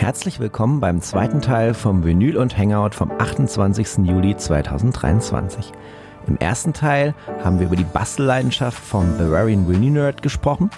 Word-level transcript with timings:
Herzlich 0.00 0.40
willkommen 0.40 0.80
beim 0.80 1.02
zweiten 1.02 1.42
Teil 1.42 1.74
vom 1.74 2.04
Vinyl 2.04 2.38
und 2.38 2.56
Hangout 2.56 2.94
vom 2.94 3.10
28. 3.10 3.98
Juli 3.98 4.34
2023. 4.34 5.72
Im 6.26 6.38
ersten 6.38 6.72
Teil 6.72 7.14
haben 7.44 7.58
wir 7.58 7.66
über 7.66 7.76
die 7.76 7.84
Bastelleidenschaft 7.84 8.82
vom 8.82 9.18
Bavarian 9.18 9.68
Vinyl 9.68 9.90
Nerd 9.90 10.22
gesprochen. 10.22 10.70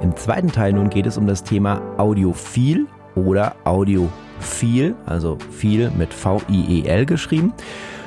Im 0.00 0.14
zweiten 0.16 0.52
Teil 0.52 0.74
nun 0.74 0.90
geht 0.90 1.06
es 1.06 1.18
um 1.18 1.26
das 1.26 1.42
Thema 1.42 1.82
Audiophil 1.96 2.86
oder 3.16 3.56
Audiophil, 3.64 4.94
also 5.06 5.38
viel 5.50 5.90
mit 5.90 6.14
V-I-E-L 6.14 7.04
geschrieben, 7.04 7.54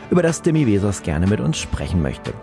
über 0.10 0.24
das 0.24 0.42
Demi 0.42 0.66
Vesos 0.68 1.04
gerne 1.04 1.28
mit 1.28 1.42
uns 1.42 1.58
sprechen 1.58 2.02
möchte. 2.02 2.34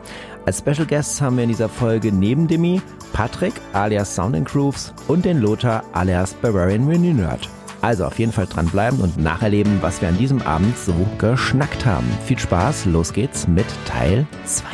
Als 0.45 0.59
Special 0.59 0.87
Guests 0.87 1.23
haben 1.23 1.37
wir 1.39 1.45
in 1.45 1.49
dieser 1.49 1.71
Folge 1.71 2.13
neben 2.13 2.47
Demi 2.47 2.83
Patrick 3.15 3.55
alias 3.73 4.15
Sound 4.15 4.45
Grooves 4.45 4.93
und 5.09 5.25
den 5.25 5.41
Lothar 5.41 5.83
alias 5.95 6.35
Bavarian 6.35 6.87
Vinyl 6.87 7.15
Nerd. 7.15 7.49
Also 7.81 8.05
auf 8.07 8.19
jeden 8.19 8.33
Fall 8.33 8.47
dranbleiben 8.47 9.01
und 9.01 9.19
nacherleben, 9.19 9.79
was 9.81 10.03
wir 10.03 10.09
an 10.09 10.19
diesem 10.19 10.43
Abend 10.43 10.77
so 10.77 10.95
geschnackt 11.19 11.87
haben. 11.87 12.07
Viel 12.25 12.39
Spaß, 12.39 12.87
los 12.87 13.13
geht's 13.13 13.47
mit 13.47 13.67
Teil 13.87 14.27
2. 14.45 14.67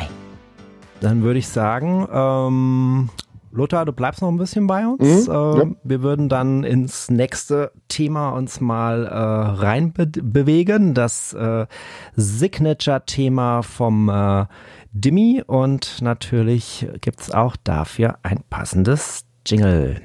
Dann 1.01 1.21
würde 1.21 1.39
ich 1.39 1.47
sagen, 1.47 2.07
ähm, 2.11 3.09
Lothar, 3.51 3.85
du 3.85 3.93
bleibst 3.93 4.21
noch 4.21 4.29
ein 4.29 4.37
bisschen 4.37 4.67
bei 4.67 4.85
uns. 4.87 5.27
Mhm, 5.27 5.33
äh, 5.33 5.57
ja. 5.59 5.65
Wir 5.83 6.01
würden 6.01 6.29
dann 6.29 6.63
ins 6.63 7.09
nächste 7.09 7.71
Thema 7.87 8.29
uns 8.29 8.59
mal 8.59 9.05
äh, 9.05 9.09
rein 9.11 9.93
be 9.93 10.07
bewegen. 10.07 10.93
Das 10.93 11.33
äh, 11.33 11.67
Signature-Thema 12.15 13.61
vom 13.61 14.09
äh, 14.09 14.45
Dimmy 14.91 15.43
und 15.45 16.01
natürlich 16.01 16.87
gibt's 17.01 17.31
auch 17.31 17.55
dafür 17.63 18.17
ein 18.23 18.43
passendes 18.49 19.25
Jingle. 19.45 20.01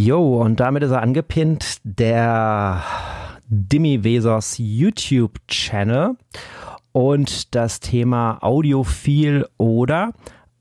Jo, 0.00 0.40
und 0.40 0.60
damit 0.60 0.84
ist 0.84 0.92
er 0.92 1.02
angepinnt, 1.02 1.78
der 1.82 2.84
Dimmy 3.48 4.04
Vesos 4.04 4.54
YouTube-Channel 4.58 6.16
und 6.92 7.52
das 7.56 7.80
Thema 7.80 8.38
Audiophil 8.40 9.44
oder 9.56 10.12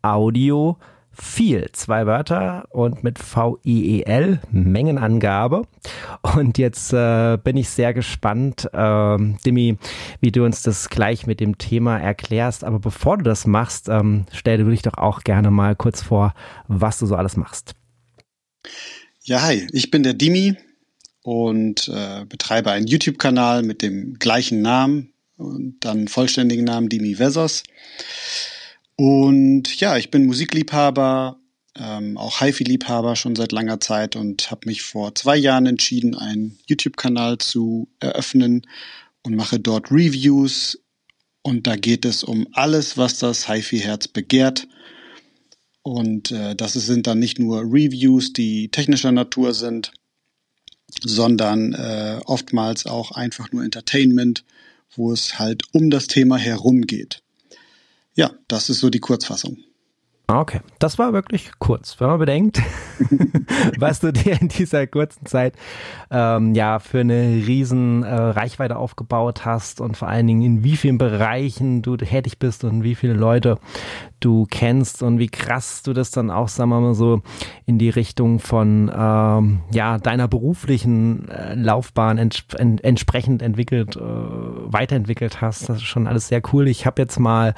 Audio 0.01 0.77
viel. 1.11 1.69
Zwei 1.73 2.07
Wörter 2.07 2.65
und 2.71 3.03
mit 3.03 3.19
V-I-E-L, 3.19 4.39
Mengenangabe. 4.49 5.67
Und 6.35 6.57
jetzt 6.57 6.91
äh, 6.93 7.37
bin 7.37 7.57
ich 7.57 7.69
sehr 7.69 7.93
gespannt, 7.93 8.67
äh, 8.73 9.17
Dimi, 9.45 9.77
wie 10.19 10.31
du 10.31 10.45
uns 10.45 10.63
das 10.63 10.89
gleich 10.89 11.27
mit 11.27 11.41
dem 11.41 11.59
Thema 11.59 11.99
erklärst. 11.99 12.63
Aber 12.63 12.79
bevor 12.79 13.17
du 13.17 13.23
das 13.23 13.45
machst, 13.45 13.87
ähm, 13.87 14.25
stell 14.31 14.57
dir 14.57 14.65
dich 14.65 14.81
doch 14.81 14.97
auch 14.97 15.21
gerne 15.21 15.51
mal 15.51 15.75
kurz 15.75 16.01
vor, 16.01 16.33
was 16.67 16.97
du 16.97 17.05
so 17.05 17.15
alles 17.15 17.37
machst. 17.37 17.75
Ja, 19.29 19.41
hi, 19.41 19.67
ich 19.73 19.91
bin 19.91 20.03
der 20.03 20.13
Dimi 20.13 20.55
und 21.21 21.89
äh, 21.89 22.23
betreibe 22.23 22.71
einen 22.71 22.87
YouTube-Kanal 22.87 23.61
mit 23.61 23.81
dem 23.81 24.13
gleichen 24.19 24.61
Namen 24.61 25.11
und 25.35 25.75
dann 25.81 26.07
vollständigen 26.07 26.63
Namen 26.63 26.87
Dimi 26.87 27.19
Vesos. 27.19 27.63
Und 28.95 29.81
ja, 29.81 29.97
ich 29.97 30.11
bin 30.11 30.27
Musikliebhaber, 30.27 31.41
ähm, 31.75 32.17
auch 32.17 32.39
HiFi-Liebhaber 32.39 33.17
schon 33.17 33.35
seit 33.35 33.51
langer 33.51 33.81
Zeit 33.81 34.15
und 34.15 34.49
habe 34.49 34.61
mich 34.65 34.81
vor 34.81 35.13
zwei 35.13 35.35
Jahren 35.35 35.65
entschieden, 35.65 36.15
einen 36.15 36.57
YouTube-Kanal 36.65 37.37
zu 37.39 37.89
eröffnen 37.99 38.65
und 39.23 39.35
mache 39.35 39.59
dort 39.59 39.91
Reviews. 39.91 40.79
Und 41.41 41.67
da 41.67 41.75
geht 41.75 42.05
es 42.05 42.23
um 42.23 42.47
alles, 42.53 42.95
was 42.97 43.19
das 43.19 43.49
HiFi-Herz 43.49 44.07
begehrt. 44.07 44.69
Und 45.87 46.31
äh, 46.31 46.53
das 46.53 46.73
sind 46.73 47.07
dann 47.07 47.17
nicht 47.17 47.39
nur 47.39 47.61
Reviews, 47.61 48.33
die 48.33 48.67
technischer 48.67 49.13
Natur 49.13 49.53
sind, 49.53 49.93
sondern 51.01 51.71
äh, 51.71 52.19
oftmals 52.25 52.85
auch 52.85 53.11
einfach 53.11 53.53
nur 53.53 53.63
Entertainment, 53.63 54.43
wo 54.97 55.13
es 55.13 55.39
halt 55.39 55.63
um 55.71 55.89
das 55.89 56.07
Thema 56.07 56.35
herum 56.35 56.81
geht. 56.81 57.23
Ja, 58.15 58.31
das 58.49 58.69
ist 58.69 58.81
so 58.81 58.89
die 58.89 58.99
Kurzfassung. 58.99 59.59
Okay, 60.29 60.59
das 60.79 60.99
war 60.99 61.13
wirklich 61.13 61.51
kurz, 61.57 62.01
wenn 62.01 62.09
man 62.09 62.19
bedenkt, 62.19 62.61
was 63.79 64.01
du 64.01 64.11
dir 64.11 64.41
in 64.41 64.49
dieser 64.49 64.85
kurzen 64.85 65.25
Zeit 65.25 65.53
ähm, 66.11 66.53
ja 66.53 66.79
für 66.79 66.99
eine 66.99 67.45
riesen 67.47 68.03
äh, 68.03 68.13
Reichweite 68.13 68.75
aufgebaut 68.75 69.45
hast 69.45 69.79
und 69.79 69.95
vor 69.95 70.09
allen 70.09 70.27
Dingen 70.27 70.41
in 70.41 70.63
wie 70.65 70.75
vielen 70.75 70.97
Bereichen 70.97 71.81
du 71.81 71.95
tätig 71.95 72.39
bist 72.39 72.65
und 72.65 72.83
wie 72.83 72.95
viele 72.95 73.13
Leute 73.13 73.57
du 74.19 74.47
kennst 74.49 75.03
und 75.03 75.19
wie 75.19 75.27
krass 75.27 75.83
du 75.83 75.93
das 75.93 76.11
dann 76.11 76.31
auch, 76.31 76.47
sagen 76.47 76.69
wir 76.69 76.79
mal 76.79 76.93
so, 76.93 77.21
in 77.65 77.77
die 77.77 77.89
Richtung 77.89 78.39
von 78.39 78.91
ähm, 78.93 79.59
ja 79.71 79.97
deiner 79.97 80.27
beruflichen 80.27 81.29
äh, 81.29 81.53
Laufbahn 81.55 82.17
ents 82.17 82.43
en 82.57 82.77
entsprechend 82.79 83.41
entwickelt, 83.41 83.95
äh, 83.95 83.99
weiterentwickelt 84.01 85.41
hast. 85.41 85.69
Das 85.69 85.77
ist 85.77 85.83
schon 85.83 86.07
alles 86.07 86.27
sehr 86.27 86.41
cool. 86.51 86.67
Ich 86.67 86.85
habe 86.85 87.01
jetzt 87.01 87.19
mal 87.19 87.53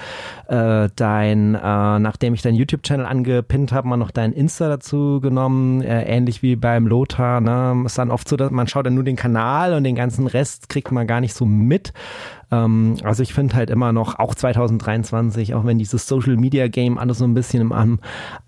äh, 0.47 0.89
dein, 0.95 1.55
äh, 1.55 1.59
nachdem 1.99 2.33
ich 2.33 2.41
dein 2.41 2.55
YouTube-Channel 2.55 3.05
angepinnt 3.05 3.71
habe, 3.71 3.87
mal 3.87 3.97
noch 3.97 4.11
dein 4.11 4.33
Insta 4.33 4.67
dazu 4.67 5.19
genommen, 5.21 5.81
äh, 5.81 6.03
ähnlich 6.03 6.41
wie 6.41 6.55
beim 6.55 6.87
Lothar. 6.87 7.41
Ne? 7.41 7.83
Ist 7.85 7.97
dann 7.97 8.11
oft 8.11 8.27
so, 8.27 8.35
dass 8.35 8.51
man 8.51 8.67
schaut 8.67 8.85
dann 8.85 8.95
nur 8.95 9.03
den 9.03 9.15
Kanal 9.15 9.73
und 9.73 9.83
den 9.83 9.95
ganzen 9.95 10.27
Rest 10.27 10.69
kriegt 10.69 10.91
man 10.91 11.07
gar 11.07 11.21
nicht 11.21 11.33
so 11.33 11.45
mit. 11.45 11.93
Ähm, 12.51 12.97
also 13.03 13.23
ich 13.23 13.33
finde 13.33 13.55
halt 13.55 13.69
immer 13.69 13.91
noch, 13.91 14.19
auch 14.19 14.35
2023, 14.35 15.53
auch 15.53 15.65
wenn 15.65 15.77
dieses 15.77 16.07
Social 16.07 16.37
Media 16.37 16.67
Game 16.67 16.97
alles 16.97 17.19
so 17.19 17.25
ein 17.25 17.33
bisschen 17.33 17.71
am 17.71 17.99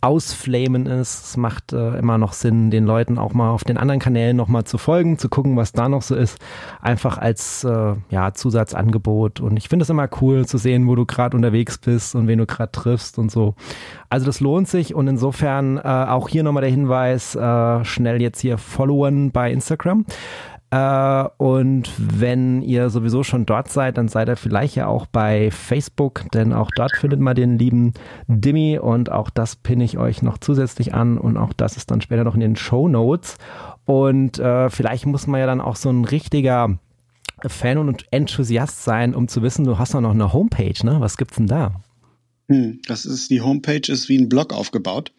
Ausflamen 0.02 0.86
ist, 0.86 1.26
es 1.26 1.38
macht 1.38 1.74
äh, 1.74 1.98
immer 1.98 2.18
noch 2.18 2.34
Sinn, 2.34 2.72
den 2.72 2.86
Leuten 2.86 3.18
auch 3.18 3.34
mal 3.34 3.52
auf 3.52 3.64
den 3.64 3.78
anderen 3.78 4.00
Kanälen 4.00 4.36
nochmal 4.38 4.64
zu 4.64 4.78
folgen, 4.78 5.18
zu 5.18 5.30
gucken, 5.30 5.56
was 5.58 5.72
da 5.72 5.90
noch 5.90 6.02
so 6.02 6.16
ist. 6.16 6.40
Einfach 6.82 7.18
als 7.18 7.64
äh, 7.64 7.96
ja, 8.10 8.34
Zusatzangebot. 8.34 9.40
Und 9.40 9.58
ich 9.58 9.70
finde 9.70 9.84
es 9.84 9.90
immer 9.90 10.10
cool 10.22 10.46
zu 10.46 10.58
sehen, 10.58 10.88
wo 10.88 10.96
du 10.96 11.06
gerade 11.06 11.36
unterwegs 11.38 11.78
bist 11.78 12.16
und 12.16 12.28
wen 12.28 12.40
du 12.40 12.46
gerade 12.46 12.72
triffst 12.72 13.20
und 13.20 13.32
so. 13.32 13.56
Also 14.10 14.26
das 14.26 14.40
lohnt 14.40 14.68
sich 14.68 14.94
und 14.96 15.08
insofern 15.08 15.78
äh, 15.78 15.82
auch 15.82 16.28
hier 16.28 16.44
nochmal 16.44 16.62
der 16.62 16.72
Hinweis, 16.72 17.36
äh, 17.36 17.86
schnell 17.86 18.22
jetzt 18.22 18.40
hier 18.42 18.58
followen 18.58 19.32
bei 19.32 19.52
Instagram. 19.52 20.06
Äh, 20.72 21.24
und 21.38 21.92
wenn 21.98 22.62
ihr 22.62 22.90
sowieso 22.90 23.24
schon 23.24 23.46
dort 23.46 23.70
seid, 23.70 23.98
dann 23.98 24.08
seid 24.08 24.30
ihr 24.30 24.38
vielleicht 24.38 24.76
ja 24.76 24.88
auch 24.88 25.06
bei 25.06 25.52
Facebook, 25.52 26.24
denn 26.34 26.54
auch 26.54 26.72
dort 26.74 26.96
findet 26.96 27.20
man 27.20 27.36
den 27.36 27.60
lieben 27.60 27.94
Dimmy 28.28 28.80
und 28.80 29.12
auch 29.12 29.30
das 29.30 29.58
pinne 29.58 29.84
ich 29.84 29.98
euch 29.98 30.22
noch 30.22 30.38
zusätzlich 30.38 30.94
an 30.94 31.18
und 31.18 31.38
auch 31.38 31.54
das 31.54 31.76
ist 31.76 31.92
dann 31.92 32.02
später 32.02 32.24
noch 32.24 32.36
in 32.36 32.40
den 32.40 32.56
Show 32.56 32.88
Notes. 32.88 33.38
Und 33.86 34.40
äh, 34.40 34.70
vielleicht 34.70 35.06
muss 35.06 35.28
man 35.28 35.42
ja 35.42 35.46
dann 35.46 35.60
auch 35.60 35.76
so 35.76 35.90
ein 35.90 36.06
richtiger 36.06 36.80
Fan 37.46 37.78
und 37.78 38.06
Enthusiast 38.12 38.84
sein, 38.84 39.14
um 39.14 39.28
zu 39.28 39.42
wissen, 39.42 39.66
du 39.66 39.78
hast 39.78 39.94
doch 39.94 40.02
noch 40.02 40.12
eine 40.12 40.32
Homepage, 40.32 40.86
ne? 40.86 40.98
Was 41.00 41.18
gibt's 41.18 41.36
denn 41.36 41.48
da? 41.48 41.82
Hm, 42.48 42.80
das 42.88 43.06
ist, 43.06 43.30
die 43.30 43.42
Homepage 43.42 43.92
ist 43.92 44.08
wie 44.08 44.18
ein 44.18 44.30
Blog 44.30 44.54
aufgebaut. 44.54 45.12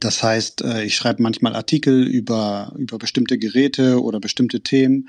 Das 0.00 0.22
heißt, 0.22 0.62
äh, 0.62 0.84
ich 0.84 0.96
schreibe 0.96 1.22
manchmal 1.22 1.54
Artikel 1.54 2.06
über, 2.06 2.74
über 2.78 2.98
bestimmte 2.98 3.38
Geräte 3.38 4.02
oder 4.02 4.20
bestimmte 4.20 4.60
Themen. 4.60 5.08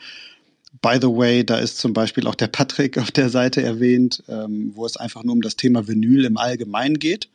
By 0.82 0.98
the 1.02 1.08
way, 1.08 1.46
da 1.46 1.58
ist 1.58 1.78
zum 1.78 1.94
Beispiel 1.94 2.28
auch 2.28 2.36
der 2.36 2.48
Patrick 2.48 2.98
auf 3.00 3.12
der 3.12 3.30
Seite 3.30 3.62
erwähnt, 3.62 4.24
ähm, 4.28 4.72
wo 4.76 4.86
es 4.86 4.98
einfach 4.98 5.24
nur 5.24 5.34
um 5.34 5.42
das 5.42 5.56
Thema 5.56 5.88
Vinyl 5.88 6.26
im 6.26 6.38
Allgemeinen 6.38 7.00
geht. 7.00 7.30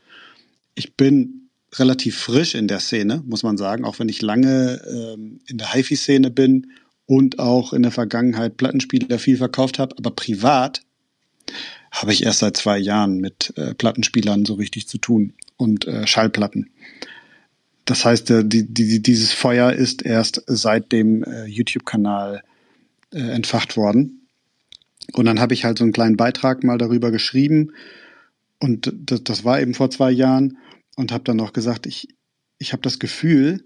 Ich 0.74 0.94
bin 0.94 1.48
relativ 1.74 2.18
frisch 2.18 2.54
in 2.54 2.68
der 2.68 2.80
Szene, 2.80 3.22
muss 3.26 3.42
man 3.42 3.56
sagen, 3.56 3.84
auch 3.84 3.98
wenn 3.98 4.08
ich 4.08 4.22
lange 4.22 4.80
ähm, 4.88 5.40
in 5.46 5.58
der 5.58 5.72
HiFi-Szene 5.72 6.30
bin 6.30 6.72
und 7.06 7.38
auch 7.38 7.72
in 7.72 7.82
der 7.82 7.92
Vergangenheit 7.92 8.56
Plattenspieler 8.56 9.18
viel 9.18 9.36
verkauft 9.36 9.78
habe, 9.78 9.96
aber 9.98 10.10
privat 10.10 10.82
habe 11.90 12.12
ich 12.12 12.24
erst 12.24 12.40
seit 12.40 12.56
zwei 12.56 12.78
Jahren 12.78 13.18
mit 13.18 13.52
äh, 13.56 13.74
Plattenspielern 13.74 14.44
so 14.44 14.54
richtig 14.54 14.88
zu 14.88 14.98
tun 14.98 15.34
und 15.56 15.86
äh, 15.86 16.06
Schallplatten. 16.06 16.70
Das 17.90 18.04
heißt, 18.04 18.30
äh, 18.30 18.44
die, 18.44 18.72
die, 18.72 19.02
dieses 19.02 19.32
Feuer 19.32 19.72
ist 19.72 20.02
erst 20.02 20.44
seit 20.46 20.92
dem 20.92 21.24
äh, 21.24 21.46
YouTube-Kanal 21.46 22.44
äh, 23.12 23.18
entfacht 23.18 23.76
worden. 23.76 24.28
Und 25.12 25.24
dann 25.24 25.40
habe 25.40 25.54
ich 25.54 25.64
halt 25.64 25.78
so 25.78 25.82
einen 25.82 25.92
kleinen 25.92 26.16
Beitrag 26.16 26.62
mal 26.62 26.78
darüber 26.78 27.10
geschrieben. 27.10 27.72
Und 28.60 28.92
das, 28.94 29.24
das 29.24 29.44
war 29.44 29.60
eben 29.60 29.74
vor 29.74 29.90
zwei 29.90 30.12
Jahren. 30.12 30.56
Und 30.94 31.10
habe 31.10 31.24
dann 31.24 31.36
noch 31.36 31.52
gesagt, 31.52 31.84
ich, 31.86 32.06
ich 32.58 32.72
habe 32.72 32.82
das 32.82 33.00
Gefühl, 33.00 33.64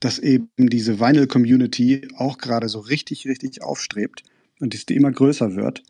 dass 0.00 0.18
eben 0.18 0.48
diese 0.56 0.98
Vinyl-Community 0.98 2.08
auch 2.16 2.38
gerade 2.38 2.70
so 2.70 2.78
richtig, 2.78 3.26
richtig 3.26 3.62
aufstrebt 3.62 4.22
und 4.58 4.72
dass 4.72 4.86
die 4.86 4.96
immer 4.96 5.12
größer 5.12 5.54
wird. 5.54 5.82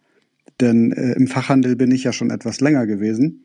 Denn 0.58 0.90
äh, 0.90 1.12
im 1.12 1.28
Fachhandel 1.28 1.76
bin 1.76 1.92
ich 1.92 2.02
ja 2.02 2.12
schon 2.12 2.30
etwas 2.30 2.60
länger 2.60 2.84
gewesen. 2.88 3.44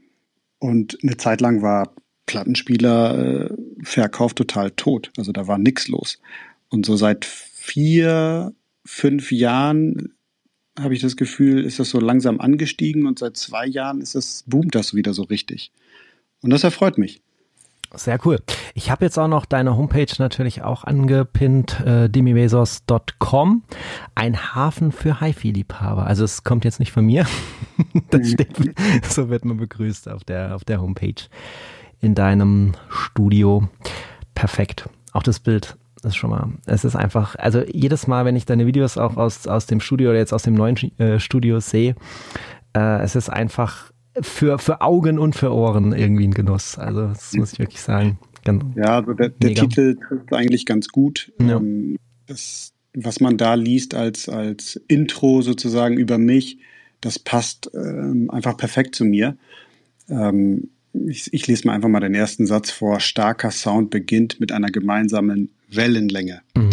Und 0.57 0.97
eine 1.03 1.17
Zeit 1.17 1.41
lang 1.41 1.61
war 1.61 1.93
Plattenspieler 2.25 3.51
äh, 3.51 3.57
Verkauf 3.83 4.33
total 4.33 4.71
tot. 4.71 5.11
Also 5.17 5.31
da 5.31 5.47
war 5.47 5.57
nix 5.57 5.87
los. 5.87 6.19
Und 6.69 6.85
so 6.85 6.95
seit 6.95 7.25
vier, 7.25 8.53
fünf 8.85 9.31
Jahren 9.31 10.13
habe 10.79 10.93
ich 10.93 11.01
das 11.01 11.15
Gefühl, 11.15 11.63
ist 11.63 11.79
das 11.79 11.89
so 11.89 11.99
langsam 11.99 12.39
angestiegen 12.39 13.05
und 13.05 13.19
seit 13.19 13.37
zwei 13.37 13.65
Jahren 13.65 14.01
ist 14.01 14.15
das, 14.15 14.43
boomt 14.47 14.73
das 14.73 14.93
wieder 14.93 15.13
so 15.13 15.23
richtig. 15.23 15.71
Und 16.41 16.49
das 16.49 16.63
erfreut 16.63 16.97
mich. 16.97 17.21
Sehr 17.93 18.19
cool. 18.25 18.39
Ich 18.73 18.89
habe 18.89 19.03
jetzt 19.03 19.19
auch 19.19 19.27
noch 19.27 19.45
deine 19.45 19.75
Homepage 19.75 20.13
natürlich 20.17 20.61
auch 20.61 20.85
angepinnt, 20.85 21.81
äh, 21.81 22.09
demimesos.com. 22.09 23.63
Ein 24.15 24.55
Hafen 24.55 24.93
für 24.93 25.19
HiFi-Liebhaber. 25.19 26.07
Also 26.07 26.23
es 26.23 26.45
kommt 26.45 26.63
jetzt 26.63 26.79
nicht 26.79 26.93
von 26.93 27.05
mir. 27.05 27.27
das 28.09 28.31
steht, 28.31 28.55
so 29.09 29.29
wird 29.29 29.43
man 29.43 29.57
begrüßt 29.57 30.07
auf 30.07 30.23
der, 30.23 30.55
auf 30.55 30.63
der 30.63 30.81
Homepage 30.81 31.21
in 32.01 32.15
deinem 32.15 32.73
Studio. 32.89 33.69
Perfekt. 34.33 34.89
Auch 35.13 35.23
das 35.23 35.39
Bild 35.39 35.77
ist 36.03 36.15
schon 36.15 36.31
mal, 36.31 36.49
es 36.65 36.83
ist 36.83 36.95
einfach, 36.95 37.35
also 37.35 37.63
jedes 37.63 38.07
Mal, 38.07 38.25
wenn 38.25 38.35
ich 38.35 38.45
deine 38.45 38.65
Videos 38.65 38.97
auch 38.97 39.17
aus, 39.17 39.47
aus 39.47 39.67
dem 39.67 39.79
Studio 39.79 40.09
oder 40.09 40.19
jetzt 40.19 40.33
aus 40.33 40.43
dem 40.43 40.55
neuen 40.55 40.75
äh, 40.97 41.19
Studio 41.19 41.59
sehe, 41.59 41.95
äh, 42.75 43.01
es 43.03 43.15
ist 43.15 43.29
einfach 43.29 43.91
für, 44.19 44.57
für 44.57 44.81
Augen 44.81 45.19
und 45.19 45.35
für 45.35 45.53
Ohren 45.53 45.93
irgendwie 45.93 46.27
ein 46.27 46.33
Genuss. 46.33 46.77
Also 46.77 47.07
das 47.07 47.33
muss 47.33 47.53
ich 47.53 47.59
wirklich 47.59 47.81
sagen. 47.81 48.17
Ganz 48.43 48.63
ja, 48.75 48.97
also 48.97 49.13
der, 49.13 49.29
der 49.29 49.53
Titel 49.53 49.95
trifft 49.95 50.33
eigentlich 50.33 50.65
ganz 50.65 50.87
gut. 50.87 51.31
Ja. 51.39 51.57
Ähm, 51.57 51.97
das, 52.25 52.73
was 52.95 53.19
man 53.19 53.37
da 53.37 53.53
liest 53.53 53.93
als, 53.93 54.27
als 54.27 54.81
Intro 54.87 55.41
sozusagen 55.41 55.97
über 55.97 56.17
mich, 56.17 56.57
das 57.01 57.19
passt 57.19 57.69
ähm, 57.73 58.29
einfach 58.31 58.57
perfekt 58.57 58.95
zu 58.95 59.05
mir. 59.05 59.37
Ähm, 60.09 60.69
ich, 60.93 61.33
ich 61.33 61.47
lese 61.47 61.67
mal 61.67 61.73
einfach 61.73 61.89
mal 61.89 61.99
den 61.99 62.15
ersten 62.15 62.45
Satz 62.47 62.71
vor. 62.71 62.99
Starker 62.99 63.51
Sound 63.51 63.89
beginnt 63.89 64.39
mit 64.39 64.51
einer 64.51 64.71
gemeinsamen 64.71 65.51
Wellenlänge. 65.69 66.41
Mhm. 66.55 66.71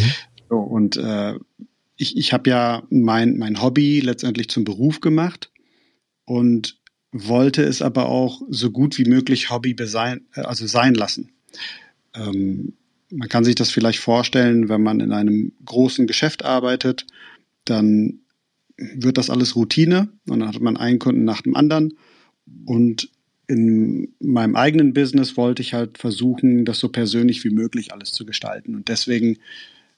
So, 0.49 0.57
und 0.57 0.97
äh, 0.97 1.35
ich, 1.97 2.17
ich 2.17 2.33
habe 2.33 2.51
ja 2.51 2.83
mein, 2.91 3.39
mein 3.39 3.63
Hobby 3.63 4.01
letztendlich 4.01 4.49
zum 4.49 4.65
Beruf 4.65 5.01
gemacht 5.01 5.51
und 6.25 6.79
wollte 7.13 7.63
es 7.63 7.83
aber 7.83 8.09
auch 8.09 8.43
so 8.49 8.71
gut 8.71 8.99
wie 8.99 9.09
möglich 9.09 9.51
Hobby 9.51 9.75
besein, 9.75 10.27
äh, 10.35 10.43
also 10.43 10.67
sein 10.67 10.95
lassen. 10.95 11.33
Ähm, 12.15 12.75
man 13.11 13.29
kann 13.29 13.45
sich 13.45 13.55
das 13.55 13.71
vielleicht 13.71 14.01
vorstellen, 14.01 14.69
wenn 14.69 14.83
man 14.83 15.01
in 15.01 15.13
einem 15.13 15.53
großen 15.65 16.07
Geschäft 16.07 16.45
arbeitet, 16.45 17.07
dann 17.65 18.21
wird 18.77 19.19
das 19.19 19.31
alles 19.31 19.57
Routine 19.57 20.09
und 20.29 20.41
dann 20.41 20.49
hat 20.49 20.61
man 20.61 20.77
einen 20.77 20.99
Kunden 20.99 21.25
nach 21.25 21.43
dem 21.43 21.57
anderen. 21.57 21.95
Und 22.65 23.11
in 23.49 24.15
meinem 24.21 24.55
eigenen 24.57 24.93
Business 24.93 25.37
wollte 25.37 25.63
ich 25.63 25.73
halt 25.73 25.99
versuchen, 25.99 26.67
das 26.67 26.79
so 26.79 26.91
persönlich 26.91 27.43
wie 27.45 27.51
möglich 27.51 27.93
alles 27.93 28.13
zu 28.13 28.27
gestalten. 28.27 28.75
Und 28.75 28.89
deswegen 28.89 29.39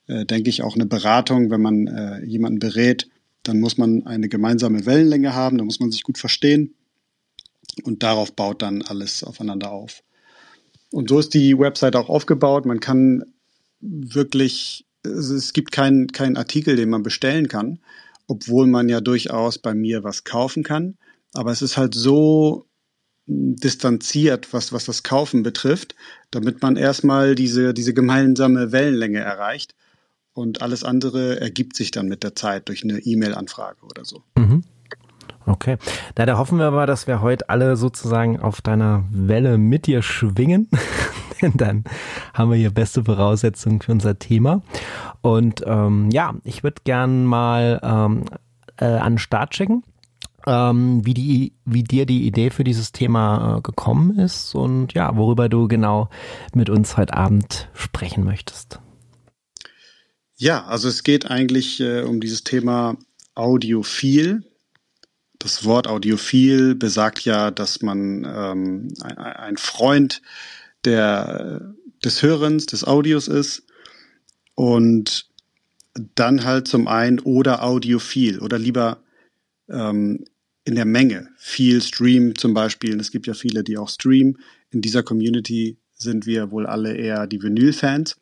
äh, 0.07 0.25
denke 0.25 0.49
ich 0.49 0.63
auch 0.63 0.77
eine 0.77 0.87
Beratung, 0.87 1.51
wenn 1.51 1.61
man 1.61 1.89
äh, 1.89 2.25
jemanden 2.25 2.61
berät, 2.61 3.09
dann 3.43 3.59
muss 3.59 3.77
man 3.77 4.07
eine 4.07 4.29
gemeinsame 4.29 4.87
Wellenlänge 4.87 5.35
haben, 5.35 5.59
da 5.59 5.65
muss 5.65 5.81
man 5.81 5.91
sich 5.91 6.05
gut 6.05 6.17
verstehen 6.17 6.75
und 7.83 8.05
darauf 8.05 8.33
baut 8.35 8.63
dann 8.63 8.83
alles 8.83 9.25
aufeinander 9.25 9.73
auf. 9.73 10.05
Und 10.93 11.09
so 11.09 11.19
ist 11.19 11.35
die 11.35 11.59
Website 11.59 11.97
auch 11.97 12.09
aufgebaut. 12.09 12.67
Man 12.67 12.81
kann 12.81 13.25
wirklich, 13.81 14.87
es 15.03 15.53
gibt 15.53 15.73
keinen 15.73 16.09
keinen 16.09 16.37
Artikel, 16.37 16.77
den 16.77 16.91
man 16.91 17.03
bestellen 17.03 17.49
kann, 17.49 17.81
obwohl 18.29 18.69
man 18.69 18.89
ja 18.89 19.01
durchaus 19.01 19.59
bei 19.59 19.75
mir 19.75 20.05
was 20.05 20.23
kaufen 20.23 20.63
kann. 20.63 20.99
Aber 21.33 21.51
es 21.51 21.63
ist 21.63 21.77
halt 21.77 21.95
so 21.95 22.67
distanziert, 23.31 24.53
was, 24.53 24.73
was 24.73 24.87
das 24.87 25.03
Kaufen 25.03 25.43
betrifft, 25.43 25.95
damit 26.31 26.63
man 26.63 26.77
erstmal 26.77 27.35
diese, 27.35 27.73
diese 27.73 27.95
gemeinsame 27.95 28.73
Wellenlänge 28.73 29.21
erreicht. 29.21 29.75
Und 30.33 30.63
alles 30.63 30.85
andere 30.85 31.41
ergibt 31.41 31.77
sich 31.77 31.91
dann 31.91 32.09
mit 32.09 32.23
der 32.23 32.35
Zeit 32.35 32.69
durch 32.69 32.83
eine 32.83 32.99
E-Mail-Anfrage 32.99 33.83
oder 33.83 34.05
so. 34.05 34.23
Mhm. 34.37 34.65
Okay. 35.47 35.77
Na, 36.17 36.27
da 36.27 36.39
hoffen 36.39 36.59
wir 36.59 36.67
aber, 36.67 36.87
dass 36.87 37.07
wir 37.07 37.21
heute 37.21 37.49
alle 37.49 37.77
sozusagen 37.77 38.41
auf 38.41 38.61
deiner 38.61 39.05
Welle 39.11 39.59
mit 39.59 39.87
dir 39.87 40.03
schwingen. 40.03 40.69
Denn 41.43 41.53
dann 41.57 41.85
haben 42.35 42.51
wir 42.51 42.59
hier 42.59 42.71
beste 42.71 43.05
Voraussetzungen 43.05 43.81
für 43.81 43.93
unser 43.93 44.19
Thema. 44.19 44.63
Und 45.23 45.63
ähm, 45.67 46.11
ja, 46.11 46.35
ich 46.45 46.63
würde 46.63 46.83
gern 46.85 47.25
mal 47.25 47.81
ähm, 47.83 48.25
äh, 48.77 48.85
an 48.85 49.15
den 49.15 49.19
Start 49.19 49.55
schicken. 49.55 49.83
Ähm, 50.47 51.05
wie, 51.05 51.15
die, 51.15 51.53
wie 51.65 51.83
dir 51.83 52.07
die 52.07 52.27
Idee 52.27 52.51
für 52.51 52.65
dieses 52.65 52.93
Thema 52.93 53.59
äh, 53.59 53.61
gekommen 53.61 54.19
ist 54.19 54.55
und 54.55 54.95
ja, 54.95 55.17
worüber 55.17 55.49
du 55.49 55.69
genau 55.69 56.09
mit 56.55 56.71
uns 56.71 56.97
heute 56.97 57.15
Abend 57.15 57.69
sprechen 57.75 58.25
möchtest. 58.25 58.81
Ja, 60.37 60.65
also 60.65 60.89
es 60.89 61.03
geht 61.03 61.31
eigentlich 61.31 61.81
äh, 61.81 62.01
um 62.01 62.21
dieses 62.21 62.45
Thema 62.45 62.97
Audiophil. 63.35 64.43
Das 65.39 65.65
Wort 65.67 65.87
Audiophil 65.87 66.75
besagt 66.75 67.25
ja, 67.27 67.51
dass 67.51 67.83
man 67.83 68.25
ähm, 68.25 68.95
ein, 69.03 69.59
Freund 69.59 70.23
der, 70.85 71.75
des 72.03 72.23
Hörens, 72.23 72.67
des 72.67 72.85
Audios 72.85 73.29
ist 73.29 73.65
und 74.55 75.27
dann 76.15 76.45
halt 76.45 76.69
zum 76.69 76.89
einen 76.89 77.19
oder 77.21 77.63
Audiophil 77.63 78.39
oder 78.39 78.59
lieber 78.59 79.03
ähm, 79.69 80.25
in 80.71 80.77
der 80.77 80.85
Menge. 80.85 81.29
Viel 81.37 81.83
Stream 81.83 82.39
zum 82.39 82.55
Beispiel. 82.55 82.99
Es 83.01 83.11
gibt 83.11 83.27
ja 83.27 83.35
viele, 83.35 83.65
die 83.65 83.77
auch 83.77 83.89
streamen. 83.89 84.39
In 84.71 84.81
dieser 84.81 85.03
Community 85.03 85.77
sind 85.95 86.27
wir 86.27 86.53
wohl 86.53 86.67
alle 86.67 86.95
eher 86.95 87.27
die 87.27 87.43
Vinyl-Fans. 87.43 88.17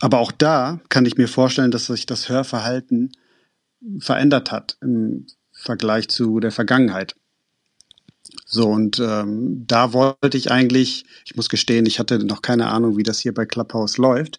Aber 0.00 0.18
auch 0.18 0.30
da 0.30 0.78
kann 0.90 1.06
ich 1.06 1.16
mir 1.16 1.26
vorstellen, 1.26 1.70
dass 1.70 1.86
sich 1.86 2.04
das 2.04 2.28
Hörverhalten 2.28 3.12
verändert 3.98 4.52
hat 4.52 4.76
im 4.82 5.26
Vergleich 5.52 6.08
zu 6.08 6.38
der 6.38 6.52
Vergangenheit. 6.52 7.16
So, 8.44 8.68
und 8.68 9.00
ähm, 9.00 9.64
da 9.66 9.94
wollte 9.94 10.36
ich 10.36 10.50
eigentlich, 10.50 11.06
ich 11.24 11.34
muss 11.34 11.48
gestehen, 11.48 11.86
ich 11.86 11.98
hatte 11.98 12.22
noch 12.24 12.42
keine 12.42 12.66
Ahnung, 12.66 12.98
wie 12.98 13.02
das 13.04 13.20
hier 13.20 13.32
bei 13.32 13.46
Clubhouse 13.46 13.96
läuft. 13.96 14.38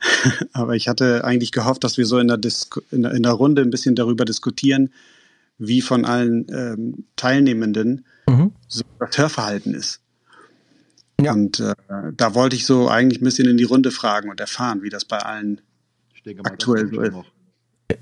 Aber 0.52 0.76
ich 0.76 0.88
hatte 0.88 1.24
eigentlich 1.24 1.52
gehofft, 1.52 1.84
dass 1.84 1.96
wir 1.96 2.04
so 2.04 2.18
in 2.18 2.28
der, 2.28 2.36
Disku 2.36 2.80
in 2.90 3.04
in 3.04 3.22
der 3.22 3.32
Runde 3.32 3.62
ein 3.62 3.70
bisschen 3.70 3.94
darüber 3.94 4.26
diskutieren, 4.26 4.92
wie 5.66 5.80
von 5.80 6.04
allen 6.04 6.46
ähm, 6.50 7.04
Teilnehmenden 7.16 8.04
mhm. 8.28 8.52
so 8.68 8.82
das 8.98 9.16
Hörverhalten 9.16 9.74
ist. 9.74 10.00
Ja. 11.20 11.32
Und 11.32 11.60
äh, 11.60 11.74
da 12.16 12.34
wollte 12.34 12.56
ich 12.56 12.66
so 12.66 12.88
eigentlich 12.88 13.20
ein 13.20 13.24
bisschen 13.24 13.48
in 13.48 13.56
die 13.56 13.64
Runde 13.64 13.90
fragen 13.90 14.28
und 14.28 14.40
erfahren, 14.40 14.82
wie 14.82 14.90
das 14.90 15.04
bei 15.04 15.18
allen 15.18 15.60
denke, 16.26 16.44
aktuell 16.44 16.88
so 16.88 17.00
ist. 17.00 17.14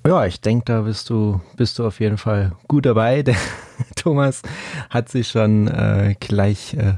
Ja, 0.07 0.25
ich 0.25 0.41
denke, 0.41 0.65
da 0.67 0.83
bist 0.83 1.11
du, 1.11 1.41
bist 1.57 1.79
du 1.79 1.87
auf 1.87 2.01
jeden 2.01 2.17
Fall 2.17 2.53
gut 2.69 2.87
dabei. 2.87 3.23
Der 3.23 3.37
Thomas 3.97 4.43
hat 4.89 5.09
sich 5.09 5.29
schon 5.29 5.69
äh, 5.69 6.15
gleich 6.21 6.75
äh, 6.75 6.95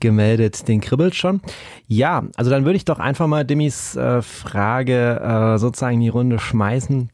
gemeldet, 0.00 0.68
den 0.68 0.80
kribbelt 0.80 1.14
schon. 1.14 1.40
Ja, 1.86 2.24
also 2.36 2.50
dann 2.50 2.64
würde 2.64 2.76
ich 2.76 2.84
doch 2.84 2.98
einfach 2.98 3.26
mal 3.26 3.44
Dimmys 3.44 3.96
äh, 3.96 4.22
Frage 4.22 5.20
äh, 5.20 5.58
sozusagen 5.58 5.94
in 5.94 6.00
die 6.00 6.08
Runde 6.08 6.38
schmeißen. 6.38 7.10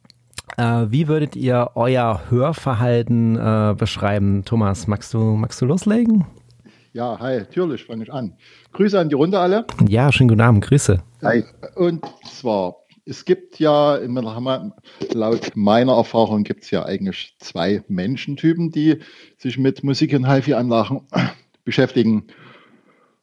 Äh, 0.57 0.87
wie 0.91 1.09
würdet 1.09 1.37
ihr 1.37 1.71
euer 1.75 2.23
Hörverhalten 2.29 3.37
äh, 3.37 3.75
beschreiben? 3.77 4.45
Thomas, 4.45 4.87
magst 4.87 5.15
du, 5.15 5.19
magst 5.19 5.61
du 5.61 5.67
loslegen? 5.67 6.27
Ja, 6.93 7.19
hi, 7.19 7.39
natürlich 7.39 7.85
fange 7.85 8.05
ich 8.05 8.13
an. 8.13 8.37
Grüße 8.73 8.99
an 8.99 9.09
die 9.09 9.17
Runde 9.17 9.41
alle. 9.41 9.67
Ja, 9.89 10.13
schönen 10.13 10.29
guten 10.29 10.43
Abend, 10.43 10.65
Grüße. 10.65 11.03
Hi. 11.23 11.43
Und 11.75 12.05
zwar, 12.31 12.77
es 13.05 13.25
gibt 13.25 13.59
ja, 13.59 13.97
laut 15.13 15.53
meiner 15.57 15.97
Erfahrung 15.97 16.45
gibt 16.45 16.63
es 16.63 16.71
ja 16.71 16.85
eigentlich 16.85 17.35
zwei 17.41 17.83
Menschentypen, 17.89 18.71
die 18.71 19.01
sich 19.39 19.59
mit 19.59 19.83
Musik- 19.83 20.15
und 20.15 20.31
HiFi-Anlagen 20.31 21.01
beschäftigen. 21.65 22.29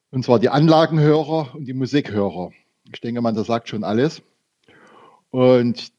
Und 0.09 0.25
zwar 0.25 0.39
die 0.39 0.49
Anlagenhörer 0.49 1.55
und 1.55 1.65
die 1.65 1.73
Musikhörer. 1.73 2.51
Ich 2.93 2.99
denke, 2.99 3.21
man, 3.21 3.35
das 3.35 3.47
sagt 3.47 3.69
schon 3.69 3.85
alles. 3.85 4.21
Und 5.29 5.93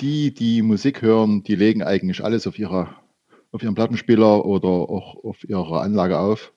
die, 0.00 0.34
die 0.34 0.62
Musik 0.62 1.02
hören, 1.02 1.42
die 1.42 1.54
legen 1.54 1.82
eigentlich 1.82 2.22
alles 2.24 2.46
auf, 2.46 2.58
ihrer, 2.58 2.96
auf 3.52 3.62
ihren 3.62 3.74
Plattenspieler 3.74 4.44
oder 4.44 4.68
auch 4.68 5.22
auf 5.24 5.48
ihrer 5.48 5.82
Anlage 5.82 6.18
auf. 6.18 6.52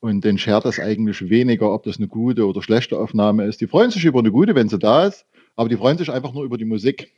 Und 0.00 0.24
den 0.24 0.36
schert 0.36 0.64
das 0.64 0.78
eigentlich 0.78 1.30
weniger, 1.30 1.72
ob 1.72 1.84
das 1.84 1.96
eine 1.96 2.08
gute 2.08 2.46
oder 2.46 2.62
schlechte 2.62 2.98
Aufnahme 2.98 3.44
ist. 3.44 3.60
Die 3.60 3.66
freuen 3.66 3.90
sich 3.90 4.04
über 4.04 4.18
eine 4.18 4.30
gute, 4.30 4.54
wenn 4.54 4.68
sie 4.68 4.78
da 4.78 5.06
ist, 5.06 5.26
aber 5.56 5.68
die 5.68 5.76
freuen 5.76 5.98
sich 5.98 6.10
einfach 6.10 6.34
nur 6.34 6.44
über 6.44 6.58
die 6.58 6.66
Musik. 6.66 7.10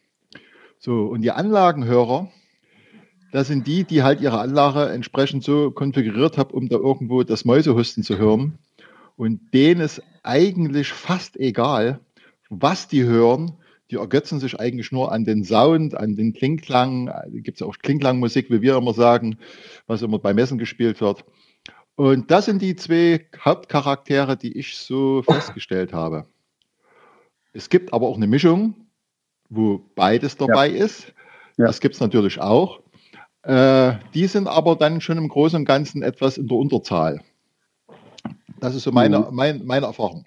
So, 0.78 1.06
und 1.06 1.22
die 1.22 1.32
Anlagenhörer, 1.32 2.30
das 3.32 3.48
sind 3.48 3.66
die, 3.66 3.84
die 3.84 4.02
halt 4.02 4.20
ihre 4.20 4.38
Anlage 4.38 4.88
entsprechend 4.92 5.42
so 5.42 5.70
konfiguriert 5.70 6.38
haben, 6.38 6.54
um 6.54 6.68
da 6.68 6.76
irgendwo 6.76 7.22
das 7.22 7.44
Mäusehusten 7.44 8.02
zu 8.02 8.18
hören. 8.18 8.58
Und 9.16 9.52
denen 9.52 9.80
ist 9.80 10.02
eigentlich 10.22 10.88
fast 10.88 11.36
egal, 11.36 12.00
was 12.50 12.86
die 12.86 13.04
hören, 13.04 13.52
die 13.90 13.96
ergötzen 13.96 14.40
sich 14.40 14.58
eigentlich 14.58 14.92
nur 14.92 15.12
an 15.12 15.24
den 15.24 15.44
Sound, 15.44 15.94
an 15.94 16.16
den 16.16 16.32
Klingklang. 16.32 17.10
Gibt 17.32 17.60
es 17.60 17.66
auch 17.66 17.78
Klingklangmusik, 17.78 18.50
wie 18.50 18.62
wir 18.62 18.76
immer 18.76 18.94
sagen, 18.94 19.38
was 19.86 20.02
immer 20.02 20.18
bei 20.18 20.34
Messen 20.34 20.58
gespielt 20.58 21.00
wird. 21.00 21.24
Und 21.94 22.30
das 22.30 22.44
sind 22.46 22.60
die 22.60 22.76
zwei 22.76 23.26
Hauptcharaktere, 23.38 24.36
die 24.36 24.58
ich 24.58 24.76
so 24.76 25.22
festgestellt 25.22 25.92
habe. 25.92 26.26
Es 27.52 27.70
gibt 27.70 27.92
aber 27.94 28.06
auch 28.06 28.16
eine 28.16 28.26
Mischung. 28.26 28.74
wo 29.48 29.80
beides 29.94 30.36
dabei 30.36 30.68
ja. 30.68 30.84
ist. 30.84 31.12
Ja. 31.56 31.66
Das 31.66 31.80
gibt 31.80 31.94
es 31.94 32.00
natürlich 32.00 32.40
auch. 32.40 32.80
Äh, 33.42 33.94
die 34.12 34.26
sind 34.26 34.48
aber 34.48 34.76
dann 34.76 35.00
schon 35.00 35.18
im 35.18 35.28
Großen 35.28 35.60
und 35.60 35.64
Ganzen 35.64 36.02
etwas 36.02 36.36
in 36.36 36.48
der 36.48 36.56
Unterzahl. 36.56 37.20
Das 38.60 38.74
ist 38.74 38.82
so 38.82 38.92
meine, 38.92 39.20
mhm. 39.20 39.26
mein, 39.30 39.64
meine 39.64 39.86
Erfahrung. 39.86 40.24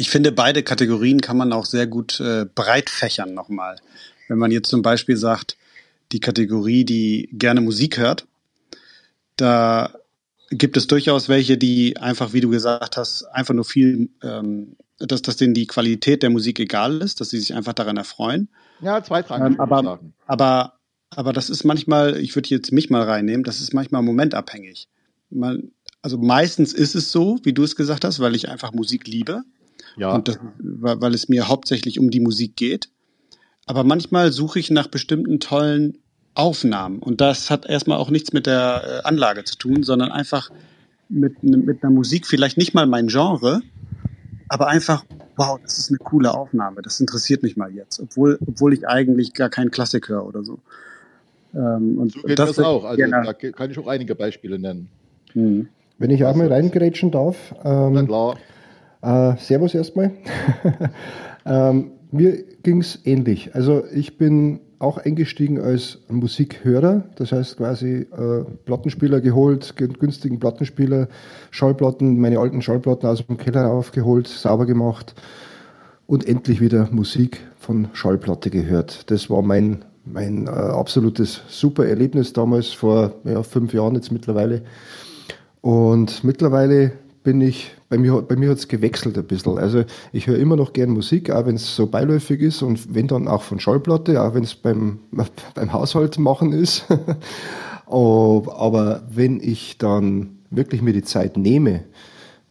Ich 0.00 0.08
finde, 0.08 0.32
beide 0.32 0.62
Kategorien 0.62 1.20
kann 1.20 1.36
man 1.36 1.52
auch 1.52 1.66
sehr 1.66 1.86
gut 1.86 2.20
äh, 2.20 2.46
breit 2.46 2.88
fächern 2.88 3.34
nochmal. 3.34 3.76
Wenn 4.28 4.38
man 4.38 4.50
jetzt 4.50 4.70
zum 4.70 4.80
Beispiel 4.80 5.18
sagt, 5.18 5.58
die 6.12 6.20
Kategorie, 6.20 6.86
die 6.86 7.28
gerne 7.34 7.60
Musik 7.60 7.98
hört, 7.98 8.26
da 9.36 9.92
gibt 10.48 10.78
es 10.78 10.86
durchaus 10.86 11.28
welche, 11.28 11.58
die 11.58 11.98
einfach, 11.98 12.32
wie 12.32 12.40
du 12.40 12.48
gesagt 12.48 12.96
hast, 12.96 13.24
einfach 13.24 13.52
nur 13.52 13.66
viel, 13.66 14.08
ähm, 14.22 14.74
dass, 14.98 15.20
dass 15.20 15.36
denen 15.36 15.52
die 15.52 15.66
Qualität 15.66 16.22
der 16.22 16.30
Musik 16.30 16.60
egal 16.60 17.02
ist, 17.02 17.20
dass 17.20 17.28
sie 17.28 17.38
sich 17.38 17.52
einfach 17.52 17.74
daran 17.74 17.98
erfreuen. 17.98 18.48
Ja, 18.80 19.04
zweitrangig. 19.04 19.52
Ähm, 19.52 19.60
aber, 19.60 20.00
aber, 20.24 20.78
aber 21.10 21.34
das 21.34 21.50
ist 21.50 21.64
manchmal, 21.64 22.16
ich 22.16 22.34
würde 22.34 22.48
jetzt 22.48 22.72
mich 22.72 22.88
mal 22.88 23.02
reinnehmen, 23.02 23.44
das 23.44 23.60
ist 23.60 23.74
manchmal 23.74 24.00
momentabhängig. 24.00 24.88
Man, 25.28 25.72
also 26.00 26.16
meistens 26.16 26.72
ist 26.72 26.94
es 26.94 27.12
so, 27.12 27.38
wie 27.42 27.52
du 27.52 27.64
es 27.64 27.76
gesagt 27.76 28.06
hast, 28.06 28.18
weil 28.20 28.34
ich 28.34 28.48
einfach 28.48 28.72
Musik 28.72 29.06
liebe. 29.06 29.42
Ja. 29.96 30.14
Und 30.14 30.28
das, 30.28 30.38
weil 30.58 31.14
es 31.14 31.28
mir 31.28 31.48
hauptsächlich 31.48 31.98
um 31.98 32.10
die 32.10 32.20
Musik 32.20 32.56
geht. 32.56 32.88
Aber 33.66 33.84
manchmal 33.84 34.32
suche 34.32 34.58
ich 34.58 34.70
nach 34.70 34.88
bestimmten 34.88 35.40
tollen 35.40 35.98
Aufnahmen. 36.34 36.98
Und 37.00 37.20
das 37.20 37.50
hat 37.50 37.66
erstmal 37.66 37.98
auch 37.98 38.10
nichts 38.10 38.32
mit 38.32 38.46
der 38.46 39.02
äh, 39.04 39.08
Anlage 39.08 39.44
zu 39.44 39.56
tun, 39.56 39.82
sondern 39.82 40.10
einfach 40.10 40.50
mit, 41.08 41.42
mit 41.42 41.82
einer 41.82 41.92
Musik, 41.92 42.26
vielleicht 42.26 42.56
nicht 42.56 42.72
mal 42.72 42.86
mein 42.86 43.08
Genre, 43.08 43.62
aber 44.48 44.68
einfach, 44.68 45.04
wow, 45.36 45.58
das 45.62 45.78
ist 45.78 45.90
eine 45.90 45.98
coole 45.98 46.32
Aufnahme. 46.34 46.82
Das 46.82 47.00
interessiert 47.00 47.42
mich 47.42 47.56
mal 47.56 47.72
jetzt, 47.72 48.00
obwohl, 48.00 48.38
obwohl 48.46 48.72
ich 48.72 48.86
eigentlich 48.88 49.34
gar 49.34 49.48
keinen 49.48 49.70
Klassik 49.70 50.08
höre 50.08 50.26
oder 50.26 50.44
so. 50.44 50.58
Ähm, 51.54 51.98
und 51.98 52.12
so 52.12 52.22
geht 52.22 52.38
das, 52.38 52.56
das 52.56 52.64
auch. 52.64 52.84
Also 52.84 53.02
da 53.06 53.32
kann 53.32 53.70
ich 53.70 53.78
auch 53.78 53.86
einige 53.86 54.14
Beispiele 54.14 54.58
nennen. 54.58 54.88
Mhm. 55.34 55.68
Wenn 55.98 56.10
ich 56.10 56.24
auch 56.24 56.34
mal 56.34 56.48
reingrätschen 56.48 57.10
darf. 57.10 57.36
Ähm, 57.64 57.92
Na 57.92 58.02
klar. 58.02 58.36
Äh, 59.02 59.36
servus 59.38 59.74
erstmal. 59.74 60.12
ähm, 61.46 61.92
mir 62.10 62.44
ging 62.62 62.80
es 62.80 62.98
ähnlich. 63.04 63.54
Also 63.54 63.84
ich 63.92 64.18
bin 64.18 64.60
auch 64.78 64.98
eingestiegen 64.98 65.60
als 65.60 65.98
Musikhörer, 66.08 67.04
das 67.16 67.32
heißt 67.32 67.58
quasi 67.58 68.06
äh, 68.10 68.44
Plattenspieler 68.64 69.20
geholt, 69.20 69.76
günstigen 69.76 70.40
Plattenspieler, 70.40 71.08
Schallplatten, 71.50 72.18
meine 72.18 72.38
alten 72.38 72.62
Schallplatten 72.62 73.08
aus 73.08 73.26
dem 73.26 73.36
Keller 73.36 73.70
aufgeholt, 73.70 74.26
sauber 74.26 74.64
gemacht 74.64 75.14
und 76.06 76.26
endlich 76.26 76.60
wieder 76.62 76.88
Musik 76.90 77.40
von 77.58 77.88
Schallplatte 77.92 78.48
gehört. 78.48 79.10
Das 79.10 79.28
war 79.28 79.42
mein, 79.42 79.84
mein 80.06 80.46
äh, 80.46 80.50
absolutes 80.50 81.42
super 81.48 81.86
Erlebnis 81.86 82.32
damals, 82.32 82.68
vor 82.68 83.12
ja, 83.24 83.42
fünf 83.42 83.74
Jahren 83.74 83.94
jetzt 83.94 84.10
mittlerweile. 84.10 84.62
Und 85.60 86.24
mittlerweile 86.24 86.92
bin 87.22 87.42
ich, 87.42 87.76
bei 87.90 87.98
mir, 87.98 88.22
bei 88.22 88.36
mir 88.36 88.50
hat 88.50 88.58
es 88.58 88.68
gewechselt 88.68 89.18
ein 89.18 89.26
bisschen. 89.26 89.58
Also 89.58 89.84
ich 90.12 90.28
höre 90.28 90.38
immer 90.38 90.56
noch 90.56 90.72
gern 90.72 90.90
Musik, 90.90 91.30
auch 91.30 91.44
wenn 91.44 91.56
es 91.56 91.74
so 91.74 91.88
beiläufig 91.88 92.40
ist 92.40 92.62
und 92.62 92.94
wenn 92.94 93.08
dann 93.08 93.26
auch 93.28 93.42
von 93.42 93.58
Schallplatte, 93.58 94.22
auch 94.22 94.32
wenn 94.32 94.44
es 94.44 94.54
beim, 94.54 95.00
beim 95.54 95.72
Haushalt 95.72 96.18
machen 96.18 96.52
ist. 96.52 96.86
Aber 97.86 99.02
wenn 99.10 99.40
ich 99.40 99.76
dann 99.78 100.38
wirklich 100.50 100.80
mir 100.80 100.92
die 100.92 101.02
Zeit 101.02 101.36
nehme, 101.36 101.82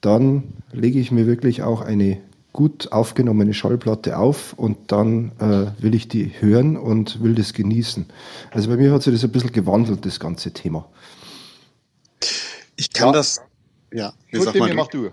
dann 0.01 0.43
lege 0.73 0.99
ich 0.99 1.11
mir 1.11 1.25
wirklich 1.25 1.63
auch 1.63 1.81
eine 1.81 2.17
gut 2.51 2.91
aufgenommene 2.91 3.53
Schallplatte 3.53 4.17
auf 4.17 4.53
und 4.53 4.91
dann 4.91 5.31
äh, 5.39 5.81
will 5.81 5.95
ich 5.95 6.09
die 6.09 6.33
hören 6.39 6.75
und 6.75 7.23
will 7.23 7.35
das 7.35 7.53
genießen. 7.53 8.07
Also 8.51 8.69
bei 8.69 8.75
mir 8.75 8.91
hat 8.91 9.03
sich 9.03 9.13
das 9.13 9.23
ein 9.23 9.31
bisschen 9.31 9.53
gewandelt, 9.53 10.05
das 10.05 10.19
ganze 10.19 10.51
Thema. 10.51 10.89
Ich 12.75 12.91
kann 12.91 13.09
ja. 13.09 13.13
das 13.13 13.41
ja, 13.93 14.13
mal, 14.57 14.73
mach 14.73 14.87
du. 14.87 15.11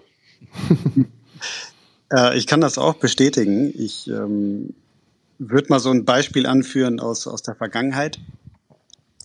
äh, 2.13 2.37
ich 2.37 2.47
kann 2.47 2.61
das 2.61 2.79
auch 2.79 2.95
bestätigen. 2.95 3.73
Ich 3.75 4.09
ähm, 4.09 4.75
würde 5.39 5.69
mal 5.69 5.81
so 5.81 5.91
ein 5.91 6.05
Beispiel 6.05 6.47
anführen 6.47 7.01
aus, 7.01 7.27
aus 7.27 7.43
der 7.43 7.55
Vergangenheit. 7.55 8.19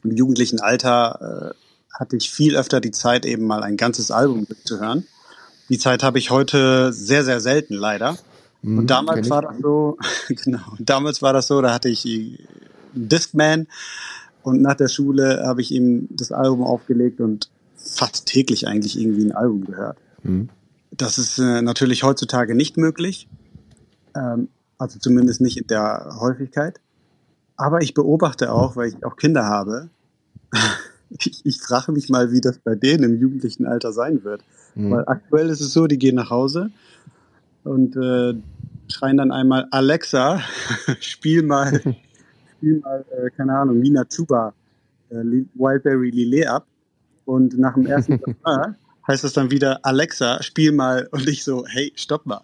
Im 0.03 0.11
jugendlichen 0.11 0.59
Alter 0.59 1.53
äh, 1.53 1.99
hatte 1.99 2.15
ich 2.17 2.31
viel 2.31 2.55
öfter 2.55 2.81
die 2.81 2.91
Zeit, 2.91 3.25
eben 3.25 3.45
mal 3.45 3.63
ein 3.63 3.77
ganzes 3.77 4.11
Album 4.11 4.47
zu 4.63 4.79
hören. 4.79 5.05
Die 5.69 5.77
Zeit 5.77 6.03
habe 6.03 6.19
ich 6.19 6.31
heute 6.31 6.91
sehr, 6.91 7.23
sehr 7.23 7.39
selten, 7.39 7.75
leider. 7.75 8.17
Mhm, 8.61 8.79
und 8.79 8.87
damals 8.87 9.29
war 9.29 9.41
das 9.41 9.57
so, 9.61 9.97
genau, 10.29 10.59
damals 10.79 11.21
war 11.21 11.33
das 11.33 11.47
so, 11.47 11.61
da 11.61 11.73
hatte 11.73 11.89
ich 11.89 12.05
einen 12.05 12.37
Discman 12.93 13.67
und 14.43 14.61
nach 14.61 14.75
der 14.75 14.87
Schule 14.87 15.43
habe 15.45 15.61
ich 15.61 15.71
ihm 15.71 16.07
das 16.09 16.31
Album 16.31 16.63
aufgelegt 16.63 17.21
und 17.21 17.49
fast 17.75 18.25
täglich 18.25 18.67
eigentlich 18.67 18.99
irgendwie 18.99 19.25
ein 19.25 19.31
Album 19.31 19.65
gehört. 19.65 19.97
Mhm. 20.23 20.49
Das 21.01 21.17
ist 21.17 21.39
äh, 21.39 21.63
natürlich 21.63 22.03
heutzutage 22.03 22.53
nicht 22.53 22.77
möglich, 22.77 23.27
ähm, 24.15 24.49
also 24.77 24.99
zumindest 24.99 25.41
nicht 25.41 25.57
in 25.57 25.65
der 25.65 26.17
Häufigkeit. 26.19 26.79
Aber 27.57 27.81
ich 27.81 27.95
beobachte 27.95 28.51
auch, 28.53 28.75
weil 28.75 28.89
ich 28.89 29.03
auch 29.03 29.15
Kinder 29.15 29.45
habe, 29.45 29.89
ich, 31.09 31.43
ich 31.43 31.59
frage 31.59 31.91
mich 31.91 32.09
mal, 32.09 32.31
wie 32.31 32.39
das 32.39 32.59
bei 32.59 32.75
denen 32.75 33.03
im 33.03 33.19
jugendlichen 33.19 33.65
Alter 33.65 33.93
sein 33.93 34.23
wird. 34.23 34.43
Mhm. 34.75 34.91
Weil 34.91 35.03
aktuell 35.07 35.49
ist 35.49 35.61
es 35.61 35.73
so, 35.73 35.87
die 35.87 35.97
gehen 35.97 36.15
nach 36.15 36.29
Hause 36.29 36.69
und 37.63 37.95
äh, 37.95 38.35
schreien 38.87 39.17
dann 39.17 39.31
einmal 39.31 39.67
Alexa, 39.71 40.39
spiel 40.99 41.41
mal, 41.41 41.81
spiel 42.57 42.79
mal, 42.79 43.03
äh, 43.09 43.31
keine 43.31 43.57
Ahnung, 43.57 43.79
Nina 43.79 44.05
Chuba, 44.05 44.53
äh, 45.09 45.15
Wildberry 45.55 46.11
Lillet 46.11 46.45
ab. 46.45 46.67
Und 47.25 47.57
nach 47.57 47.73
dem 47.73 47.87
ersten 47.87 48.19
Mal 48.43 48.75
heißt 49.07 49.23
es 49.23 49.33
dann 49.33 49.51
wieder, 49.51 49.79
Alexa, 49.83 50.41
spiel 50.43 50.71
mal. 50.71 51.07
Und 51.11 51.27
ich 51.27 51.43
so, 51.43 51.65
hey, 51.67 51.91
stopp 51.95 52.25
mal. 52.25 52.41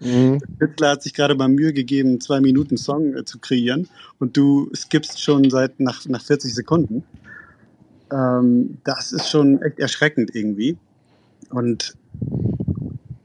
Mhm. 0.00 0.40
Künstler 0.58 0.90
hat 0.90 1.02
sich 1.02 1.14
gerade 1.14 1.34
mal 1.34 1.48
Mühe 1.48 1.72
gegeben, 1.72 2.20
zwei 2.20 2.40
Minuten 2.40 2.76
Song 2.76 3.14
äh, 3.14 3.24
zu 3.24 3.38
kreieren. 3.38 3.88
Und 4.18 4.36
du 4.36 4.70
skippst 4.74 5.22
schon 5.22 5.48
seit 5.50 5.80
nach, 5.80 6.04
nach 6.06 6.22
40 6.22 6.54
Sekunden. 6.54 7.04
Ähm, 8.12 8.78
das 8.84 9.12
ist 9.12 9.28
schon 9.28 9.62
echt 9.62 9.78
erschreckend 9.78 10.34
irgendwie. 10.34 10.76
Und 11.50 11.94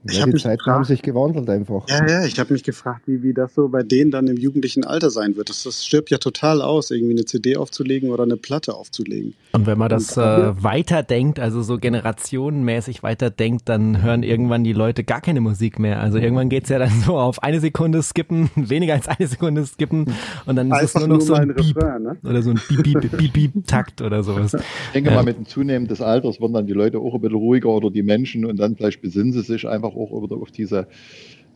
ich 0.06 0.18
ja, 0.18 0.26
die 0.26 0.34
Zeiten 0.34 0.58
gefragt, 0.58 0.66
haben 0.66 0.84
sich 0.84 1.02
gewandelt 1.02 1.50
einfach. 1.50 1.88
Ja, 1.88 2.08
ja, 2.08 2.26
ich 2.26 2.40
habe 2.40 2.54
mich 2.54 2.64
gefragt, 2.64 3.04
wie, 3.06 3.24
wie 3.24 3.34
das 3.34 3.54
so 3.54 3.70
bei 3.70 3.84
denen 3.84 4.12
dann 4.12 4.28
im 4.28 4.38
jugendlichen 4.38 4.84
Alter 4.84 5.10
sein 5.10 5.36
wird. 5.36 5.50
Das, 5.50 5.64
das 5.64 5.86
stirbt 5.86 6.10
ja 6.10 6.18
total 6.18 6.62
aus, 6.62 6.92
irgendwie 6.92 7.14
eine 7.14 7.26
CD 7.26 7.58
aufzulegen 7.58 8.10
oder 8.10 8.24
eine 8.24 8.38
Platte 8.38 8.74
aufzulegen. 8.74 9.34
Und 9.54 9.66
wenn 9.66 9.78
man 9.78 9.90
das 9.90 10.18
äh, 10.18 10.64
weiterdenkt, 10.64 11.40
also 11.40 11.62
so 11.62 11.78
generationenmäßig 11.78 13.04
weiterdenkt, 13.04 13.70
dann 13.70 14.02
hören 14.02 14.24
irgendwann 14.24 14.64
die 14.64 14.74
Leute 14.74 15.04
gar 15.04 15.22
keine 15.22 15.42
Musik 15.42 15.80
mehr. 15.80 16.02
Also 16.02 16.18
irgendwann 16.18 16.50
geht's 16.50 16.70
ja 16.70 16.80
dann 16.80 16.92
so 17.06 17.18
auf 17.18 17.42
eine 17.44 17.60
Sekunde 17.60 18.02
skippen, 18.04 18.50
weniger 18.56 18.94
als 18.94 19.08
eine 19.08 19.28
Sekunde 19.28 19.66
skippen 19.66 20.14
und 20.46 20.56
dann 20.56 20.72
ist 20.72 20.96
es 20.96 20.96
nur 20.96 21.08
noch 21.08 21.18
nur 21.18 21.22
so 21.22 21.34
ein, 21.34 21.54
Beep 21.54 21.76
Refrain, 21.76 22.04
ne? 22.04 22.18
oder 22.24 22.42
so 22.42 22.52
ein 22.52 22.60
Beep, 22.68 22.84
Beep, 22.84 23.12
Beep, 23.18 23.34
Beep, 23.34 23.68
Takt 23.68 24.02
oder 24.02 24.24
sowas. 24.24 24.54
Ich 24.54 24.92
denke 24.94 25.12
mal, 25.12 25.24
mit 25.24 25.38
dem 25.38 25.46
Zunehmend 25.46 25.92
des 25.92 26.02
Alters 26.02 26.42
werden 26.42 26.54
dann 26.54 26.68
die 26.68 26.74
Leute 26.74 27.00
auch 27.00 27.14
ein 27.14 27.22
bisschen 27.22 27.38
ruhiger 27.38 27.70
oder 27.70 27.90
die 27.90 28.04
Menschen 28.04 28.46
und 28.46 28.58
dann 28.58 28.76
vielleicht 28.76 29.02
besinnen 29.02 29.34
sie 29.34 29.42
sich 29.42 29.68
einfach 29.68 29.93
auch 29.96 30.24
wieder 30.24 30.38
auf 30.38 30.52
diese, 30.52 30.88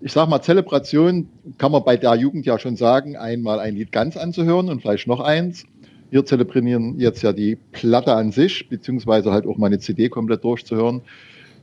ich 0.01 0.11
sag 0.11 0.29
mal, 0.29 0.41
Zelebration 0.41 1.27
kann 1.57 1.71
man 1.71 1.83
bei 1.83 1.97
der 1.97 2.15
Jugend 2.15 2.45
ja 2.45 2.59
schon 2.59 2.75
sagen, 2.75 3.15
einmal 3.15 3.59
ein 3.59 3.75
Lied 3.75 3.91
ganz 3.91 4.17
anzuhören 4.17 4.69
und 4.69 4.81
vielleicht 4.81 5.07
noch 5.07 5.19
eins. 5.19 5.65
Wir 6.09 6.25
zelebrieren 6.25 6.99
jetzt 6.99 7.21
ja 7.21 7.33
die 7.33 7.57
Platte 7.71 8.13
an 8.13 8.31
sich, 8.31 8.69
beziehungsweise 8.69 9.31
halt 9.31 9.45
auch 9.45 9.57
mal 9.57 9.67
eine 9.67 9.79
CD 9.79 10.09
komplett 10.09 10.43
durchzuhören. 10.43 11.01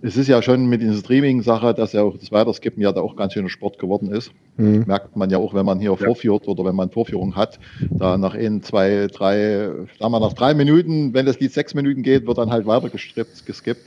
Es 0.03 0.19
ist 0.19 0.29
ja 0.29 0.43
schon 0.43 0.67
mit 0.67 0.83
dieser 0.83 0.99
Streaming-Sache, 0.99 1.73
dass 1.73 1.95
ja 1.95 2.03
auch 2.03 2.19
das 2.19 2.31
Weiterskippen 2.31 2.83
ja 2.83 2.93
da 2.93 3.01
auch 3.01 3.17
ganz 3.17 3.33
schöner 3.33 3.49
Sport 3.49 3.79
geworden 3.79 4.11
ist. 4.11 4.33
Mhm. 4.59 4.85
Merkt 4.87 5.17
man 5.17 5.31
ja 5.31 5.39
auch, 5.39 5.55
wenn 5.55 5.65
man 5.65 5.81
hier 5.81 5.93
ja. 5.93 5.97
vorführt 5.97 6.47
oder 6.47 6.63
wenn 6.67 6.77
man 6.77 6.91
Vorführung 6.91 7.37
hat. 7.37 7.59
Da 7.91 8.19
nach 8.19 8.35
ein, 8.35 8.63
zwei, 8.63 9.07
drei, 9.11 9.71
sagen 9.99 10.13
wir 10.13 10.21
nach 10.21 10.35
drei 10.35 10.53
Minuten, 10.53 11.15
wenn 11.15 11.25
das 11.25 11.41
Lied 11.41 11.55
sechs 11.55 11.73
Minuten 11.73 12.03
geht, 12.03 12.27
wird 12.27 12.37
dann 12.37 12.51
halt 12.51 12.67
weiter 12.67 12.91
gestrippt, 12.91 13.47
geskippt. 13.47 13.81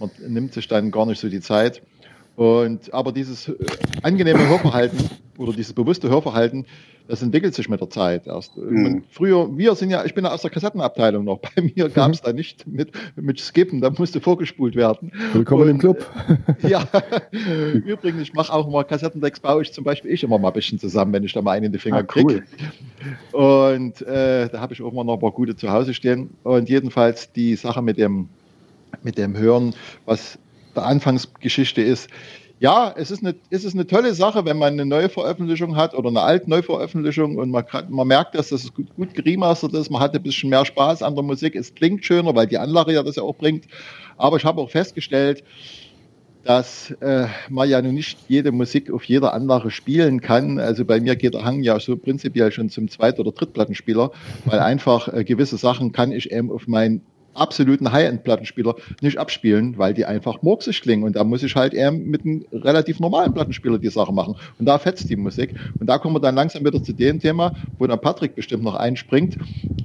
Man 0.00 0.10
nimmt 0.26 0.52
sich 0.52 0.66
dann 0.66 0.90
gar 0.90 1.06
nicht 1.06 1.20
so 1.20 1.28
die 1.28 1.40
Zeit. 1.40 1.80
Und, 2.36 2.92
aber 2.94 3.12
dieses 3.12 3.48
äh, 3.48 3.54
angenehme 4.02 4.48
Hörverhalten 4.48 4.98
oder 5.38 5.52
dieses 5.52 5.72
bewusste 5.72 6.08
Hörverhalten, 6.08 6.66
das 7.08 7.20
entwickelt 7.20 7.54
sich 7.54 7.68
mit 7.68 7.80
der 7.80 7.90
Zeit 7.90 8.26
erst. 8.26 8.56
Mhm. 8.56 9.02
Früher, 9.10 9.56
wir 9.56 9.74
sind 9.74 9.90
ja, 9.90 10.04
ich 10.04 10.14
bin 10.14 10.24
ja 10.24 10.32
aus 10.32 10.42
der 10.42 10.50
Kassettenabteilung 10.50 11.24
noch. 11.24 11.38
Bei 11.56 11.62
mir 11.62 11.88
gab 11.88 12.12
es 12.12 12.22
mhm. 12.22 12.26
da 12.26 12.32
nicht 12.32 12.66
mit, 12.66 12.92
mit 13.16 13.40
Skippen, 13.40 13.80
da 13.80 13.90
musste 13.90 14.20
vorgespult 14.20 14.76
werden. 14.76 15.12
Willkommen 15.32 15.64
Und, 15.64 15.70
im 15.70 15.78
Club. 15.78 16.06
Äh, 16.62 16.68
ja, 16.68 16.88
übrigens, 17.30 18.22
ich 18.22 18.32
mache 18.32 18.52
auch 18.52 18.68
mal 18.68 18.84
Kassettendecks, 18.84 19.40
baue 19.40 19.62
ich 19.62 19.72
zum 19.72 19.84
Beispiel 19.84 20.10
ich 20.10 20.22
immer 20.22 20.38
mal 20.38 20.48
ein 20.48 20.54
bisschen 20.54 20.78
zusammen, 20.78 21.12
wenn 21.12 21.24
ich 21.24 21.32
da 21.32 21.42
mal 21.42 21.52
einen 21.52 21.66
in 21.66 21.72
die 21.72 21.78
Finger 21.78 21.98
ah, 21.98 22.14
cool. 22.16 22.24
kriege. 22.24 22.44
Und 23.32 24.00
äh, 24.02 24.48
da 24.48 24.60
habe 24.60 24.72
ich 24.72 24.80
auch 24.80 24.92
mal 24.92 25.04
noch 25.04 25.14
ein 25.14 25.20
paar 25.20 25.32
gute 25.32 25.54
zu 25.56 25.70
Hause 25.70 25.92
stehen. 25.92 26.30
Und 26.44 26.68
jedenfalls 26.68 27.32
die 27.32 27.56
Sache 27.56 27.82
mit 27.82 27.98
dem, 27.98 28.28
mit 29.02 29.18
dem 29.18 29.36
Hören, 29.36 29.74
was 30.06 30.38
der 30.74 30.84
Anfangsgeschichte 30.84 31.82
ist, 31.82 32.08
Ja, 32.62 32.94
es 32.96 33.10
ist, 33.10 33.24
eine, 33.24 33.34
es 33.50 33.64
ist 33.64 33.74
eine 33.74 33.88
tolle 33.88 34.14
Sache, 34.14 34.44
wenn 34.44 34.56
man 34.56 34.74
eine 34.74 34.86
neue 34.86 35.08
Veröffentlichung 35.08 35.74
hat 35.74 35.94
oder 35.94 36.10
eine 36.10 36.20
alte 36.20 36.48
Neuveröffentlichung 36.48 37.36
und 37.36 37.50
man, 37.50 37.64
man 37.88 38.06
merkt, 38.06 38.36
dass 38.36 38.50
das 38.50 38.72
gut, 38.72 38.94
gut 38.94 39.14
geremastert 39.14 39.74
ist, 39.74 39.90
man 39.90 40.00
hat 40.00 40.14
ein 40.14 40.22
bisschen 40.22 40.48
mehr 40.48 40.64
Spaß 40.64 41.02
an 41.02 41.16
der 41.16 41.24
Musik, 41.24 41.56
es 41.56 41.74
klingt 41.74 42.04
schöner, 42.04 42.36
weil 42.36 42.46
die 42.46 42.58
Anlage 42.58 42.92
ja 42.92 43.02
das 43.02 43.16
ja 43.16 43.24
auch 43.24 43.34
bringt. 43.34 43.64
Aber 44.16 44.36
ich 44.36 44.44
habe 44.44 44.60
auch 44.60 44.70
festgestellt, 44.70 45.42
dass 46.44 46.92
äh, 47.00 47.26
man 47.48 47.68
ja 47.68 47.82
nun 47.82 47.94
nicht 47.94 48.18
jede 48.28 48.52
Musik 48.52 48.92
auf 48.92 49.04
jeder 49.04 49.34
Anlage 49.34 49.72
spielen 49.72 50.20
kann. 50.20 50.60
Also 50.60 50.84
bei 50.84 51.00
mir 51.00 51.16
geht 51.16 51.34
der 51.34 51.44
Hang 51.44 51.62
ja 51.62 51.80
so 51.80 51.96
prinzipiell 51.96 52.52
schon 52.52 52.68
zum 52.68 52.88
Zweit- 52.88 53.18
oder 53.18 53.32
Drittplattenspieler, 53.32 54.12
weil 54.44 54.58
einfach 54.72 55.12
äh, 55.12 55.24
gewisse 55.24 55.56
Sachen 55.56 55.90
kann 55.90 56.12
ich 56.12 56.30
eben 56.30 56.50
auf 56.52 56.68
mein 56.68 57.02
absoluten 57.34 57.92
High-End-Plattenspieler 57.92 58.74
nicht 59.00 59.18
abspielen, 59.18 59.78
weil 59.78 59.94
die 59.94 60.04
einfach 60.04 60.42
murksig 60.42 60.82
klingen. 60.82 61.04
Und 61.04 61.16
da 61.16 61.24
muss 61.24 61.42
ich 61.42 61.54
halt 61.56 61.74
eher 61.74 61.92
mit 61.92 62.24
einem 62.24 62.44
relativ 62.52 63.00
normalen 63.00 63.32
Plattenspieler 63.32 63.78
die 63.78 63.88
Sache 63.88 64.12
machen. 64.12 64.36
Und 64.58 64.66
da 64.66 64.78
fetzt 64.78 65.08
die 65.08 65.16
Musik. 65.16 65.54
Und 65.78 65.86
da 65.86 65.98
kommen 65.98 66.14
wir 66.14 66.20
dann 66.20 66.34
langsam 66.34 66.64
wieder 66.64 66.82
zu 66.82 66.92
dem 66.92 67.20
Thema, 67.20 67.54
wo 67.78 67.86
dann 67.86 68.00
Patrick 68.00 68.34
bestimmt 68.34 68.62
noch 68.62 68.74
einspringt, 68.74 69.36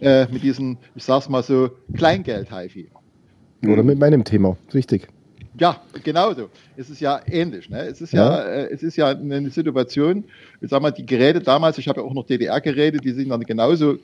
äh, 0.02 0.28
mit 0.32 0.44
diesem, 0.44 0.78
ich 0.96 1.04
sag's 1.04 1.30
mal 1.30 1.44
so, 1.44 1.70
Kleingeld-HiFi. 1.94 2.88
Oder 3.68 3.84
mit 3.84 4.00
meinem 4.00 4.24
Thema, 4.24 4.56
richtig. 4.74 5.08
Ja, 5.60 5.82
genauso. 6.04 6.50
Es 6.76 6.90
ist 6.90 7.00
ja 7.00 7.20
ähnlich. 7.26 7.70
Ne? 7.70 7.80
Es 7.82 8.00
ist 8.02 8.14
ja, 8.14 8.38
ja 8.38 8.44
äh, 8.44 8.70
es 8.72 8.84
ist 8.84 8.96
ja 8.96 9.08
eine 9.08 9.50
Situation, 9.50 10.24
ich 10.62 10.70
sag 10.70 10.82
mal, 10.82 10.92
die 10.92 11.06
Geräte 11.06 11.40
damals, 11.40 11.78
ich 11.80 11.88
habe 11.88 12.02
ja 12.02 12.06
auch 12.06 12.14
noch 12.14 12.26
DDR-Geräte, 12.26 13.00
die 13.00 13.12
sind 13.12 13.30
dann 13.30 13.42
genauso 13.42 13.98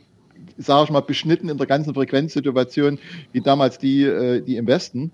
sage 0.57 0.85
ich 0.85 0.89
mal, 0.91 1.01
beschnitten 1.01 1.49
in 1.49 1.57
der 1.57 1.67
ganzen 1.67 1.93
Frequenzsituation 1.93 2.99
wie 3.31 3.41
damals 3.41 3.77
die, 3.77 4.03
äh, 4.03 4.41
die 4.41 4.57
im 4.57 4.67
Westen. 4.67 5.11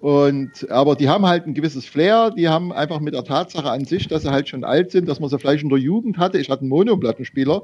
Und, 0.00 0.70
aber 0.70 0.94
die 0.94 1.08
haben 1.08 1.26
halt 1.26 1.46
ein 1.46 1.54
gewisses 1.54 1.84
Flair, 1.84 2.30
die 2.30 2.48
haben 2.48 2.72
einfach 2.72 3.00
mit 3.00 3.14
der 3.14 3.24
Tatsache 3.24 3.68
an 3.68 3.84
sich, 3.84 4.06
dass 4.06 4.22
sie 4.22 4.30
halt 4.30 4.48
schon 4.48 4.62
alt 4.62 4.92
sind, 4.92 5.08
dass 5.08 5.18
man 5.18 5.28
sie 5.28 5.38
vielleicht 5.38 5.64
in 5.64 5.70
der 5.70 5.78
Jugend 5.78 6.18
hatte. 6.18 6.38
Ich 6.38 6.50
hatte 6.50 6.60
einen 6.60 6.68
Mono-Plattenspieler. 6.68 7.62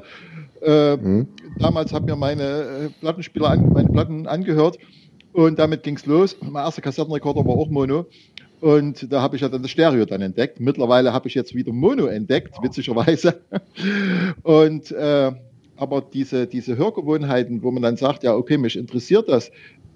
Äh, 0.60 0.96
mhm. 0.96 1.28
Damals 1.58 1.92
haben 1.92 2.06
mir 2.06 2.16
meine 2.16 2.42
äh, 2.42 2.88
Plattenspieler, 3.00 3.50
an, 3.50 3.72
meine 3.72 3.88
Platten 3.88 4.26
angehört 4.26 4.78
und 5.32 5.58
damit 5.60 5.84
ging's 5.84 6.06
los. 6.06 6.36
Mein 6.40 6.64
erster 6.64 6.82
Kassettenrekorder 6.82 7.44
war 7.44 7.54
auch 7.54 7.68
Mono. 7.68 8.06
Und 8.60 9.12
da 9.12 9.20
habe 9.20 9.36
ich 9.36 9.42
ja 9.42 9.48
dann 9.48 9.62
das 9.62 9.70
Stereo 9.70 10.04
dann 10.04 10.22
entdeckt. 10.22 10.58
Mittlerweile 10.58 11.12
habe 11.12 11.28
ich 11.28 11.34
jetzt 11.34 11.54
wieder 11.54 11.72
Mono 11.72 12.06
entdeckt, 12.06 12.56
witzigerweise. 12.62 13.42
Und 14.42 14.90
äh, 14.90 15.32
aber 15.76 16.00
diese, 16.00 16.46
diese 16.46 16.76
Hörgewohnheiten, 16.76 17.62
wo 17.62 17.70
man 17.70 17.82
dann 17.82 17.96
sagt, 17.96 18.22
ja, 18.22 18.34
okay, 18.34 18.58
mich 18.58 18.76
interessiert 18.76 19.28
das. 19.28 19.50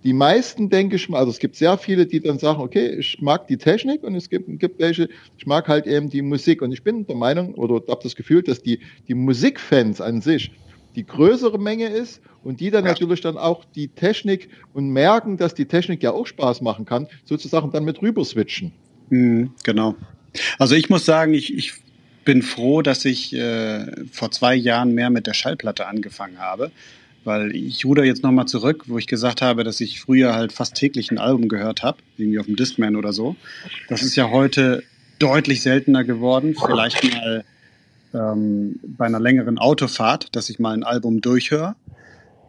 Die 0.04 0.12
meisten, 0.12 0.70
denke 0.70 0.96
ich 0.96 1.08
mal, 1.08 1.18
also 1.18 1.30
es 1.30 1.38
gibt 1.38 1.56
sehr 1.56 1.76
viele, 1.76 2.06
die 2.06 2.20
dann 2.20 2.38
sagen, 2.38 2.60
okay, 2.60 2.96
ich 2.98 3.20
mag 3.20 3.48
die 3.48 3.56
Technik 3.56 4.04
und 4.04 4.14
es 4.14 4.28
gibt, 4.30 4.46
gibt 4.60 4.78
welche, 4.78 5.08
ich 5.36 5.46
mag 5.46 5.66
halt 5.66 5.86
eben 5.86 6.08
die 6.08 6.22
Musik. 6.22 6.62
Und 6.62 6.72
ich 6.72 6.84
bin 6.84 7.06
der 7.06 7.16
Meinung 7.16 7.54
oder 7.54 7.74
habe 7.88 8.00
das 8.02 8.14
Gefühl, 8.14 8.42
dass 8.42 8.62
die, 8.62 8.80
die 9.08 9.14
Musikfans 9.14 10.00
an 10.00 10.20
sich 10.20 10.52
die 10.98 11.06
größere 11.06 11.58
Menge 11.58 11.86
ist 11.88 12.20
und 12.42 12.60
die 12.60 12.70
dann 12.70 12.84
ja. 12.84 12.90
natürlich 12.90 13.20
dann 13.20 13.36
auch 13.36 13.64
die 13.64 13.88
Technik 13.88 14.48
und 14.72 14.90
merken, 14.90 15.36
dass 15.36 15.54
die 15.54 15.66
Technik 15.66 16.02
ja 16.02 16.12
auch 16.12 16.26
Spaß 16.26 16.60
machen 16.60 16.84
kann, 16.84 17.06
sozusagen 17.24 17.70
dann 17.70 17.84
mit 17.84 18.02
rüber 18.02 18.24
switchen. 18.24 18.72
Mhm, 19.10 19.52
genau. 19.62 19.94
Also 20.58 20.74
ich 20.74 20.90
muss 20.90 21.04
sagen, 21.04 21.34
ich, 21.34 21.54
ich 21.54 21.74
bin 22.28 22.42
froh, 22.42 22.82
dass 22.82 23.06
ich 23.06 23.34
äh, 23.34 23.86
vor 24.12 24.30
zwei 24.30 24.54
Jahren 24.54 24.92
mehr 24.92 25.08
mit 25.08 25.26
der 25.26 25.32
Schallplatte 25.32 25.86
angefangen 25.86 26.38
habe, 26.38 26.70
weil 27.24 27.56
ich 27.56 27.86
ruder 27.86 28.04
jetzt 28.04 28.22
nochmal 28.22 28.44
zurück, 28.44 28.84
wo 28.86 28.98
ich 28.98 29.06
gesagt 29.06 29.40
habe, 29.40 29.64
dass 29.64 29.80
ich 29.80 29.98
früher 29.98 30.34
halt 30.34 30.52
fast 30.52 30.74
täglich 30.74 31.10
ein 31.10 31.16
Album 31.16 31.48
gehört 31.48 31.82
habe, 31.82 31.96
irgendwie 32.18 32.38
auf 32.38 32.44
dem 32.44 32.56
Discman 32.56 32.96
oder 32.96 33.14
so. 33.14 33.34
Das 33.88 34.02
ist 34.02 34.14
ja 34.14 34.28
heute 34.28 34.82
deutlich 35.18 35.62
seltener 35.62 36.04
geworden, 36.04 36.54
vielleicht 36.54 37.02
mal 37.14 37.44
ähm, 38.12 38.78
bei 38.82 39.06
einer 39.06 39.20
längeren 39.20 39.56
Autofahrt, 39.56 40.36
dass 40.36 40.50
ich 40.50 40.58
mal 40.58 40.74
ein 40.74 40.84
Album 40.84 41.22
durchhöre, 41.22 41.76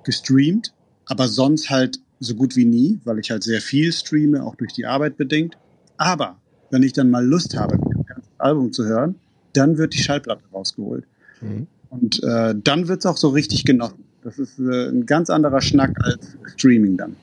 gestreamt, 0.04 0.74
aber 1.06 1.30
sonst 1.30 1.70
halt 1.70 2.02
so 2.20 2.36
gut 2.36 2.58
wie 2.58 2.66
nie, 2.66 3.00
weil 3.06 3.18
ich 3.20 3.32
halt 3.32 3.44
sehr 3.44 3.62
viel 3.62 3.94
streame, 3.94 4.44
auch 4.44 4.56
durch 4.56 4.74
die 4.74 4.86
Arbeit 4.86 5.16
bedingt. 5.16 5.58
Aber 5.96 6.36
wenn 6.70 6.84
ich 6.84 6.92
dann 6.92 7.10
mal 7.10 7.26
Lust 7.26 7.56
habe, 7.56 7.76
ein 7.76 8.06
ganzes 8.06 8.34
Album 8.40 8.74
zu 8.74 8.84
hören, 8.84 9.16
dann 9.54 9.78
wird 9.78 9.94
die 9.94 10.00
Schallplatte 10.00 10.44
rausgeholt. 10.54 11.06
Mhm. 11.42 11.68
Und 11.90 12.24
äh, 12.24 12.56
dann 12.56 12.88
wird 12.88 13.00
es 13.00 13.06
auch 13.06 13.18
so 13.18 13.30
richtig 13.30 13.66
genossen. 13.66 14.04
Das 14.24 14.38
ist 14.38 14.60
äh, 14.60 14.90
ein 14.90 15.06
ganz 15.06 15.30
anderer 15.30 15.62
Schnack 15.62 15.96
als 16.04 16.38
Streaming 16.56 16.98
dann. 16.98 17.16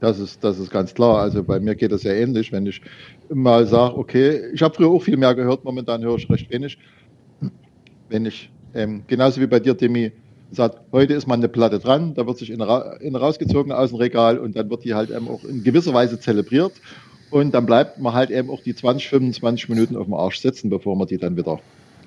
Das 0.00 0.18
ist, 0.18 0.42
das 0.42 0.58
ist 0.58 0.70
ganz 0.70 0.94
klar. 0.94 1.18
Also 1.18 1.44
bei 1.44 1.60
mir 1.60 1.74
geht 1.74 1.92
das 1.92 2.02
ja 2.02 2.12
ähnlich, 2.12 2.50
wenn 2.52 2.66
ich 2.66 2.82
mal 3.32 3.66
sage, 3.66 3.96
okay, 3.96 4.50
ich 4.52 4.60
habe 4.62 4.74
früher 4.74 4.88
auch 4.88 5.02
viel 5.02 5.16
mehr 5.16 5.34
gehört, 5.34 5.64
momentan 5.64 6.02
höre 6.02 6.16
ich 6.16 6.28
recht 6.28 6.50
wenig. 6.50 6.76
Wenn 8.08 8.26
ich, 8.26 8.50
ähm, 8.74 9.04
genauso 9.06 9.40
wie 9.40 9.46
bei 9.46 9.60
dir, 9.60 9.74
Demi, 9.74 10.12
sagt, 10.50 10.80
heute 10.92 11.14
ist 11.14 11.26
mal 11.26 11.34
eine 11.34 11.48
Platte 11.48 11.78
dran, 11.78 12.14
da 12.14 12.26
wird 12.26 12.38
sich 12.38 12.50
in, 12.50 12.60
in 12.60 13.16
rausgezogen 13.16 13.72
aus 13.72 13.90
dem 13.90 13.98
Regal 13.98 14.38
und 14.38 14.56
dann 14.56 14.68
wird 14.70 14.84
die 14.84 14.94
halt 14.94 15.10
ähm, 15.10 15.28
auch 15.28 15.44
in 15.44 15.62
gewisser 15.62 15.94
Weise 15.94 16.20
zelebriert. 16.20 16.72
Und 17.32 17.54
dann 17.54 17.64
bleibt 17.64 17.98
man 17.98 18.12
halt 18.12 18.30
eben 18.30 18.50
auch 18.50 18.60
die 18.60 18.74
20, 18.74 19.08
25 19.08 19.70
Minuten 19.70 19.96
auf 19.96 20.04
dem 20.04 20.12
Arsch 20.12 20.40
sitzen, 20.40 20.68
bevor 20.68 20.96
man 20.96 21.06
die 21.06 21.16
dann 21.16 21.36
wieder 21.36 21.60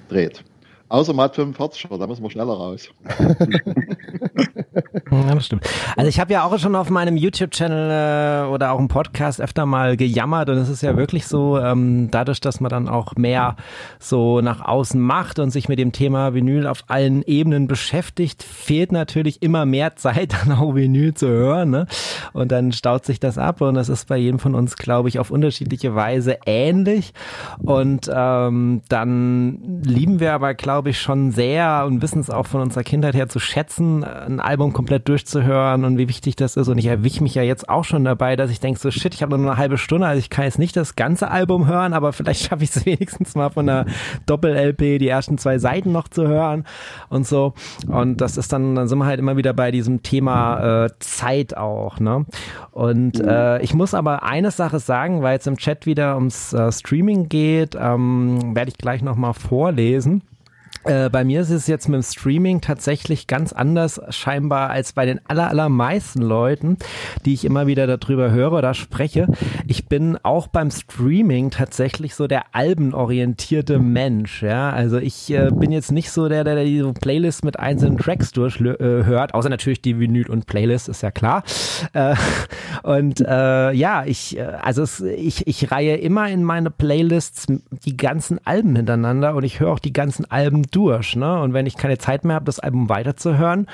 dreht. 0.08 0.44
Außer 0.88 1.14
man 1.14 1.26
hat 1.26 1.36
45, 1.36 1.88
da 1.90 2.06
müssen 2.06 2.22
wir 2.22 2.30
schneller 2.30 2.54
raus. 2.54 2.90
ja, 5.28 5.36
das 5.36 5.46
stimmt. 5.46 5.68
Also 5.96 6.10
ich 6.10 6.20
habe 6.20 6.34
ja 6.34 6.44
auch 6.44 6.58
schon 6.60 6.76
auf 6.76 6.90
meinem 6.90 7.18
YouTube-Channel 7.18 8.46
äh, 8.46 8.50
oder 8.50 8.72
auch 8.72 8.80
im 8.80 8.88
Podcast 8.88 9.42
öfter 9.42 9.66
mal 9.66 9.98
gejammert 9.98 10.50
und 10.50 10.58
es 10.58 10.70
ist 10.70 10.82
ja 10.82 10.98
wirklich 10.98 11.28
so, 11.28 11.60
ähm, 11.60 12.10
dadurch, 12.12 12.42
dass 12.42 12.60
man 12.60 12.70
dann 12.70 12.88
auch 12.88 13.16
mehr 13.16 13.56
so 14.00 14.42
nach 14.42 14.62
außen 14.62 15.00
macht 15.00 15.40
und 15.40 15.52
sich 15.52 15.70
mit 15.70 15.80
dem 15.80 15.92
Thema 15.92 16.34
Vinyl 16.34 16.68
auf 16.68 16.84
allen 16.88 17.24
Ebenen 17.24 17.68
beschäftigt, 17.68 18.44
fehlt 18.44 18.92
natürlich 18.92 19.42
immer 19.42 19.66
mehr 19.66 19.96
Zeit, 19.96 20.34
dann 20.48 20.58
auch 20.58 20.76
Vinyl 20.76 21.14
zu 21.14 21.28
hören. 21.28 21.70
Ne? 21.70 21.88
Und 22.34 22.52
dann 22.52 22.72
staut 22.72 23.06
sich 23.06 23.20
das 23.20 23.38
ab 23.38 23.62
und 23.62 23.76
das 23.76 23.90
ist 23.90 24.08
bei 24.08 24.18
jedem 24.18 24.40
von 24.40 24.56
uns, 24.56 24.76
glaube 24.76 25.10
ich, 25.10 25.20
auf 25.20 25.32
unterschiedliche 25.32 25.96
Weise 25.96 26.38
ähnlich. 26.46 27.14
Und 27.60 28.10
ähm, 28.14 28.82
dann 28.90 29.82
lieben 29.84 30.20
wir 30.20 30.34
aber, 30.34 30.54
glaube 30.54 30.90
ich, 30.90 31.00
schon 31.00 31.32
sehr 31.32 31.86
und 31.86 32.02
wissen 32.02 32.20
es 32.20 32.30
auch 32.30 32.48
von 32.48 32.62
unserer 32.62 32.84
Kindheit 32.84 33.16
her 33.16 33.30
zu 33.30 33.40
schätzen, 33.40 34.04
ein 34.04 34.40
Album 34.40 34.74
komplett 34.74 35.05
durchzuhören 35.06 35.86
und 35.86 35.98
wie 35.98 36.10
wichtig 36.10 36.36
das 36.36 36.58
ist. 36.58 36.68
Und 36.68 36.78
ich 36.78 36.88
erwische 36.88 37.24
mich 37.24 37.36
ja 37.36 37.44
jetzt 37.44 37.70
auch 37.70 37.84
schon 37.84 38.04
dabei, 38.04 38.36
dass 38.36 38.52
ich 38.52 38.60
denke, 38.60 38.80
so 38.80 38.92
shit, 38.92 39.14
ich 39.14 39.22
habe 39.22 39.38
nur 39.38 39.50
eine 39.50 39.58
halbe 39.58 39.78
Stunde, 39.78 40.08
also 40.08 40.20
ich 40.20 40.30
kann 40.30 40.46
jetzt 40.46 40.60
nicht 40.60 40.76
das 40.76 40.96
ganze 40.96 41.30
Album 41.32 41.68
hören, 41.68 41.94
aber 41.94 42.14
vielleicht 42.14 42.44
schaffe 42.44 42.64
ich 42.64 42.76
es 42.76 42.86
wenigstens 42.86 43.36
mal 43.36 43.50
von 43.50 43.68
der 43.68 43.86
Doppel-LP 44.26 45.00
die 45.00 45.08
ersten 45.08 45.38
zwei 45.38 45.58
Seiten 45.58 45.92
noch 45.92 46.08
zu 46.08 46.28
hören 46.28 46.66
und 47.10 47.26
so. 47.26 47.54
Und 47.88 48.22
das 48.22 48.38
ist 48.38 48.52
dann, 48.52 48.76
dann 48.76 48.88
sind 48.88 48.98
wir 48.98 49.06
halt 49.06 49.20
immer 49.20 49.38
wieder 49.38 49.54
bei 49.54 49.72
diesem 49.72 50.04
Thema 50.04 50.86
äh, 50.86 50.90
Zeit 51.00 51.56
auch, 51.56 52.00
ne? 52.00 52.26
Und 52.72 53.20
mhm. 53.20 53.28
äh, 53.28 53.62
ich 53.62 53.74
muss 53.74 53.94
aber 53.94 54.24
eine 54.24 54.52
Sache 54.52 54.80
sagen, 54.80 55.22
weil 55.22 55.34
jetzt 55.34 55.48
im 55.48 55.58
Chat 55.58 55.86
wieder 55.86 56.16
ums 56.16 56.54
äh, 56.54 56.72
Streaming 56.72 57.30
geht, 57.30 57.78
ähm, 57.80 58.56
werde 58.56 58.70
ich 58.70 58.78
gleich 58.78 59.02
nochmal 59.02 59.34
vorlesen. 59.34 60.24
Äh, 60.86 61.10
bei 61.10 61.24
mir 61.24 61.42
ist 61.42 61.50
es 61.50 61.66
jetzt 61.68 61.90
mit 61.90 61.96
dem 61.96 62.04
Streaming 62.04 62.62
tatsächlich 62.62 63.26
ganz 63.28 63.54
anders 63.54 64.00
scheinbar 64.10 64.70
als 64.70 64.94
bei 64.94 65.06
den 65.06 65.20
aller, 65.28 65.50
allermeisten 65.50 66.22
Leuten, 66.22 66.78
die 67.26 67.34
ich 67.34 67.44
immer 67.44 67.66
wieder 67.66 67.88
darüber 67.88 68.32
höre 68.32 68.54
oder 68.54 68.74
spreche. 68.74 69.28
Ich 69.68 69.88
bin 69.88 70.18
auch 70.22 70.48
beim 70.48 70.70
Streaming 70.70 71.50
tatsächlich 71.50 72.14
so 72.14 72.28
der 72.28 72.54
albenorientierte 72.54 73.80
Mensch. 73.80 74.44
Ja, 74.44 74.70
also 74.70 74.98
ich 74.98 75.32
äh, 75.32 75.50
bin 75.52 75.72
jetzt 75.72 75.92
nicht 75.92 76.12
so 76.12 76.30
der, 76.30 76.44
der, 76.44 76.56
der 76.56 76.66
diese 76.66 76.94
Playlist 76.94 77.44
mit 77.44 77.60
einzelnen 77.60 77.98
Tracks 77.98 78.32
durchhört, 78.32 79.32
äh, 79.32 79.34
außer 79.34 79.50
natürlich 79.50 79.82
die 79.82 80.00
Vinyl 80.00 80.30
und 80.30 80.46
Playlist 80.46 80.88
ist 80.90 81.02
ja 81.02 81.10
klar. 81.10 81.44
Äh, 81.94 82.16
und 82.84 83.22
äh, 83.22 83.72
ja, 83.72 84.06
ich, 84.06 84.38
äh, 84.38 84.42
also 84.62 84.84
es, 84.84 85.02
ich, 85.02 85.48
ich 85.48 85.72
reihe 85.72 85.96
immer 85.96 86.30
in 86.30 86.44
meine 86.44 86.70
Playlists 86.70 87.48
die 87.86 87.98
ganzen 87.98 88.40
Alben 88.46 88.76
hintereinander 88.76 89.36
und 89.36 89.44
ich 89.44 89.60
höre 89.60 89.72
auch 89.72 89.80
die 89.80 89.94
ganzen 89.94 90.30
Alben 90.30 90.64
durch. 90.76 91.16
Ne? 91.16 91.40
Und 91.40 91.54
wenn 91.54 91.66
ich 91.66 91.78
keine 91.78 91.98
Zeit 91.98 92.26
mehr 92.26 92.36
habe, 92.36 92.46
das 92.46 92.60
Album 92.60 92.90
weiterzuhören, 92.90 93.68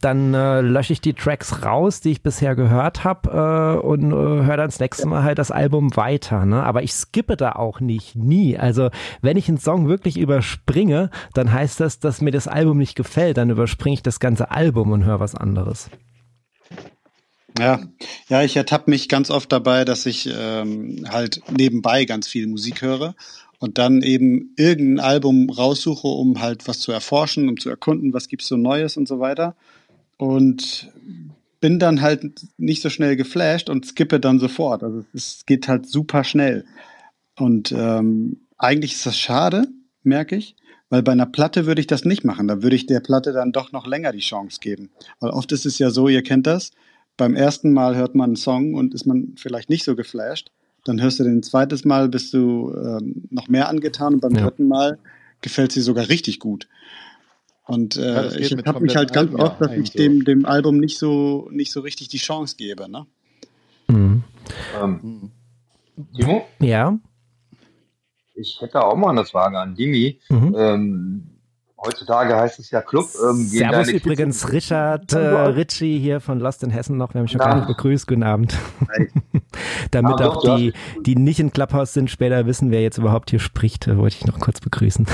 dann 0.00 0.34
äh, 0.34 0.60
lösche 0.60 0.92
ich 0.92 1.00
die 1.00 1.14
Tracks 1.14 1.64
raus, 1.64 2.00
die 2.00 2.10
ich 2.10 2.22
bisher 2.22 2.56
gehört 2.56 3.04
habe 3.04 3.78
äh, 3.82 3.86
und 3.86 4.10
äh, 4.10 4.14
höre 4.44 4.56
dann 4.56 4.68
das 4.68 4.80
nächste 4.80 5.06
Mal 5.06 5.22
halt 5.22 5.38
das 5.38 5.50
Album 5.50 5.96
weiter. 5.96 6.44
Ne? 6.44 6.62
Aber 6.62 6.82
ich 6.82 6.92
skippe 6.92 7.36
da 7.36 7.52
auch 7.52 7.80
nicht, 7.80 8.16
nie. 8.16 8.58
Also 8.58 8.90
wenn 9.22 9.36
ich 9.36 9.48
einen 9.48 9.58
Song 9.58 9.88
wirklich 9.88 10.18
überspringe, 10.18 11.10
dann 11.34 11.52
heißt 11.52 11.80
das, 11.80 12.00
dass 12.00 12.20
mir 12.20 12.32
das 12.32 12.48
Album 12.48 12.78
nicht 12.78 12.96
gefällt. 12.96 13.36
Dann 13.36 13.50
überspringe 13.50 13.94
ich 13.94 14.02
das 14.02 14.20
ganze 14.20 14.50
Album 14.50 14.90
und 14.90 15.04
höre 15.04 15.20
was 15.20 15.34
anderes. 15.34 15.90
Ja, 17.58 17.80
ja, 18.28 18.42
ich 18.42 18.56
ertappe 18.56 18.90
mich 18.90 19.08
ganz 19.08 19.30
oft 19.30 19.50
dabei, 19.50 19.84
dass 19.84 20.06
ich 20.06 20.28
ähm, 20.32 21.06
halt 21.08 21.40
nebenbei 21.50 22.04
ganz 22.04 22.28
viel 22.28 22.46
Musik 22.46 22.82
höre 22.82 23.14
und 23.58 23.78
dann 23.78 24.02
eben 24.02 24.54
irgendein 24.56 25.04
Album 25.04 25.50
raussuche, 25.50 26.06
um 26.06 26.40
halt 26.40 26.68
was 26.68 26.80
zu 26.80 26.92
erforschen, 26.92 27.48
um 27.48 27.58
zu 27.58 27.70
erkunden, 27.70 28.12
was 28.12 28.28
gibt's 28.28 28.48
so 28.48 28.56
Neues 28.56 28.96
und 28.96 29.08
so 29.08 29.20
weiter. 29.20 29.56
Und 30.16 30.92
bin 31.60 31.78
dann 31.78 32.00
halt 32.00 32.22
nicht 32.56 32.82
so 32.82 32.90
schnell 32.90 33.16
geflasht 33.16 33.68
und 33.68 33.84
skippe 33.84 34.20
dann 34.20 34.38
sofort. 34.38 34.82
Also 34.82 35.04
es 35.12 35.44
geht 35.46 35.66
halt 35.66 35.88
super 35.88 36.22
schnell. 36.24 36.64
Und 37.36 37.72
ähm, 37.72 38.46
eigentlich 38.58 38.92
ist 38.92 39.06
das 39.06 39.18
schade, 39.18 39.66
merke 40.02 40.36
ich, 40.36 40.56
weil 40.88 41.02
bei 41.02 41.12
einer 41.12 41.26
Platte 41.26 41.66
würde 41.66 41.80
ich 41.80 41.86
das 41.86 42.04
nicht 42.04 42.24
machen. 42.24 42.48
Da 42.48 42.62
würde 42.62 42.76
ich 42.76 42.86
der 42.86 43.00
Platte 43.00 43.32
dann 43.32 43.52
doch 43.52 43.72
noch 43.72 43.86
länger 43.86 44.12
die 44.12 44.18
Chance 44.18 44.58
geben. 44.60 44.90
Weil 45.20 45.30
oft 45.30 45.50
ist 45.52 45.66
es 45.66 45.78
ja 45.78 45.90
so, 45.90 46.08
ihr 46.08 46.22
kennt 46.22 46.46
das, 46.46 46.70
beim 47.16 47.34
ersten 47.34 47.72
Mal 47.72 47.96
hört 47.96 48.14
man 48.14 48.30
einen 48.30 48.36
Song 48.36 48.74
und 48.74 48.94
ist 48.94 49.06
man 49.06 49.34
vielleicht 49.36 49.68
nicht 49.68 49.84
so 49.84 49.96
geflasht. 49.96 50.52
Dann 50.88 51.02
hörst 51.02 51.20
du 51.20 51.24
den 51.24 51.42
zweites 51.42 51.84
Mal, 51.84 52.08
bist 52.08 52.32
du 52.32 52.74
ähm, 52.74 53.28
noch 53.30 53.48
mehr 53.48 53.68
angetan 53.68 54.14
und 54.14 54.20
beim 54.20 54.34
ja. 54.34 54.42
dritten 54.42 54.66
Mal 54.66 54.98
gefällt 55.42 55.72
sie 55.72 55.82
sogar 55.82 56.08
richtig 56.08 56.40
gut. 56.40 56.66
Und 57.66 57.98
äh, 57.98 58.14
ja, 58.14 58.32
ich 58.32 58.56
habe 58.64 58.80
mich 58.80 58.96
halt 58.96 59.12
ganz 59.12 59.34
oft, 59.34 59.60
dass 59.60 59.72
ich 59.72 59.90
dem, 59.90 60.24
dem 60.24 60.46
Album 60.46 60.78
nicht 60.78 60.98
so, 60.98 61.48
nicht 61.52 61.70
so 61.70 61.80
richtig 61.80 62.08
die 62.08 62.16
Chance 62.16 62.56
gebe. 62.56 62.90
Ne? 62.90 63.06
Mhm. 63.88 64.24
Ähm, 64.82 65.30
Timo? 66.16 66.46
Ja. 66.60 66.98
Ich 68.34 68.58
hätte 68.60 68.82
auch 68.82 68.96
mal 68.96 69.10
eine 69.10 69.26
Frage 69.26 69.58
an 69.58 69.74
Dimi. 69.74 70.18
Mhm. 70.30 70.56
Ähm, 70.56 71.22
heutzutage 71.78 72.36
heißt 72.36 72.58
es 72.58 72.70
ja 72.70 72.82
Club. 72.82 73.06
Ähm, 73.22 73.46
Servus 73.46 73.88
übrigens, 73.88 74.42
Kids 74.42 74.52
Richard 74.52 75.12
äh, 75.12 75.18
Ritchie 75.18 75.98
hier 75.98 76.20
von 76.20 76.40
Lost 76.40 76.62
in 76.62 76.70
Hessen 76.70 76.96
noch. 76.96 77.14
Wir 77.14 77.18
haben 77.18 77.24
mich 77.24 77.32
schon 77.32 77.40
gar 77.40 77.56
nicht 77.56 77.68
begrüßt. 77.68 78.06
Guten 78.06 78.22
Abend. 78.22 78.56
Damit 79.90 80.20
ah, 80.20 80.28
auch 80.28 80.42
doch, 80.42 80.56
die, 80.56 80.72
die 81.06 81.16
nicht 81.16 81.40
in 81.40 81.52
Clubhouse 81.52 81.94
sind, 81.94 82.10
später 82.10 82.46
wissen, 82.46 82.70
wer 82.70 82.82
jetzt 82.82 82.98
überhaupt 82.98 83.30
hier 83.30 83.40
spricht, 83.40 83.86
wollte 83.96 84.16
ich 84.16 84.26
noch 84.26 84.38
kurz 84.40 84.60
begrüßen. 84.60 85.06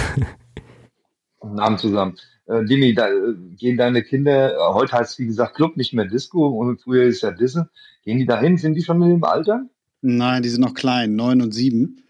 Guten 1.38 1.60
Abend 1.60 1.80
zusammen. 1.80 2.16
Äh, 2.46 2.64
Dimi, 2.64 2.94
da 2.94 3.08
äh, 3.08 3.34
gehen 3.56 3.76
deine 3.76 4.02
Kinder, 4.02 4.54
äh, 4.54 4.74
heute 4.74 4.92
heißt 4.92 5.12
es 5.12 5.18
wie 5.18 5.26
gesagt 5.26 5.54
Club, 5.56 5.76
nicht 5.76 5.94
mehr 5.94 6.04
Disco 6.04 6.46
und 6.46 6.80
früher 6.80 7.04
ist 7.04 7.22
ja 7.22 7.30
Disse. 7.30 7.70
Gehen 8.04 8.18
die 8.18 8.26
dahin? 8.26 8.58
Sind 8.58 8.74
die 8.74 8.82
schon 8.82 9.00
in 9.02 9.10
dem 9.10 9.24
Alter? 9.24 9.64
Nein, 10.02 10.42
die 10.42 10.50
sind 10.50 10.60
noch 10.60 10.74
klein, 10.74 11.16
neun 11.16 11.40
und 11.40 11.52
sieben. 11.52 12.02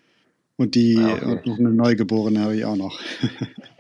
Und 0.57 0.75
die 0.75 0.99
ah, 0.99 1.15
okay. 1.15 1.25
und 1.25 1.47
noch 1.47 1.59
eine 1.59 1.71
Neugeborene 1.71 2.41
habe 2.41 2.57
ich 2.57 2.65
auch 2.65 2.77
noch. 2.77 2.99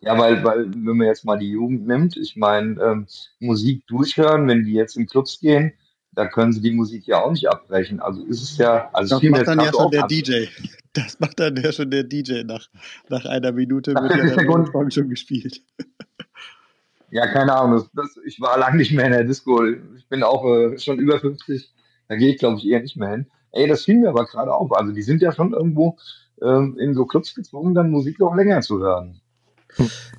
ja, 0.00 0.18
weil, 0.18 0.42
weil, 0.44 0.70
wenn 0.70 0.96
man 0.96 1.06
jetzt 1.06 1.24
mal 1.24 1.38
die 1.38 1.50
Jugend 1.50 1.86
nimmt, 1.86 2.16
ich 2.16 2.36
meine, 2.36 2.80
ähm, 2.80 3.06
Musik 3.38 3.86
durchhören, 3.86 4.48
wenn 4.48 4.64
die 4.64 4.72
jetzt 4.72 4.96
in 4.96 5.06
Clubs 5.06 5.40
gehen, 5.40 5.72
da 6.12 6.26
können 6.26 6.52
sie 6.52 6.60
die 6.60 6.72
Musik 6.72 7.06
ja 7.06 7.22
auch 7.22 7.30
nicht 7.30 7.48
abbrechen. 7.48 8.00
Also 8.00 8.24
ist 8.24 8.42
es 8.42 8.56
ja, 8.56 8.90
also 8.92 9.20
das 9.20 9.30
macht 9.30 9.46
dann 9.46 9.60
ja 9.60 9.72
schon 9.72 9.90
der 9.90 10.06
DJ. 10.06 10.46
Das 10.92 11.20
macht 11.20 11.38
dann 11.38 11.56
ja 11.56 11.70
schon 11.70 11.90
der 11.90 12.02
DJ 12.02 12.42
nach, 12.42 12.66
nach 13.08 13.24
einer 13.24 13.52
Minute 13.52 13.94
wird 13.94 14.16
ja 14.16 14.44
der 14.44 14.66
Song 14.72 14.90
schon 14.90 15.08
gespielt. 15.08 15.62
Ja, 17.12 17.26
keine 17.26 17.56
Ahnung. 17.56 17.80
Das, 17.94 18.14
das, 18.14 18.24
ich 18.24 18.40
war 18.40 18.56
lange 18.56 18.76
nicht 18.76 18.92
mehr 18.92 19.06
in 19.06 19.12
der 19.12 19.24
Disco. 19.24 19.64
Ich 19.64 20.08
bin 20.08 20.22
auch 20.22 20.44
äh, 20.44 20.78
schon 20.78 21.00
über 21.00 21.18
50. 21.18 21.68
Da 22.08 22.16
gehe 22.16 22.32
ich, 22.32 22.38
glaube 22.38 22.58
ich, 22.58 22.68
eher 22.68 22.80
nicht 22.80 22.96
mehr 22.96 23.10
hin. 23.10 23.26
Ey, 23.52 23.66
das 23.66 23.84
fiel 23.84 23.98
mir 23.98 24.10
aber 24.10 24.26
gerade 24.26 24.52
auf. 24.52 24.72
Also 24.72 24.92
die 24.92 25.02
sind 25.02 25.20
ja 25.20 25.32
schon 25.32 25.52
irgendwo 25.52 25.98
ähm, 26.40 26.76
in 26.78 26.94
so 26.94 27.06
Clubs 27.06 27.34
gezwungen, 27.34 27.74
dann 27.74 27.90
Musik 27.90 28.20
noch 28.20 28.34
länger 28.34 28.60
zu 28.60 28.78
hören. 28.78 29.19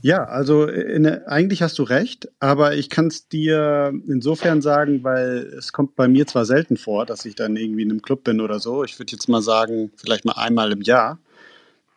Ja, 0.02 0.24
also 0.24 0.66
in, 0.66 1.06
eigentlich 1.06 1.62
hast 1.62 1.78
du 1.78 1.84
recht, 1.84 2.30
aber 2.40 2.76
ich 2.76 2.90
kann 2.90 3.08
es 3.08 3.28
dir 3.28 3.94
insofern 4.08 4.62
sagen, 4.62 5.04
weil 5.04 5.54
es 5.58 5.74
kommt 5.74 5.96
bei 5.96 6.08
mir 6.08 6.26
zwar 6.26 6.46
selten 6.46 6.78
vor, 6.78 7.06
dass 7.06 7.26
ich 7.26 7.36
dann 7.36 7.56
irgendwie 7.56 7.84
in 7.84 7.92
einem 7.92 8.02
Club 8.02 8.24
bin 8.24 8.42
oder 8.42 8.60
so. 8.60 8.84
Ich 8.84 8.98
würde 8.98 9.12
jetzt 9.12 9.30
mal 9.30 9.42
sagen, 9.42 9.92
vielleicht 9.96 10.26
mal 10.26 10.34
einmal 10.34 10.72
im 10.72 10.82
Jahr. 10.82 11.20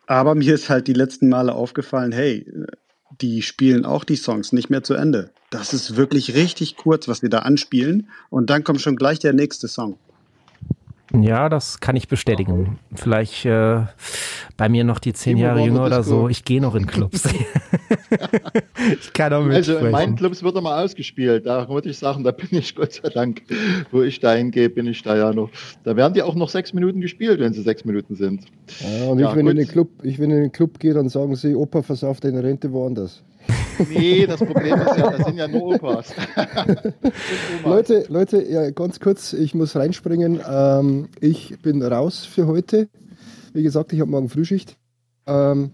Aber 0.07 0.35
mir 0.35 0.53
ist 0.53 0.69
halt 0.69 0.87
die 0.87 0.93
letzten 0.93 1.29
Male 1.29 1.53
aufgefallen, 1.53 2.11
hey, 2.11 2.45
die 3.21 3.41
spielen 3.41 3.85
auch 3.85 4.03
die 4.03 4.17
Songs 4.17 4.51
nicht 4.51 4.69
mehr 4.69 4.83
zu 4.83 4.93
Ende. 4.93 5.31
Das 5.49 5.73
ist 5.73 5.95
wirklich 5.95 6.35
richtig 6.35 6.75
kurz, 6.75 7.07
was 7.07 7.19
sie 7.19 7.29
da 7.29 7.39
anspielen. 7.39 8.09
Und 8.29 8.49
dann 8.49 8.63
kommt 8.63 8.81
schon 8.81 8.97
gleich 8.97 9.19
der 9.19 9.33
nächste 9.33 9.67
Song. 9.67 9.97
Ja, 11.13 11.49
das 11.49 11.79
kann 11.79 11.95
ich 11.95 12.07
bestätigen. 12.07 12.79
Vielleicht 12.95 13.45
äh, 13.45 13.81
bei 14.57 14.69
mir 14.69 14.83
noch 14.83 14.99
die 14.99 15.13
zehn 15.13 15.37
Jahre 15.37 15.63
jünger 15.63 15.85
oder 15.85 16.03
so. 16.03 16.29
Ich 16.29 16.43
gehe 16.43 16.59
noch 16.59 16.73
in 16.73 16.87
Clubs. 16.87 17.23
ich 18.99 19.13
kann 19.13 19.31
auch 19.33 19.43
mit. 19.43 19.55
Also 19.55 19.77
in 19.77 19.91
meinen 19.91 20.15
Clubs 20.15 20.41
wird 20.41 20.55
er 20.55 20.61
mal 20.61 20.83
ausgespielt. 20.83 21.45
Da 21.45 21.69
würde 21.69 21.89
ich 21.89 21.97
sagen, 21.99 22.23
da 22.23 22.31
bin 22.31 22.49
ich 22.51 22.75
Gott 22.75 22.93
sei 22.93 23.09
Dank, 23.09 23.43
wo 23.91 24.01
ich 24.01 24.19
da 24.19 24.33
hingehe, 24.33 24.69
bin 24.69 24.87
ich 24.87 25.03
da 25.03 25.15
ja 25.15 25.31
noch. 25.31 25.49
Da 25.83 25.95
werden 25.95 26.15
die 26.15 26.23
auch 26.23 26.35
noch 26.35 26.49
sechs 26.49 26.73
Minuten 26.73 27.01
gespielt, 27.01 27.39
wenn 27.39 27.53
sie 27.53 27.61
sechs 27.61 27.85
Minuten 27.85 28.15
sind. 28.15 28.45
Ja, 28.79 29.05
und 29.05 29.19
ja, 29.19 29.29
ich, 29.29 29.35
wenn 29.35 29.47
in 29.47 29.57
den 29.57 29.67
Club, 29.67 29.89
ich, 30.01 30.17
wenn 30.19 30.31
in 30.31 30.41
den 30.41 30.51
Club 30.51 30.79
gehe, 30.79 30.93
dann 30.93 31.09
sagen 31.09 31.35
sie, 31.35 31.55
Opa 31.55 31.83
versauft 31.83 32.23
deine 32.23 32.43
Rente 32.43 32.71
woanders. 32.71 33.21
Nee, 33.89 34.25
das 34.27 34.39
Problem 34.39 34.79
ist 34.79 34.97
ja, 34.97 35.09
das 35.11 35.25
sind 35.25 35.37
ja 35.37 35.47
nur 35.47 35.63
Opas. 35.75 36.13
Leute, 37.65 38.05
Leute, 38.09 38.43
ja, 38.43 38.69
ganz 38.71 38.99
kurz, 38.99 39.33
ich 39.33 39.53
muss 39.53 39.75
reinspringen. 39.75 40.39
Ähm, 40.49 41.09
ich 41.19 41.55
bin 41.61 41.81
raus 41.81 42.25
für 42.25 42.47
heute. 42.47 42.89
Wie 43.53 43.63
gesagt, 43.63 43.93
ich 43.93 44.01
habe 44.01 44.11
morgen 44.11 44.29
Frühschicht. 44.29 44.77
Ähm, 45.27 45.71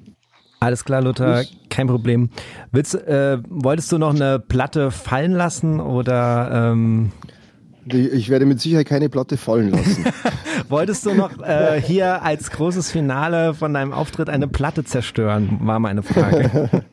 alles 0.60 0.86
klar, 0.86 1.02
Luther, 1.02 1.44
kein 1.70 1.88
Problem. 1.88 2.30
Willst, 2.72 2.94
äh, 2.94 3.40
wolltest 3.50 3.92
du 3.92 3.98
noch 3.98 4.14
eine 4.14 4.40
Platte 4.40 4.92
fallen 4.92 5.32
lassen 5.32 5.80
oder? 5.80 6.72
Ähm 6.72 7.12
ich 7.88 8.30
werde 8.30 8.46
mit 8.46 8.62
Sicherheit 8.62 8.86
keine 8.86 9.10
Platte 9.10 9.38
fallen 9.38 9.72
lassen. 9.72 10.06
Wolltest 10.70 11.06
du 11.06 11.14
noch 11.14 11.40
äh, 11.42 11.82
hier 11.82 12.24
als 12.24 12.52
großes 12.52 12.92
Finale 12.92 13.54
von 13.54 13.74
deinem 13.74 13.94
Auftritt 13.94 14.30
eine 14.30 14.48
Platte 14.48 14.84
zerstören, 14.84 15.60
war 15.62 15.80
meine 15.80 16.04
Frage. 16.04 16.84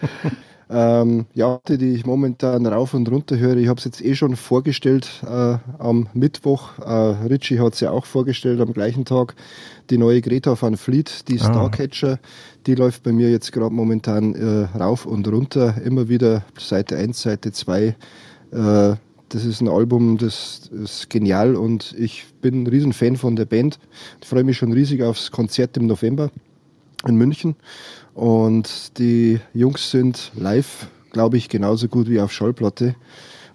ähm, 0.70 1.26
ja, 1.34 1.60
die 1.68 1.94
ich 1.94 2.06
momentan 2.06 2.66
rauf 2.66 2.94
und 2.94 3.10
runter 3.10 3.38
höre, 3.38 3.56
ich 3.56 3.68
habe 3.68 3.78
es 3.78 3.84
jetzt 3.84 4.04
eh 4.04 4.14
schon 4.14 4.36
vorgestellt 4.36 5.22
äh, 5.24 5.58
am 5.78 6.08
Mittwoch. 6.14 6.78
Äh, 6.78 7.26
Richie 7.28 7.60
hat 7.60 7.74
es 7.74 7.80
ja 7.80 7.90
auch 7.90 8.06
vorgestellt 8.06 8.60
am 8.60 8.72
gleichen 8.72 9.04
Tag. 9.04 9.34
Die 9.90 9.98
neue 9.98 10.20
Greta 10.20 10.60
van 10.60 10.76
Fleet, 10.76 11.28
die 11.28 11.40
ah. 11.40 11.44
Starcatcher, 11.44 12.18
die 12.66 12.74
läuft 12.74 13.02
bei 13.04 13.12
mir 13.12 13.30
jetzt 13.30 13.52
gerade 13.52 13.74
momentan 13.74 14.34
äh, 14.34 14.78
rauf 14.78 15.06
und 15.06 15.28
runter. 15.28 15.76
Immer 15.84 16.08
wieder 16.08 16.42
Seite 16.58 16.96
1, 16.96 17.22
Seite 17.22 17.52
2. 17.52 17.94
Äh, 18.52 18.96
das 19.28 19.44
ist 19.44 19.60
ein 19.60 19.68
Album, 19.68 20.18
das 20.18 20.70
ist 20.72 21.10
genial 21.10 21.56
und 21.56 21.94
ich 21.98 22.26
bin 22.40 22.62
ein 22.62 22.66
Riesenfan 22.66 23.16
von 23.16 23.36
der 23.36 23.44
Band. 23.44 23.78
Ich 24.20 24.28
freue 24.28 24.44
mich 24.44 24.56
schon 24.56 24.72
riesig 24.72 25.02
aufs 25.02 25.30
Konzert 25.30 25.76
im 25.76 25.86
November 25.86 26.30
in 27.06 27.16
München. 27.16 27.56
Und 28.14 28.98
die 28.98 29.40
Jungs 29.52 29.90
sind 29.90 30.32
live, 30.36 30.88
glaube 31.12 31.36
ich, 31.36 31.48
genauso 31.48 31.88
gut 31.88 32.08
wie 32.08 32.20
auf 32.20 32.32
Schallplatte 32.32 32.94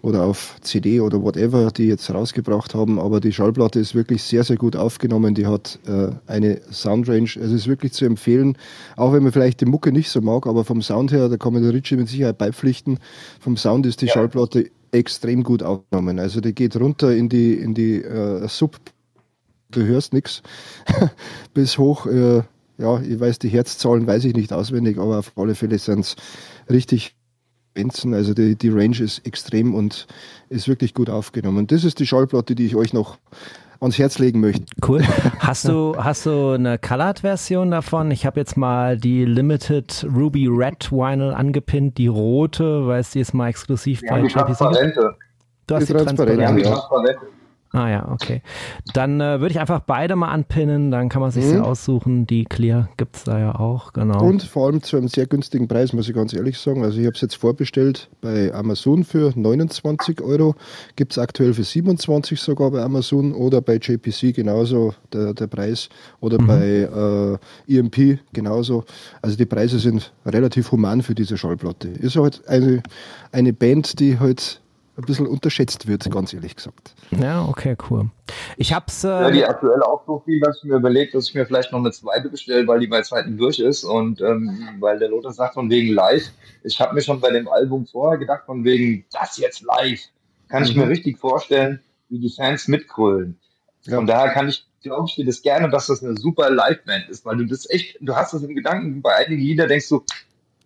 oder 0.01 0.23
auf 0.23 0.55
CD 0.62 0.99
oder 0.99 1.21
whatever, 1.21 1.71
die 1.71 1.86
jetzt 1.86 2.12
rausgebracht 2.12 2.73
haben. 2.75 2.99
Aber 2.99 3.19
die 3.19 3.31
Schallplatte 3.31 3.79
ist 3.79 3.95
wirklich 3.95 4.23
sehr, 4.23 4.43
sehr 4.43 4.57
gut 4.57 4.75
aufgenommen. 4.75 5.36
Die 5.36 5.45
hat 5.45 5.79
äh, 5.88 6.10
eine 6.27 6.60
Soundrange. 6.71 7.23
Es 7.23 7.51
ist 7.51 7.67
wirklich 7.67 7.93
zu 7.93 8.05
empfehlen, 8.05 8.57
auch 8.97 9.13
wenn 9.13 9.23
man 9.23 9.31
vielleicht 9.31 9.62
die 9.62 9.65
Mucke 9.65 9.91
nicht 9.91 10.10
so 10.10 10.21
mag, 10.21 10.47
aber 10.47 10.65
vom 10.65 10.81
Sound 10.81 11.12
her, 11.12 11.29
da 11.29 11.38
kann 11.38 11.53
man 11.53 11.63
der 11.63 11.73
Richie 11.73 11.95
mit 11.95 12.10
Sicherheit 12.10 12.38
beipflichten. 12.38 12.99
Vom 13.39 13.57
Sound 13.57 13.86
ist 13.86 14.01
die 14.01 14.07
ja. 14.07 14.13
Schallplatte 14.13 14.71
extrem 14.91 15.43
gut 15.43 15.63
aufgenommen. 15.63 16.19
Also 16.19 16.41
die 16.41 16.54
geht 16.54 16.75
runter 16.75 17.13
in 17.13 17.30
die, 17.30 17.54
in 17.54 17.73
die 17.73 18.01
äh, 18.01 18.47
Sub, 18.47 18.77
du 19.69 19.84
hörst 19.84 20.13
nichts, 20.13 20.41
bis 21.54 21.77
hoch, 21.77 22.06
äh, 22.06 22.43
ja, 22.77 22.99
ich 23.01 23.19
weiß 23.19 23.39
die 23.39 23.49
Herzzahlen, 23.49 24.08
weiß 24.08 24.25
ich 24.25 24.36
nicht 24.36 24.54
auswendig, 24.54 24.97
aber 24.97 25.19
auf 25.19 25.32
alle 25.36 25.56
Fälle 25.56 25.77
sind 25.77 25.99
es 25.99 26.15
richtig 26.69 27.15
Benzen. 27.73 28.13
Also 28.13 28.34
die, 28.34 28.56
die 28.56 28.69
Range 28.69 28.99
ist 28.99 29.25
extrem 29.25 29.73
und 29.73 30.08
ist 30.49 30.67
wirklich 30.67 30.93
gut 30.93 31.10
aufgenommen. 31.10 31.67
Das 31.67 31.84
ist 31.84 31.99
die 31.99 32.08
Schallplatte, 32.08 32.56
die 32.56 32.65
ich 32.65 32.75
euch 32.75 32.93
noch 32.93 33.17
ans 33.81 33.97
Herz 33.97 34.19
legen 34.19 34.39
möchte. 34.39 34.65
Cool. 34.87 35.01
Hast 35.39 35.67
du, 35.67 35.95
hast 35.97 36.27
du 36.27 36.51
eine 36.51 36.77
Colored-Version 36.77 37.71
davon? 37.71 38.11
Ich 38.11 38.25
habe 38.25 38.39
jetzt 38.39 38.55
mal 38.55 38.95
die 38.95 39.25
Limited 39.25 40.05
Ruby 40.15 40.47
Red 40.47 40.91
Vinyl 40.91 41.33
angepinnt, 41.33 41.97
die 41.97 42.07
rote, 42.07 42.85
weil 42.87 43.01
es 43.01 43.09
die 43.09 43.19
ist 43.19 43.33
mal 43.33 43.49
exklusiv 43.49 44.01
ja, 44.03 44.11
bei 44.11 44.19
JPC. 44.21 44.33
Transparente. 44.33 45.15
Du 45.67 45.75
hast 45.75 45.89
die, 45.89 45.93
die 45.93 45.99
transparente. 45.99 46.41
Ja, 46.41 46.51
die 46.53 46.61
transparente. 46.61 47.21
Ah 47.73 47.89
ja, 47.89 48.12
okay. 48.12 48.41
Dann 48.93 49.21
äh, 49.21 49.39
würde 49.39 49.51
ich 49.51 49.60
einfach 49.60 49.79
beide 49.79 50.17
mal 50.17 50.27
anpinnen, 50.27 50.91
dann 50.91 51.07
kann 51.07 51.21
man 51.21 51.31
sich 51.31 51.45
mhm. 51.45 51.53
ja 51.53 51.62
aussuchen. 51.62 52.27
Die 52.27 52.43
Clear 52.43 52.89
gibt 52.97 53.15
es 53.15 53.23
da 53.23 53.39
ja 53.39 53.55
auch, 53.55 53.93
genau. 53.93 54.21
Und 54.21 54.43
vor 54.43 54.67
allem 54.67 54.84
zu 54.84 54.97
einem 54.97 55.07
sehr 55.07 55.25
günstigen 55.25 55.69
Preis, 55.69 55.93
muss 55.93 56.10
ich 56.10 56.13
ganz 56.13 56.34
ehrlich 56.34 56.57
sagen. 56.57 56.84
Also 56.84 56.99
ich 56.99 57.05
habe 57.05 57.15
es 57.15 57.21
jetzt 57.21 57.36
vorbestellt 57.36 58.10
bei 58.19 58.53
Amazon 58.53 59.05
für 59.05 59.31
29 59.34 60.19
Euro, 60.19 60.55
gibt 60.97 61.13
es 61.13 61.17
aktuell 61.17 61.53
für 61.53 61.63
27 61.63 62.41
sogar 62.41 62.71
bei 62.71 62.81
Amazon 62.81 63.34
oder 63.34 63.62
bei 63.62 63.75
JPC 63.75 64.36
genauso 64.36 64.93
der, 65.13 65.34
der 65.34 65.47
Preis 65.47 65.88
oder 66.19 66.41
mhm. 66.41 66.47
bei 66.47 67.39
äh, 67.69 67.77
EMP 67.77 68.19
genauso. 68.34 68.84
Also 69.21 69.38
die 69.38 69.45
Preise 69.45 69.79
sind 69.79 70.12
relativ 70.25 70.73
human 70.73 71.01
für 71.01 71.15
diese 71.15 71.38
Schallplatte. 71.38 71.88
Ist 71.88 72.17
halt 72.17 72.45
eine, 72.49 72.84
eine 73.31 73.53
Band, 73.53 73.99
die 74.01 74.19
halt 74.19 74.60
ein 74.97 75.04
bisschen 75.04 75.27
unterschätzt 75.27 75.88
wird, 75.88 76.10
ganz 76.12 76.34
ehrlich 76.34 76.56
gesagt. 76.56 76.93
Ja, 77.12 77.45
okay, 77.45 77.75
cool. 77.89 78.10
Ich 78.58 78.73
hab's. 78.73 79.04
Äh, 79.04 79.08
ja, 79.08 79.32
die 79.32 79.45
aktuelle 79.45 79.84
viel, 80.25 80.39
dass 80.39 80.58
ich 80.58 80.63
mir 80.65 80.75
überlegt, 80.75 81.15
dass 81.15 81.30
ich 81.30 81.36
mir 81.36 81.45
vielleicht 81.45 81.71
noch 81.71 81.80
eine 81.80 81.91
zweite 81.91 82.30
bestelle, 82.30 82.67
weil 82.67 82.80
die 82.80 82.88
bei 82.88 83.01
zweiten 83.01 83.38
durch 83.38 83.60
ist 83.60 83.84
und 83.84 84.21
ähm, 84.21 84.67
weil 84.80 84.99
der 84.99 85.10
Lotus 85.10 85.38
sagt 85.38 85.54
von 85.54 85.69
wegen 85.69 85.93
live. 85.93 86.23
Ich 86.63 86.80
habe 86.80 86.93
mir 86.93 87.01
schon 87.01 87.19
bei 87.21 87.32
dem 87.32 87.47
Album 87.47 87.86
vorher 87.86 88.19
gedacht, 88.19 88.43
von 88.45 88.63
wegen 88.63 89.06
das 89.12 89.38
jetzt 89.38 89.62
live. 89.62 90.01
Kann 90.49 90.63
mhm. 90.63 90.69
ich 90.69 90.75
mir 90.75 90.86
mhm. 90.86 90.91
richtig 90.91 91.17
vorstellen, 91.17 91.80
wie 92.10 92.19
die 92.19 92.30
Fans 92.30 92.67
mitgrölen. 92.67 93.39
Ja. 93.84 93.95
Von 93.95 94.06
daher 94.06 94.32
kann 94.34 94.49
ich, 94.49 94.65
glaube 94.84 95.06
ich 95.08 95.15
dir 95.15 95.25
das 95.25 95.41
gerne, 95.41 95.69
dass 95.69 95.88
das 95.88 96.04
eine 96.04 96.17
super 96.17 96.49
Live-Band 96.49 97.10
ist, 97.10 97.25
weil 97.25 97.38
du 97.38 97.45
das 97.45 97.69
echt, 97.69 97.97
du 98.01 98.15
hast 98.15 98.34
das 98.34 98.43
im 98.43 98.54
Gedanken, 98.54 99.01
bei 99.01 99.15
einigen 99.15 99.41
Lieder 99.41 99.67
denkst 99.67 99.89
du, 99.89 100.04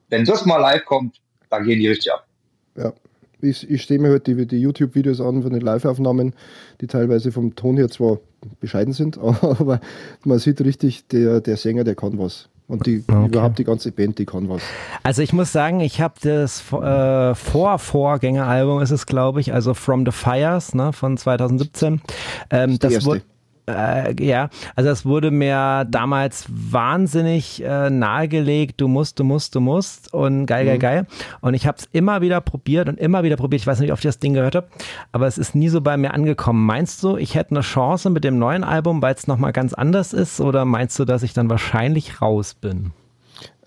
wenn 0.10 0.26
das 0.26 0.46
mal 0.46 0.58
live 0.58 0.86
kommt, 0.86 1.22
dann 1.50 1.64
gehen 1.64 1.80
die 1.80 1.88
richtig 1.88 2.12
ab. 2.12 2.28
Ja. 2.76 2.94
Ich, 3.42 3.70
ich 3.70 3.82
stehe 3.82 4.00
mir 4.00 4.10
heute 4.10 4.32
halt 4.32 4.52
die, 4.52 4.58
die 4.58 4.62
YouTube-Videos 4.62 5.22
an 5.22 5.44
von 5.44 5.52
den 5.52 5.62
Live-Aufnahmen, 5.62 6.34
die 6.82 6.88
teilweise 6.88 7.32
vom 7.32 7.56
Ton 7.56 7.78
her 7.78 7.90
zwar 7.90 8.20
bescheiden 8.60 8.94
sind, 8.94 9.18
aber 9.20 9.80
man 10.24 10.40
sieht 10.40 10.62
richtig, 10.62 11.08
der, 11.08 11.42
der 11.42 11.58
Sänger, 11.58 11.84
der 11.84 11.96
kann 11.96 12.18
was. 12.18 12.50
Und 12.68 12.88
die, 12.88 13.04
okay. 13.08 13.28
überhaupt 13.28 13.60
die 13.60 13.64
ganze 13.64 13.92
Band, 13.92 14.18
die 14.18 14.26
kann 14.26 14.50
was. 14.50 14.64
Also 15.04 15.22
ich 15.22 15.34
muss 15.34 15.52
sagen, 15.52 15.82
ich 15.82 16.02
habe 16.02 16.16
das 16.22 16.62
äh, 16.74 17.36
Vor-Vorgängeralbum 17.36 18.82
ist 18.82 18.90
es, 18.90 19.06
glaube 19.06 19.40
ich, 19.40 19.54
also 19.54 19.76
From 19.76 20.04
the 20.04 20.12
Fires 20.12 20.74
ne, 20.74 20.92
von 20.92 21.16
2017. 21.16 22.02
Ähm, 22.50 22.80
das 22.80 23.06
wurde 23.06 23.22
äh, 23.68 24.24
ja, 24.24 24.50
also 24.76 24.90
es 24.90 25.06
wurde 25.06 25.32
mir 25.32 25.86
damals 25.90 26.46
wahnsinnig 26.50 27.64
äh, 27.64 27.90
nahegelegt, 27.90 28.80
du 28.80 28.88
musst, 28.88 29.20
du 29.20 29.24
musst, 29.24 29.56
du 29.56 29.60
musst 29.60 30.14
und 30.14 30.46
geil, 30.46 30.66
geil, 30.66 30.76
mhm. 30.76 30.80
geil. 30.80 31.08
Und 31.42 31.54
ich 31.54 31.68
habe 31.68 31.78
es 31.78 31.88
immer 31.92 32.22
wieder 32.22 32.42
probiert 32.42 32.90
und 32.90 33.00
immer 33.00 33.24
wieder 33.24 33.38
probiert. 33.38 33.62
Ich 33.62 33.68
weiß 33.68 33.80
nicht, 33.80 33.90
wie 33.90 33.94
oft 33.94 34.04
ich 34.04 34.10
das 34.10 34.20
Ding 34.20 34.34
gehört 34.34 34.56
habe, 34.56 34.68
aber 35.12 35.28
es 35.28 35.38
ist 35.38 35.56
nie 35.56 35.70
so 35.70 35.82
bei 35.82 35.98
mir 35.98 36.14
angekommen. 36.14 36.66
Meinst 36.66 37.02
du, 37.04 37.18
ich 37.18 37.36
hätte 37.36 37.52
eine 37.52 37.62
Chance 37.62 38.10
mit 38.10 38.24
dem 38.24 38.38
neuen 38.38 38.64
Album, 38.64 39.02
weil 39.02 39.16
es 39.16 39.28
nochmal 39.28 39.54
ganz 39.54 39.74
anders 39.74 40.14
ist 40.14 40.40
oder 40.40 40.66
meinst 40.66 40.98
du, 41.00 41.06
dass 41.06 41.24
ich 41.24 41.34
dann 41.34 41.50
wahrscheinlich 41.50 42.22
raus 42.22 42.54
bin? 42.54 42.92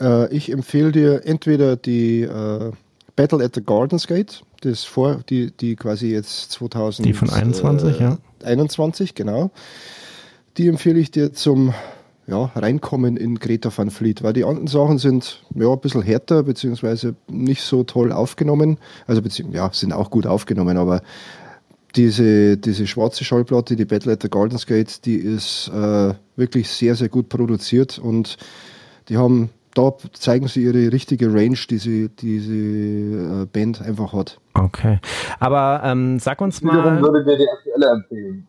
Äh, 0.01 0.33
ich 0.35 0.51
empfehle 0.53 0.93
dir 0.93 1.27
entweder 1.27 1.77
die 1.77 2.23
äh, 2.23 2.73
Battle 3.17 3.45
at 3.45 3.55
the 3.55 3.65
Gardens 3.65 4.07
Gate, 4.07 4.43
das 4.61 4.85
vor, 4.85 5.21
die, 5.29 5.51
die 5.51 5.77
quasi 5.77 6.13
jetzt 6.13 6.53
2000. 6.53 7.07
Die 7.07 7.13
von 7.13 7.31
21, 7.31 8.01
ja. 8.01 8.19
21, 8.45 9.15
genau. 9.15 9.51
Die 10.57 10.69
empfehle 10.69 10.99
ich 10.99 11.11
dir 11.11 11.33
zum 11.33 11.75
ja, 12.27 12.51
Reinkommen 12.55 13.17
in 13.17 13.39
Greta 13.39 13.71
van 13.75 13.91
Fleet, 13.91 14.23
weil 14.23 14.35
die 14.35 14.45
anderen 14.45 14.67
Sachen 14.67 14.99
sind 14.99 15.43
ja 15.55 15.73
ein 15.73 15.81
bisschen 15.81 16.03
härter, 16.03 16.43
beziehungsweise 16.43 17.15
nicht 17.29 17.63
so 17.63 17.85
toll 17.85 18.13
aufgenommen. 18.13 18.79
Also, 19.07 19.23
ja, 19.51 19.71
sind 19.73 19.93
auch 19.93 20.11
gut 20.11 20.27
aufgenommen, 20.27 20.77
aber 20.77 21.01
diese, 21.97 22.59
diese 22.59 22.87
schwarze 22.87 23.25
Schallplatte, 23.25 23.77
die 23.77 23.87
Battle 23.87 24.13
at 24.13 24.23
the 24.23 24.29
Gardens 24.29 24.67
Gate, 24.67 25.05
die 25.07 25.17
ist 25.17 25.69
äh, 25.69 26.15
wirklich 26.37 26.69
sehr, 26.69 26.95
sehr 26.95 27.09
gut 27.09 27.31
produziert 27.31 27.99
und 27.99 28.37
die 29.09 29.17
haben, 29.17 29.49
da 29.79 29.95
zeigen 30.13 30.49
sie 30.49 30.65
ihre 30.65 30.93
richtige 30.93 31.33
Range, 31.33 31.59
die 31.71 31.79
sie, 31.79 32.09
diese 32.09 32.53
äh, 32.53 33.47
Band 33.47 33.81
einfach 33.81 34.13
hat. 34.13 34.41
Okay. 34.55 34.99
Aber 35.39 35.83
ähm, 35.85 36.19
sag 36.19 36.41
uns 36.41 36.63
mal. 36.63 36.79
Wiederum 36.79 37.01
würde 37.01 37.25
dir 37.25 37.39
die 37.39 37.49
aktuelle 37.49 37.93
empfehlen. 37.93 38.47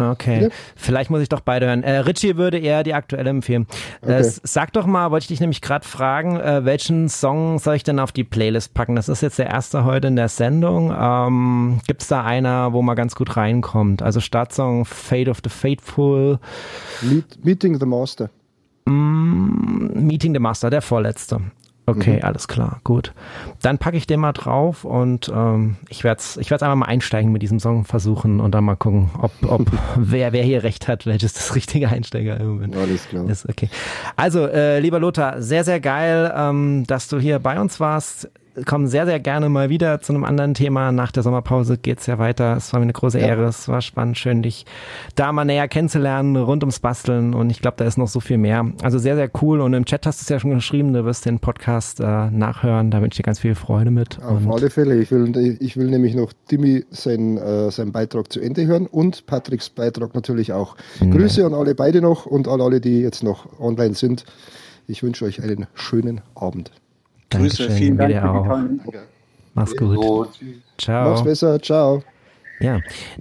Okay, 0.00 0.44
ja. 0.44 0.48
vielleicht 0.76 1.10
muss 1.10 1.22
ich 1.22 1.28
doch 1.28 1.40
beide 1.40 1.66
hören. 1.66 1.82
Äh, 1.82 1.98
Richie 1.98 2.36
würde 2.36 2.56
eher 2.58 2.84
die 2.84 2.94
aktuelle 2.94 3.30
empfehlen. 3.30 3.66
Äh, 4.00 4.04
okay. 4.04 4.20
Äh, 4.20 4.32
sag 4.44 4.72
doch 4.74 4.86
mal, 4.86 5.10
wollte 5.10 5.24
ich 5.24 5.28
dich 5.28 5.40
nämlich 5.40 5.60
gerade 5.60 5.84
fragen, 5.84 6.38
äh, 6.38 6.64
welchen 6.64 7.08
Song 7.08 7.58
soll 7.58 7.74
ich 7.74 7.82
denn 7.82 7.98
auf 7.98 8.12
die 8.12 8.22
Playlist 8.22 8.74
packen? 8.74 8.94
Das 8.94 9.08
ist 9.08 9.22
jetzt 9.22 9.40
der 9.40 9.46
erste 9.46 9.84
heute 9.84 10.06
in 10.06 10.14
der 10.14 10.28
Sendung. 10.28 10.94
Ähm, 10.96 11.80
Gibt 11.88 12.02
es 12.02 12.08
da 12.08 12.22
einer, 12.22 12.72
wo 12.72 12.80
man 12.80 12.94
ganz 12.94 13.16
gut 13.16 13.36
reinkommt? 13.36 14.00
Also 14.00 14.20
Startsong 14.20 14.84
Fate 14.84 15.28
of 15.28 15.38
the 15.42 15.50
Fateful. 15.50 16.38
Meet, 17.02 17.44
Meeting 17.44 17.80
the 17.80 17.86
Master. 17.86 18.30
Mm, 18.88 20.06
Meeting 20.06 20.32
the 20.34 20.40
Master, 20.40 20.70
der 20.70 20.82
vorletzte. 20.82 21.40
Okay, 21.88 22.16
mhm. 22.16 22.24
alles 22.24 22.48
klar, 22.48 22.80
gut. 22.84 23.14
Dann 23.62 23.78
packe 23.78 23.96
ich 23.96 24.06
den 24.06 24.20
mal 24.20 24.32
drauf 24.32 24.84
und 24.84 25.32
ähm, 25.34 25.76
ich 25.88 26.04
werde 26.04 26.18
es 26.18 26.36
ich 26.36 26.52
einfach 26.52 26.74
mal 26.74 26.84
einsteigen 26.84 27.32
mit 27.32 27.40
diesem 27.40 27.60
Song 27.60 27.86
versuchen 27.86 28.40
und 28.40 28.54
dann 28.54 28.64
mal 28.64 28.76
gucken, 28.76 29.10
ob, 29.18 29.32
ob 29.46 29.70
wer, 29.96 30.34
wer 30.34 30.42
hier 30.42 30.64
recht 30.64 30.86
hat, 30.86 31.06
welches 31.06 31.32
das 31.32 31.54
richtige 31.54 31.88
Einsteiger-Element 31.88 32.76
Alles 32.76 33.08
klar. 33.08 33.26
ist. 33.30 33.48
Okay. 33.48 33.70
Also, 34.16 34.46
äh, 34.46 34.80
lieber 34.80 35.00
Lothar, 35.00 35.40
sehr, 35.40 35.64
sehr 35.64 35.80
geil, 35.80 36.30
ähm, 36.36 36.84
dass 36.86 37.08
du 37.08 37.18
hier 37.18 37.38
bei 37.38 37.58
uns 37.58 37.80
warst 37.80 38.30
kommen 38.64 38.86
sehr, 38.86 39.06
sehr 39.06 39.20
gerne 39.20 39.48
mal 39.48 39.68
wieder 39.68 40.00
zu 40.00 40.12
einem 40.12 40.24
anderen 40.24 40.54
Thema. 40.54 40.92
Nach 40.92 41.12
der 41.12 41.22
Sommerpause 41.22 41.78
geht 41.78 42.00
es 42.00 42.06
ja 42.06 42.18
weiter. 42.18 42.56
Es 42.56 42.72
war 42.72 42.80
mir 42.80 42.84
eine 42.84 42.92
große 42.92 43.18
Ehre. 43.18 43.42
Ja. 43.42 43.48
Es 43.48 43.68
war 43.68 43.82
spannend, 43.82 44.18
schön, 44.18 44.42
dich 44.42 44.66
da 45.14 45.32
mal 45.32 45.44
näher 45.44 45.68
kennenzulernen, 45.68 46.36
rund 46.36 46.62
ums 46.62 46.80
Basteln. 46.80 47.34
Und 47.34 47.50
ich 47.50 47.60
glaube, 47.60 47.76
da 47.76 47.84
ist 47.84 47.98
noch 47.98 48.08
so 48.08 48.20
viel 48.20 48.38
mehr. 48.38 48.66
Also 48.82 48.98
sehr, 48.98 49.16
sehr 49.16 49.30
cool. 49.42 49.60
Und 49.60 49.74
im 49.74 49.84
Chat 49.84 50.06
hast 50.06 50.20
du 50.20 50.22
es 50.22 50.28
ja 50.28 50.40
schon 50.40 50.50
geschrieben, 50.50 50.92
du 50.92 51.04
wirst 51.04 51.26
den 51.26 51.38
Podcast 51.38 52.00
äh, 52.00 52.30
nachhören. 52.30 52.90
Da 52.90 53.00
wünsche 53.00 53.14
ich 53.14 53.16
dir 53.18 53.22
ganz 53.24 53.40
viel 53.40 53.54
Freude 53.54 53.90
mit. 53.90 54.18
Auf 54.22 54.44
und 54.44 54.52
alle 54.52 54.70
Fälle. 54.70 55.00
Ich 55.00 55.10
will, 55.10 55.56
ich 55.60 55.76
will 55.76 55.88
nämlich 55.88 56.14
noch 56.14 56.32
Timmy 56.48 56.84
seinen, 56.90 57.38
äh, 57.38 57.70
seinen 57.70 57.92
Beitrag 57.92 58.32
zu 58.32 58.40
Ende 58.40 58.66
hören 58.66 58.86
und 58.86 59.26
Patricks 59.26 59.70
Beitrag 59.70 60.14
natürlich 60.14 60.52
auch. 60.52 60.76
Mhm. 61.00 61.12
Grüße 61.12 61.44
an 61.44 61.54
alle 61.54 61.74
beide 61.74 62.00
noch 62.00 62.26
und 62.26 62.48
an 62.48 62.60
alle, 62.60 62.80
die 62.80 63.00
jetzt 63.00 63.22
noch 63.22 63.60
online 63.60 63.94
sind. 63.94 64.24
Ich 64.86 65.02
wünsche 65.02 65.24
euch 65.26 65.42
einen 65.42 65.66
schönen 65.74 66.22
Abend. 66.34 66.72
Grüße, 67.30 67.68
Dankeschön, 67.68 67.70
vielen 67.72 67.98
Dank. 67.98 68.12
Für 68.12 68.18
die 68.18 68.90
Mach's 69.54 69.76
gut. 69.76 70.28
Ciao. 70.78 71.10
Mach's 71.10 71.24
besser. 71.24 71.60
Ciao. 71.60 72.02
Ja, 72.60 72.80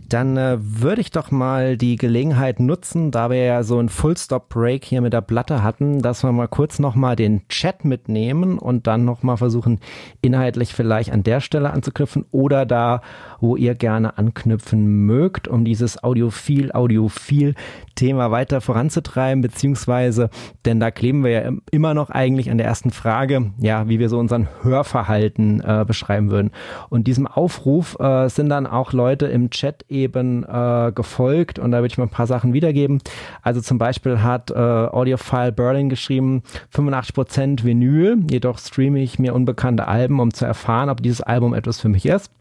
dann 0.09 0.35
äh, 0.35 0.57
würde 0.59 1.01
ich 1.01 1.11
doch 1.11 1.29
mal 1.29 1.77
die 1.77 1.95
Gelegenheit 1.95 2.59
nutzen, 2.59 3.11
da 3.11 3.29
wir 3.29 3.43
ja 3.43 3.61
so 3.61 3.77
einen 3.77 3.89
Full-Stop-Break 3.89 4.83
hier 4.83 5.01
mit 5.01 5.13
der 5.13 5.21
Platte 5.21 5.61
hatten, 5.61 6.01
dass 6.01 6.23
wir 6.23 6.31
mal 6.31 6.47
kurz 6.47 6.79
nochmal 6.79 7.15
den 7.15 7.47
Chat 7.47 7.85
mitnehmen 7.85 8.57
und 8.57 8.87
dann 8.87 9.05
nochmal 9.05 9.37
versuchen, 9.37 9.79
inhaltlich 10.21 10.73
vielleicht 10.73 11.11
an 11.11 11.23
der 11.23 11.39
Stelle 11.39 11.69
anzuknüpfen 11.69 12.25
oder 12.31 12.65
da, 12.65 13.01
wo 13.39 13.55
ihr 13.55 13.75
gerne 13.75 14.17
anknüpfen 14.17 15.05
mögt, 15.05 15.47
um 15.47 15.65
dieses 15.65 16.03
Audiophil, 16.03 16.71
Audiophil 16.71 17.53
Thema 17.93 18.31
weiter 18.31 18.61
voranzutreiben, 18.61 19.41
beziehungsweise, 19.41 20.29
denn 20.65 20.79
da 20.79 20.91
kleben 20.91 21.23
wir 21.23 21.31
ja 21.31 21.51
immer 21.71 21.93
noch 21.93 22.09
eigentlich 22.09 22.49
an 22.49 22.57
der 22.57 22.67
ersten 22.67 22.91
Frage, 22.91 23.51
ja, 23.59 23.87
wie 23.87 23.99
wir 23.99 24.09
so 24.09 24.17
unseren 24.17 24.47
Hörverhalten 24.61 25.61
äh, 25.61 25.85
beschreiben 25.85 26.31
würden. 26.31 26.51
Und 26.89 27.07
diesem 27.07 27.27
Aufruf 27.27 27.99
äh, 27.99 28.29
sind 28.29 28.49
dann 28.49 28.67
auch 28.67 28.93
Leute 28.93 29.26
im 29.29 29.49
Chat 29.49 29.85
eben 29.89 30.43
äh, 30.43 30.91
gefolgt 30.93 31.59
und 31.59 31.71
da 31.71 31.77
würde 31.77 31.87
ich 31.87 31.97
mal 31.97 32.05
ein 32.05 32.09
paar 32.09 32.27
Sachen 32.27 32.53
wiedergeben. 32.53 32.99
Also 33.41 33.61
zum 33.61 33.77
Beispiel 33.77 34.21
hat 34.21 34.51
äh, 34.51 34.55
Audiophile 34.55 35.51
Berlin 35.51 35.89
geschrieben, 35.89 36.43
85% 36.73 37.63
Vinyl, 37.63 38.19
jedoch 38.29 38.59
streame 38.59 39.01
ich 39.01 39.19
mir 39.19 39.33
unbekannte 39.33 39.87
Alben, 39.87 40.19
um 40.19 40.33
zu 40.33 40.45
erfahren, 40.45 40.89
ob 40.89 41.01
dieses 41.01 41.21
Album 41.21 41.53
etwas 41.53 41.79
für 41.79 41.89
mich 41.89 42.05
ist. 42.05 42.31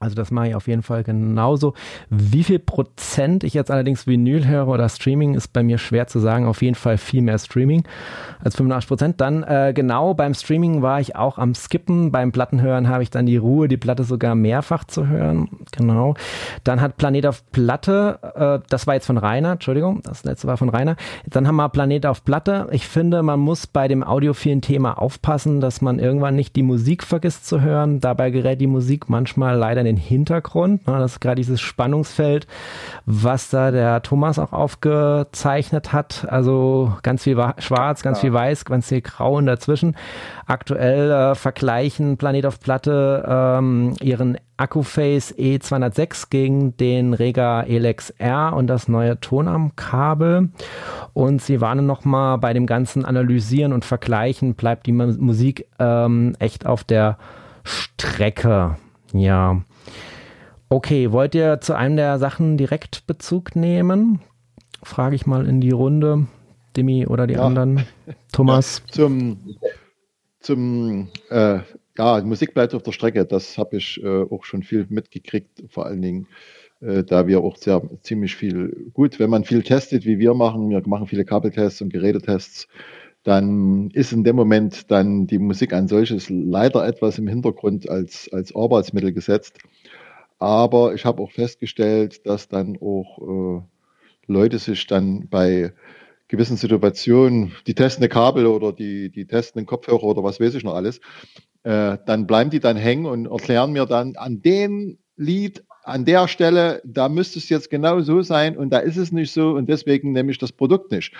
Also 0.00 0.14
das 0.14 0.30
mache 0.30 0.48
ich 0.48 0.54
auf 0.54 0.68
jeden 0.68 0.82
Fall 0.82 1.02
genauso. 1.02 1.74
Wie 2.08 2.44
viel 2.44 2.60
Prozent 2.60 3.42
ich 3.42 3.54
jetzt 3.54 3.70
allerdings 3.70 4.06
Vinyl 4.06 4.46
höre 4.46 4.68
oder 4.68 4.88
Streaming 4.88 5.34
ist 5.34 5.52
bei 5.52 5.64
mir 5.64 5.78
schwer 5.78 6.06
zu 6.06 6.20
sagen. 6.20 6.46
Auf 6.46 6.62
jeden 6.62 6.76
Fall 6.76 6.98
viel 6.98 7.20
mehr 7.20 7.38
Streaming 7.38 7.82
als 8.42 8.54
85 8.56 8.88
Prozent. 8.88 9.20
Dann 9.20 9.42
äh, 9.42 9.72
genau 9.74 10.14
beim 10.14 10.34
Streaming 10.34 10.82
war 10.82 11.00
ich 11.00 11.16
auch 11.16 11.36
am 11.38 11.54
Skippen. 11.54 12.12
Beim 12.12 12.30
Plattenhören 12.30 12.88
habe 12.88 13.02
ich 13.02 13.10
dann 13.10 13.26
die 13.26 13.36
Ruhe, 13.36 13.66
die 13.66 13.76
Platte 13.76 14.04
sogar 14.04 14.36
mehrfach 14.36 14.84
zu 14.84 15.08
hören. 15.08 15.48
Genau. 15.72 16.14
Dann 16.62 16.80
hat 16.80 16.96
Planet 16.96 17.26
auf 17.26 17.50
Platte, 17.50 18.20
äh, 18.62 18.64
das 18.68 18.86
war 18.86 18.94
jetzt 18.94 19.06
von 19.06 19.18
Rainer, 19.18 19.52
Entschuldigung, 19.52 20.00
das 20.04 20.22
letzte 20.22 20.46
war 20.46 20.56
von 20.56 20.68
Rainer. 20.68 20.94
Dann 21.26 21.48
haben 21.48 21.56
wir 21.56 21.68
Planet 21.70 22.06
auf 22.06 22.24
Platte. 22.24 22.68
Ich 22.70 22.86
finde, 22.86 23.24
man 23.24 23.40
muss 23.40 23.66
bei 23.66 23.88
dem 23.88 24.04
audiophilen 24.04 24.60
Thema 24.60 24.98
aufpassen, 24.98 25.60
dass 25.60 25.80
man 25.80 25.98
irgendwann 25.98 26.36
nicht 26.36 26.54
die 26.54 26.62
Musik 26.62 27.02
vergisst 27.02 27.46
zu 27.48 27.60
hören. 27.60 27.98
Dabei 27.98 28.30
gerät 28.30 28.60
die 28.60 28.68
Musik 28.68 29.08
manchmal 29.08 29.56
leider 29.56 29.87
den 29.88 29.96
Hintergrund. 29.96 30.86
Ne? 30.86 30.98
Das 30.98 31.12
ist 31.12 31.20
gerade 31.20 31.36
dieses 31.36 31.60
Spannungsfeld, 31.60 32.46
was 33.06 33.50
da 33.50 33.70
der 33.70 34.02
Thomas 34.02 34.38
auch 34.38 34.52
aufgezeichnet 34.52 35.92
hat. 35.92 36.26
Also 36.28 36.92
ganz 37.02 37.24
viel 37.24 37.36
schwarz, 37.58 38.02
ganz 38.02 38.18
ja. 38.18 38.22
viel 38.22 38.32
weiß, 38.32 38.64
ganz 38.64 38.88
viel 38.88 39.00
grau 39.00 39.36
und 39.36 39.46
dazwischen. 39.46 39.96
Aktuell 40.46 41.10
äh, 41.10 41.34
vergleichen 41.34 42.16
Planet 42.16 42.46
auf 42.46 42.60
Platte 42.60 43.24
ähm, 43.28 43.94
ihren 44.00 44.38
Akkuface 44.58 45.34
E206 45.38 46.30
gegen 46.30 46.76
den 46.76 47.14
Rega 47.14 47.62
Elex 47.62 48.10
R 48.10 48.54
und 48.54 48.66
das 48.66 48.88
neue 48.88 49.20
Tonarmkabel. 49.20 50.50
Und 51.14 51.40
sie 51.40 51.60
warnen 51.60 51.86
nochmal 51.86 52.38
bei 52.38 52.52
dem 52.52 52.66
ganzen 52.66 53.04
Analysieren 53.04 53.72
und 53.72 53.84
Vergleichen 53.84 54.54
bleibt 54.54 54.86
die 54.86 54.92
Musik 54.92 55.66
ähm, 55.78 56.34
echt 56.40 56.66
auf 56.66 56.82
der 56.84 57.18
Strecke. 57.62 58.76
Ja. 59.12 59.60
Okay, 60.68 61.12
wollt 61.12 61.34
ihr 61.34 61.60
zu 61.60 61.74
einem 61.74 61.96
der 61.96 62.18
Sachen 62.18 62.56
direkt 62.56 63.06
Bezug 63.06 63.56
nehmen? 63.56 64.20
Frage 64.82 65.16
ich 65.16 65.26
mal 65.26 65.46
in 65.46 65.60
die 65.60 65.70
Runde. 65.70 66.26
Demi 66.76 67.06
oder 67.06 67.26
die 67.26 67.34
ja. 67.34 67.44
anderen. 67.44 67.84
Thomas. 68.32 68.82
Ja, 68.86 68.92
zum 68.92 69.38
zum 70.40 71.08
äh, 71.30 71.58
ja, 71.98 72.22
Musik 72.22 72.54
bleibt 72.54 72.74
auf 72.74 72.82
der 72.82 72.92
Strecke. 72.92 73.24
Das 73.24 73.58
habe 73.58 73.76
ich 73.76 74.02
äh, 74.02 74.22
auch 74.22 74.44
schon 74.44 74.62
viel 74.62 74.86
mitgekriegt, 74.88 75.64
vor 75.68 75.86
allen 75.86 76.00
Dingen, 76.00 76.26
äh, 76.80 77.02
da 77.02 77.26
wir 77.26 77.40
auch 77.40 77.56
sehr 77.56 77.82
ziemlich 78.02 78.36
viel 78.36 78.90
gut, 78.94 79.18
wenn 79.18 79.30
man 79.30 79.44
viel 79.44 79.62
testet, 79.62 80.06
wie 80.06 80.18
wir 80.18 80.34
machen, 80.34 80.70
wir 80.70 80.82
machen 80.86 81.06
viele 81.06 81.24
Kabeltests 81.24 81.82
und 81.82 81.92
Gerätetests, 81.92 82.68
dann 83.24 83.90
ist 83.90 84.12
in 84.12 84.22
dem 84.22 84.36
Moment 84.36 84.90
dann 84.90 85.26
die 85.26 85.38
Musik 85.38 85.72
an 85.72 85.88
solches 85.88 86.30
leider 86.30 86.86
etwas 86.86 87.18
im 87.18 87.26
Hintergrund 87.26 87.88
als, 87.88 88.30
als 88.32 88.54
Arbeitsmittel 88.54 89.12
gesetzt. 89.12 89.58
Aber 90.38 90.94
ich 90.94 91.04
habe 91.04 91.22
auch 91.22 91.32
festgestellt, 91.32 92.26
dass 92.26 92.48
dann 92.48 92.78
auch 92.80 93.18
äh, 93.18 93.62
Leute 94.26 94.58
sich 94.58 94.86
dann 94.86 95.28
bei 95.28 95.72
gewissen 96.28 96.56
Situationen 96.56 97.52
die 97.66 97.74
testende 97.74 98.08
Kabel 98.08 98.46
oder 98.46 98.72
die, 98.72 99.10
die 99.10 99.26
testenden 99.26 99.66
Kopfhörer 99.66 100.04
oder 100.04 100.22
was 100.22 100.40
weiß 100.40 100.54
ich 100.54 100.64
noch 100.64 100.74
alles, 100.74 101.00
äh, 101.64 101.98
dann 102.06 102.26
bleiben 102.26 102.50
die 102.50 102.60
dann 102.60 102.76
hängen 102.76 103.06
und 103.06 103.26
erklären 103.26 103.72
mir 103.72 103.86
dann 103.86 104.16
an 104.16 104.42
dem 104.42 104.98
Lied, 105.16 105.64
an 105.82 106.04
der 106.04 106.28
Stelle, 106.28 106.82
da 106.84 107.08
müsste 107.08 107.38
es 107.38 107.48
jetzt 107.48 107.70
genau 107.70 108.00
so 108.00 108.22
sein 108.22 108.56
und 108.56 108.70
da 108.70 108.78
ist 108.78 108.98
es 108.98 109.10
nicht 109.10 109.32
so 109.32 109.52
und 109.52 109.68
deswegen 109.68 110.12
nehme 110.12 110.30
ich 110.30 110.38
das 110.38 110.52
Produkt 110.52 110.92
nicht. 110.92 111.12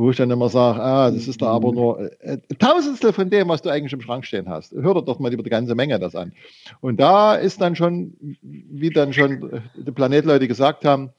Wo 0.00 0.10
ich 0.10 0.16
dann 0.16 0.30
immer 0.30 0.48
sage, 0.48 0.80
ah, 0.80 1.10
das 1.10 1.28
ist 1.28 1.42
da 1.42 1.48
aber 1.48 1.72
nur 1.72 2.10
äh, 2.20 2.38
Tausendstel 2.58 3.12
von 3.12 3.28
dem, 3.28 3.48
was 3.48 3.60
du 3.60 3.68
eigentlich 3.68 3.92
im 3.92 4.00
Schrank 4.00 4.24
stehen 4.24 4.48
hast. 4.48 4.72
Hör 4.72 4.94
dir 4.94 5.02
doch 5.02 5.18
mal 5.18 5.30
über 5.30 5.42
die 5.42 5.50
ganze 5.50 5.74
Menge 5.74 5.98
das 5.98 6.16
an. 6.16 6.32
Und 6.80 6.98
da 6.98 7.34
ist 7.34 7.60
dann 7.60 7.76
schon, 7.76 8.14
wie 8.40 8.88
dann 8.88 9.12
schon 9.12 9.62
die 9.76 9.92
Planetleute 9.92 10.48
gesagt 10.48 10.86
haben, 10.86 11.10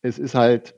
es 0.00 0.18
ist 0.18 0.34
halt 0.34 0.74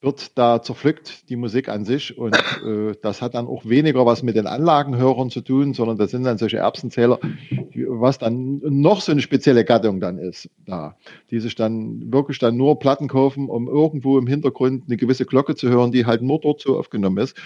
wird 0.00 0.38
da 0.38 0.62
zerpflückt, 0.62 1.28
die 1.28 1.36
Musik 1.36 1.68
an 1.68 1.84
sich. 1.84 2.16
Und 2.16 2.36
äh, 2.64 2.94
das 3.02 3.20
hat 3.20 3.34
dann 3.34 3.48
auch 3.48 3.64
weniger 3.64 4.06
was 4.06 4.22
mit 4.22 4.36
den 4.36 4.46
Anlagenhörern 4.46 5.30
zu 5.30 5.40
tun, 5.40 5.74
sondern 5.74 5.98
das 5.98 6.12
sind 6.12 6.22
dann 6.22 6.38
solche 6.38 6.58
Erbsenzähler, 6.58 7.18
was 7.88 8.18
dann 8.18 8.60
noch 8.62 9.00
so 9.00 9.10
eine 9.10 9.22
spezielle 9.22 9.64
Gattung 9.64 9.98
dann 10.00 10.18
ist, 10.18 10.50
da, 10.64 10.96
die 11.30 11.40
sich 11.40 11.56
dann 11.56 12.12
wirklich 12.12 12.38
dann 12.38 12.56
nur 12.56 12.78
Platten 12.78 13.08
kaufen, 13.08 13.48
um 13.48 13.66
irgendwo 13.66 14.18
im 14.18 14.28
Hintergrund 14.28 14.84
eine 14.86 14.96
gewisse 14.96 15.26
Glocke 15.26 15.56
zu 15.56 15.68
hören, 15.68 15.90
die 15.90 16.06
halt 16.06 16.22
nur 16.22 16.40
dort 16.40 16.60
so 16.60 16.78
aufgenommen 16.78 17.18
ist. 17.18 17.36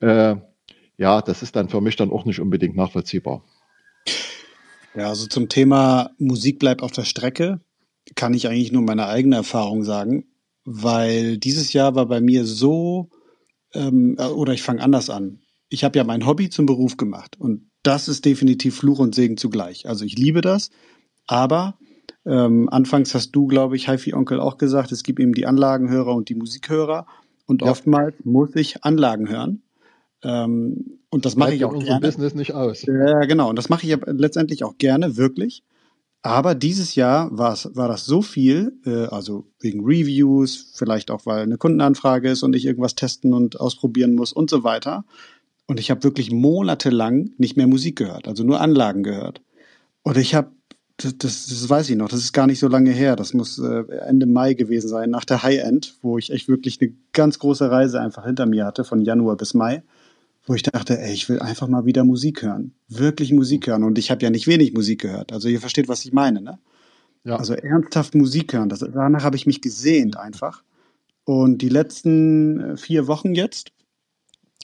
Äh, 0.00 0.36
ja, 0.96 1.20
das 1.20 1.42
ist 1.42 1.56
dann 1.56 1.68
für 1.68 1.80
mich 1.80 1.96
dann 1.96 2.10
auch 2.10 2.24
nicht 2.24 2.40
unbedingt 2.40 2.74
nachvollziehbar. 2.74 3.44
Ja, 4.94 5.08
also 5.08 5.26
zum 5.26 5.48
Thema 5.48 6.10
Musik 6.18 6.58
bleibt 6.58 6.82
auf 6.82 6.92
der 6.92 7.04
Strecke 7.04 7.60
kann 8.14 8.32
ich 8.32 8.48
eigentlich 8.48 8.72
nur 8.72 8.80
meine 8.80 9.06
eigene 9.06 9.36
Erfahrung 9.36 9.84
sagen 9.84 10.24
weil 10.70 11.38
dieses 11.38 11.72
Jahr 11.72 11.94
war 11.94 12.06
bei 12.06 12.20
mir 12.20 12.44
so, 12.44 13.08
ähm, 13.72 14.16
äh, 14.18 14.26
oder 14.26 14.52
ich 14.52 14.62
fange 14.62 14.82
anders 14.82 15.08
an. 15.08 15.40
Ich 15.70 15.82
habe 15.82 15.98
ja 15.98 16.04
mein 16.04 16.26
Hobby 16.26 16.50
zum 16.50 16.66
Beruf 16.66 16.96
gemacht 16.98 17.36
und 17.38 17.70
das 17.82 18.08
ist 18.08 18.24
definitiv 18.24 18.76
Fluch 18.76 18.98
und 18.98 19.14
Segen 19.14 19.38
zugleich. 19.38 19.88
Also 19.88 20.04
ich 20.04 20.18
liebe 20.18 20.42
das, 20.42 20.70
aber 21.26 21.78
ähm, 22.26 22.68
anfangs 22.68 23.14
hast 23.14 23.30
du, 23.32 23.46
glaube 23.46 23.76
ich, 23.76 23.88
HiFi 23.88 24.12
Onkel 24.12 24.40
auch 24.40 24.58
gesagt, 24.58 24.92
es 24.92 25.02
gibt 25.02 25.20
eben 25.20 25.32
die 25.32 25.46
Anlagenhörer 25.46 26.14
und 26.14 26.28
die 26.28 26.34
Musikhörer 26.34 27.06
und 27.46 27.62
ja. 27.62 27.70
oftmals 27.70 28.14
muss 28.24 28.54
ich 28.54 28.84
Anlagen 28.84 29.28
hören. 29.28 29.62
Ähm, 30.22 30.98
und 31.08 31.24
das 31.24 31.36
mache 31.36 31.54
ich 31.54 31.64
auch 31.64 31.78
gerne. 31.78 32.00
Business 32.00 32.34
nicht 32.34 32.52
aus. 32.52 32.82
Ja, 32.82 33.20
genau. 33.20 33.48
Und 33.48 33.56
das 33.56 33.70
mache 33.70 33.86
ich 33.86 33.96
letztendlich 34.04 34.64
auch 34.64 34.76
gerne, 34.76 35.16
wirklich. 35.16 35.62
Aber 36.22 36.54
dieses 36.54 36.94
Jahr 36.96 37.30
war 37.30 37.88
das 37.88 38.04
so 38.04 38.22
viel, 38.22 38.80
äh, 38.84 39.06
also 39.06 39.46
wegen 39.60 39.84
Reviews, 39.84 40.72
vielleicht 40.74 41.10
auch 41.10 41.26
weil 41.26 41.42
eine 41.42 41.58
Kundenanfrage 41.58 42.30
ist 42.30 42.42
und 42.42 42.56
ich 42.56 42.66
irgendwas 42.66 42.96
testen 42.96 43.32
und 43.32 43.60
ausprobieren 43.60 44.14
muss 44.14 44.32
und 44.32 44.50
so 44.50 44.64
weiter. 44.64 45.04
Und 45.66 45.78
ich 45.78 45.90
habe 45.90 46.02
wirklich 46.02 46.32
monatelang 46.32 47.30
nicht 47.38 47.56
mehr 47.56 47.66
Musik 47.66 47.96
gehört, 47.96 48.26
also 48.26 48.42
nur 48.42 48.60
Anlagen 48.60 49.02
gehört. 49.02 49.42
Und 50.02 50.16
ich 50.16 50.34
habe, 50.34 50.50
das, 50.96 51.16
das, 51.18 51.46
das 51.46 51.68
weiß 51.68 51.90
ich 51.90 51.96
noch, 51.96 52.08
das 52.08 52.20
ist 52.20 52.32
gar 52.32 52.46
nicht 52.46 52.58
so 52.58 52.68
lange 52.68 52.90
her, 52.90 53.14
das 53.14 53.32
muss 53.32 53.58
äh, 53.58 53.84
Ende 54.06 54.26
Mai 54.26 54.54
gewesen 54.54 54.88
sein, 54.88 55.10
nach 55.10 55.24
der 55.24 55.42
High-End, 55.42 55.98
wo 56.02 56.18
ich 56.18 56.30
echt 56.32 56.48
wirklich 56.48 56.80
eine 56.80 56.94
ganz 57.12 57.38
große 57.38 57.70
Reise 57.70 58.00
einfach 58.00 58.24
hinter 58.24 58.46
mir 58.46 58.64
hatte, 58.64 58.82
von 58.82 59.02
Januar 59.02 59.36
bis 59.36 59.54
Mai 59.54 59.84
wo 60.48 60.54
ich 60.54 60.62
dachte, 60.62 60.98
ey, 60.98 61.12
ich 61.12 61.28
will 61.28 61.40
einfach 61.40 61.68
mal 61.68 61.84
wieder 61.84 62.04
Musik 62.04 62.42
hören. 62.42 62.72
Wirklich 62.88 63.32
Musik 63.32 63.66
hören. 63.66 63.84
Und 63.84 63.98
ich 63.98 64.10
habe 64.10 64.22
ja 64.22 64.30
nicht 64.30 64.46
wenig 64.46 64.72
Musik 64.72 65.02
gehört. 65.02 65.30
Also 65.30 65.48
ihr 65.48 65.60
versteht, 65.60 65.88
was 65.88 66.04
ich 66.06 66.12
meine, 66.12 66.40
ne? 66.40 66.58
Ja. 67.24 67.36
Also 67.36 67.52
ernsthaft 67.52 68.14
Musik 68.14 68.54
hören. 68.54 68.70
Das, 68.70 68.80
danach 68.80 69.24
habe 69.24 69.36
ich 69.36 69.46
mich 69.46 69.60
gesehnt 69.60 70.16
einfach. 70.16 70.62
Und 71.24 71.58
die 71.58 71.68
letzten 71.68 72.60
äh, 72.60 72.76
vier 72.78 73.06
Wochen 73.06 73.34
jetzt 73.34 73.72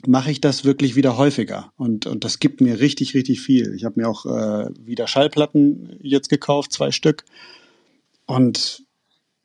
mache 0.07 0.31
ich 0.31 0.41
das 0.41 0.65
wirklich 0.65 0.97
wieder 0.97 1.19
häufiger. 1.19 1.73
Und, 1.77 2.07
und 2.07 2.25
das 2.25 2.39
gibt 2.39 2.63
mir 2.63 2.81
richtig, 2.81 3.15
richtig 3.15 3.43
viel. 3.43 3.75
Ich 3.75 3.85
habe 3.85 4.01
mir 4.01 4.09
auch 4.09 4.25
äh, 4.25 4.71
wieder 4.81 5.07
Schallplatten 5.07 5.99
jetzt 6.01 6.31
gekauft, 6.31 6.73
zwei 6.73 6.93
Stück. 6.93 7.25
Und 8.25 8.87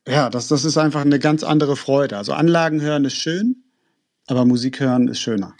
ja, 0.08 0.30
das, 0.30 0.48
das 0.48 0.64
ist 0.64 0.78
einfach 0.78 1.02
eine 1.02 1.18
ganz 1.18 1.42
andere 1.42 1.76
Freude. 1.76 2.16
Also 2.16 2.32
Anlagen 2.32 2.80
hören 2.80 3.04
ist 3.04 3.16
schön, 3.16 3.64
aber 4.26 4.46
Musik 4.46 4.80
hören 4.80 5.08
ist 5.08 5.20
schöner. 5.20 5.54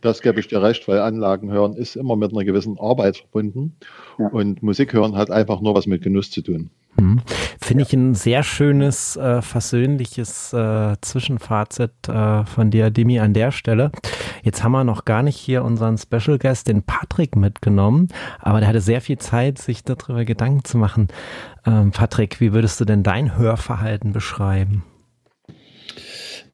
Das 0.00 0.22
gebe 0.22 0.40
ich 0.40 0.48
dir 0.48 0.62
recht, 0.62 0.86
weil 0.88 1.00
Anlagen 1.00 1.50
hören 1.50 1.74
ist 1.74 1.96
immer 1.96 2.16
mit 2.16 2.32
einer 2.32 2.44
gewissen 2.44 2.78
Arbeit 2.78 3.18
verbunden. 3.18 3.76
Ja. 4.18 4.28
Und 4.28 4.62
Musik 4.62 4.92
hören 4.92 5.16
hat 5.16 5.30
einfach 5.30 5.60
nur 5.60 5.74
was 5.74 5.86
mit 5.86 6.02
Genuss 6.02 6.30
zu 6.30 6.42
tun. 6.42 6.70
Hm. 6.98 7.20
Finde 7.60 7.84
ich 7.84 7.92
ein 7.92 8.14
sehr 8.14 8.42
schönes, 8.42 9.16
äh, 9.16 9.40
versöhnliches 9.40 10.52
äh, 10.52 10.96
Zwischenfazit 11.00 12.08
äh, 12.08 12.44
von 12.44 12.70
dir, 12.70 12.90
Dimi, 12.90 13.20
an 13.20 13.34
der 13.34 13.52
Stelle. 13.52 13.92
Jetzt 14.42 14.64
haben 14.64 14.72
wir 14.72 14.84
noch 14.84 15.04
gar 15.04 15.22
nicht 15.22 15.36
hier 15.36 15.64
unseren 15.64 15.96
Special 15.98 16.38
Guest, 16.38 16.68
den 16.68 16.82
Patrick, 16.82 17.36
mitgenommen, 17.36 18.08
aber 18.40 18.60
der 18.60 18.68
hatte 18.68 18.80
sehr 18.80 19.00
viel 19.00 19.18
Zeit, 19.18 19.58
sich 19.58 19.84
darüber 19.84 20.24
Gedanken 20.24 20.64
zu 20.64 20.78
machen. 20.78 21.08
Ähm, 21.66 21.90
Patrick, 21.92 22.40
wie 22.40 22.52
würdest 22.52 22.80
du 22.80 22.84
denn 22.84 23.02
dein 23.02 23.36
Hörverhalten 23.36 24.12
beschreiben? 24.12 24.84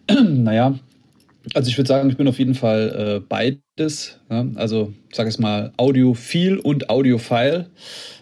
Naja, 0.11 0.74
also 1.52 1.68
ich 1.68 1.76
würde 1.76 1.88
sagen, 1.88 2.09
ich 2.09 2.16
bin 2.16 2.28
auf 2.28 2.38
jeden 2.38 2.54
Fall 2.54 3.16
äh, 3.16 3.20
beides. 3.20 4.18
Ja? 4.30 4.46
Also 4.54 4.92
sage 5.12 5.28
ich 5.28 5.38
mal 5.38 5.72
Audiophil 5.76 6.59
und 6.59 6.88
Audiophile. 6.88 7.70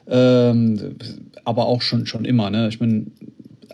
Ähm, 0.08 0.96
aber 1.44 1.66
auch 1.66 1.82
schon, 1.82 2.06
schon 2.06 2.24
immer. 2.24 2.50
Ne? 2.50 2.68
Ich 2.68 2.78
bin 2.78 3.12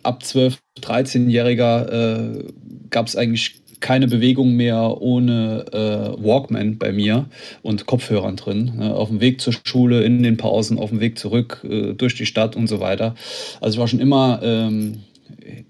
ab 0.02 0.22
12, 0.22 0.58
13-Jähriger 0.80 1.90
äh, 1.90 2.44
gab 2.90 3.06
es 3.06 3.16
eigentlich 3.16 3.62
keine 3.80 4.08
Bewegung 4.08 4.54
mehr 4.54 5.00
ohne 5.00 5.64
äh, 5.72 6.24
Walkman 6.24 6.78
bei 6.78 6.92
mir 6.92 7.26
und 7.62 7.86
Kopfhörern 7.86 8.36
drin. 8.36 8.72
Ne? 8.76 8.94
Auf 8.94 9.08
dem 9.08 9.20
Weg 9.20 9.40
zur 9.40 9.54
Schule, 9.64 10.02
in 10.02 10.22
den 10.22 10.36
Pausen, 10.36 10.78
auf 10.78 10.90
dem 10.90 11.00
Weg 11.00 11.18
zurück, 11.18 11.64
äh, 11.68 11.94
durch 11.94 12.14
die 12.16 12.26
Stadt 12.26 12.56
und 12.56 12.66
so 12.66 12.80
weiter. 12.80 13.14
Also 13.60 13.76
ich 13.76 13.80
war 13.80 13.88
schon 13.88 14.00
immer 14.00 14.40
ähm, 14.42 15.04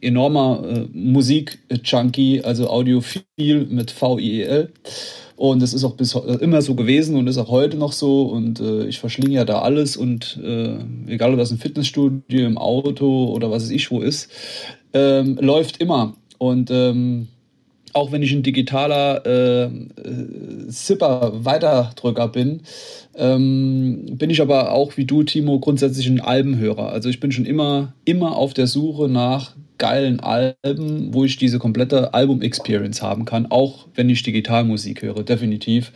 enormer 0.01 0.63
äh, 0.65 0.87
Musik-Junkie, 0.93 2.43
also 2.43 2.69
Audiophil 2.69 3.67
mit 3.69 3.91
V-I-E-L. 3.91 4.73
Und 5.37 5.63
das 5.63 5.73
ist 5.73 5.85
auch 5.85 5.95
bis 5.95 6.15
äh, 6.15 6.35
immer 6.41 6.63
so 6.63 6.75
gewesen 6.75 7.17
und 7.17 7.29
ist 7.29 7.39
auch 7.39 7.49
heute 7.49 7.77
noch 7.77 7.93
so. 7.93 8.23
Und 8.23 8.61
äh, 8.61 8.87
ich 8.87 8.99
verschlinge 8.99 9.35
ja 9.35 9.45
da 9.45 9.61
alles 9.61 9.97
und 9.97 10.39
äh, 10.43 10.79
egal 11.07 11.33
ob 11.33 11.39
das 11.39 11.53
ein 11.53 11.59
Fitnessstudio, 11.59 12.47
im 12.47 12.59
Auto 12.59 13.27
oder 13.27 13.51
was 13.51 13.63
es 13.63 13.71
ich 13.71 13.91
wo 13.91 14.01
ist, 14.01 14.31
ähm, 14.93 15.39
läuft 15.41 15.81
immer. 15.81 16.15
Und 16.39 16.71
ähm, 16.71 17.29
auch 17.99 18.13
wenn 18.13 18.23
ich 18.23 18.33
ein 18.33 18.43
digitaler 18.43 19.27
äh, 19.27 19.65
äh 19.65 20.69
Zipper-Weiterdrücker 20.69 22.29
bin, 22.29 22.63
ähm, 23.17 24.07
bin 24.13 24.31
ich 24.31 24.41
aber 24.41 24.73
auch 24.73 24.97
wie 24.97 25.05
du, 25.05 25.25
Timo, 25.25 25.59
grundsätzlich 25.59 26.07
ein 26.07 26.21
Albenhörer. 26.21 26.91
Also 26.91 27.09
ich 27.09 27.21
bin 27.21 27.33
schon 27.33 27.45
immer, 27.45 27.95
immer 28.05 28.37
auf 28.37 28.55
der 28.55 28.67
Suche 28.67 29.09
nach 29.09 29.57
geilen 29.79 30.21
Alben, 30.21 31.15
wo 31.15 31.25
ich 31.25 31.37
diese 31.37 31.59
komplette 31.59 32.15
Album-Experience 32.15 33.03
haben 33.03 33.25
kann, 33.25 33.47
auch 33.51 33.87
wenn 33.95 34.11
ich 34.11 34.23
Digitalmusik 34.23 35.03
höre, 35.03 35.23
definitiv. 35.23 35.93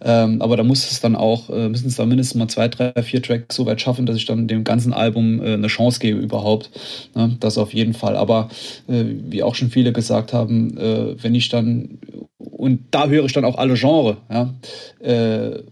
Ähm, 0.00 0.40
aber 0.40 0.56
da 0.56 0.62
muss 0.62 0.90
es 0.90 1.00
dann 1.00 1.16
auch, 1.16 1.50
äh, 1.50 1.68
müssen 1.68 1.88
es 1.88 1.96
dann 1.96 2.08
mindestens 2.08 2.38
mal 2.38 2.48
zwei, 2.48 2.68
drei, 2.68 2.92
vier 3.02 3.22
Tracks 3.22 3.56
so 3.56 3.66
weit 3.66 3.80
schaffen, 3.80 4.06
dass 4.06 4.16
ich 4.16 4.26
dann 4.26 4.46
dem 4.48 4.64
ganzen 4.64 4.92
Album 4.92 5.42
äh, 5.42 5.54
eine 5.54 5.66
Chance 5.66 6.00
gebe 6.00 6.20
überhaupt. 6.20 6.70
Ne? 7.14 7.36
Das 7.40 7.58
auf 7.58 7.74
jeden 7.74 7.94
Fall. 7.94 8.16
Aber 8.16 8.48
äh, 8.88 9.04
wie 9.06 9.42
auch 9.42 9.54
schon 9.54 9.70
viele 9.70 9.92
gesagt 9.92 10.32
haben, 10.32 10.76
äh, 10.78 11.22
wenn 11.22 11.34
ich 11.34 11.48
dann, 11.48 11.98
und 12.38 12.80
da 12.90 13.08
höre 13.08 13.24
ich 13.24 13.32
dann 13.32 13.44
auch 13.44 13.58
alle 13.58 13.74
Genres, 13.74 14.16
ja, 14.30 14.54
äh, 15.00 15.62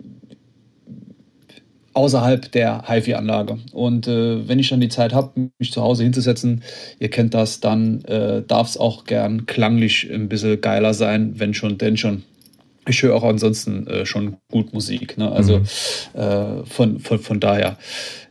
außerhalb 1.96 2.52
der 2.52 2.84
HiFi-Anlage. 2.86 3.58
Und 3.72 4.06
äh, 4.06 4.46
wenn 4.46 4.58
ich 4.58 4.68
dann 4.68 4.80
die 4.80 4.90
Zeit 4.90 5.14
habe, 5.14 5.48
mich 5.58 5.72
zu 5.72 5.82
Hause 5.82 6.02
hinzusetzen, 6.04 6.62
ihr 6.98 7.08
kennt 7.08 7.32
das, 7.32 7.60
dann 7.60 8.04
äh, 8.04 8.42
darf 8.46 8.68
es 8.68 8.76
auch 8.76 9.04
gern 9.04 9.46
klanglich 9.46 10.08
ein 10.12 10.28
bisschen 10.28 10.60
geiler 10.60 10.92
sein, 10.92 11.40
wenn 11.40 11.54
schon, 11.54 11.78
denn 11.78 11.96
schon. 11.96 12.22
Ich 12.88 13.02
höre 13.02 13.14
auch 13.14 13.24
ansonsten 13.24 13.86
äh, 13.86 14.06
schon 14.06 14.36
gut 14.50 14.72
Musik. 14.72 15.18
Ne? 15.18 15.30
Also 15.30 15.58
mhm. 15.58 16.20
Äh, 16.20 16.64
von, 16.64 17.00
von, 17.00 17.18
von 17.18 17.40
daher. 17.40 17.76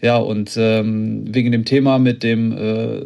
Ja, 0.02 0.18
und 0.18 0.56
ähm, 0.58 1.34
wegen 1.34 1.52
dem 1.52 1.66
Thema 1.66 2.00
mit 2.00 2.24
dem 2.24 2.52
äh, 2.52 3.02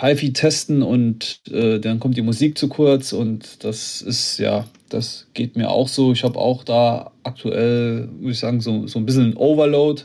HiFi 0.00 0.32
testen 0.32 0.82
und 0.82 1.40
äh, 1.50 1.78
dann 1.80 1.98
kommt 1.98 2.16
die 2.16 2.22
Musik 2.22 2.56
zu 2.56 2.68
kurz 2.68 3.12
und 3.12 3.64
das 3.64 4.02
ist 4.02 4.38
ja 4.38 4.66
das 4.88 5.26
geht 5.34 5.56
mir 5.56 5.70
auch 5.70 5.88
so. 5.88 6.12
Ich 6.12 6.24
habe 6.24 6.38
auch 6.38 6.64
da 6.64 7.12
aktuell, 7.22 8.08
würde 8.18 8.32
ich 8.32 8.38
sagen, 8.38 8.60
so, 8.60 8.86
so 8.86 8.98
ein 8.98 9.06
bisschen 9.06 9.36
Overload. 9.36 10.02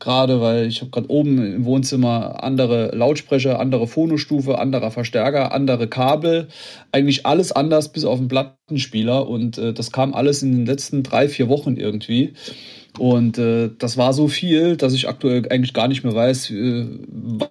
Gerade 0.00 0.40
weil 0.40 0.66
ich 0.66 0.80
habe 0.80 0.90
gerade 0.90 1.10
oben 1.10 1.38
im 1.38 1.64
Wohnzimmer 1.64 2.42
andere 2.42 2.94
Lautsprecher, 2.94 3.58
andere 3.58 3.86
Phonostufe, 3.86 4.58
anderer 4.58 4.90
Verstärker, 4.90 5.52
andere 5.52 5.88
Kabel. 5.88 6.48
Eigentlich 6.92 7.24
alles 7.24 7.52
anders, 7.52 7.90
bis 7.90 8.04
auf 8.04 8.18
den 8.18 8.28
Blatt 8.28 8.56
Plattenspieler 8.66 9.28
und 9.28 9.58
äh, 9.58 9.74
das 9.74 9.92
kam 9.92 10.14
alles 10.14 10.42
in 10.42 10.52
den 10.52 10.66
letzten 10.66 11.02
drei, 11.02 11.28
vier 11.28 11.48
Wochen 11.48 11.76
irgendwie. 11.76 12.32
Und 12.98 13.38
äh, 13.38 13.70
das 13.76 13.96
war 13.96 14.12
so 14.12 14.28
viel, 14.28 14.76
dass 14.76 14.94
ich 14.94 15.08
aktuell 15.08 15.46
eigentlich 15.50 15.74
gar 15.74 15.88
nicht 15.88 16.04
mehr 16.04 16.14
weiß, 16.14 16.50
äh, 16.50 16.86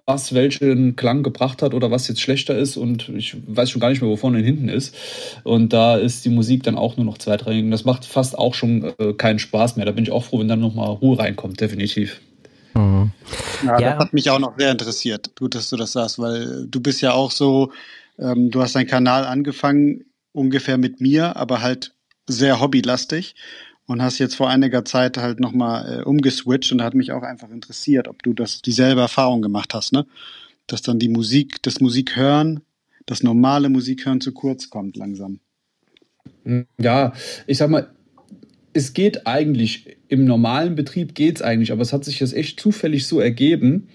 was 0.06 0.34
welchen 0.34 0.96
Klang 0.96 1.22
gebracht 1.22 1.62
hat 1.62 1.74
oder 1.74 1.90
was 1.90 2.08
jetzt 2.08 2.20
schlechter 2.20 2.56
ist. 2.56 2.76
Und 2.76 3.10
ich 3.10 3.36
weiß 3.46 3.70
schon 3.70 3.80
gar 3.80 3.90
nicht 3.90 4.00
mehr, 4.00 4.10
wo 4.10 4.16
vorne 4.16 4.38
und 4.38 4.44
hinten 4.44 4.68
ist. 4.68 4.96
Und 5.44 5.72
da 5.72 5.96
ist 5.96 6.24
die 6.24 6.30
Musik 6.30 6.62
dann 6.62 6.76
auch 6.76 6.96
nur 6.96 7.04
noch 7.04 7.18
zweitrangig. 7.18 7.70
Das 7.70 7.84
macht 7.84 8.06
fast 8.06 8.36
auch 8.36 8.54
schon 8.54 8.94
äh, 8.98 9.12
keinen 9.12 9.38
Spaß 9.38 9.76
mehr. 9.76 9.84
Da 9.84 9.92
bin 9.92 10.04
ich 10.04 10.10
auch 10.10 10.24
froh, 10.24 10.40
wenn 10.40 10.48
dann 10.48 10.60
nochmal 10.60 10.88
Ruhe 10.88 11.18
reinkommt, 11.18 11.60
definitiv. 11.60 12.20
Mhm. 12.72 13.12
Ja, 13.64 13.78
ja, 13.78 13.90
das 13.90 13.98
hat 14.06 14.14
mich 14.14 14.30
auch 14.30 14.40
noch 14.40 14.58
sehr 14.58 14.72
interessiert, 14.72 15.36
gut, 15.38 15.54
dass 15.54 15.70
du 15.70 15.76
das 15.76 15.92
sagst, 15.92 16.18
weil 16.18 16.66
du 16.66 16.80
bist 16.80 17.02
ja 17.02 17.12
auch 17.12 17.30
so, 17.30 17.70
ähm, 18.18 18.50
du 18.50 18.60
hast 18.62 18.74
deinen 18.74 18.88
Kanal 18.88 19.26
angefangen 19.26 20.06
ungefähr 20.34 20.76
mit 20.76 21.00
mir, 21.00 21.36
aber 21.36 21.62
halt 21.62 21.94
sehr 22.26 22.60
hobbylastig 22.60 23.34
und 23.86 24.02
hast 24.02 24.18
jetzt 24.18 24.34
vor 24.34 24.50
einiger 24.50 24.84
Zeit 24.84 25.16
halt 25.16 25.40
nochmal 25.40 26.00
äh, 26.00 26.02
umgeswitcht 26.02 26.72
und 26.72 26.82
hat 26.82 26.94
mich 26.94 27.12
auch 27.12 27.22
einfach 27.22 27.50
interessiert, 27.50 28.08
ob 28.08 28.22
du 28.22 28.32
das 28.32 28.60
dieselbe 28.60 29.00
Erfahrung 29.00 29.42
gemacht 29.42 29.74
hast, 29.74 29.92
ne? 29.92 30.06
Dass 30.66 30.82
dann 30.82 30.98
die 30.98 31.10
Musik, 31.10 31.62
das 31.62 31.80
Musikhören, 31.80 32.62
das 33.06 33.22
normale 33.22 33.68
Musikhören 33.68 34.20
zu 34.20 34.32
kurz 34.32 34.70
kommt 34.70 34.96
langsam. 34.96 35.40
Ja, 36.78 37.12
ich 37.46 37.58
sag 37.58 37.68
mal, 37.70 37.90
es 38.72 38.94
geht 38.94 39.26
eigentlich, 39.26 39.98
im 40.14 40.24
normalen 40.24 40.74
Betrieb 40.74 41.14
geht 41.14 41.36
es 41.36 41.42
eigentlich, 41.42 41.72
aber 41.72 41.82
es 41.82 41.92
hat 41.92 42.04
sich 42.04 42.20
jetzt 42.20 42.34
echt 42.34 42.58
zufällig 42.58 43.06
so 43.06 43.20
ergeben, 43.20 43.88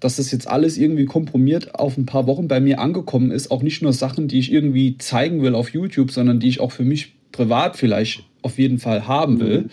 dass 0.00 0.16
das 0.16 0.30
jetzt 0.32 0.48
alles 0.48 0.76
irgendwie 0.76 1.04
komprimiert 1.04 1.74
auf 1.74 1.96
ein 1.96 2.06
paar 2.06 2.26
Wochen 2.26 2.48
bei 2.48 2.60
mir 2.60 2.80
angekommen 2.80 3.30
ist. 3.30 3.50
Auch 3.50 3.62
nicht 3.62 3.82
nur 3.82 3.92
Sachen, 3.92 4.28
die 4.28 4.38
ich 4.38 4.52
irgendwie 4.52 4.98
zeigen 4.98 5.42
will 5.42 5.54
auf 5.54 5.70
YouTube, 5.70 6.10
sondern 6.10 6.40
die 6.40 6.48
ich 6.48 6.60
auch 6.60 6.72
für 6.72 6.84
mich 6.84 7.14
privat 7.32 7.76
vielleicht 7.76 8.24
auf 8.42 8.58
jeden 8.58 8.78
Fall 8.78 9.06
haben 9.06 9.40
will. 9.40 9.62
Mhm. 9.62 9.70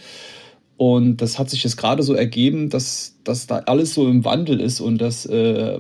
Und 0.77 1.17
das 1.17 1.39
hat 1.39 1.49
sich 1.49 1.63
jetzt 1.63 1.75
gerade 1.77 2.03
so 2.03 2.13
ergeben, 2.13 2.69
dass, 2.69 3.15
dass 3.23 3.47
da 3.47 3.57
alles 3.65 3.95
so 3.95 4.07
im 4.07 4.23
Wandel 4.23 4.61
ist. 4.61 4.79
Und 4.79 4.99
das 4.99 5.25
äh, 5.25 5.79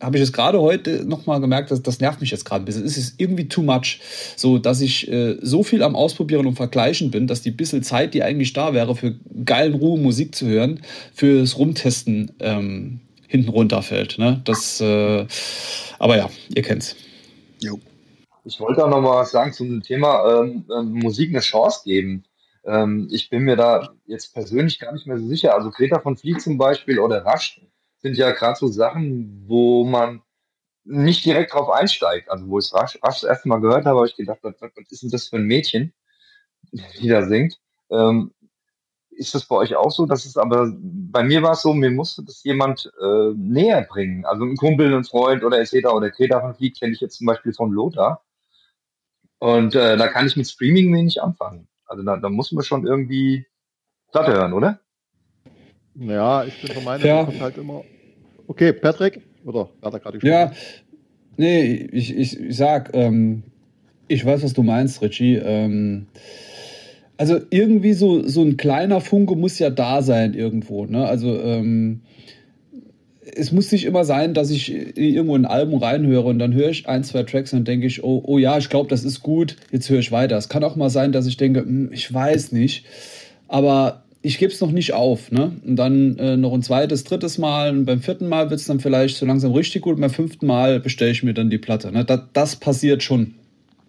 habe 0.00 0.16
ich 0.16 0.20
jetzt 0.20 0.32
gerade 0.32 0.60
heute 0.60 1.04
nochmal 1.06 1.40
gemerkt, 1.40 1.70
dass 1.70 1.80
das 1.80 2.00
nervt 2.00 2.20
mich 2.20 2.32
jetzt 2.32 2.44
gerade 2.44 2.62
ein 2.62 2.64
bisschen. 2.64 2.84
Es 2.84 2.98
ist 2.98 3.14
irgendwie 3.18 3.46
too 3.46 3.62
much. 3.62 4.00
So, 4.36 4.58
dass 4.58 4.80
ich 4.80 5.08
äh, 5.08 5.36
so 5.40 5.62
viel 5.62 5.84
am 5.84 5.94
Ausprobieren 5.94 6.46
und 6.46 6.56
Vergleichen 6.56 7.12
bin, 7.12 7.28
dass 7.28 7.42
die 7.42 7.52
bisschen 7.52 7.84
Zeit, 7.84 8.14
die 8.14 8.24
eigentlich 8.24 8.52
da 8.52 8.74
wäre, 8.74 8.96
für 8.96 9.14
geilen 9.44 9.74
Ruhe 9.74 9.98
Musik 9.98 10.34
zu 10.34 10.46
hören, 10.46 10.80
fürs 11.14 11.56
Rumtesten 11.56 12.32
ähm, 12.40 13.00
hinten 13.28 13.48
runterfällt. 13.48 14.18
Ne? 14.18 14.40
Das, 14.44 14.80
äh, 14.80 15.24
aber 16.00 16.16
ja, 16.16 16.28
ihr 16.52 16.62
kennt's. 16.62 16.96
Jo. 17.60 17.78
Ich 18.44 18.58
wollte 18.58 18.84
auch 18.84 18.90
noch 18.90 19.00
mal 19.00 19.20
was 19.20 19.30
sagen 19.30 19.52
zum 19.52 19.82
Thema 19.84 20.42
ähm, 20.42 20.64
ähm, 20.76 20.94
Musik 20.94 21.30
eine 21.30 21.38
Chance 21.38 21.82
geben. 21.84 22.24
Ähm, 22.64 23.08
ich 23.10 23.30
bin 23.30 23.42
mir 23.42 23.56
da 23.56 23.92
jetzt 24.06 24.34
persönlich 24.34 24.78
gar 24.78 24.92
nicht 24.92 25.06
mehr 25.06 25.18
so 25.18 25.26
sicher. 25.26 25.54
Also 25.54 25.70
Greta 25.70 26.00
von 26.00 26.16
Fleet 26.16 26.40
zum 26.40 26.58
Beispiel 26.58 26.98
oder 26.98 27.24
Rasch 27.24 27.60
sind 27.98 28.16
ja 28.16 28.30
gerade 28.32 28.58
so 28.58 28.68
Sachen, 28.68 29.44
wo 29.46 29.84
man 29.84 30.22
nicht 30.84 31.24
direkt 31.24 31.54
drauf 31.54 31.70
einsteigt. 31.70 32.30
Also 32.30 32.48
wo 32.48 32.58
ich 32.58 32.72
Rasch, 32.72 32.98
Rasch 33.02 33.20
das 33.20 33.30
erste 33.30 33.48
Mal 33.48 33.60
gehört 33.60 33.84
habe, 33.86 33.98
habe 33.98 34.08
ich 34.08 34.16
gedacht, 34.16 34.38
was, 34.42 34.54
was 34.60 34.70
ist 34.90 35.02
denn 35.02 35.10
das 35.10 35.28
für 35.28 35.36
ein 35.36 35.44
Mädchen, 35.44 35.92
die 36.72 37.08
da 37.08 37.26
singt? 37.26 37.58
Ähm, 37.90 38.32
ist 39.10 39.34
das 39.34 39.44
bei 39.44 39.56
euch 39.56 39.76
auch 39.76 39.90
so? 39.90 40.06
Das 40.06 40.24
ist 40.24 40.38
aber 40.38 40.72
bei 40.74 41.22
mir 41.22 41.42
war 41.42 41.52
es 41.52 41.62
so, 41.62 41.74
mir 41.74 41.90
musste 41.90 42.24
das 42.24 42.42
jemand 42.44 42.90
äh, 43.00 43.32
näher 43.36 43.82
bringen. 43.82 44.24
Also 44.24 44.44
ein 44.44 44.56
Kumpel, 44.56 44.94
ein 44.94 45.04
Freund 45.04 45.44
oder 45.44 45.60
etc. 45.60 45.86
oder 45.88 46.10
Greta 46.10 46.40
von 46.40 46.54
Fleet 46.54 46.78
kenne 46.78 46.92
ich 46.92 47.00
jetzt 47.00 47.18
zum 47.18 47.26
Beispiel 47.26 47.52
von 47.52 47.70
Lothar. 47.70 48.24
Und 49.38 49.74
äh, 49.74 49.96
da 49.96 50.08
kann 50.08 50.26
ich 50.26 50.36
mit 50.36 50.48
Streaming 50.48 50.94
wenig 50.94 51.20
anfangen. 51.20 51.68
Also 51.86 52.02
da, 52.02 52.16
da 52.16 52.28
muss 52.28 52.52
man 52.52 52.64
schon 52.64 52.86
irgendwie 52.86 53.46
Platte 54.12 54.32
hören, 54.32 54.52
oder? 54.52 54.80
Ja, 55.94 56.44
ich 56.44 56.60
bin 56.60 56.72
der 56.72 56.82
Meinung, 56.82 57.06
ja. 57.06 57.24
kommt 57.24 57.40
halt 57.40 57.58
immer. 57.58 57.84
Okay, 58.46 58.72
Patrick, 58.72 59.20
oder 59.44 59.68
hat 59.82 59.94
er 59.94 60.00
gerade 60.00 60.18
gesprochen? 60.18 60.52
Ja, 60.52 60.52
nee, 61.36 61.88
ich, 61.92 62.16
ich, 62.16 62.40
ich 62.40 62.56
sag, 62.56 62.94
ähm, 62.94 63.42
ich 64.08 64.24
weiß, 64.24 64.42
was 64.42 64.52
du 64.52 64.62
meinst, 64.62 65.02
Richie. 65.02 65.36
Ähm, 65.36 66.06
also 67.16 67.38
irgendwie 67.50 67.92
so, 67.92 68.26
so 68.26 68.42
ein 68.42 68.56
kleiner 68.56 69.00
Funke 69.00 69.36
muss 69.36 69.58
ja 69.58 69.70
da 69.70 70.02
sein 70.02 70.34
irgendwo. 70.34 70.86
Ne? 70.86 71.06
Also 71.06 71.40
ähm, 71.40 72.02
es 73.34 73.52
muss 73.52 73.72
nicht 73.72 73.84
immer 73.84 74.04
sein, 74.04 74.34
dass 74.34 74.50
ich 74.50 74.72
irgendwo 74.96 75.34
ein 75.34 75.46
Album 75.46 75.78
reinhöre 75.78 76.28
und 76.28 76.38
dann 76.38 76.54
höre 76.54 76.70
ich 76.70 76.88
ein, 76.88 77.04
zwei 77.04 77.22
Tracks 77.22 77.52
und 77.52 77.66
denke 77.66 77.86
ich, 77.86 78.04
oh, 78.04 78.22
oh 78.26 78.38
ja, 78.38 78.58
ich 78.58 78.68
glaube, 78.68 78.88
das 78.88 79.04
ist 79.04 79.22
gut, 79.22 79.56
jetzt 79.70 79.88
höre 79.88 80.00
ich 80.00 80.12
weiter. 80.12 80.36
Es 80.36 80.48
kann 80.48 80.64
auch 80.64 80.76
mal 80.76 80.90
sein, 80.90 81.12
dass 81.12 81.26
ich 81.26 81.36
denke, 81.36 81.60
hm, 81.60 81.90
ich 81.92 82.12
weiß 82.12 82.52
nicht, 82.52 82.84
aber 83.48 84.02
ich 84.22 84.38
gebe 84.38 84.52
es 84.52 84.60
noch 84.60 84.70
nicht 84.70 84.92
auf. 84.92 85.32
Ne? 85.32 85.52
Und 85.66 85.76
dann 85.76 86.18
äh, 86.18 86.36
noch 86.36 86.52
ein 86.52 86.62
zweites, 86.62 87.04
drittes 87.04 87.38
Mal 87.38 87.70
und 87.70 87.84
beim 87.86 88.00
vierten 88.00 88.28
Mal 88.28 88.50
wird 88.50 88.60
es 88.60 88.66
dann 88.66 88.80
vielleicht 88.80 89.16
so 89.16 89.26
langsam 89.26 89.52
richtig 89.52 89.82
gut 89.82 89.96
und 89.96 90.00
beim 90.00 90.10
fünften 90.10 90.46
Mal 90.46 90.80
bestelle 90.80 91.10
ich 91.10 91.22
mir 91.22 91.34
dann 91.34 91.50
die 91.50 91.58
Platte. 91.58 91.90
Ne? 91.90 92.04
Das, 92.04 92.20
das 92.32 92.56
passiert 92.56 93.02
schon. 93.02 93.34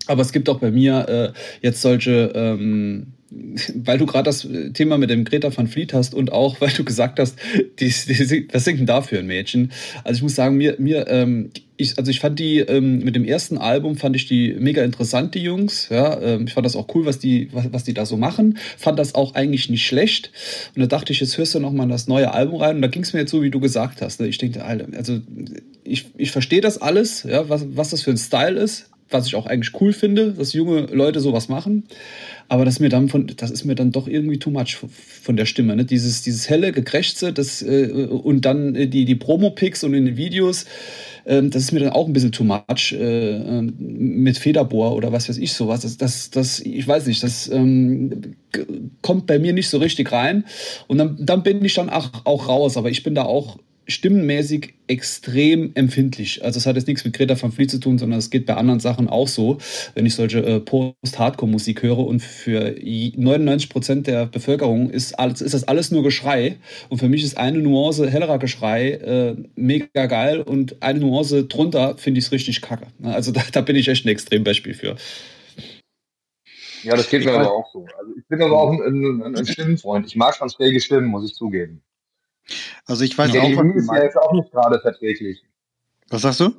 Aber 0.08 0.22
es 0.22 0.32
gibt 0.32 0.50
auch 0.50 0.60
bei 0.60 0.72
mir 0.72 1.34
äh, 1.34 1.40
jetzt 1.62 1.82
solche 1.82 2.32
ähm, 2.36 3.14
weil 3.76 3.98
du 3.98 4.06
gerade 4.06 4.26
das 4.26 4.48
Thema 4.74 4.98
mit 4.98 5.10
dem 5.10 5.24
Greta 5.24 5.56
van 5.56 5.68
Fleet 5.68 5.94
hast 5.94 6.14
und 6.14 6.32
auch, 6.32 6.62
weil 6.62 6.72
du 6.72 6.84
gesagt 6.84 7.20
hast, 7.20 7.38
die, 7.80 7.90
die, 7.90 8.48
was 8.52 8.66
singt 8.66 8.80
denn 8.80 8.86
da 8.86 9.02
für 9.02 9.20
ein 9.20 9.28
Mädchen? 9.28 9.72
Also 10.04 10.18
ich 10.18 10.24
muss 10.24 10.36
sagen, 10.36 10.58
mir, 10.58 10.76
mir 10.80 11.08
ähm, 11.08 11.52
ich, 11.76 11.98
also 11.98 12.12
ich 12.12 12.20
fand 12.20 12.38
die 12.40 12.60
ähm, 12.60 13.00
mit 13.00 13.16
dem 13.16 13.26
ersten 13.26 13.58
Album 13.58 13.98
fand 13.98 14.16
ich 14.16 14.28
die 14.28 14.56
mega 14.60 14.84
interessant, 14.84 15.34
die 15.34 15.42
Jungs. 15.42 15.90
Ja, 15.90 16.22
ähm, 16.22 16.46
ich 16.48 16.54
fand 16.54 16.66
das 16.66 16.76
auch 16.76 16.88
cool, 16.94 17.06
was 17.06 17.20
die, 17.20 17.50
was, 17.52 17.74
was 17.74 17.84
die 17.84 17.94
da 17.94 18.06
so 18.06 18.16
machen. 18.16 18.58
Fand 18.78 19.00
das 19.00 19.16
auch 19.16 19.34
eigentlich 19.34 19.70
nicht 19.70 19.86
schlecht. 19.86 20.32
Und 20.76 20.82
da 20.82 20.88
dachte 20.88 21.12
ich, 21.12 21.20
jetzt 21.20 21.38
hörst 21.38 21.56
du 21.56 21.60
noch 21.60 21.72
mal 21.72 21.88
das 21.88 22.08
neue 22.08 22.32
Album 22.32 22.62
rein. 22.62 22.76
Und 22.78 22.82
da 22.84 22.88
ging 22.88 23.04
es 23.04 23.14
mir 23.14 23.22
jetzt 23.22 23.32
so, 23.32 23.42
wie 23.42 23.50
du 23.50 23.60
gesagt 23.60 24.02
hast. 24.02 24.22
Ne? 24.22 24.28
Ich 24.28 24.38
denke, 24.38 24.64
also 24.64 25.20
ich, 25.84 26.06
ich 26.16 26.32
verstehe 26.32 26.62
das 26.62 26.80
alles, 26.80 27.24
ja, 27.24 27.50
was, 27.50 27.66
was 27.76 27.90
das 27.90 28.04
für 28.04 28.12
ein 28.12 28.18
Style 28.18 28.60
ist, 28.60 28.90
was 29.10 29.28
ich 29.28 29.36
auch 29.36 29.46
eigentlich 29.46 29.80
cool 29.82 29.94
finde, 29.94 30.34
dass 30.34 30.54
junge 30.54 30.88
Leute 30.92 31.20
sowas 31.20 31.50
machen. 31.50 31.86
Aber 32.50 32.66
das, 32.66 32.80
mir 32.80 32.90
dann 32.90 33.10
von, 33.10 33.28
das 33.38 33.52
ist 33.52 33.66
mir 33.66 33.76
dann 33.76 33.92
doch 33.92 34.08
irgendwie 34.08 34.38
too 34.38 34.50
much 34.50 34.78
von 35.22 35.38
der 35.38 35.46
Stimme. 35.46 35.76
Ne? 35.76 35.86
Dieses, 35.86 36.22
dieses 36.22 36.50
helle, 36.50 36.72
gekrächzte 36.72 37.34
das, 37.34 37.62
äh, 37.62 37.88
und 37.88 38.46
dann 38.46 38.76
äh, 38.76 38.88
die, 38.88 39.06
die 39.06 39.16
Promo-Pics 39.16 39.84
und 39.84 39.94
in 39.94 40.06
den 40.06 40.18
Videos, 40.18 40.66
äh, 41.26 41.42
das 41.44 41.64
ist 41.64 41.72
mir 41.72 41.80
dann 41.80 41.92
auch 41.92 42.08
ein 42.08 42.14
bisschen 42.14 42.32
too 42.32 42.44
much 42.44 42.92
äh, 42.92 43.36
ähm, 43.36 43.74
mit 43.78 44.38
Federbohr 44.38 44.96
oder 44.96 45.12
was 45.12 45.30
weiß 45.30 45.38
ich 45.38 45.54
sowas. 45.54 45.82
Das, 45.82 45.98
das, 45.98 46.30
das 46.30 46.60
ich 46.60 46.88
weiß 46.88 47.08
nicht, 47.08 47.24
das 47.24 47.50
ähm, 47.50 48.36
kommt 49.02 49.28
bei 49.28 49.40
mir 49.40 49.54
nicht 49.54 49.70
so 49.70 49.78
richtig 49.78 50.12
rein. 50.12 50.46
Und 50.88 50.98
dann, 50.98 51.18
dann 51.20 51.44
bin 51.44 51.64
ich 51.64 51.74
dann 51.76 51.90
auch, 51.90 52.10
auch 52.26 52.48
raus. 52.48 52.78
Aber 52.78 52.90
ich 52.90 53.04
bin 53.04 53.16
da 53.16 53.24
auch 53.24 53.58
stimmenmäßig 53.88 54.74
extrem 54.88 55.72
empfindlich. 55.76 56.44
Also 56.44 56.58
es 56.58 56.66
hat 56.66 56.76
jetzt 56.76 56.88
nichts 56.88 57.06
mit 57.06 57.16
Greta 57.16 57.42
van 57.42 57.52
Fleet 57.52 57.72
zu 57.72 57.80
tun, 57.80 57.98
sondern 57.98 58.20
es 58.20 58.30
geht 58.30 58.46
bei 58.46 58.56
anderen 58.56 58.80
Sachen 58.80 59.08
auch 59.08 59.28
so, 59.28 59.58
wenn 59.96 60.06
ich 60.06 60.16
solche 60.16 60.40
äh, 60.40 60.60
Post-Hardcore-Musik 60.60 61.84
höre 61.84 62.00
und 62.00 62.22
für 62.22 62.76
99 62.82 63.70
Prozent 63.70 64.08
der 64.08 64.26
Bevölkerung 64.26 64.90
ist, 64.90 65.18
alles, 65.20 65.42
ist 65.42 65.54
das 65.54 65.68
alles 65.68 65.92
nur 65.92 66.04
Geschrei 66.04 66.58
und 66.90 67.00
für 67.00 67.10
mich 67.10 67.24
ist 67.24 67.38
eine 67.38 67.60
Nuance 67.60 68.10
hellerer 68.10 68.40
Geschrei 68.40 68.92
äh, 68.92 69.36
mega 69.56 70.06
geil 70.06 70.42
und 70.42 70.82
eine 70.82 71.00
Nuance 71.00 71.46
drunter 71.46 71.98
finde 71.98 72.20
ich 72.20 72.26
es 72.26 72.32
richtig 72.32 72.62
kacke. 72.62 72.88
Also 73.04 73.32
da, 73.34 73.42
da 73.52 73.62
bin 73.62 73.76
ich 73.76 73.88
echt 73.88 74.06
ein 74.06 74.10
Extrembeispiel 74.10 74.74
für. 74.74 74.96
Ja, 76.84 76.98
das 76.98 77.10
geht 77.10 77.24
mir 77.24 77.32
aber 77.32 77.52
auch 77.52 77.72
so. 77.72 77.86
Also 77.98 78.12
ich 78.18 78.28
bin 78.28 78.42
aber 78.42 78.60
auch 78.60 78.72
ein, 78.72 79.22
ein, 79.24 79.36
ein 79.38 79.46
Stimmenfreund. 79.46 80.06
Ich 80.06 80.18
mag 80.18 80.36
schon 80.36 80.50
schräge 80.50 80.82
Stimmen, 80.82 81.08
muss 81.08 81.26
ich 81.26 81.34
zugeben. 81.34 81.82
Also 82.86 83.04
ich 83.04 83.18
weiß 83.18 83.32
Geddy 83.32 83.58
auch, 83.58 83.64
Lee 83.64 83.74
ist 83.76 83.88
ja 83.88 84.04
jetzt 84.04 84.18
auch 84.18 84.34
nicht 84.34 84.52
gerade 84.52 84.80
verträglich. 84.80 85.44
Was 86.10 86.22
sagst 86.22 86.42
du? 86.42 86.54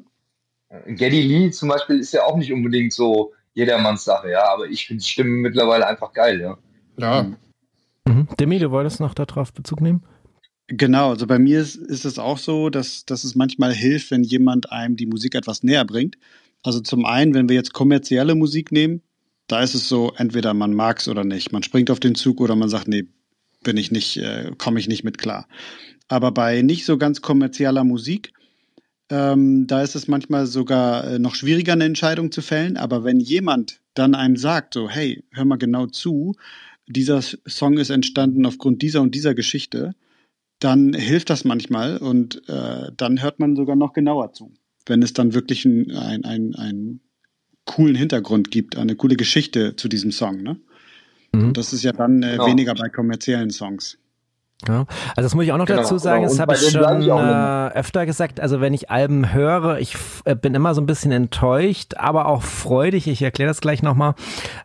Geddy 0.87 1.22
Lee 1.22 1.51
zum 1.51 1.68
Beispiel 1.68 2.01
ist 2.01 2.12
ja 2.12 2.24
auch 2.24 2.37
nicht 2.37 2.53
unbedingt 2.53 2.93
so 2.93 3.32
jedermanns 3.53 4.05
Sache, 4.05 4.30
ja, 4.30 4.49
aber 4.49 4.66
ich 4.66 4.87
finde 4.87 5.05
Stimmen 5.05 5.41
mittlerweile 5.41 5.87
einfach 5.87 6.12
geil, 6.12 6.41
ja. 6.41 6.59
Ja. 6.99 7.26
Mhm. 8.07 8.28
Demi, 8.39 8.59
du 8.59 8.70
wolltest 8.70 9.01
noch 9.01 9.14
darauf 9.14 9.53
Bezug 9.53 9.80
nehmen? 9.80 10.05
Genau, 10.66 11.11
also 11.11 11.26
bei 11.26 11.39
mir 11.39 11.61
ist, 11.61 11.76
ist 11.76 12.05
es 12.05 12.18
auch 12.18 12.39
so, 12.39 12.70
dass, 12.70 13.05
dass 13.05 13.24
es 13.24 13.35
manchmal 13.35 13.72
hilft, 13.72 14.11
wenn 14.11 14.24
jemand 14.24 14.72
einem 14.72 14.97
die 14.97 15.07
Musik 15.07 15.35
etwas 15.35 15.62
näher 15.62 15.85
bringt. 15.85 16.16
Also 16.62 16.80
zum 16.80 17.05
einen, 17.05 17.35
wenn 17.35 17.49
wir 17.49 17.57
jetzt 17.57 17.74
kommerzielle 17.74 18.35
Musik 18.35 18.72
nehmen, 18.72 19.03
da 19.47 19.61
ist 19.61 19.74
es 19.74 19.89
so, 19.89 20.12
entweder 20.16 20.55
man 20.55 20.72
mag 20.72 20.99
es 21.01 21.09
oder 21.09 21.22
nicht. 21.22 21.53
Man 21.53 21.62
springt 21.62 21.91
auf 21.91 22.01
den 22.01 22.14
Zug 22.14 22.41
oder 22.41 22.57
man 22.57 22.70
sagt, 22.70 22.89
nee, 22.89 23.05
bin 23.64 23.76
ich 23.76 23.90
nicht, 23.90 24.16
äh, 24.18 24.52
komme 24.56 24.78
ich 24.78 24.88
nicht 24.88 25.04
mit 25.04 25.18
klar. 25.18 25.48
Aber 26.08 26.32
bei 26.32 26.62
nicht 26.62 26.84
so 26.84 26.96
ganz 26.98 27.22
kommerzieller 27.22 27.84
Musik, 27.84 28.32
ähm, 29.10 29.66
da 29.66 29.82
ist 29.82 29.96
es 29.96 30.08
manchmal 30.08 30.46
sogar 30.46 31.04
äh, 31.04 31.18
noch 31.18 31.34
schwieriger, 31.34 31.72
eine 31.72 31.84
Entscheidung 31.84 32.32
zu 32.32 32.42
fällen. 32.42 32.76
Aber 32.76 33.04
wenn 33.04 33.20
jemand 33.20 33.80
dann 33.94 34.14
einem 34.14 34.36
sagt, 34.36 34.74
so, 34.74 34.88
hey, 34.88 35.24
hör 35.32 35.44
mal 35.44 35.56
genau 35.56 35.86
zu, 35.86 36.34
dieser 36.86 37.22
Song 37.22 37.78
ist 37.78 37.90
entstanden 37.90 38.46
aufgrund 38.46 38.82
dieser 38.82 39.02
und 39.02 39.14
dieser 39.14 39.34
Geschichte, 39.34 39.94
dann 40.60 40.94
hilft 40.94 41.30
das 41.30 41.44
manchmal 41.44 41.98
und 41.98 42.48
äh, 42.48 42.90
dann 42.96 43.22
hört 43.22 43.40
man 43.40 43.56
sogar 43.56 43.76
noch 43.76 43.92
genauer 43.92 44.32
zu. 44.32 44.52
Wenn 44.86 45.02
es 45.02 45.12
dann 45.12 45.34
wirklich 45.34 45.64
ein, 45.64 45.90
ein, 45.90 46.24
ein, 46.24 46.54
ein 46.54 47.00
coolen 47.64 47.94
Hintergrund 47.94 48.50
gibt, 48.50 48.76
eine 48.76 48.96
coole 48.96 49.16
Geschichte 49.16 49.76
zu 49.76 49.88
diesem 49.88 50.12
Song. 50.12 50.42
Ne? 50.42 50.58
Mhm. 51.35 51.53
Das 51.53 51.72
ist 51.72 51.82
ja 51.82 51.93
dann 51.93 52.22
äh, 52.22 52.32
genau. 52.32 52.47
weniger 52.47 52.74
bei 52.74 52.89
kommerziellen 52.89 53.51
Songs. 53.51 53.99
Ja, 54.68 54.87
also 55.16 55.26
das 55.26 55.35
muss 55.35 55.45
ich 55.45 55.53
auch 55.53 55.59
noch 55.59 55.66
genau, 55.66 55.82
dazu 55.82 55.99
sagen, 55.99 56.22
genau. 56.22 56.30
das 56.32 56.41
habe 56.41 56.55
ich 56.55 56.70
schon 56.70 57.03
ich 57.03 57.09
äh, 57.09 57.78
öfter 57.78 58.07
gesagt. 58.07 58.41
Also 58.41 58.61
wenn 58.61 58.72
ich 58.72 58.91
Alben 58.91 59.32
höre, 59.32 59.78
ich 59.78 59.97
äh, 60.24 60.35
bin 60.35 60.55
immer 60.55 60.74
so 60.74 60.80
ein 60.80 60.87
bisschen 60.87 61.12
enttäuscht, 61.12 61.95
aber 61.97 62.26
auch 62.26 62.43
freudig, 62.43 63.07
ich 63.07 63.20
erkläre 63.20 63.49
das 63.49 63.61
gleich 63.61 63.82
nochmal, 63.82 64.14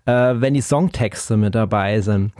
äh, 0.06 0.36
wenn 0.36 0.54
die 0.54 0.62
Songtexte 0.62 1.38
mit 1.38 1.56
dabei 1.56 2.02
sind. 2.02 2.32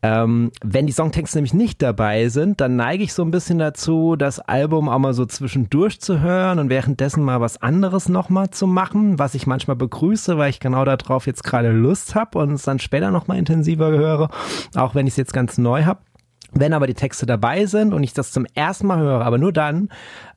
Ähm, 0.00 0.52
wenn 0.62 0.86
die 0.86 0.92
Songtexte 0.92 1.38
nämlich 1.38 1.54
nicht 1.54 1.82
dabei 1.82 2.28
sind, 2.28 2.60
dann 2.60 2.76
neige 2.76 3.02
ich 3.02 3.12
so 3.12 3.22
ein 3.22 3.32
bisschen 3.32 3.58
dazu, 3.58 4.14
das 4.14 4.38
Album 4.38 4.88
auch 4.88 4.98
mal 4.98 5.12
so 5.12 5.26
zwischendurch 5.26 6.00
zu 6.00 6.20
hören 6.20 6.60
und 6.60 6.68
währenddessen 6.70 7.24
mal 7.24 7.40
was 7.40 7.60
anderes 7.60 8.08
nochmal 8.08 8.50
zu 8.50 8.68
machen, 8.68 9.18
was 9.18 9.34
ich 9.34 9.48
manchmal 9.48 9.76
begrüße, 9.76 10.38
weil 10.38 10.50
ich 10.50 10.60
genau 10.60 10.84
darauf 10.84 11.26
jetzt 11.26 11.42
gerade 11.42 11.72
Lust 11.72 12.14
habe 12.14 12.38
und 12.38 12.52
es 12.52 12.62
dann 12.62 12.78
später 12.78 13.10
nochmal 13.10 13.38
intensiver 13.38 13.88
höre, 13.88 14.30
auch 14.76 14.94
wenn 14.94 15.08
ich 15.08 15.14
es 15.14 15.18
jetzt 15.18 15.32
ganz 15.32 15.58
neu 15.58 15.84
habe. 15.84 16.00
Wenn 16.52 16.72
aber 16.72 16.86
die 16.86 16.94
Texte 16.94 17.26
dabei 17.26 17.66
sind 17.66 17.92
und 17.92 18.02
ich 18.02 18.14
das 18.14 18.32
zum 18.32 18.46
ersten 18.54 18.86
Mal 18.86 18.98
höre, 18.98 19.24
aber 19.24 19.36
nur 19.36 19.52
dann, 19.52 19.90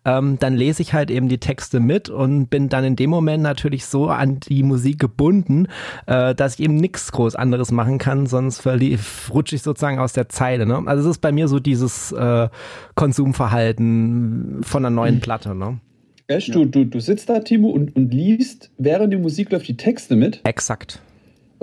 ähm, 0.05 0.37
dann 0.39 0.55
lese 0.55 0.81
ich 0.81 0.93
halt 0.93 1.11
eben 1.11 1.29
die 1.29 1.37
Texte 1.37 1.79
mit 1.79 2.09
und 2.09 2.47
bin 2.47 2.69
dann 2.69 2.83
in 2.83 2.95
dem 2.95 3.09
Moment 3.09 3.43
natürlich 3.43 3.85
so 3.85 4.07
an 4.07 4.39
die 4.39 4.63
Musik 4.63 4.99
gebunden, 4.99 5.67
äh, 6.07 6.33
dass 6.33 6.55
ich 6.55 6.61
eben 6.61 6.75
nichts 6.75 7.11
groß 7.11 7.35
anderes 7.35 7.71
machen 7.71 7.97
kann, 7.97 8.25
sonst 8.25 8.65
rutsche 8.65 9.55
ich 9.55 9.61
sozusagen 9.61 9.99
aus 9.99 10.13
der 10.13 10.29
Zeile. 10.29 10.65
Ne? 10.65 10.81
Also 10.85 11.09
es 11.09 11.17
ist 11.17 11.21
bei 11.21 11.31
mir 11.31 11.47
so 11.47 11.59
dieses 11.59 12.11
äh, 12.11 12.49
Konsumverhalten 12.95 14.61
von 14.63 14.85
einer 14.85 14.93
neuen 14.93 15.19
Platte. 15.19 15.55
Ne? 15.55 15.79
Echt? 16.27 16.49
Ja. 16.49 16.53
Du, 16.55 16.65
du, 16.65 16.85
du 16.85 16.99
sitzt 16.99 17.29
da, 17.29 17.39
Timo, 17.39 17.69
und, 17.69 17.95
und 17.95 18.13
liest, 18.13 18.71
während 18.77 19.13
die 19.13 19.17
Musik 19.17 19.51
läuft, 19.51 19.67
die 19.67 19.77
Texte 19.77 20.15
mit? 20.15 20.41
Exakt. 20.43 21.01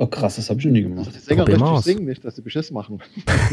Oh 0.01 0.07
krass, 0.07 0.37
das 0.37 0.49
habe 0.49 0.61
ich 0.61 0.67
noch 0.67 0.71
nie 0.71 0.83
gemacht. 0.83 1.11
Die 1.13 1.19
Sänger 1.19 1.45
Probier 1.45 1.61
richtig 1.61 1.81
singen, 1.81 2.05
nicht, 2.05 2.25
dass 2.25 2.37
sie 2.37 2.43
Beschiss 2.43 2.71
machen. 2.71 3.03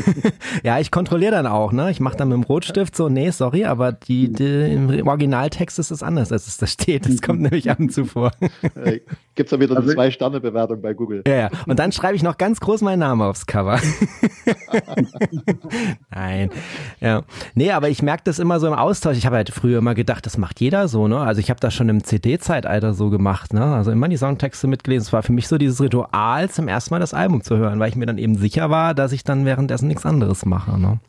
ja, 0.63 0.79
ich 0.79 0.91
kontrolliere 0.91 1.31
dann 1.31 1.47
auch, 1.47 1.71
ne? 1.71 1.89
Ich 1.89 1.99
mache 1.99 2.17
dann 2.17 2.27
mit 2.27 2.35
dem 2.35 2.43
Rotstift 2.43 2.95
so, 2.95 3.09
nee, 3.09 3.31
sorry, 3.31 3.65
aber 3.65 3.93
die, 3.93 4.31
die 4.31 4.73
im 4.73 5.07
Originaltext 5.07 5.79
ist 5.79 5.89
es 5.89 6.03
anders, 6.03 6.31
als 6.31 6.45
es 6.45 6.57
da 6.57 6.67
steht. 6.67 7.07
Das 7.07 7.23
kommt 7.23 7.41
nämlich 7.41 7.71
ab 7.71 7.79
und 7.79 7.91
zu 7.91 8.05
vor. 8.05 8.29
Hey, 8.75 9.01
gibt's 9.33 9.49
da 9.49 9.59
wieder 9.59 9.71
eine 9.71 9.79
also, 9.79 9.93
Zwei-Sterne-Bewertung 9.93 10.83
bei 10.83 10.93
Google. 10.93 11.23
Ja, 11.25 11.35
ja. 11.35 11.49
Und 11.65 11.79
dann 11.79 11.91
schreibe 11.91 12.15
ich 12.15 12.21
noch 12.21 12.37
ganz 12.37 12.59
groß 12.59 12.81
meinen 12.81 12.99
Namen 12.99 13.23
aufs 13.23 13.47
Cover. 13.47 13.79
Nein. 16.11 16.51
Ja. 17.01 17.23
Nee, 17.55 17.71
aber 17.71 17.89
ich 17.89 18.03
merke 18.03 18.21
das 18.25 18.37
immer 18.37 18.59
so 18.59 18.67
im 18.67 18.73
Austausch. 18.73 19.17
Ich 19.17 19.25
habe 19.25 19.37
halt 19.37 19.49
früher 19.49 19.79
immer 19.79 19.95
gedacht, 19.95 20.27
das 20.27 20.37
macht 20.37 20.61
jeder 20.61 20.89
so, 20.89 21.07
ne? 21.07 21.21
Also 21.21 21.41
ich 21.41 21.49
habe 21.49 21.59
das 21.59 21.73
schon 21.73 21.89
im 21.89 22.03
CD-Zeitalter 22.03 22.93
so 22.93 23.09
gemacht, 23.09 23.51
ne? 23.51 23.63
Also 23.63 23.89
immer 23.89 24.09
die 24.09 24.17
Songtexte 24.17 24.67
mitgelesen. 24.67 25.07
Es 25.07 25.13
war 25.13 25.23
für 25.23 25.33
mich 25.33 25.47
so 25.47 25.57
dieses 25.57 25.81
Ritual, 25.81 26.34
Mal 26.35 26.49
zum 26.49 26.67
ersten 26.67 26.93
Mal 26.93 26.99
das 26.99 27.13
Album 27.13 27.43
zu 27.43 27.55
hören, 27.55 27.79
weil 27.79 27.87
ich 27.87 27.95
mir 27.95 28.05
dann 28.05 28.17
eben 28.17 28.35
sicher 28.35 28.69
war, 28.69 28.93
dass 28.93 29.13
ich 29.13 29.23
dann 29.23 29.45
währenddessen 29.45 29.87
nichts 29.87 30.05
anderes 30.05 30.45
mache. 30.45 30.77
Ne? 30.77 30.99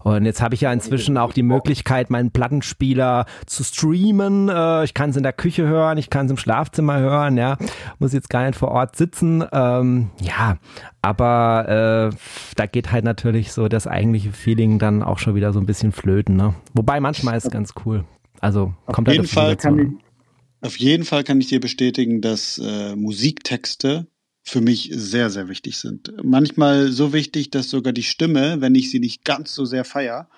Und 0.00 0.24
jetzt 0.24 0.40
habe 0.40 0.54
ich 0.54 0.62
ja 0.62 0.72
inzwischen 0.72 1.18
auch 1.18 1.34
die 1.34 1.42
Möglichkeit, 1.42 2.08
meinen 2.08 2.30
Plattenspieler 2.30 3.26
zu 3.44 3.62
streamen. 3.62 4.48
Äh, 4.48 4.84
ich 4.84 4.94
kann 4.94 5.10
es 5.10 5.16
in 5.16 5.22
der 5.22 5.34
Küche 5.34 5.66
hören, 5.66 5.98
ich 5.98 6.08
kann 6.08 6.24
es 6.24 6.30
im 6.30 6.38
Schlafzimmer 6.38 6.98
hören, 6.98 7.36
ja. 7.36 7.58
Muss 7.98 8.14
jetzt 8.14 8.30
gar 8.30 8.46
nicht 8.46 8.58
vor 8.58 8.70
Ort 8.70 8.96
sitzen. 8.96 9.44
Ähm, 9.52 10.08
ja, 10.18 10.56
aber 11.02 12.10
äh, 12.10 12.16
da 12.56 12.64
geht 12.64 12.90
halt 12.90 13.04
natürlich 13.04 13.52
so 13.52 13.68
das 13.68 13.86
eigentliche 13.86 14.32
Feeling 14.32 14.78
dann 14.78 15.02
auch 15.02 15.18
schon 15.18 15.34
wieder 15.34 15.52
so 15.52 15.60
ein 15.60 15.66
bisschen 15.66 15.92
flöten. 15.92 16.36
Ne? 16.36 16.54
Wobei 16.72 17.00
manchmal 17.00 17.36
ist 17.36 17.44
es 17.44 17.50
ganz 17.50 17.74
cool. 17.84 18.04
Also 18.40 18.72
kommt 18.86 19.08
auf 19.08 19.12
halt 19.12 19.16
jeden 19.16 19.28
Fall 19.28 19.56
kann 19.56 19.78
ich, 19.78 20.66
Auf 20.66 20.76
jeden 20.78 21.04
Fall 21.04 21.22
kann 21.22 21.38
ich 21.38 21.48
dir 21.48 21.60
bestätigen, 21.60 22.22
dass 22.22 22.56
äh, 22.64 22.96
Musiktexte 22.96 24.06
für 24.48 24.60
mich 24.60 24.90
sehr, 24.92 25.30
sehr 25.30 25.48
wichtig 25.48 25.76
sind. 25.76 26.12
Manchmal 26.22 26.90
so 26.90 27.12
wichtig, 27.12 27.50
dass 27.50 27.70
sogar 27.70 27.92
die 27.92 28.02
Stimme, 28.02 28.60
wenn 28.60 28.74
ich 28.74 28.90
sie 28.90 29.00
nicht 29.00 29.24
ganz 29.24 29.54
so 29.54 29.64
sehr 29.64 29.84
feier, 29.84 30.28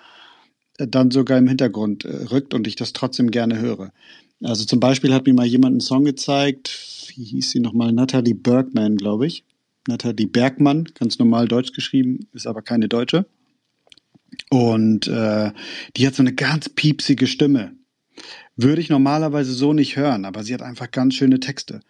äh, 0.77 0.87
dann 0.87 1.11
sogar 1.11 1.37
im 1.37 1.47
Hintergrund 1.47 2.05
äh, 2.05 2.25
rückt 2.25 2.53
und 2.53 2.67
ich 2.67 2.75
das 2.75 2.93
trotzdem 2.93 3.31
gerne 3.31 3.59
höre. 3.59 3.91
Also 4.43 4.65
zum 4.65 4.79
Beispiel 4.79 5.13
hat 5.13 5.27
mir 5.27 5.33
mal 5.33 5.45
jemand 5.45 5.73
einen 5.73 5.81
Song 5.81 6.03
gezeigt, 6.03 7.11
wie 7.15 7.23
hieß 7.23 7.51
sie 7.51 7.59
nochmal? 7.59 7.91
Natalie 7.91 8.33
Bergman, 8.33 8.97
glaube 8.97 9.27
ich. 9.27 9.43
Natalie 9.87 10.27
Bergmann, 10.27 10.85
ganz 10.95 11.19
normal 11.19 11.47
deutsch 11.47 11.73
geschrieben, 11.73 12.27
ist 12.33 12.47
aber 12.47 12.61
keine 12.61 12.87
Deutsche. 12.87 13.25
Und 14.49 15.07
äh, 15.07 15.51
die 15.95 16.07
hat 16.07 16.15
so 16.15 16.23
eine 16.23 16.33
ganz 16.33 16.69
piepsige 16.69 17.27
Stimme. 17.27 17.73
Würde 18.55 18.81
ich 18.81 18.89
normalerweise 18.89 19.53
so 19.53 19.73
nicht 19.73 19.95
hören, 19.95 20.25
aber 20.25 20.43
sie 20.43 20.53
hat 20.53 20.61
einfach 20.61 20.91
ganz 20.91 21.15
schöne 21.15 21.39
Texte. 21.39 21.81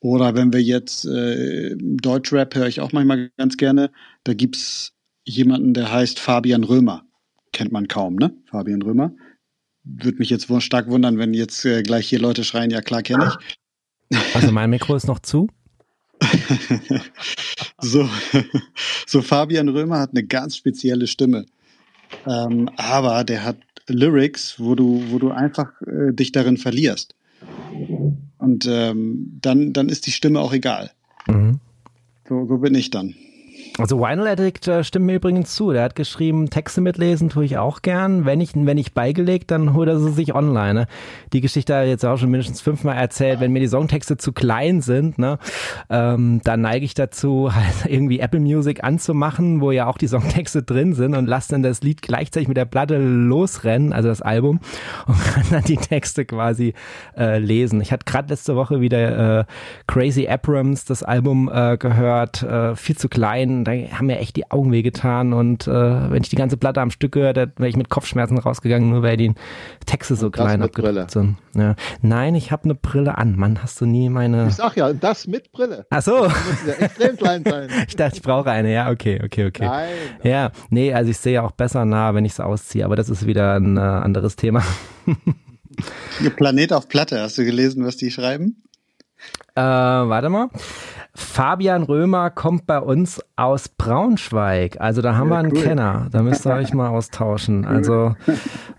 Oder 0.00 0.34
wenn 0.34 0.52
wir 0.52 0.62
jetzt 0.62 1.04
äh, 1.04 1.76
Deutschrap 1.76 2.54
höre 2.54 2.66
ich 2.66 2.80
auch 2.80 2.92
manchmal 2.92 3.30
ganz 3.36 3.56
gerne, 3.56 3.90
da 4.24 4.32
gibt 4.32 4.56
es 4.56 4.92
jemanden, 5.24 5.74
der 5.74 5.92
heißt 5.92 6.18
Fabian 6.18 6.64
Römer. 6.64 7.04
Kennt 7.52 7.72
man 7.72 7.86
kaum, 7.86 8.16
ne? 8.16 8.34
Fabian 8.46 8.82
Römer. 8.82 9.12
Würde 9.84 10.18
mich 10.18 10.30
jetzt 10.30 10.48
stark 10.62 10.88
wundern, 10.88 11.18
wenn 11.18 11.34
jetzt 11.34 11.64
äh, 11.64 11.82
gleich 11.82 12.08
hier 12.08 12.18
Leute 12.18 12.44
schreien, 12.44 12.70
ja 12.70 12.80
klar 12.80 13.02
kenne 13.02 13.32
ich. 14.10 14.16
Also 14.34 14.52
mein 14.52 14.70
Mikro 14.70 14.96
ist 14.96 15.06
noch 15.06 15.20
zu. 15.20 15.48
so, 17.80 18.08
so 19.06 19.22
Fabian 19.22 19.68
Römer 19.68 20.00
hat 20.00 20.10
eine 20.10 20.24
ganz 20.24 20.56
spezielle 20.56 21.06
Stimme. 21.06 21.46
Ähm, 22.26 22.68
aber 22.76 23.24
der 23.24 23.44
hat 23.44 23.56
Lyrics, 23.86 24.56
wo 24.58 24.74
du, 24.74 25.04
wo 25.10 25.18
du 25.18 25.30
einfach 25.30 25.80
äh, 25.82 26.12
dich 26.12 26.32
darin 26.32 26.56
verlierst. 26.56 27.14
Und 28.40 28.66
ähm, 28.66 29.38
dann, 29.42 29.72
dann 29.72 29.88
ist 29.88 30.06
die 30.06 30.12
Stimme 30.12 30.40
auch 30.40 30.52
egal. 30.52 30.90
Mhm. 31.28 31.60
So, 32.28 32.46
so 32.46 32.58
bin 32.58 32.74
ich 32.74 32.90
dann. 32.90 33.14
Also 33.78 33.98
Vinyl 33.98 34.26
Addict 34.26 34.68
äh, 34.68 34.84
stimmt 34.84 35.06
mir 35.06 35.14
übrigens 35.14 35.54
zu. 35.54 35.72
Der 35.72 35.84
hat 35.84 35.94
geschrieben, 35.94 36.50
Texte 36.50 36.80
mitlesen 36.80 37.28
tue 37.30 37.44
ich 37.44 37.56
auch 37.56 37.82
gern. 37.82 38.26
Wenn 38.26 38.40
ich, 38.40 38.50
wenn 38.54 38.78
ich 38.78 38.92
beigelegt, 38.92 39.50
dann 39.50 39.74
holt 39.74 39.88
er 39.88 39.98
sie 39.98 40.12
sich 40.12 40.34
online. 40.34 40.74
Ne? 40.74 40.86
Die 41.32 41.40
Geschichte 41.40 41.74
habe 41.74 41.84
ich 41.84 41.90
jetzt 41.90 42.04
auch 42.04 42.18
schon 42.18 42.30
mindestens 42.30 42.60
fünfmal 42.60 42.96
erzählt. 42.96 43.40
Wenn 43.40 43.52
mir 43.52 43.60
die 43.60 43.68
Songtexte 43.68 44.16
zu 44.16 44.32
klein 44.32 44.80
sind, 44.80 45.18
ne, 45.18 45.38
ähm, 45.88 46.40
dann 46.44 46.60
neige 46.60 46.84
ich 46.84 46.94
dazu, 46.94 47.50
halt 47.54 47.86
irgendwie 47.86 48.20
Apple 48.20 48.40
Music 48.40 48.84
anzumachen, 48.84 49.60
wo 49.60 49.70
ja 49.70 49.86
auch 49.86 49.98
die 49.98 50.08
Songtexte 50.08 50.62
drin 50.62 50.94
sind 50.94 51.14
und 51.14 51.26
lasse 51.26 51.52
dann 51.52 51.62
das 51.62 51.82
Lied 51.82 52.02
gleichzeitig 52.02 52.48
mit 52.48 52.56
der 52.56 52.64
Platte 52.66 52.98
losrennen, 52.98 53.92
also 53.92 54.08
das 54.08 54.20
Album, 54.20 54.60
und 55.06 55.18
kann 55.24 55.44
dann 55.50 55.64
die 55.64 55.76
Texte 55.76 56.24
quasi 56.24 56.74
äh, 57.16 57.38
lesen. 57.38 57.80
Ich 57.80 57.92
hatte 57.92 58.04
gerade 58.04 58.28
letzte 58.28 58.56
Woche 58.56 58.80
wieder 58.80 59.40
äh, 59.40 59.44
Crazy 59.86 60.28
Abrams, 60.28 60.84
das 60.84 61.02
Album 61.02 61.50
äh, 61.52 61.76
gehört, 61.78 62.42
äh, 62.42 62.76
viel 62.76 62.96
zu 62.96 63.08
klein 63.08 63.59
da 63.64 63.72
haben 63.72 64.06
mir 64.06 64.18
echt 64.18 64.36
die 64.36 64.50
Augen 64.50 64.72
wehgetan 64.72 65.32
und 65.32 65.66
äh, 65.66 65.70
wenn 65.70 66.22
ich 66.22 66.28
die 66.28 66.36
ganze 66.36 66.56
Platte 66.56 66.80
am 66.80 66.90
Stück 66.90 67.12
gehört 67.12 67.36
hätte, 67.36 67.52
wäre 67.56 67.68
ich 67.68 67.76
mit 67.76 67.88
Kopfschmerzen 67.88 68.38
rausgegangen, 68.38 68.90
nur 68.90 69.02
weil 69.02 69.16
die 69.16 69.32
Texte 69.86 70.16
so 70.16 70.26
und 70.26 70.32
klein 70.32 70.62
abgedruckt 70.62 71.10
sind. 71.10 71.36
Ja. 71.54 71.74
Nein, 72.02 72.34
ich 72.34 72.52
habe 72.52 72.64
eine 72.64 72.74
Brille 72.74 73.18
an. 73.18 73.36
Mann, 73.36 73.62
hast 73.62 73.80
du 73.80 73.86
nie 73.86 74.08
meine. 74.08 74.48
Ich 74.48 74.54
sag 74.54 74.76
ja, 74.76 74.92
das 74.92 75.26
mit 75.26 75.52
Brille. 75.52 75.86
Ach 75.90 76.02
so. 76.02 76.24
Das 76.24 76.32
muss 76.32 76.66
ja 76.66 76.84
extrem 76.84 77.16
klein 77.16 77.44
sein. 77.44 77.68
ich 77.88 77.96
dachte, 77.96 78.16
ich 78.16 78.22
brauche 78.22 78.50
eine. 78.50 78.72
Ja, 78.72 78.90
okay, 78.90 79.20
okay, 79.24 79.46
okay. 79.46 79.64
Nein. 79.64 79.90
Ja, 80.22 80.52
nee, 80.70 80.92
also 80.92 81.10
ich 81.10 81.18
sehe 81.18 81.34
ja 81.34 81.42
auch 81.42 81.52
besser 81.52 81.84
nah, 81.84 82.14
wenn 82.14 82.24
ich 82.24 82.32
es 82.32 82.40
ausziehe, 82.40 82.84
aber 82.84 82.96
das 82.96 83.08
ist 83.08 83.26
wieder 83.26 83.54
ein 83.54 83.76
äh, 83.76 83.80
anderes 83.80 84.36
Thema. 84.36 84.62
Planet 86.36 86.72
auf 86.72 86.88
Platte, 86.88 87.20
hast 87.20 87.38
du 87.38 87.44
gelesen, 87.44 87.84
was 87.84 87.96
die 87.96 88.10
schreiben? 88.10 88.62
Äh, 89.54 89.60
warte 89.60 90.28
mal. 90.28 90.48
Fabian 91.14 91.82
Römer 91.82 92.30
kommt 92.30 92.66
bei 92.66 92.78
uns 92.78 93.20
aus 93.36 93.68
Braunschweig. 93.68 94.80
Also 94.80 95.02
da 95.02 95.16
haben 95.16 95.28
ja, 95.28 95.34
wir 95.34 95.38
einen 95.38 95.52
cool. 95.56 95.62
Kenner. 95.62 96.06
Da 96.10 96.22
müsst 96.22 96.46
ihr 96.46 96.54
euch 96.54 96.72
mal 96.72 96.88
austauschen. 96.88 97.64
Also 97.64 98.14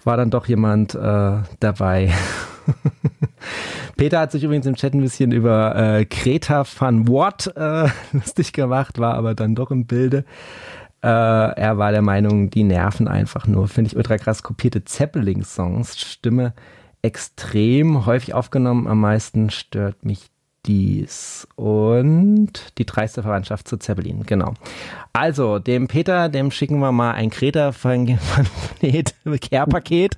war 0.04 0.18
dann 0.18 0.30
doch 0.30 0.48
jemand 0.48 0.96
äh, 0.96 1.38
dabei. 1.60 2.12
Peter 3.98 4.20
hat 4.20 4.32
sich 4.32 4.44
übrigens 4.44 4.66
im 4.66 4.76
Chat 4.76 4.94
ein 4.94 5.02
bisschen 5.02 5.32
über 5.32 5.76
äh, 5.76 6.06
Greta 6.06 6.64
van 6.80 7.08
Watt 7.08 7.54
äh, 7.56 7.90
lustig 8.14 8.54
gemacht, 8.54 9.00
war 9.00 9.16
aber 9.16 9.36
dann 9.36 9.56
doch 9.56 9.72
im 9.72 9.86
Bilde. 9.86 10.26
Äh, 11.04 11.08
er 11.08 11.78
war 11.78 11.92
der 11.92 12.02
Meinung, 12.02 12.50
die 12.50 12.64
nerven 12.64 13.08
einfach 13.08 13.48
nur. 13.48 13.68
Finde 13.68 13.90
ich 13.90 13.98
ultra 13.98 14.18
krass 14.18 14.44
kopierte 14.44 14.86
Zeppelin-Songs. 14.86 16.00
Stimme 16.00 16.54
extrem 17.02 18.06
häufig 18.06 18.34
aufgenommen. 18.34 18.88
Am 18.88 19.00
meisten 19.00 19.50
stört 19.50 20.06
mich 20.06 20.31
dies 20.66 21.48
und 21.56 22.78
die 22.78 22.86
dreiste 22.86 23.24
Verwandtschaft 23.24 23.68
zu 23.68 23.78
Zeppelin, 23.78 24.24
genau. 24.24 24.54
Also, 25.14 25.60
dem 25.60 25.90
Peter, 25.90 26.30
dem 26.30 26.52
schicken 26.52 26.80
wir 26.80 26.94
mal 26.94 27.12
ein 27.12 27.30
Kreta 27.30 27.74
Care-Paket. 29.42 30.16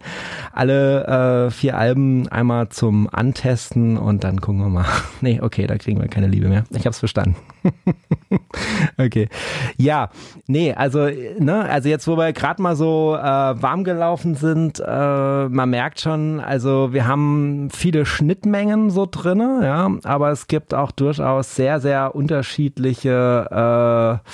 Alle 0.51 1.47
äh, 1.47 1.51
vier 1.51 1.77
Alben 1.77 2.27
einmal 2.27 2.69
zum 2.69 3.09
Antesten 3.11 3.97
und 3.97 4.23
dann 4.23 4.39
gucken 4.39 4.61
wir 4.61 4.69
mal. 4.69 4.85
nee, 5.21 5.39
okay, 5.41 5.65
da 5.65 5.79
kriegen 5.79 5.99
wir 5.99 6.07
keine 6.09 6.27
Liebe 6.27 6.47
mehr. 6.47 6.65
Ich 6.69 6.85
hab's 6.85 6.99
verstanden. 6.99 7.35
okay. 8.99 9.29
Ja, 9.77 10.09
nee, 10.45 10.73
also, 10.73 11.09
ne, 11.39 11.67
also 11.67 11.89
jetzt, 11.89 12.07
wo 12.07 12.15
wir 12.15 12.31
gerade 12.31 12.61
mal 12.61 12.75
so 12.75 13.15
äh, 13.15 13.23
warm 13.23 13.83
gelaufen 13.83 14.35
sind, 14.35 14.79
äh, 14.79 15.49
man 15.49 15.71
merkt 15.71 16.01
schon, 16.01 16.39
also 16.39 16.93
wir 16.93 17.07
haben 17.07 17.69
viele 17.71 18.05
Schnittmengen 18.05 18.91
so 18.91 19.07
drinne, 19.09 19.61
ja, 19.63 19.89
aber 20.03 20.29
es 20.29 20.47
gibt 20.47 20.75
auch 20.75 20.91
durchaus 20.91 21.55
sehr, 21.55 21.79
sehr 21.79 22.13
unterschiedliche 22.13 24.21
äh, 24.21 24.29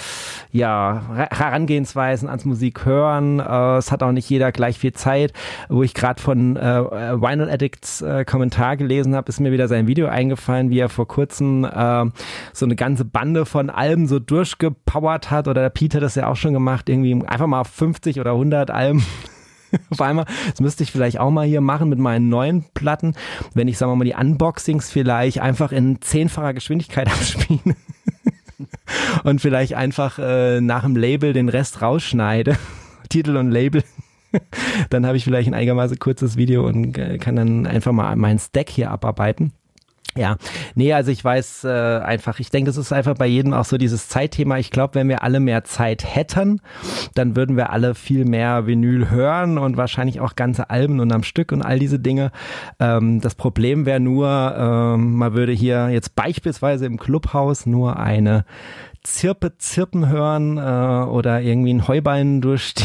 ja, 0.52 1.04
Herangehensweisen 1.32 2.28
ans 2.28 2.46
Musik 2.46 2.86
hören. 2.86 3.40
Äh, 3.40 3.78
es 3.78 3.92
hat 3.92 4.02
auch 4.02 4.12
nicht 4.12 4.30
jeder 4.30 4.52
gleich 4.52 4.80
viel 4.80 4.94
Zeit. 4.94 5.34
Wo 5.70 5.84
ich 5.84 5.94
gerade 5.94 6.22
von 6.22 6.56
äh, 6.58 6.62
Vinyl 6.62 7.50
Addicts 7.50 8.02
äh, 8.02 8.26
Kommentar 8.26 8.76
gelesen 8.78 9.16
habe, 9.16 9.30
ist 9.30 9.40
mir 9.40 9.52
wieder 9.52 9.68
sein 9.68 9.88
Video 9.88 10.08
eingefallen, 10.08 10.70
wie 10.72 10.80
er 10.80 10.90
vor 10.90 11.08
kurzem 11.08 11.66
äh, 11.66 12.06
so 12.54 12.66
eine 12.66 12.76
ganze 12.76 13.06
Bande 13.06 13.46
von 13.46 13.70
Alben 13.70 14.08
so 14.08 14.18
durchgepowert 14.20 15.30
hat. 15.30 15.48
Oder 15.48 15.62
der 15.62 15.70
Peter 15.70 16.00
das 16.00 16.16
ja 16.16 16.28
auch 16.28 16.36
schon 16.36 16.54
gemacht, 16.54 16.90
irgendwie 16.90 17.24
einfach 17.28 17.48
mal 17.48 17.64
50 17.64 18.20
oder 18.20 18.32
100 18.32 18.72
Alben 18.72 19.06
auf 19.92 20.02
einmal. 20.02 20.26
Das 20.50 20.62
müsste 20.62 20.84
ich 20.84 20.92
vielleicht 20.92 21.20
auch 21.20 21.30
mal 21.30 21.46
hier 21.46 21.62
machen 21.62 21.90
mit 21.90 22.00
meinen 22.00 22.30
neuen 22.30 22.66
Platten, 22.74 23.14
wenn 23.54 23.68
ich, 23.68 23.78
sagen 23.78 23.92
wir 23.92 23.96
mal, 23.98 24.06
die 24.06 24.16
Unboxings 24.16 24.90
vielleicht 24.90 25.42
einfach 25.42 25.72
in 25.72 26.02
zehnfacher 26.02 26.56
Geschwindigkeit 26.56 27.08
abspiele. 27.12 27.76
und 29.24 29.42
vielleicht 29.42 29.74
einfach 29.74 30.20
äh, 30.20 30.62
nach 30.62 30.84
dem 30.84 30.96
Label 30.96 31.34
den 31.34 31.50
Rest 31.50 31.82
rausschneide. 31.82 32.58
Titel 33.10 33.38
und 33.38 33.52
Label. 33.52 33.84
dann 34.90 35.06
habe 35.06 35.18
ich 35.18 35.24
vielleicht 35.24 35.48
ein 35.48 35.54
einigermaßen 35.54 35.98
kurzes 35.98 36.38
Video 36.38 36.66
und 36.68 36.98
äh, 36.98 37.18
kann 37.18 37.36
dann 37.36 37.66
einfach 37.66 37.92
mal 37.92 38.16
meinen 38.16 38.40
Stack 38.40 38.70
hier 38.70 38.92
abarbeiten. 38.92 39.54
Ja, 40.18 40.38
nee, 40.76 40.92
also 40.94 41.12
ich 41.12 41.24
weiß 41.24 41.66
äh, 41.66 42.00
einfach, 42.00 42.40
ich 42.40 42.50
denke, 42.50 42.70
das 42.70 42.78
ist 42.78 42.92
einfach 42.92 43.14
bei 43.14 43.28
jedem 43.28 43.54
auch 43.54 43.66
so 43.66 43.78
dieses 43.78 44.10
Zeitthema. 44.10 44.58
Ich 44.58 44.72
glaube, 44.72 44.96
wenn 44.96 45.08
wir 45.08 45.24
alle 45.24 45.40
mehr 45.40 45.64
Zeit 45.64 46.04
hätten, 46.04 46.62
dann 47.14 47.36
würden 47.36 47.56
wir 47.58 47.70
alle 47.70 47.94
viel 47.96 48.26
mehr 48.26 48.66
Vinyl 48.66 49.12
hören 49.12 49.58
und 49.58 49.78
wahrscheinlich 49.78 50.20
auch 50.20 50.36
ganze 50.36 50.70
Alben 50.70 51.00
und 51.00 51.12
am 51.14 51.24
Stück 51.24 51.52
und 51.52 51.62
all 51.62 51.80
diese 51.80 52.00
Dinge. 52.00 52.32
Ähm, 52.80 53.22
das 53.22 53.36
Problem 53.36 53.86
wäre 53.86 54.00
nur, 54.00 54.56
ähm, 54.58 55.14
man 55.16 55.34
würde 55.34 55.52
hier 55.52 55.90
jetzt 55.90 56.16
beispielsweise 56.16 56.86
im 56.86 56.98
Clubhaus 56.98 57.66
nur 57.66 57.98
eine 57.98 58.46
Zirpe 59.04 59.58
zirpen 59.58 60.10
hören 60.10 60.58
äh, 60.58 61.10
oder 61.10 61.42
irgendwie 61.42 61.74
ein 61.74 61.88
Heuballen 61.88 62.42
durch 62.42 62.74
die 62.74 62.84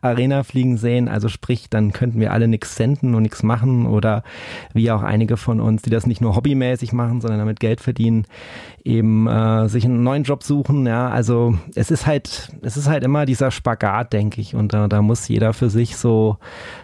Arena 0.00 0.42
fliegen 0.42 0.76
sehen. 0.76 1.08
Also 1.08 1.28
sprich, 1.28 1.68
dann 1.70 1.92
könnten 1.92 2.20
wir 2.20 2.32
alle 2.32 2.48
nichts 2.48 2.76
senden 2.76 3.14
und 3.14 3.22
nichts 3.22 3.42
machen 3.42 3.86
oder 3.86 4.22
wie 4.72 4.90
auch 4.90 5.02
einige 5.02 5.36
von 5.36 5.60
uns, 5.60 5.82
die 5.82 5.90
das 5.90 6.06
nicht 6.06 6.20
nur 6.20 6.36
hobbymäßig 6.36 6.92
machen, 6.92 7.20
sondern 7.20 7.38
damit 7.38 7.60
Geld 7.60 7.80
verdienen, 7.80 8.26
eben 8.84 9.26
äh, 9.26 9.66
sich 9.68 9.86
einen 9.86 10.02
neuen 10.02 10.24
Job 10.24 10.42
suchen. 10.42 10.86
Ja, 10.86 11.08
also 11.08 11.58
es 11.74 11.90
ist 11.90 12.06
halt, 12.06 12.50
es 12.60 12.76
ist 12.76 12.86
halt 12.86 13.02
immer 13.02 13.24
dieser 13.24 13.50
Spagat, 13.50 14.12
denke 14.12 14.42
ich. 14.42 14.54
Und 14.54 14.74
äh, 14.74 14.88
da 14.88 15.00
muss 15.00 15.26
jeder 15.26 15.54
für 15.54 15.70
sich 15.70 15.96
so 15.96 16.36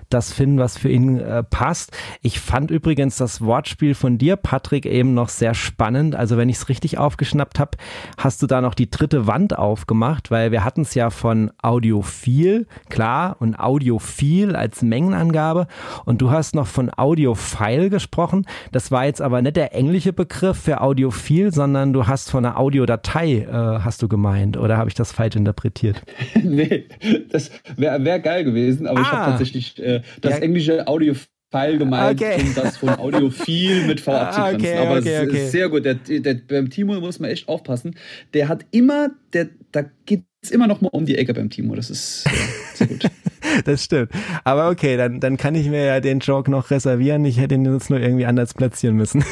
das 0.08 0.32
finden, 0.32 0.58
was 0.58 0.76
für 0.76 0.88
ihn 0.88 1.20
äh, 1.20 1.44
passt. 1.44 1.96
Ich 2.20 2.40
fand 2.40 2.70
übrigens 2.70 3.16
das 3.16 3.42
Wortspiel 3.42 3.94
von 3.94 4.18
dir, 4.18 4.36
Patrick, 4.36 4.86
eben 4.86 5.14
noch 5.14 5.28
sehr 5.28 5.54
spannend. 5.54 6.16
Also 6.16 6.36
wenn 6.36 6.48
ich 6.48 6.56
es 6.56 6.68
richtig 6.68 6.98
aufgeschnappt 6.98 7.60
habe, 7.60 7.78
hast 8.16 8.42
du 8.42 8.46
da 8.46 8.60
noch 8.60 8.74
die 8.74 8.90
dritte 8.90 9.26
Wand 9.26 9.56
aufgemacht, 9.56 10.30
weil 10.30 10.50
wir 10.50 10.64
hatten 10.64 10.82
es 10.82 10.94
ja 10.94 11.10
von 11.10 11.52
Audiophil, 11.62 12.66
klar, 12.88 13.36
und 13.38 13.60
Audiophil 13.60 14.56
als 14.56 14.82
Mengenangabe. 14.82 15.68
Und 16.06 16.22
du 16.22 16.30
hast 16.30 16.54
noch 16.54 16.66
von 16.66 16.90
Audiophile 16.90 17.88
gesprochen. 17.88 18.46
Das 18.72 18.90
war 18.90 19.04
jetzt 19.04 19.22
aber 19.22 19.42
nicht 19.42 19.56
der 19.56 19.74
englische 19.74 20.12
Begriff 20.12 20.58
für 20.58 20.80
Audiophil, 20.80 21.52
sondern 21.52 21.89
du 21.92 22.06
hast 22.06 22.30
von 22.30 22.44
einer 22.44 22.58
Audiodatei, 22.58 23.42
äh, 23.42 23.52
hast 23.52 24.02
du 24.02 24.08
gemeint. 24.08 24.56
Oder 24.56 24.76
habe 24.76 24.88
ich 24.88 24.94
das 24.94 25.12
falsch 25.12 25.36
interpretiert? 25.36 26.02
nee, 26.42 26.86
das 27.28 27.50
wäre 27.76 28.04
wär 28.04 28.18
geil 28.20 28.44
gewesen, 28.44 28.86
aber 28.86 29.00
ah. 29.00 29.02
ich 29.02 29.12
habe 29.12 29.30
tatsächlich 29.30 29.78
äh, 29.82 30.02
das 30.20 30.34
ja. 30.34 30.38
englische 30.38 30.86
Audio 30.86 31.14
File 31.50 31.78
gemeint 31.78 32.20
okay. 32.20 32.40
und 32.40 32.56
das 32.56 32.76
von 32.76 32.90
Audiophil 32.90 33.86
mit 33.86 34.00
V 34.00 34.12
abzugrenzen. 34.12 34.60
Okay, 34.60 34.78
Aber 34.78 34.98
okay, 34.98 35.26
es 35.26 35.32
ist 35.32 35.50
sehr 35.50 35.68
gut. 35.68 35.84
Der, 35.84 35.94
der, 35.94 36.34
beim 36.34 36.70
Timo 36.70 37.00
muss 37.00 37.18
man 37.18 37.30
echt 37.30 37.48
aufpassen. 37.48 37.96
Der 38.34 38.46
hat 38.48 38.64
immer, 38.70 39.10
der, 39.32 39.48
da 39.72 39.84
geht 40.06 40.22
es 40.42 40.50
immer 40.50 40.66
noch 40.66 40.80
mal 40.80 40.88
um 40.88 41.04
die 41.04 41.18
Ecke 41.18 41.34
beim 41.34 41.50
Timo. 41.50 41.74
Das 41.74 41.90
ist 41.90 42.24
ja, 42.24 42.32
sehr 42.74 42.86
gut. 42.86 43.10
das 43.64 43.84
stimmt. 43.84 44.10
Aber 44.44 44.70
okay, 44.70 44.96
dann, 44.96 45.20
dann 45.20 45.36
kann 45.36 45.54
ich 45.54 45.68
mir 45.68 45.84
ja 45.84 46.00
den 46.00 46.20
Joke 46.20 46.50
noch 46.50 46.70
reservieren. 46.70 47.24
Ich 47.24 47.38
hätte 47.38 47.56
ihn 47.56 47.70
jetzt 47.70 47.90
nur 47.90 48.00
irgendwie 48.00 48.26
anders 48.26 48.54
platzieren 48.54 48.96
müssen. 48.96 49.24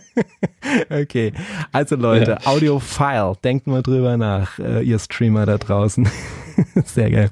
okay. 0.90 1.32
Also 1.72 1.96
Leute, 1.96 2.38
ja. 2.42 2.46
Audiophile, 2.46 3.34
denkt 3.44 3.66
mal 3.66 3.82
drüber 3.82 4.16
nach, 4.16 4.58
äh, 4.58 4.82
ihr 4.82 4.98
Streamer 4.98 5.46
da 5.46 5.58
draußen. 5.58 6.08
sehr 6.84 7.10
geil. 7.10 7.30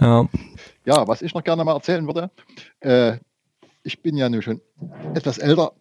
Ja. 0.00 0.28
Ja, 0.86 1.06
was 1.06 1.20
ich 1.20 1.34
noch 1.34 1.44
gerne 1.44 1.62
mal 1.62 1.74
erzählen 1.74 2.06
würde, 2.06 2.30
äh, 2.80 3.18
ich 3.82 4.02
bin 4.02 4.16
ja 4.16 4.28
nun 4.28 4.42
schon 4.42 4.60
etwas 5.14 5.38
älter 5.38 5.72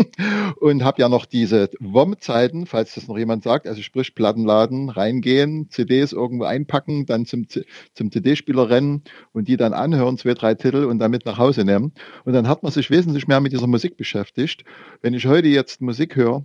und 0.60 0.84
habe 0.84 1.00
ja 1.00 1.08
noch 1.08 1.24
diese 1.24 1.70
WOM-Zeiten, 1.80 2.66
falls 2.66 2.94
das 2.94 3.08
noch 3.08 3.16
jemand 3.16 3.42
sagt, 3.42 3.66
also 3.66 3.80
sprich 3.82 4.14
Plattenladen, 4.14 4.90
reingehen, 4.90 5.70
CDs 5.70 6.12
irgendwo 6.12 6.44
einpacken, 6.44 7.06
dann 7.06 7.26
zum, 7.26 7.46
zum 7.94 8.12
CD-Spieler 8.12 8.68
rennen 8.68 9.04
und 9.32 9.48
die 9.48 9.56
dann 9.56 9.72
anhören, 9.72 10.18
zwei, 10.18 10.34
drei 10.34 10.54
Titel 10.54 10.84
und 10.84 10.98
damit 10.98 11.24
nach 11.24 11.38
Hause 11.38 11.64
nehmen. 11.64 11.92
Und 12.24 12.34
dann 12.34 12.48
hat 12.48 12.62
man 12.62 12.72
sich 12.72 12.90
wesentlich 12.90 13.26
mehr 13.26 13.40
mit 13.40 13.52
dieser 13.52 13.66
Musik 13.66 13.96
beschäftigt. 13.96 14.64
Wenn 15.00 15.14
ich 15.14 15.26
heute 15.26 15.48
jetzt 15.48 15.80
Musik 15.80 16.16
höre, 16.16 16.44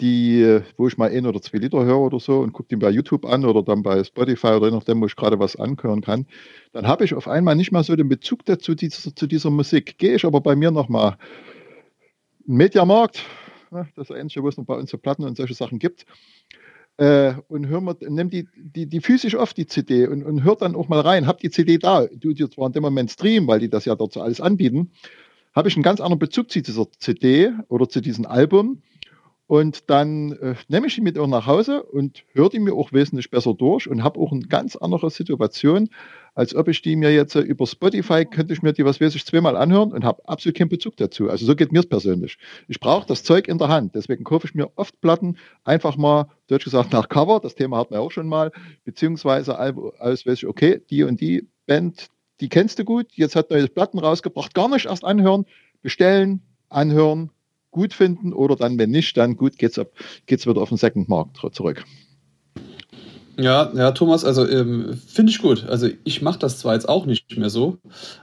die, 0.00 0.60
wo 0.76 0.88
ich 0.88 0.98
mal 0.98 1.10
ein 1.10 1.26
oder 1.26 1.40
zwei 1.40 1.58
Lieder 1.58 1.84
höre 1.84 2.00
oder 2.00 2.18
so 2.18 2.40
und 2.40 2.52
gucke 2.52 2.68
die 2.68 2.76
bei 2.76 2.90
YouTube 2.90 3.24
an 3.24 3.44
oder 3.44 3.62
dann 3.62 3.82
bei 3.82 4.02
Spotify 4.02 4.48
oder 4.48 4.66
je 4.66 4.72
nachdem, 4.72 5.00
wo 5.00 5.06
ich 5.06 5.16
gerade 5.16 5.38
was 5.38 5.56
anhören 5.56 6.00
kann, 6.00 6.26
dann 6.72 6.86
habe 6.86 7.04
ich 7.04 7.14
auf 7.14 7.28
einmal 7.28 7.54
nicht 7.54 7.70
mal 7.70 7.84
so 7.84 7.94
den 7.94 8.08
Bezug 8.08 8.44
dazu 8.44 8.74
dieser, 8.74 9.14
zu 9.14 9.26
dieser 9.26 9.50
Musik. 9.50 9.98
Gehe 9.98 10.16
ich 10.16 10.24
aber 10.24 10.40
bei 10.40 10.56
mir 10.56 10.70
nochmal 10.70 11.16
Mediamarkt, 12.46 13.22
ne, 13.70 13.88
das 13.94 14.10
Einzige, 14.10 14.42
wo 14.42 14.48
es 14.48 14.56
noch 14.56 14.64
bei 14.64 14.74
uns 14.74 14.90
so 14.90 14.98
Platten 14.98 15.24
und 15.24 15.36
solche 15.36 15.54
Sachen 15.54 15.78
gibt, 15.78 16.06
äh, 16.96 17.34
und 17.48 17.66
hör 17.66 17.80
mal, 17.80 17.96
nimm 18.00 18.30
die, 18.30 18.48
die, 18.56 18.86
die 18.86 19.00
physisch 19.00 19.34
auf 19.34 19.52
die 19.52 19.66
CD 19.66 20.06
und, 20.06 20.22
und 20.22 20.44
hört 20.44 20.62
dann 20.62 20.76
auch 20.76 20.88
mal 20.88 21.00
rein, 21.00 21.26
hab 21.26 21.38
die 21.38 21.50
CD 21.50 21.78
da, 21.78 22.06
du 22.06 22.32
dir 22.32 22.48
zwar 22.50 22.68
in 22.68 22.72
dem 22.72 22.82
Moment 22.82 23.10
streamen, 23.10 23.48
weil 23.48 23.60
die 23.60 23.68
das 23.68 23.84
ja 23.84 23.96
dort 23.96 24.12
so 24.12 24.20
alles 24.20 24.40
anbieten, 24.40 24.92
habe 25.54 25.68
ich 25.68 25.76
einen 25.76 25.82
ganz 25.82 26.00
anderen 26.00 26.18
Bezug 26.18 26.50
zu 26.50 26.62
dieser 26.62 26.86
CD 26.98 27.52
oder 27.68 27.88
zu 27.88 28.00
diesem 28.00 28.26
Album 28.26 28.82
und 29.46 29.90
dann 29.90 30.32
äh, 30.32 30.54
nehme 30.68 30.86
ich 30.86 30.94
die 30.94 31.02
mit 31.02 31.18
auch 31.18 31.26
nach 31.26 31.46
Hause 31.46 31.82
und 31.82 32.24
höre 32.32 32.48
die 32.48 32.60
mir 32.60 32.74
auch 32.74 32.92
wesentlich 32.92 33.30
besser 33.30 33.52
durch 33.52 33.88
und 33.88 34.02
habe 34.02 34.18
auch 34.18 34.32
eine 34.32 34.42
ganz 34.42 34.74
andere 34.74 35.10
Situation, 35.10 35.90
als 36.34 36.54
ob 36.54 36.68
ich 36.68 36.80
die 36.80 36.96
mir 36.96 37.12
jetzt 37.12 37.34
äh, 37.36 37.40
über 37.40 37.66
Spotify, 37.66 38.24
könnte 38.24 38.54
ich 38.54 38.62
mir 38.62 38.72
die, 38.72 38.86
was 38.86 39.02
weiß 39.02 39.14
ich, 39.14 39.26
zweimal 39.26 39.56
anhören 39.56 39.92
und 39.92 40.02
habe 40.02 40.26
absolut 40.26 40.56
keinen 40.56 40.70
Bezug 40.70 40.96
dazu. 40.96 41.28
Also 41.28 41.44
so 41.44 41.54
geht 41.54 41.72
mir 41.72 41.80
es 41.80 41.86
persönlich. 41.86 42.38
Ich 42.68 42.80
brauche 42.80 43.06
das 43.06 43.22
Zeug 43.22 43.46
in 43.46 43.58
der 43.58 43.68
Hand. 43.68 43.94
Deswegen 43.94 44.24
kaufe 44.24 44.46
ich 44.46 44.54
mir 44.54 44.70
oft 44.76 44.98
Platten 45.02 45.36
einfach 45.62 45.96
mal, 45.98 46.28
deutsch 46.46 46.64
gesagt, 46.64 46.92
nach 46.92 47.10
Cover. 47.10 47.38
Das 47.40 47.54
Thema 47.54 47.76
hatten 47.76 47.94
wir 47.94 48.00
auch 48.00 48.10
schon 48.10 48.28
mal. 48.28 48.50
Beziehungsweise 48.84 49.58
alles 49.58 50.26
weiß 50.26 50.38
ich, 50.38 50.46
okay, 50.46 50.80
die 50.88 51.02
und 51.04 51.20
die 51.20 51.46
Band, 51.66 52.08
die 52.40 52.48
kennst 52.48 52.78
du 52.78 52.84
gut. 52.84 53.08
Jetzt 53.12 53.36
hat 53.36 53.50
neue 53.50 53.68
Platten 53.68 53.98
rausgebracht. 53.98 54.54
Gar 54.54 54.70
nicht 54.70 54.86
erst 54.86 55.04
anhören, 55.04 55.44
bestellen, 55.82 56.40
anhören, 56.70 57.30
gut 57.74 57.92
finden 57.92 58.32
oder 58.32 58.56
dann, 58.56 58.78
wenn 58.78 58.90
nicht, 58.90 59.16
dann 59.16 59.36
gut, 59.36 59.58
geht's, 59.58 59.78
ab, 59.78 59.88
geht's 60.26 60.46
wieder 60.46 60.62
auf 60.62 60.70
den 60.70 60.78
Second 60.78 61.08
Markt 61.08 61.38
zurück. 61.52 61.84
Ja, 63.36 63.72
ja, 63.74 63.90
Thomas, 63.90 64.24
also 64.24 64.48
ähm, 64.48 64.96
finde 65.08 65.32
ich 65.32 65.42
gut. 65.42 65.66
Also 65.68 65.88
ich 66.04 66.22
mache 66.22 66.38
das 66.38 66.60
zwar 66.60 66.74
jetzt 66.74 66.88
auch 66.88 67.04
nicht 67.04 67.36
mehr 67.36 67.50
so, 67.50 67.78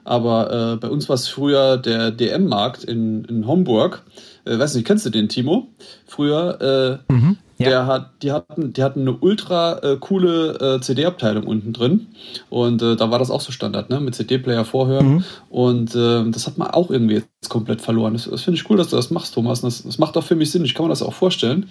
aber 0.06 0.74
äh, 0.74 0.78
bei 0.78 0.90
uns 0.90 1.10
war 1.10 1.16
es 1.16 1.28
früher 1.28 1.76
der 1.76 2.12
DM-Markt 2.12 2.86
in, 2.86 3.26
in 3.26 3.46
Homburg. 3.46 4.04
Äh, 4.46 4.58
weiß 4.58 4.74
nicht, 4.76 4.88
kennst 4.88 5.06
du 5.06 5.10
den, 5.10 5.28
Timo? 5.28 5.68
Früher, 6.06 7.02
äh, 7.10 7.14
mhm. 7.14 7.38
Ja. 7.62 7.70
Der 7.70 7.86
hat, 7.88 8.10
die, 8.22 8.32
hatten, 8.32 8.74
die 8.74 8.84
hatten 8.84 9.02
eine 9.02 9.14
ultra 9.14 9.80
äh, 9.80 9.98
coole 9.98 10.78
äh, 10.78 10.82
CD-Abteilung 10.82 11.46
unten 11.46 11.74
drin. 11.74 12.08
Und 12.50 12.82
äh, 12.82 12.96
da 12.96 13.12
war 13.12 13.20
das 13.20 13.32
auch 13.32 13.42
so 13.42 13.52
Standard, 13.52 13.90
ne? 13.90 14.00
Mit 14.00 14.16
CD-Player 14.16 14.66
vorhören. 14.66 15.08
Mhm. 15.08 15.24
Und 15.50 15.96
äh, 15.96 16.30
das 16.30 16.48
hat 16.48 16.58
man 16.58 16.72
auch 16.72 16.90
irgendwie 16.90 17.16
jetzt 17.16 17.50
komplett 17.50 17.82
verloren. 17.82 18.14
Das, 18.14 18.30
das 18.30 18.42
finde 18.42 18.60
ich 18.60 18.70
cool, 18.70 18.78
dass 18.78 18.90
du 18.90 18.96
das 18.96 19.12
machst, 19.12 19.34
Thomas. 19.34 19.62
Das, 19.62 19.84
das, 19.84 19.98
macht 19.98 20.18
auch 20.18 20.24
für 20.24 20.36
mich 20.36 20.52
Sinn. 20.52 20.66
Ich 20.66 20.74
kann 20.74 20.86
mir 20.86 20.90
das 20.90 21.02
auch 21.02 21.14
vorstellen. 21.14 21.70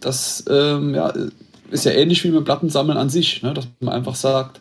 Das 0.00 0.44
ähm, 0.48 0.94
ja, 0.94 1.12
ist 1.70 1.84
ja 1.84 1.92
ähnlich 1.92 2.24
wie 2.24 2.30
mit 2.30 2.44
Plattensammeln 2.44 2.98
an 2.98 3.10
sich, 3.10 3.42
ne? 3.42 3.54
dass 3.54 3.66
man 3.80 3.94
einfach 3.94 4.14
sagt, 4.14 4.60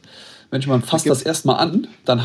Mensch, 0.50 0.68
man 0.68 0.82
fasst 0.82 1.10
das 1.10 1.24
erstmal 1.24 1.58
an, 1.58 1.88
dann 2.06 2.22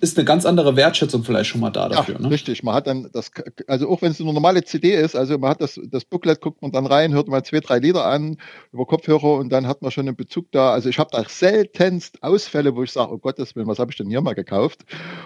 ist 0.00 0.18
eine 0.18 0.24
ganz 0.24 0.44
andere 0.44 0.74
Wertschätzung 0.74 1.22
vielleicht 1.22 1.50
schon 1.50 1.60
mal 1.60 1.70
da 1.70 1.88
dafür. 1.88 2.16
Ja, 2.16 2.20
ne? 2.20 2.30
Richtig, 2.30 2.62
man 2.64 2.74
hat 2.74 2.88
dann 2.88 3.08
das, 3.12 3.30
also 3.68 3.88
auch 3.88 4.02
wenn 4.02 4.10
es 4.10 4.20
eine 4.20 4.32
normale 4.32 4.64
CD 4.64 4.94
ist, 4.94 5.14
also 5.14 5.38
man 5.38 5.50
hat 5.50 5.60
das, 5.60 5.80
das 5.90 6.04
Booklet, 6.04 6.40
guckt 6.40 6.60
man 6.60 6.72
dann 6.72 6.86
rein, 6.86 7.12
hört 7.12 7.28
mal 7.28 7.44
zwei, 7.44 7.60
drei 7.60 7.78
Lieder 7.78 8.04
an 8.04 8.36
über 8.72 8.84
Kopfhörer 8.84 9.34
und 9.34 9.50
dann 9.50 9.68
hat 9.68 9.80
man 9.80 9.92
schon 9.92 10.08
einen 10.08 10.16
Bezug 10.16 10.50
da. 10.50 10.72
Also 10.72 10.88
ich 10.88 10.98
habe 10.98 11.10
da 11.12 11.24
seltenst 11.28 12.22
Ausfälle, 12.22 12.74
wo 12.74 12.82
ich 12.82 12.90
sage, 12.90 13.12
oh 13.12 13.18
Gottes 13.18 13.54
Willen, 13.54 13.68
was 13.68 13.78
habe 13.78 13.92
ich 13.92 13.96
denn 13.96 14.08
hier 14.08 14.20
mal 14.20 14.34
gekauft? 14.34 14.80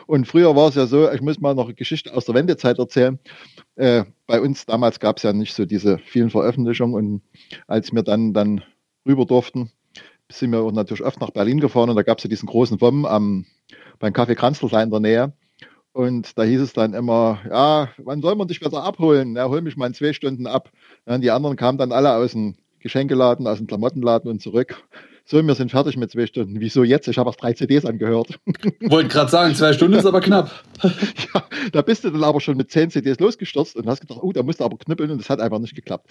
Und 0.07 0.27
früher 0.27 0.55
war 0.55 0.69
es 0.69 0.75
ja 0.75 0.87
so, 0.87 1.11
ich 1.11 1.23
muss 1.23 1.41
mal 1.41 1.55
noch 1.55 1.67
eine 1.67 1.75
Geschichte 1.75 2.15
aus 2.15 2.27
der 2.27 2.35
Wendezeit 2.35 2.79
erzählen. 2.79 3.19
Äh, 3.77 4.05
bei 4.27 4.41
uns 4.41 4.67
damals 4.67 5.01
gab 5.01 5.17
es 5.17 5.23
ja 5.23 5.33
nicht 5.33 5.55
so 5.55 5.65
diese 5.65 5.99
vielen 5.99 6.31
Veröffentlichungen 6.31 6.95
und 6.95 7.23
als 7.67 7.93
wir 7.93 8.03
dann, 8.03 8.35
dann 8.35 8.63
rüber 9.07 9.25
durften, 9.27 9.71
sind 10.39 10.53
wir 10.53 10.71
natürlich 10.73 11.05
oft 11.05 11.21
nach 11.21 11.31
Berlin 11.31 11.61
gefahren 11.61 11.91
und 11.91 11.97
da 11.97 12.03
gab 12.03 12.19
es 12.19 12.25
ja 12.25 12.31
diesen 12.31 12.47
großen 12.47 12.81
WOM 12.81 13.05
am, 13.07 13.47
beim 13.99 14.13
Café 14.13 14.35
Kranzl 14.35 14.67
in 14.67 14.91
der 14.91 15.01
Nähe. 15.01 15.33
Und 15.93 16.37
da 16.37 16.43
hieß 16.43 16.61
es 16.61 16.73
dann 16.73 16.93
immer, 16.93 17.39
ja, 17.49 17.89
wann 17.99 18.21
soll 18.21 18.35
man 18.35 18.49
dich 18.49 18.59
besser 18.59 18.83
abholen? 18.83 19.37
Ja, 19.37 19.49
hol 19.49 19.63
mich 19.63 19.77
mal 19.77 19.87
in 19.87 19.95
zwei 19.95 20.13
Stunden 20.13 20.49
ab. 20.49 20.71
Ja, 21.07 21.19
die 21.19 21.31
anderen 21.31 21.57
kamen 21.57 21.79
dann 21.79 21.93
alle 21.93 22.17
aus 22.17 22.33
dem 22.33 22.57
Geschenkeladen, 22.81 23.47
aus 23.47 23.59
dem 23.59 23.69
Klamottenladen 23.69 24.29
und 24.31 24.43
zurück 24.43 24.83
so, 25.27 25.43
wir 25.43 25.55
sind 25.55 25.71
fertig 25.71 25.97
mit 25.97 26.11
zwei 26.11 26.27
Stunden. 26.27 26.61
Wieso 26.61 26.85
jetzt? 26.85 27.09
Ich 27.09 27.17
habe 27.17 27.31
erst 27.31 27.43
drei 27.43 27.55
CDs 27.55 27.87
angehört. 27.87 28.39
Wollte 28.81 29.09
gerade 29.09 29.31
sagen, 29.31 29.55
zwei 29.55 29.73
Stunden 29.73 29.99
ist 29.99 30.05
aber 30.05 30.21
knapp. 30.21 30.51
ja, 30.83 31.43
da 31.73 31.81
bist 31.81 32.05
du 32.05 32.11
dann 32.11 32.23
aber 32.23 32.43
schon 32.43 32.59
mit 32.59 32.71
zehn 32.71 32.91
CDs 32.91 33.19
losgestürzt 33.21 33.75
und 33.75 33.87
hast 33.87 34.03
gedacht, 34.03 34.19
oh, 34.21 34.33
da 34.33 34.43
musst 34.43 34.61
du 34.61 34.65
aber 34.65 34.77
knüppeln 34.77 35.11
und 35.11 35.19
das 35.19 35.31
hat 35.31 35.41
einfach 35.41 35.61
nicht 35.61 35.75
geklappt. 35.75 36.11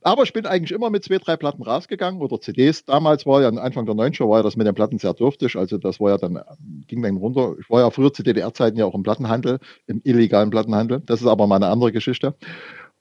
Aber 0.00 0.22
ich 0.22 0.32
bin 0.32 0.46
eigentlich 0.46 0.72
immer 0.72 0.88
mit 0.88 1.04
zwei, 1.04 1.18
drei 1.18 1.36
Platten 1.36 1.62
rausgegangen 1.62 2.22
oder 2.22 2.40
CDs. 2.40 2.86
Damals 2.86 3.26
war 3.26 3.42
ja 3.42 3.48
Anfang 3.48 3.84
der 3.84 3.94
90er 3.94 4.28
war 4.28 4.38
ja 4.38 4.42
das 4.42 4.56
mit 4.56 4.66
den 4.66 4.74
Platten 4.74 4.98
sehr 4.98 5.12
dürftig. 5.12 5.56
Also 5.56 5.76
das 5.76 6.00
war 6.00 6.12
ja 6.12 6.16
dann, 6.16 6.40
ging 6.86 7.02
dann 7.02 7.18
runter. 7.18 7.56
Ich 7.60 7.68
war 7.68 7.80
ja 7.80 7.90
früher 7.90 8.14
zu 8.14 8.22
DDR-Zeiten 8.22 8.78
ja 8.78 8.86
auch 8.86 8.94
im 8.94 9.02
Plattenhandel, 9.02 9.58
im 9.86 10.00
illegalen 10.04 10.48
Plattenhandel. 10.48 11.00
Das 11.04 11.20
ist 11.20 11.26
aber 11.26 11.46
mal 11.46 11.56
eine 11.56 11.68
andere 11.68 11.92
Geschichte. 11.92 12.34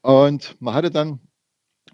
Und 0.02 0.58
man 0.60 0.74
hatte 0.74 0.92
dann 0.92 1.20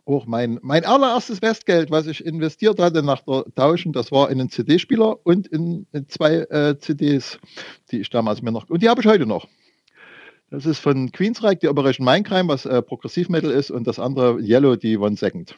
auch 0.09 0.25
mein, 0.25 0.59
mein 0.61 0.85
allererstes 0.85 1.41
Westgeld, 1.41 1.91
was 1.91 2.07
ich 2.07 2.25
investiert 2.25 2.79
hatte 2.79 3.03
nach 3.03 3.21
der 3.21 3.45
Tauschen, 3.55 3.93
das 3.93 4.11
war 4.11 4.29
in 4.29 4.39
einen 4.39 4.49
CD-Spieler 4.49 5.17
und 5.23 5.47
in, 5.47 5.87
in 5.93 6.07
zwei 6.09 6.37
äh, 6.49 6.77
CDs, 6.79 7.39
die 7.91 8.01
ich 8.01 8.09
damals 8.09 8.41
mir 8.41 8.51
noch, 8.51 8.69
und 8.69 8.81
die 8.81 8.89
habe 8.89 9.01
ich 9.01 9.07
heute 9.07 9.25
noch. 9.25 9.47
Das 10.51 10.65
ist 10.65 10.79
von 10.79 11.11
Queensryche, 11.11 11.57
die 11.57 11.67
Operation 11.67 12.05
Mindcrime, 12.05 12.49
was 12.49 12.65
äh, 12.65 12.81
Progressivmetal 12.81 13.51
ist, 13.51 13.69
und 13.69 13.85
das 13.85 13.99
andere 13.99 14.39
Yellow, 14.39 14.75
die 14.75 14.97
One 14.97 15.15
Second. 15.15 15.55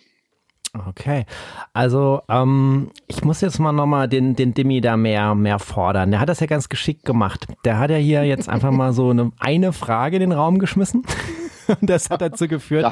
Okay, 0.88 1.26
also 1.74 2.22
ähm, 2.30 2.92
ich 3.08 3.24
muss 3.24 3.42
jetzt 3.42 3.60
mal 3.60 3.74
nochmal 3.74 4.08
den, 4.08 4.36
den 4.38 4.54
Dimi 4.54 4.80
da 4.80 4.96
mehr, 4.96 5.36
mehr 5.36 5.60
fordern. 5.60 6.12
Der 6.12 6.20
hat 6.22 6.30
das 6.30 6.40
ja 6.40 6.48
ganz 6.48 6.70
geschickt 6.70 7.04
gemacht. 7.04 7.46
Der 7.66 7.78
hat 7.78 7.90
ja 7.90 7.98
hier 7.98 8.24
jetzt 8.24 8.48
einfach 8.48 8.72
mal 8.72 8.94
so 8.94 9.10
eine, 9.10 9.32
eine 9.40 9.74
Frage 9.74 10.16
in 10.16 10.22
den 10.22 10.32
Raum 10.32 10.60
geschmissen. 10.60 11.04
Und 11.68 11.90
das 11.90 12.10
hat 12.10 12.22
dazu 12.22 12.48
geführt, 12.48 12.86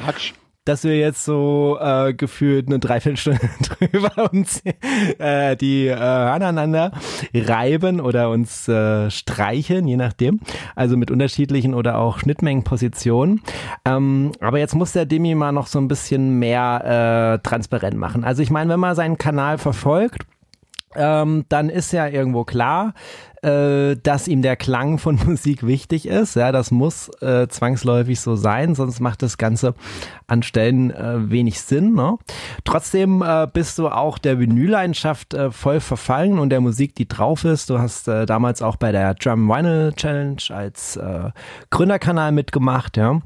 dass 0.70 0.84
wir 0.84 0.96
jetzt 0.96 1.24
so 1.24 1.78
äh, 1.80 2.14
gefühlt 2.14 2.68
eine 2.68 2.78
Dreiviertelstunde 2.78 3.40
drüber 3.90 4.30
uns 4.30 4.62
äh, 5.18 5.56
die 5.56 5.88
äh, 5.88 5.94
aneinander 5.94 6.92
reiben 7.34 8.00
oder 8.00 8.30
uns 8.30 8.68
äh, 8.68 9.10
streicheln, 9.10 9.88
je 9.88 9.96
nachdem. 9.96 10.38
Also 10.76 10.96
mit 10.96 11.10
unterschiedlichen 11.10 11.74
oder 11.74 11.98
auch 11.98 12.20
Schnittmengenpositionen. 12.20 13.42
Ähm, 13.84 14.30
aber 14.38 14.60
jetzt 14.60 14.76
muss 14.76 14.92
der 14.92 15.06
Demi 15.06 15.34
mal 15.34 15.50
noch 15.50 15.66
so 15.66 15.80
ein 15.80 15.88
bisschen 15.88 16.38
mehr 16.38 17.40
äh, 17.40 17.42
transparent 17.42 17.96
machen. 17.96 18.22
Also 18.22 18.40
ich 18.40 18.50
meine, 18.50 18.70
wenn 18.70 18.80
man 18.80 18.94
seinen 18.94 19.18
Kanal 19.18 19.58
verfolgt, 19.58 20.24
ähm, 20.94 21.46
dann 21.48 21.68
ist 21.68 21.92
ja 21.92 22.06
irgendwo 22.06 22.44
klar, 22.44 22.94
äh, 23.42 23.96
dass 24.02 24.28
ihm 24.28 24.42
der 24.42 24.56
Klang 24.56 24.98
von 24.98 25.18
Musik 25.26 25.66
wichtig 25.66 26.06
ist. 26.06 26.36
Ja, 26.36 26.52
das 26.52 26.70
muss 26.70 27.08
äh, 27.20 27.48
zwangsläufig 27.48 28.20
so 28.20 28.36
sein, 28.36 28.74
sonst 28.74 29.00
macht 29.00 29.22
das 29.22 29.38
Ganze 29.38 29.74
an 30.26 30.42
Stellen 30.42 30.90
äh, 30.90 31.30
wenig 31.30 31.60
Sinn. 31.60 31.94
Ne? 31.94 32.16
Trotzdem 32.64 33.22
äh, 33.22 33.46
bist 33.52 33.78
du 33.78 33.88
auch 33.88 34.18
der 34.18 34.38
Vinylleidenschaft 34.38 35.34
äh, 35.34 35.50
voll 35.50 35.80
verfallen 35.80 36.38
und 36.38 36.50
der 36.50 36.60
Musik, 36.60 36.94
die 36.94 37.08
drauf 37.08 37.44
ist. 37.44 37.70
Du 37.70 37.78
hast 37.78 38.08
äh, 38.08 38.26
damals 38.26 38.62
auch 38.62 38.76
bei 38.76 38.92
der 38.92 39.14
Drum 39.14 39.48
Vinyl 39.48 39.92
Challenge 39.94 40.42
als 40.50 40.96
äh, 40.96 41.30
Gründerkanal 41.70 42.32
mitgemacht, 42.32 42.96
ja. 42.96 43.20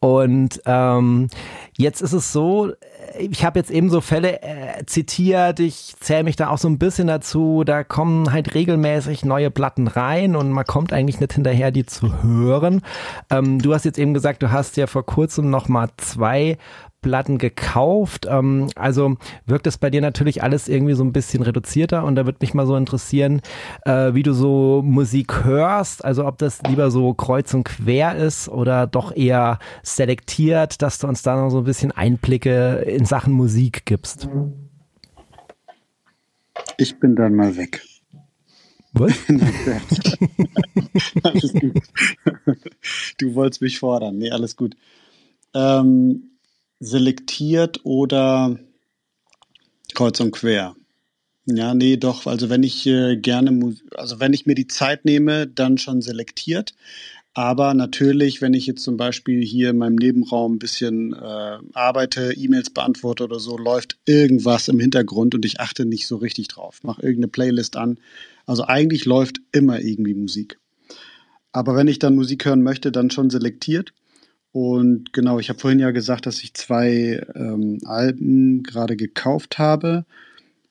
Und 0.00 0.60
ähm, 0.66 1.28
jetzt 1.76 2.00
ist 2.00 2.12
es 2.12 2.32
so, 2.32 2.72
ich 3.18 3.44
habe 3.44 3.58
jetzt 3.58 3.70
eben 3.70 3.90
so 3.90 4.00
Fälle 4.00 4.42
äh, 4.42 4.84
zitiert, 4.86 5.60
ich 5.60 5.94
zähle 6.00 6.24
mich 6.24 6.36
da 6.36 6.48
auch 6.48 6.58
so 6.58 6.68
ein 6.68 6.78
bisschen 6.78 7.06
dazu, 7.06 7.64
da 7.64 7.84
kommen 7.84 8.32
halt 8.32 8.54
regelmäßig 8.54 9.24
neue 9.24 9.50
Platten 9.50 9.88
rein 9.88 10.36
und 10.36 10.50
man 10.50 10.64
kommt 10.64 10.92
eigentlich 10.92 11.20
nicht 11.20 11.32
hinterher, 11.32 11.70
die 11.70 11.86
zu 11.86 12.22
hören. 12.22 12.82
Ähm, 13.30 13.60
du 13.60 13.74
hast 13.74 13.84
jetzt 13.84 13.98
eben 13.98 14.14
gesagt, 14.14 14.42
du 14.42 14.50
hast 14.50 14.76
ja 14.76 14.86
vor 14.86 15.04
kurzem 15.04 15.50
noch 15.50 15.68
mal 15.68 15.88
zwei 15.96 16.58
Platten 17.02 17.38
gekauft. 17.38 18.26
Ähm, 18.28 18.68
also 18.74 19.16
wirkt 19.46 19.66
es 19.66 19.78
bei 19.78 19.90
dir 19.90 20.00
natürlich 20.00 20.42
alles 20.42 20.68
irgendwie 20.68 20.94
so 20.94 21.04
ein 21.04 21.12
bisschen 21.12 21.42
reduzierter 21.42 22.04
und 22.04 22.16
da 22.16 22.26
würde 22.26 22.38
mich 22.40 22.54
mal 22.54 22.66
so 22.66 22.76
interessieren, 22.76 23.42
äh, 23.84 24.14
wie 24.14 24.22
du 24.22 24.32
so 24.32 24.82
Musik 24.84 25.44
hörst. 25.44 26.04
Also 26.04 26.26
ob 26.26 26.38
das 26.38 26.62
lieber 26.62 26.90
so 26.90 27.14
kreuz 27.14 27.54
und 27.54 27.64
quer 27.64 28.16
ist 28.16 28.48
oder 28.48 28.86
doch 28.86 29.14
eher 29.14 29.58
selektiert, 29.82 30.82
dass 30.82 30.98
du 30.98 31.06
uns 31.06 31.22
da 31.22 31.36
noch 31.36 31.50
so 31.50 31.58
ein 31.58 31.64
bisschen 31.64 31.92
Einblicke 31.92 32.84
in 32.86 33.04
Sachen 33.04 33.32
Musik 33.32 33.86
gibst. 33.86 34.28
Ich 36.78 36.98
bin 36.98 37.16
dann 37.16 37.34
mal 37.34 37.56
weg. 37.56 37.82
Was? 38.92 39.12
alles 41.22 41.52
gut. 41.52 41.82
Du 43.18 43.34
wolltest 43.34 43.60
mich 43.60 43.78
fordern. 43.78 44.16
Nee, 44.16 44.30
alles 44.30 44.56
gut. 44.56 44.74
Ähm, 45.54 46.35
selektiert 46.80 47.80
oder 47.84 48.58
kreuz 49.94 50.20
und 50.20 50.32
quer? 50.32 50.76
Ja, 51.46 51.74
nee, 51.74 51.96
doch. 51.96 52.26
Also 52.26 52.50
wenn 52.50 52.64
ich 52.64 52.86
äh, 52.86 53.16
gerne, 53.16 53.76
also 53.94 54.18
wenn 54.18 54.32
ich 54.32 54.46
mir 54.46 54.56
die 54.56 54.66
Zeit 54.66 55.04
nehme, 55.04 55.46
dann 55.46 55.78
schon 55.78 56.02
selektiert. 56.02 56.74
Aber 57.34 57.74
natürlich, 57.74 58.40
wenn 58.40 58.54
ich 58.54 58.66
jetzt 58.66 58.82
zum 58.82 58.96
Beispiel 58.96 59.44
hier 59.44 59.70
in 59.70 59.78
meinem 59.78 59.96
Nebenraum 59.96 60.54
ein 60.54 60.58
bisschen 60.58 61.12
äh, 61.12 61.58
arbeite, 61.74 62.32
E-Mails 62.32 62.70
beantworte 62.70 63.24
oder 63.24 63.38
so, 63.38 63.58
läuft 63.58 63.98
irgendwas 64.06 64.68
im 64.68 64.80
Hintergrund 64.80 65.34
und 65.34 65.44
ich 65.44 65.60
achte 65.60 65.84
nicht 65.84 66.06
so 66.06 66.16
richtig 66.16 66.48
drauf. 66.48 66.82
Mache 66.82 67.02
irgendeine 67.02 67.28
Playlist 67.28 67.76
an. 67.76 67.98
Also 68.46 68.64
eigentlich 68.64 69.04
läuft 69.04 69.40
immer 69.52 69.80
irgendwie 69.80 70.14
Musik. 70.14 70.58
Aber 71.52 71.76
wenn 71.76 71.88
ich 71.88 71.98
dann 71.98 72.16
Musik 72.16 72.44
hören 72.46 72.62
möchte, 72.62 72.90
dann 72.90 73.10
schon 73.10 73.30
selektiert. 73.30 73.92
Und 74.56 75.12
genau, 75.12 75.38
ich 75.38 75.50
habe 75.50 75.58
vorhin 75.58 75.80
ja 75.80 75.90
gesagt, 75.90 76.24
dass 76.24 76.42
ich 76.42 76.54
zwei 76.54 77.22
ähm, 77.34 77.78
Alben 77.84 78.62
gerade 78.62 78.96
gekauft 78.96 79.58
habe. 79.58 80.06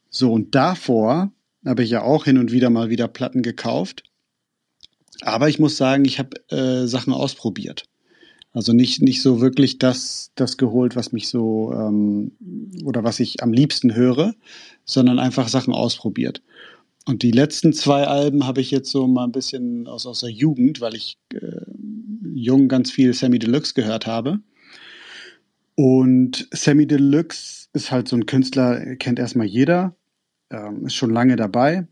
So, 0.09 0.33
und 0.33 0.55
davor 0.55 1.31
habe 1.63 1.83
ich 1.83 1.91
ja 1.91 2.01
auch 2.01 2.25
hin 2.25 2.39
und 2.39 2.51
wieder 2.51 2.71
mal 2.71 2.89
wieder 2.89 3.07
Platten 3.07 3.43
gekauft. 3.43 4.01
Aber 5.21 5.49
ich 5.49 5.59
muss 5.59 5.77
sagen, 5.77 6.03
ich 6.03 6.17
habe 6.17 6.36
äh, 6.49 6.88
Sachen 6.88 7.13
ausprobiert. 7.13 7.83
Also 8.53 8.73
nicht, 8.73 9.03
nicht 9.03 9.21
so 9.21 9.39
wirklich 9.39 9.77
das, 9.77 10.31
das 10.33 10.57
geholt, 10.57 10.95
was 10.95 11.11
mich 11.11 11.29
so 11.29 11.71
ähm, 11.71 12.31
oder 12.86 13.03
was 13.03 13.19
ich 13.19 13.43
am 13.43 13.53
liebsten 13.53 13.93
höre, 13.93 14.33
sondern 14.83 15.19
einfach 15.19 15.47
Sachen 15.47 15.75
ausprobiert. 15.75 16.41
Und 17.06 17.22
die 17.22 17.32
letzten 17.32 17.72
zwei 17.72 18.06
Alben 18.06 18.47
habe 18.47 18.62
ich 18.62 18.72
jetzt 18.72 18.89
so 18.89 19.08
mal 19.08 19.26
ein 19.26 19.32
bisschen 19.32 19.88
aus, 19.88 20.08
aus 20.08 20.22
der 20.22 20.32
Jugend, 20.32 20.82
weil 20.82 20.95
ich 20.95 21.18
äh, 21.34 21.62
jung 22.34 22.68
ganz 22.68 22.91
viel 22.91 23.14
Sammy 23.14 23.38
Deluxe 23.38 23.76
gehört 23.76 24.08
habe. 24.08 24.39
Und 25.76 26.47
Sammy 26.51 26.88
Deluxe 26.88 27.68
ist 27.74 27.91
halt 27.91 28.08
so 28.08 28.16
ein 28.16 28.26
Künstler, 28.26 28.95
kennt 28.95 29.20
erstmal 29.20 29.45
jeder, 29.45 29.95
ähm, 30.49 30.88
ist 30.88 30.95
schon 30.95 31.12
lange 31.12 31.36
dabei. 31.36 31.88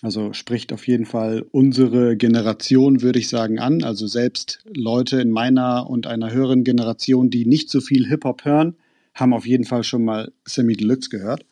Also 0.00 0.32
spricht 0.32 0.72
auf 0.72 0.86
jeden 0.86 1.06
Fall 1.06 1.44
unsere 1.52 2.16
Generation, 2.16 3.02
würde 3.02 3.18
ich 3.18 3.28
sagen, 3.28 3.58
an. 3.58 3.82
Also 3.82 4.06
selbst 4.06 4.64
Leute 4.74 5.20
in 5.20 5.30
meiner 5.30 5.88
und 5.88 6.06
einer 6.06 6.32
höheren 6.32 6.64
Generation, 6.64 7.30
die 7.30 7.46
nicht 7.46 7.70
so 7.70 7.80
viel 7.80 8.08
Hip-Hop 8.08 8.44
hören, 8.44 8.76
haben 9.14 9.32
auf 9.32 9.46
jeden 9.46 9.64
Fall 9.64 9.84
schon 9.84 10.04
mal 10.04 10.32
Sammy 10.44 10.74
Deluxe 10.74 11.08
gehört. 11.08 11.44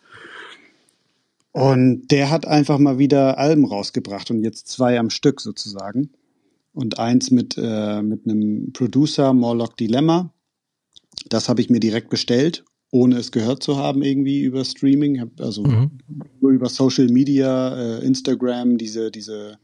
Und 1.53 2.09
der 2.09 2.31
hat 2.31 2.47
einfach 2.47 2.79
mal 2.79 2.99
wieder 2.99 3.39
Alben 3.39 3.65
rausgebracht 3.65 4.31
und 4.31 4.45
jetzt 4.45 4.69
zwei 4.69 4.99
am 4.99 5.11
Stück 5.11 5.41
sozusagen. 5.41 6.11
Und 6.73 6.99
eins 6.99 7.31
mit, 7.31 7.57
äh, 7.59 8.03
mit 8.03 8.25
einem 8.25 8.73
Producer, 8.73 9.33
Morlock 9.33 9.77
Dilemma. 9.77 10.33
Das 11.29 11.49
habe 11.49 11.61
ich 11.61 11.69
mir 11.69 11.81
direkt 11.81 12.09
bestellt, 12.09 12.65
ohne 12.93 13.17
es 13.17 13.33
gehört 13.33 13.63
zu 13.63 13.77
haben, 13.77 14.03
irgendwie 14.03 14.43
über 14.43 14.65
Streaming. 14.65 15.31
Also 15.41 15.65
mhm. 15.65 15.99
nur 16.41 16.53
über 16.53 16.69
Social 16.69 17.09
Media, 17.09 17.99
äh, 17.99 18.05
Instagram, 18.07 18.79
diese, 18.79 19.11
diese 19.11 19.59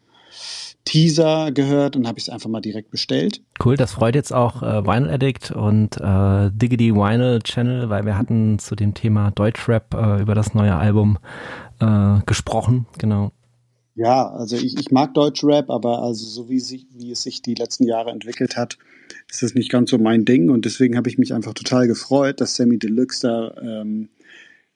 Teaser 0.86 1.50
gehört 1.52 1.96
und 1.96 2.06
habe 2.06 2.18
ich 2.18 2.24
es 2.24 2.30
einfach 2.30 2.48
mal 2.48 2.60
direkt 2.60 2.90
bestellt. 2.90 3.42
Cool, 3.62 3.76
das 3.76 3.92
freut 3.92 4.14
jetzt 4.14 4.32
auch 4.32 4.62
äh, 4.62 4.84
Vinyl 4.84 5.10
Addict 5.10 5.50
und 5.50 5.96
äh, 6.00 6.50
Diggity 6.52 6.94
Vinyl 6.94 7.40
Channel, 7.40 7.90
weil 7.90 8.06
wir 8.06 8.16
hatten 8.16 8.58
zu 8.58 8.76
dem 8.76 8.94
Thema 8.94 9.32
Deutschrap 9.32 9.94
äh, 9.94 10.22
über 10.22 10.34
das 10.34 10.54
neue 10.54 10.76
Album 10.76 11.18
äh, 11.80 12.20
gesprochen, 12.26 12.86
genau. 12.98 13.32
Ja, 13.94 14.28
also 14.28 14.56
ich, 14.56 14.78
ich 14.78 14.90
mag 14.90 15.14
Deutschrap, 15.14 15.70
aber 15.70 16.02
also 16.02 16.26
so 16.26 16.50
wie, 16.50 16.60
sich, 16.60 16.86
wie 16.94 17.12
es 17.12 17.22
sich 17.22 17.40
die 17.40 17.54
letzten 17.54 17.84
Jahre 17.84 18.10
entwickelt 18.10 18.56
hat, 18.56 18.76
ist 19.30 19.42
das 19.42 19.54
nicht 19.54 19.70
ganz 19.70 19.90
so 19.90 19.98
mein 19.98 20.24
Ding 20.24 20.50
und 20.50 20.66
deswegen 20.66 20.96
habe 20.96 21.08
ich 21.08 21.16
mich 21.16 21.32
einfach 21.32 21.54
total 21.54 21.86
gefreut, 21.86 22.40
dass 22.40 22.56
Sammy 22.56 22.78
Deluxe 22.78 23.26
da 23.26 23.54
ähm, 23.62 24.10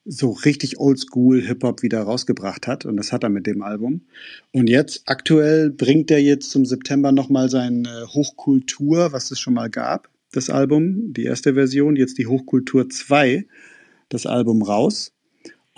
so 0.05 0.31
richtig 0.31 0.79
oldschool 0.79 1.41
Hip-Hop 1.41 1.83
wieder 1.83 2.01
rausgebracht 2.01 2.67
hat. 2.67 2.85
Und 2.85 2.97
das 2.97 3.11
hat 3.11 3.23
er 3.23 3.29
mit 3.29 3.45
dem 3.45 3.61
Album. 3.61 4.01
Und 4.51 4.69
jetzt, 4.69 5.03
aktuell, 5.05 5.69
bringt 5.69 6.09
er 6.11 6.19
jetzt 6.19 6.49
zum 6.49 6.65
September 6.65 7.11
nochmal 7.11 7.49
seine 7.49 8.07
Hochkultur, 8.07 9.11
was 9.11 9.31
es 9.31 9.39
schon 9.39 9.53
mal 9.53 9.69
gab, 9.69 10.09
das 10.31 10.49
Album, 10.49 11.13
die 11.13 11.23
erste 11.23 11.53
Version, 11.53 11.95
jetzt 11.95 12.17
die 12.17 12.27
Hochkultur 12.27 12.89
2, 12.89 13.45
das 14.09 14.25
Album 14.25 14.63
raus. 14.63 15.13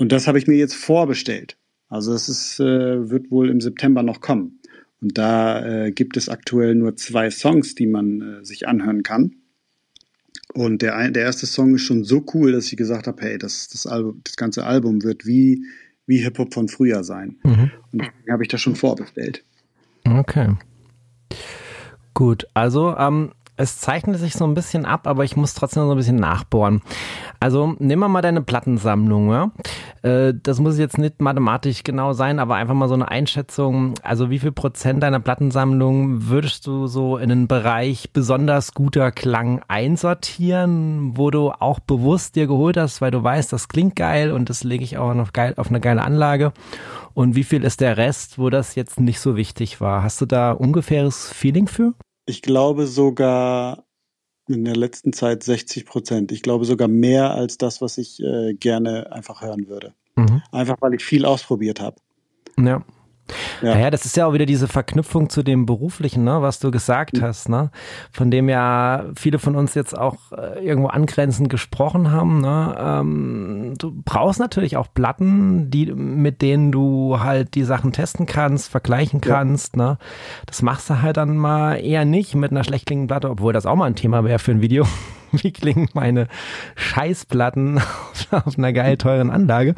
Und 0.03 0.11
das 0.11 0.27
habe 0.27 0.37
ich 0.37 0.47
mir 0.47 0.57
jetzt 0.57 0.75
vorbestellt. 0.75 1.55
Also 1.87 2.13
es 2.13 2.27
ist, 2.27 2.59
äh, 2.59 3.09
wird 3.09 3.31
wohl 3.31 3.49
im 3.49 3.61
September 3.61 4.03
noch 4.03 4.19
kommen. 4.19 4.59
Und 5.01 5.17
da 5.17 5.65
äh, 5.85 5.91
gibt 5.93 6.17
es 6.17 6.27
aktuell 6.27 6.75
nur 6.75 6.97
zwei 6.97 7.29
Songs, 7.29 7.73
die 7.73 7.87
man 7.87 8.21
äh, 8.21 8.43
sich 8.43 8.67
anhören 8.67 9.03
kann. 9.03 9.35
Und 10.53 10.81
der, 10.81 11.09
der 11.11 11.23
erste 11.23 11.45
Song 11.45 11.75
ist 11.75 11.83
schon 11.83 12.03
so 12.03 12.25
cool, 12.33 12.51
dass 12.51 12.69
ich 12.69 12.75
gesagt 12.75 13.07
habe, 13.07 13.21
hey, 13.21 13.37
das, 13.37 13.69
das, 13.69 13.87
Album, 13.87 14.19
das 14.25 14.35
ganze 14.35 14.65
Album 14.65 15.03
wird 15.03 15.25
wie, 15.25 15.63
wie 16.05 16.17
Hip-Hop 16.17 16.53
von 16.53 16.67
früher 16.67 17.05
sein. 17.05 17.37
Mhm. 17.45 17.71
Und 17.93 18.01
deswegen 18.01 18.33
habe 18.33 18.43
ich 18.43 18.49
das 18.49 18.59
schon 18.59 18.75
vorbestellt. 18.75 19.45
Okay. 20.03 20.49
Gut, 22.13 22.45
also 22.53 22.93
ähm, 22.97 23.31
es 23.55 23.79
zeichnet 23.79 24.19
sich 24.19 24.33
so 24.33 24.45
ein 24.45 24.53
bisschen 24.53 24.85
ab, 24.85 25.07
aber 25.07 25.23
ich 25.23 25.35
muss 25.35 25.53
trotzdem 25.53 25.83
so 25.83 25.91
ein 25.91 25.97
bisschen 25.97 26.17
nachbohren. 26.17 26.81
Also 27.39 27.75
nehmen 27.79 28.01
wir 28.01 28.09
mal 28.09 28.21
deine 28.21 28.41
Plattensammlung. 28.41 29.29
Ja? 29.29 29.51
Äh, 30.03 30.33
das 30.41 30.59
muss 30.59 30.77
jetzt 30.77 30.97
nicht 30.97 31.21
mathematisch 31.21 31.83
genau 31.83 32.13
sein, 32.13 32.39
aber 32.39 32.55
einfach 32.55 32.73
mal 32.73 32.87
so 32.87 32.93
eine 32.93 33.09
Einschätzung. 33.09 33.95
Also 34.03 34.29
wie 34.29 34.39
viel 34.39 34.51
Prozent 34.51 35.01
deiner 35.01 35.19
Plattensammlung 35.19 36.27
würdest 36.27 36.67
du 36.67 36.87
so 36.87 37.17
in 37.17 37.29
den 37.29 37.47
Bereich 37.47 38.11
besonders 38.11 38.73
guter 38.73 39.11
Klang 39.11 39.63
einsortieren, 39.67 41.17
wo 41.17 41.31
du 41.31 41.51
auch 41.51 41.79
bewusst 41.79 42.35
dir 42.35 42.47
geholt 42.47 42.77
hast, 42.77 43.01
weil 43.01 43.11
du 43.11 43.23
weißt, 43.23 43.51
das 43.51 43.69
klingt 43.69 43.95
geil 43.95 44.31
und 44.31 44.49
das 44.49 44.63
lege 44.63 44.83
ich 44.83 44.97
auch 44.97 45.13
noch 45.13 45.33
geil 45.33 45.53
auf 45.57 45.69
eine 45.69 45.79
geile 45.79 46.03
Anlage. 46.03 46.51
Und 47.13 47.35
wie 47.35 47.43
viel 47.43 47.63
ist 47.63 47.79
der 47.79 47.97
Rest, 47.97 48.37
wo 48.37 48.49
das 48.49 48.75
jetzt 48.75 48.99
nicht 48.99 49.19
so 49.19 49.35
wichtig 49.37 49.79
war? 49.79 50.03
Hast 50.03 50.19
du 50.19 50.25
da 50.25 50.51
ungefähres 50.51 51.31
Feeling 51.31 51.67
für? 51.67 51.93
Ich 52.25 52.41
glaube 52.41 52.87
sogar 52.87 53.83
in 54.47 54.65
der 54.65 54.75
letzten 54.75 55.13
Zeit 55.13 55.43
60 55.43 55.85
Prozent. 55.85 56.31
Ich 56.31 56.41
glaube 56.41 56.65
sogar 56.65 56.87
mehr 56.87 57.33
als 57.33 57.57
das, 57.57 57.81
was 57.81 57.97
ich 57.97 58.21
äh, 58.21 58.53
gerne 58.53 59.11
einfach 59.11 59.41
hören 59.41 59.67
würde. 59.67 59.93
Mhm. 60.15 60.41
Einfach 60.51 60.77
weil 60.81 60.93
ich 60.93 61.03
viel 61.03 61.25
ausprobiert 61.25 61.79
habe. 61.79 61.97
Ja. 62.59 62.83
Ja. 63.61 63.75
Naja, 63.75 63.89
das 63.89 64.05
ist 64.05 64.17
ja 64.17 64.25
auch 64.25 64.33
wieder 64.33 64.45
diese 64.45 64.67
Verknüpfung 64.67 65.29
zu 65.29 65.43
dem 65.43 65.65
Beruflichen, 65.65 66.23
ne, 66.23 66.41
was 66.41 66.59
du 66.59 66.71
gesagt 66.71 67.17
mhm. 67.17 67.21
hast, 67.21 67.49
ne? 67.49 67.71
Von 68.11 68.31
dem 68.31 68.49
ja 68.49 69.05
viele 69.15 69.39
von 69.39 69.55
uns 69.55 69.73
jetzt 69.73 69.97
auch 69.97 70.17
äh, 70.31 70.65
irgendwo 70.65 70.89
angrenzend 70.89 71.49
gesprochen 71.49 72.11
haben. 72.11 72.41
Ne? 72.41 72.75
Ähm, 72.77 73.73
du 73.77 73.93
brauchst 74.03 74.39
natürlich 74.39 74.77
auch 74.77 74.87
Platten, 74.93 75.69
die, 75.69 75.87
mit 75.93 76.41
denen 76.41 76.71
du 76.71 77.19
halt 77.19 77.55
die 77.55 77.63
Sachen 77.63 77.91
testen 77.91 78.25
kannst, 78.25 78.69
vergleichen 78.69 79.21
kannst. 79.21 79.75
Ja. 79.75 79.83
Ne? 79.83 79.97
Das 80.45 80.61
machst 80.61 80.89
du 80.89 81.01
halt 81.01 81.17
dann 81.17 81.37
mal 81.37 81.75
eher 81.75 82.05
nicht 82.05 82.35
mit 82.35 82.51
einer 82.51 82.63
schlecht 82.63 82.85
klingenden 82.85 83.07
Platte, 83.07 83.29
obwohl 83.29 83.53
das 83.53 83.65
auch 83.65 83.75
mal 83.75 83.85
ein 83.85 83.95
Thema 83.95 84.23
wäre 84.23 84.39
für 84.39 84.51
ein 84.51 84.61
Video. 84.61 84.85
Wie 85.33 85.51
klingen 85.51 85.89
meine 85.93 86.27
Scheißplatten 86.75 87.79
auf, 88.31 88.57
einer 88.57 88.73
geil 88.73 88.97
teuren 88.97 89.29
Anlage. 89.29 89.75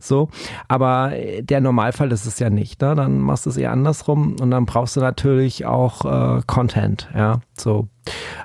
So, 0.00 0.28
aber 0.68 1.12
der 1.40 1.60
Normalfall 1.60 2.12
ist 2.12 2.26
es 2.26 2.38
ja 2.38 2.50
nicht. 2.50 2.80
Ne? 2.80 2.94
Dann 2.94 3.18
machst 3.18 3.46
du 3.46 3.50
es 3.50 3.56
eher 3.56 3.72
andersrum 3.72 4.36
und 4.40 4.50
dann 4.50 4.66
brauchst 4.66 4.96
du 4.96 5.00
natürlich 5.00 5.66
auch 5.66 6.04
äh, 6.38 6.42
Content. 6.46 7.08
Ja, 7.14 7.40
so 7.56 7.88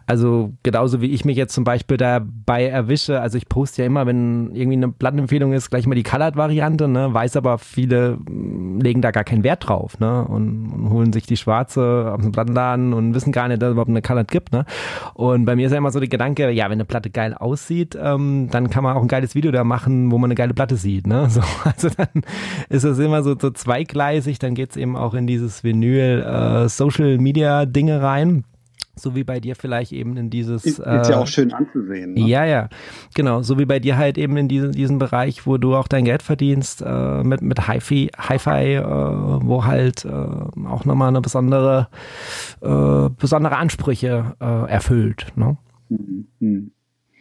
also 0.05 0.53
genauso 0.63 1.01
wie 1.01 1.11
ich 1.11 1.25
mich 1.25 1.37
jetzt 1.37 1.53
zum 1.53 1.63
Beispiel 1.63 1.97
dabei 1.97 2.67
erwische, 2.67 3.21
also 3.21 3.37
ich 3.37 3.47
poste 3.47 3.81
ja 3.81 3.85
immer, 3.85 4.05
wenn 4.05 4.53
irgendwie 4.53 4.77
eine 4.77 4.89
Plattenempfehlung 4.89 5.53
ist, 5.53 5.69
gleich 5.69 5.87
mal 5.87 5.95
die 5.95 6.03
Colored-Variante, 6.03 6.87
ne, 6.87 7.13
weiß 7.13 7.37
aber 7.37 7.57
viele 7.57 8.17
mm, 8.17 8.79
legen 8.81 9.01
da 9.01 9.11
gar 9.11 9.23
keinen 9.23 9.43
Wert 9.43 9.67
drauf, 9.67 9.99
ne, 9.99 10.25
und, 10.25 10.71
und 10.71 10.89
holen 10.89 11.13
sich 11.13 11.25
die 11.25 11.37
schwarze 11.37 12.13
aus 12.13 12.21
dem 12.21 12.31
Plattenladen 12.31 12.93
und 12.93 13.13
wissen 13.13 13.31
gar 13.31 13.47
nicht, 13.47 13.61
dass 13.61 13.69
es 13.69 13.73
überhaupt 13.73 13.89
eine 13.89 14.01
Colored 14.01 14.29
gibt, 14.29 14.51
ne. 14.51 14.65
Und 15.13 15.45
bei 15.45 15.55
mir 15.55 15.67
ist 15.67 15.71
ja 15.71 15.77
immer 15.77 15.91
so 15.91 15.99
der 15.99 16.09
Gedanke, 16.09 16.49
ja, 16.51 16.65
wenn 16.65 16.73
eine 16.73 16.85
Platte 16.85 17.09
geil 17.09 17.33
aussieht, 17.33 17.97
ähm, 17.99 18.49
dann 18.51 18.69
kann 18.69 18.83
man 18.83 18.97
auch 18.97 19.01
ein 19.01 19.07
geiles 19.07 19.35
Video 19.35 19.51
da 19.51 19.63
machen, 19.63 20.11
wo 20.11 20.17
man 20.17 20.27
eine 20.27 20.35
geile 20.35 20.53
Platte 20.53 20.75
sieht, 20.75 21.07
ne. 21.07 21.29
So, 21.33 21.41
also 21.63 21.89
dann 21.89 22.21
ist 22.69 22.83
es 22.83 22.99
immer 22.99 23.23
so, 23.23 23.35
so 23.39 23.49
zweigleisig, 23.49 24.37
dann 24.37 24.53
geht's 24.53 24.75
eben 24.75 24.95
auch 24.95 25.15
in 25.15 25.25
dieses 25.25 25.63
Vinyl 25.63 26.21
äh, 26.21 26.69
Social 26.69 27.17
Media 27.17 27.65
Dinge 27.65 28.01
rein 28.01 28.43
so 28.95 29.15
wie 29.15 29.23
bei 29.23 29.39
dir 29.39 29.55
vielleicht 29.55 29.91
eben 29.91 30.17
in 30.17 30.29
dieses. 30.29 30.65
Ist, 30.65 30.79
äh, 30.79 31.09
ja 31.09 31.19
auch 31.19 31.27
schön 31.27 31.51
anzusehen. 31.51 32.13
Ne? 32.13 32.27
Ja, 32.27 32.45
ja, 32.45 32.69
genau. 33.15 33.41
So 33.41 33.57
wie 33.57 33.65
bei 33.65 33.79
dir 33.79 33.97
halt 33.97 34.17
eben 34.17 34.37
in 34.37 34.47
diesem, 34.47 34.71
diesem 34.71 34.99
Bereich, 34.99 35.47
wo 35.47 35.57
du 35.57 35.75
auch 35.75 35.87
dein 35.87 36.05
Geld 36.05 36.21
verdienst, 36.21 36.83
äh, 36.85 37.23
mit, 37.23 37.41
mit 37.41 37.67
Hi-Fi, 37.67 38.11
Hi-Fi 38.17 38.75
äh, 38.75 38.83
wo 38.83 39.65
halt 39.65 40.05
äh, 40.05 40.09
auch 40.09 40.85
nochmal 40.85 41.09
eine 41.09 41.21
besondere, 41.21 41.87
äh, 42.61 43.09
besondere 43.17 43.57
Ansprüche 43.57 44.35
äh, 44.39 44.69
erfüllt. 44.69 45.27
Ne? 45.35 45.57
Mhm. 45.89 46.27
mhm. 46.39 46.71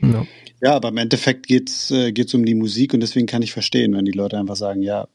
Ja. 0.02 0.26
ja. 0.60 0.74
aber 0.74 0.88
im 0.88 0.96
Endeffekt 0.96 1.46
geht's 1.46 1.92
äh, 1.92 2.10
geht's 2.10 2.34
um 2.34 2.44
die 2.44 2.56
Musik 2.56 2.92
und 2.92 3.00
deswegen 3.00 3.28
kann 3.28 3.40
ich 3.40 3.52
verstehen, 3.52 3.94
wenn 3.94 4.04
die 4.04 4.10
Leute 4.10 4.36
einfach 4.36 4.56
sagen, 4.56 4.82
ja, 4.82 5.06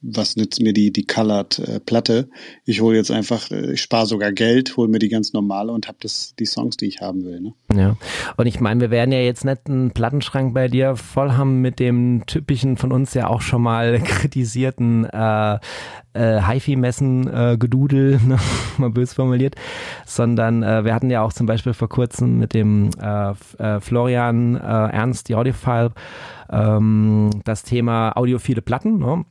was 0.00 0.36
nützt 0.36 0.60
mir 0.60 0.72
die, 0.72 0.92
die 0.92 1.04
Colored 1.04 1.58
äh, 1.58 1.80
Platte? 1.80 2.28
Ich 2.64 2.80
hole 2.80 2.96
jetzt 2.96 3.10
einfach, 3.10 3.50
äh, 3.50 3.72
ich 3.72 3.82
spare 3.82 4.06
sogar 4.06 4.32
Geld, 4.32 4.76
hole 4.76 4.88
mir 4.88 5.00
die 5.00 5.08
ganz 5.08 5.32
normale 5.32 5.72
und 5.72 5.88
habe 5.88 5.98
die 6.38 6.46
Songs, 6.46 6.76
die 6.76 6.86
ich 6.86 7.00
haben 7.00 7.24
will. 7.24 7.40
Ne? 7.40 7.54
Ja, 7.74 7.96
und 8.36 8.46
ich 8.46 8.60
meine, 8.60 8.80
wir 8.80 8.90
werden 8.90 9.10
ja 9.10 9.18
jetzt 9.18 9.44
nicht 9.44 9.68
einen 9.68 9.90
Plattenschrank 9.90 10.54
bei 10.54 10.68
dir 10.68 10.94
voll 10.94 11.32
haben 11.32 11.60
mit 11.60 11.80
dem 11.80 12.24
typischen 12.26 12.76
von 12.76 12.92
uns 12.92 13.14
ja 13.14 13.26
auch 13.26 13.40
schon 13.40 13.62
mal 13.62 13.98
kritisierten 14.04 15.04
äh, 15.04 15.58
äh, 16.12 16.42
HiFi-Messen 16.42 17.26
äh, 17.28 17.58
ne? 17.58 18.38
mal 18.78 18.90
bös 18.90 19.14
formuliert, 19.14 19.56
sondern 20.06 20.62
äh, 20.62 20.84
wir 20.84 20.94
hatten 20.94 21.10
ja 21.10 21.22
auch 21.22 21.32
zum 21.32 21.46
Beispiel 21.46 21.74
vor 21.74 21.88
kurzem 21.88 22.38
mit 22.38 22.54
dem 22.54 22.90
äh, 23.00 23.30
äh, 23.58 23.80
Florian 23.80 24.54
äh, 24.54 24.58
Ernst, 24.58 25.28
die 25.28 25.34
Audiophile, 25.34 25.92
ähm, 26.50 27.30
das 27.44 27.64
Thema 27.64 28.16
audiophile 28.16 28.62
Platten. 28.62 28.98
Ne? 28.98 29.24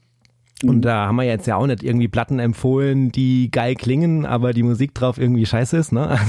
Und 0.64 0.78
mhm. 0.78 0.82
da 0.82 1.08
haben 1.08 1.16
wir 1.18 1.24
jetzt 1.24 1.46
ja 1.46 1.56
auch 1.56 1.68
nicht 1.68 1.84
irgendwie 1.84 2.08
Platten 2.08 2.40
empfohlen, 2.40 3.12
die 3.12 3.52
geil 3.52 3.76
klingen, 3.76 4.26
aber 4.26 4.54
die 4.54 4.64
Musik 4.64 4.94
drauf 4.94 5.18
irgendwie 5.18 5.46
scheiße 5.46 5.78
ist, 5.78 5.92
ne? 5.92 6.18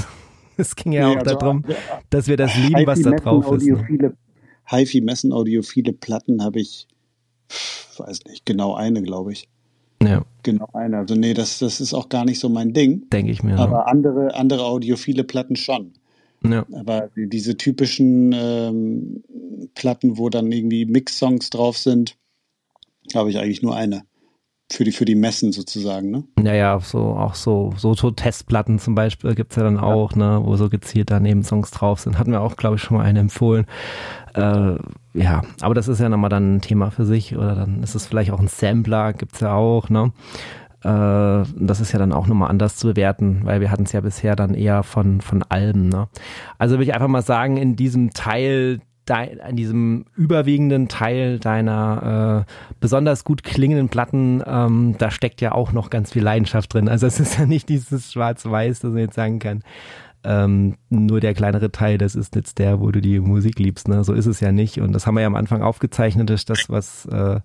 Also, 0.59 0.71
es 0.71 0.75
ging 0.75 0.91
ja 0.91 1.09
nee, 1.09 1.15
auch 1.15 1.21
also, 1.21 1.37
darum, 1.37 1.65
dass 2.11 2.27
wir 2.27 2.37
das 2.37 2.57
lieben, 2.57 2.85
was 2.85 3.01
da 3.01 3.13
drauf 3.13 3.53
ist. 3.53 3.65
Ne? 3.65 4.13
HiFi-Messen, 4.67 5.33
audiophile 5.33 5.93
Platten 5.93 6.43
habe 6.43 6.59
ich, 6.59 6.89
weiß 7.97 8.25
nicht, 8.25 8.45
genau 8.45 8.75
eine, 8.75 9.03
glaube 9.03 9.31
ich. 9.31 9.49
Ja. 10.03 10.25
Genau 10.43 10.69
eine. 10.73 10.99
Also 10.99 11.15
nee, 11.15 11.33
das, 11.33 11.61
das 11.61 11.81
ist 11.81 11.95
auch 11.95 12.09
gar 12.09 12.25
nicht 12.25 12.41
so 12.41 12.49
mein 12.49 12.73
Ding. 12.73 13.09
Denke 13.11 13.31
ich 13.31 13.45
mir. 13.45 13.57
Aber 13.57 13.79
ja. 13.79 13.83
andere, 13.85 14.35
andere 14.35 14.65
audiophile 14.65 15.23
Platten 15.23 15.55
schon. 15.55 15.93
Ja. 16.43 16.67
Aber 16.73 17.11
diese 17.17 17.57
typischen 17.57 18.33
ähm, 18.33 19.23
Platten, 19.75 20.19
wo 20.19 20.29
dann 20.29 20.51
irgendwie 20.51 20.87
Mix-Songs 20.87 21.51
drauf 21.51 21.79
sind, 21.79 22.17
habe 23.15 23.31
ich 23.31 23.39
eigentlich 23.39 23.63
nur 23.63 23.77
eine 23.77 24.03
für 24.71 24.85
die, 24.85 24.93
für 24.93 25.05
die 25.07 25.15
Messen 25.15 25.53
sozusagen, 25.53 26.11
ne? 26.11 26.25
Ja, 26.43 26.79
so, 26.81 26.99
auch 26.99 27.35
so, 27.35 27.73
so, 27.77 27.95
Testplatten 28.11 28.79
zum 28.79 28.95
Beispiel 28.95 29.35
gibt's 29.35 29.57
ja 29.57 29.63
dann 29.63 29.79
auch, 29.79 30.13
ja. 30.13 30.39
ne, 30.39 30.41
wo 30.45 30.57
so 30.57 30.69
gezielt 30.69 31.11
daneben 31.11 31.43
Songs 31.43 31.71
drauf 31.71 32.01
sind. 32.01 32.19
Hatten 32.19 32.33
wir 32.33 32.43
auch, 32.43 32.57
glaube 32.57 32.77
ich, 32.77 32.83
schon 32.83 32.99
mal 32.99 33.05
eine 33.05 33.21
empfohlen. 33.21 33.67
Äh, 34.35 34.75
ja, 35.15 35.43
aber 35.63 35.75
das 35.75 35.89
ist 35.89 36.01
ja 36.01 36.09
nochmal 36.09 36.31
dann 36.31 36.57
ein 36.57 36.61
Thema 36.61 36.91
für 36.91 37.07
sich 37.07 37.35
oder 37.37 37.55
dann 37.55 37.83
ist 37.83 37.95
es 37.95 38.07
vielleicht 38.07 38.31
auch 38.31 38.41
ein 38.41 38.49
Sampler, 38.49 39.15
gibt's 39.15 39.41
ja 39.41 39.55
auch, 39.55 39.89
ne? 39.89 40.13
Äh, 40.85 41.49
das 41.57 41.81
ist 41.81 41.93
ja 41.93 41.99
dann 41.99 42.13
auch 42.13 42.27
nochmal 42.27 42.51
anders 42.51 42.77
zu 42.77 42.89
bewerten, 42.89 43.41
weil 43.45 43.61
wir 43.61 43.71
hatten 43.71 43.85
es 43.85 43.93
ja 43.93 44.01
bisher 44.01 44.37
dann 44.37 44.55
eher 44.55 44.83
von, 44.83 45.23
von 45.23 45.43
Alben, 45.49 45.89
ne? 45.89 46.09
Also 46.59 46.75
würde 46.75 46.85
ich 46.85 46.95
einfach 46.95 47.09
mal 47.09 47.23
sagen, 47.23 47.57
in 47.57 47.75
diesem 47.75 48.11
Teil 48.11 48.81
dein, 49.09 49.41
an 49.41 49.57
diesem 49.57 50.05
überwiegenden 50.17 50.89
Teil 50.89 51.39
deiner 51.39 52.47
äh, 52.47 52.53
besonders 52.81 53.25
gut 53.25 53.43
klingenden 53.43 53.89
Platten, 53.89 54.43
ähm, 54.47 54.95
da 54.99 55.11
steckt 55.11 55.41
ja 55.41 55.53
auch 55.53 55.73
noch 55.73 55.91
ganz 55.91 56.13
viel 56.13 56.23
Leidenschaft 56.23 56.75
drin. 56.75 56.89
Also 56.89 57.07
es 57.07 57.21
ist 57.21 57.39
ja 57.39 57.47
nicht 57.47 57.69
dieses 57.69 58.13
Schwarz-Weiß, 58.13 58.81
das 58.81 58.91
man 58.91 59.01
jetzt 59.01 59.15
sagen 59.15 59.39
kann. 59.39 59.63
Ähm, 60.25 60.77
nur 60.91 61.21
der 61.21 61.33
kleinere 61.33 61.71
Teil, 61.71 61.97
das 61.97 62.17
ist 62.17 62.35
jetzt 62.35 62.59
der, 62.59 62.81
wo 62.81 62.91
du 62.91 63.01
die 63.01 63.21
Musik 63.21 63.59
liebst. 63.59 63.89
Ne? 63.89 64.03
So 64.03 64.13
ist 64.13 64.27
es 64.27 64.41
ja 64.41 64.51
nicht. 64.53 64.81
Und 64.81 64.93
das 64.93 65.07
haben 65.07 65.15
wir 65.15 65.21
ja 65.21 65.27
am 65.27 65.37
Anfang 65.37 65.63
aufgezeichnet, 65.63 66.29
ist 66.31 66.51
das, 66.51 66.69
was, 66.69 67.07
äh, 67.07 67.41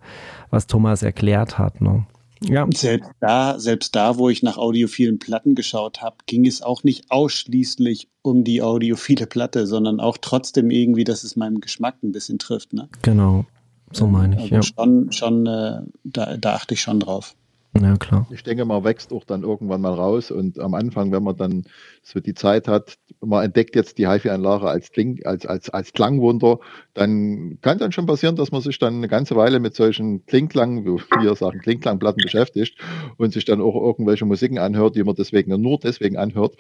was 0.49 0.67
Thomas 0.67 1.03
erklärt 1.03 1.59
hat. 1.59 1.81
Ne? 1.81 2.05
Ja. 2.43 2.67
Selbst 2.73 3.11
da, 3.19 3.59
selbst 3.59 3.95
da, 3.95 4.17
wo 4.17 4.29
ich 4.29 4.43
nach 4.43 4.57
audiophilen 4.57 5.19
Platten 5.19 5.55
geschaut 5.55 6.01
habe, 6.01 6.17
ging 6.25 6.45
es 6.45 6.61
auch 6.61 6.83
nicht 6.83 7.11
ausschließlich 7.11 8.09
um 8.21 8.43
die 8.43 8.61
audiophile 8.61 9.27
Platte, 9.27 9.67
sondern 9.67 9.99
auch 9.99 10.17
trotzdem 10.17 10.71
irgendwie, 10.71 11.03
dass 11.03 11.23
es 11.23 11.35
meinem 11.35 11.61
Geschmack 11.61 12.03
ein 12.03 12.11
bisschen 12.11 12.39
trifft. 12.39 12.73
Ne? 12.73 12.89
Genau, 13.01 13.45
so 13.91 14.07
meine 14.07 14.35
ich. 14.35 14.53
Also 14.53 14.55
ja. 14.55 14.63
Schon, 14.63 15.11
schon 15.11 15.45
äh, 15.45 15.81
da, 16.03 16.37
da 16.37 16.53
achte 16.55 16.73
ich 16.73 16.81
schon 16.81 16.99
drauf. 16.99 17.35
Ja, 17.81 17.95
klar. 17.97 18.27
Ich 18.29 18.43
denke, 18.43 18.65
man 18.65 18.83
wächst 18.83 19.11
auch 19.11 19.23
dann 19.23 19.41
irgendwann 19.41 19.81
mal 19.81 19.93
raus 19.93 20.29
und 20.29 20.59
am 20.59 20.75
Anfang, 20.75 21.11
wenn 21.11 21.23
man 21.23 21.35
dann 21.35 21.63
so 22.03 22.19
die 22.19 22.35
Zeit 22.35 22.67
hat, 22.67 22.99
man 23.19 23.43
entdeckt 23.43 23.75
jetzt 23.75 23.97
die 23.97 24.07
HiFi-Anlage 24.07 24.67
als, 24.67 24.91
Kling, 24.91 25.25
als, 25.25 25.47
als, 25.47 25.71
als 25.71 25.91
Klangwunder, 25.91 26.59
dann 26.93 27.57
kann 27.61 27.79
dann 27.79 27.91
schon 27.91 28.05
passieren, 28.05 28.35
dass 28.35 28.51
man 28.51 28.61
sich 28.61 28.77
dann 28.77 28.97
eine 28.97 29.07
ganze 29.07 29.35
Weile 29.35 29.59
mit 29.59 29.75
solchen 29.75 30.23
Klingklang, 30.27 30.85
wie 30.85 30.99
wir 31.23 31.35
sagen, 31.35 31.61
Klingklangplatten 31.61 32.21
beschäftigt 32.21 32.77
und 33.17 33.33
sich 33.33 33.45
dann 33.45 33.59
auch 33.59 33.75
irgendwelche 33.75 34.25
Musiken 34.25 34.59
anhört, 34.59 34.95
die 34.95 35.03
man 35.03 35.15
deswegen 35.15 35.59
nur 35.59 35.79
deswegen 35.79 36.17
anhört. 36.17 36.55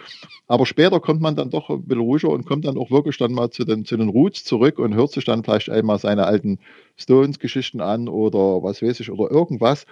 Aber 0.47 0.65
später 0.65 0.99
kommt 0.99 1.21
man 1.21 1.35
dann 1.35 1.51
doch 1.51 1.69
ein 1.69 1.83
bisschen 1.83 2.01
ruhiger 2.01 2.29
und 2.29 2.47
kommt 2.47 2.65
dann 2.65 2.77
auch 2.77 2.89
wirklich 2.89 3.17
dann 3.19 3.33
mal 3.33 3.51
zu 3.51 3.65
den, 3.65 3.85
zu 3.85 3.97
den 3.97 4.09
Roots 4.09 4.45
zurück 4.45 4.79
und 4.79 4.95
hört 4.95 5.11
sich 5.11 5.25
dann 5.25 5.43
vielleicht 5.43 5.69
einmal 5.69 5.99
seine 5.99 6.25
alten 6.25 6.57
Stones-Geschichten 6.97 7.81
an 7.81 8.07
oder 8.07 8.63
was 8.63 8.81
weiß 8.81 8.99
ich 8.99 9.11
oder 9.11 9.29
irgendwas 9.29 9.85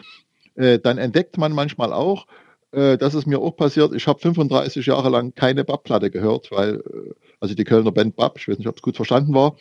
äh, 0.61 0.79
dann 0.79 0.97
entdeckt 0.97 1.37
man 1.37 1.53
manchmal 1.53 1.91
auch, 1.91 2.27
äh, 2.71 2.97
das 2.97 3.15
ist 3.15 3.25
mir 3.25 3.39
auch 3.39 3.55
passiert. 3.57 3.93
Ich 3.95 4.07
habe 4.07 4.19
35 4.19 4.85
Jahre 4.85 5.09
lang 5.09 5.33
keine 5.33 5.63
Bab-Platte 5.63 6.11
gehört, 6.11 6.51
weil, 6.51 6.75
äh, 6.75 7.13
also 7.39 7.55
die 7.55 7.63
Kölner 7.63 7.91
Band 7.91 8.15
Bab, 8.15 8.37
ich 8.37 8.47
weiß 8.47 8.59
nicht, 8.59 8.67
ob 8.67 8.75
es 8.75 8.81
gut 8.81 8.95
verstanden 8.95 9.33
war. 9.33 9.55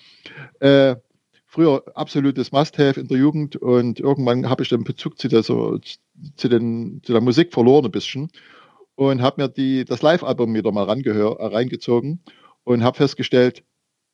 Äh, 0.61 0.97
früher 1.47 1.83
absolutes 1.95 2.53
Must-Have 2.53 3.01
in 3.01 3.09
der 3.09 3.17
Jugend 3.17 3.57
und 3.57 3.99
irgendwann 3.99 4.49
habe 4.49 4.63
ich 4.63 4.69
den 4.69 4.85
Bezug 4.85 5.19
zu 5.19 5.29
der, 5.29 5.43
so, 5.43 5.79
zu, 6.37 6.49
den, 6.49 7.01
zu 7.03 7.13
der 7.13 7.23
Musik 7.23 7.53
verloren 7.53 7.87
ein 7.87 7.91
bisschen 7.91 8.31
und 8.95 9.23
habe 9.23 9.43
mir 9.43 9.49
die, 9.49 9.87
das 9.87 10.03
Live-Album 10.03 10.55
wieder 10.55 10.71
mal 10.71 10.85
rangehör, 10.85 11.41
äh, 11.41 11.47
reingezogen 11.47 12.21
und 12.65 12.85
habe 12.85 12.99
festgestellt, 12.99 13.65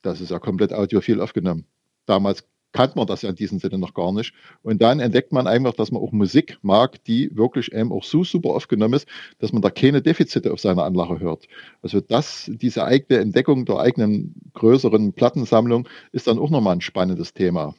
das 0.02 0.20
ist 0.20 0.30
ja 0.30 0.38
komplett 0.38 0.72
audiophil 0.72 1.20
aufgenommen. 1.20 1.66
Damals 2.06 2.46
kannte 2.72 2.98
man 2.98 3.06
das 3.06 3.22
ja 3.22 3.30
in 3.30 3.36
diesem 3.36 3.58
Sinne 3.58 3.78
noch 3.78 3.94
gar 3.94 4.12
nicht. 4.12 4.34
Und 4.62 4.82
dann 4.82 5.00
entdeckt 5.00 5.32
man 5.32 5.46
einfach, 5.46 5.74
dass 5.74 5.90
man 5.90 6.02
auch 6.02 6.12
Musik 6.12 6.58
mag, 6.62 7.02
die 7.04 7.34
wirklich 7.34 7.72
eben 7.72 7.92
auch 7.92 8.04
so 8.04 8.24
super 8.24 8.50
aufgenommen 8.50 8.94
ist, 8.94 9.08
dass 9.38 9.52
man 9.52 9.62
da 9.62 9.70
keine 9.70 10.02
Defizite 10.02 10.52
auf 10.52 10.60
seiner 10.60 10.84
Anlage 10.84 11.20
hört. 11.20 11.46
Also 11.82 12.00
das, 12.00 12.50
diese 12.52 12.84
eigene 12.84 13.20
Entdeckung 13.20 13.64
der 13.64 13.78
eigenen 13.78 14.34
größeren 14.54 15.12
Plattensammlung 15.12 15.88
ist 16.12 16.26
dann 16.26 16.38
auch 16.38 16.50
nochmal 16.50 16.76
ein 16.76 16.80
spannendes 16.80 17.32
Thema. 17.32 17.74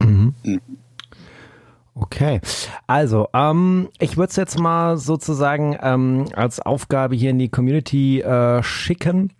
Mhm. 0.00 0.34
Okay, 1.98 2.42
also 2.86 3.28
ähm, 3.32 3.88
ich 3.98 4.18
würde 4.18 4.28
es 4.28 4.36
jetzt 4.36 4.58
mal 4.58 4.98
sozusagen 4.98 5.78
ähm, 5.80 6.26
als 6.34 6.60
Aufgabe 6.60 7.16
hier 7.16 7.30
in 7.30 7.38
die 7.38 7.48
Community 7.48 8.20
äh, 8.20 8.62
schicken. 8.62 9.32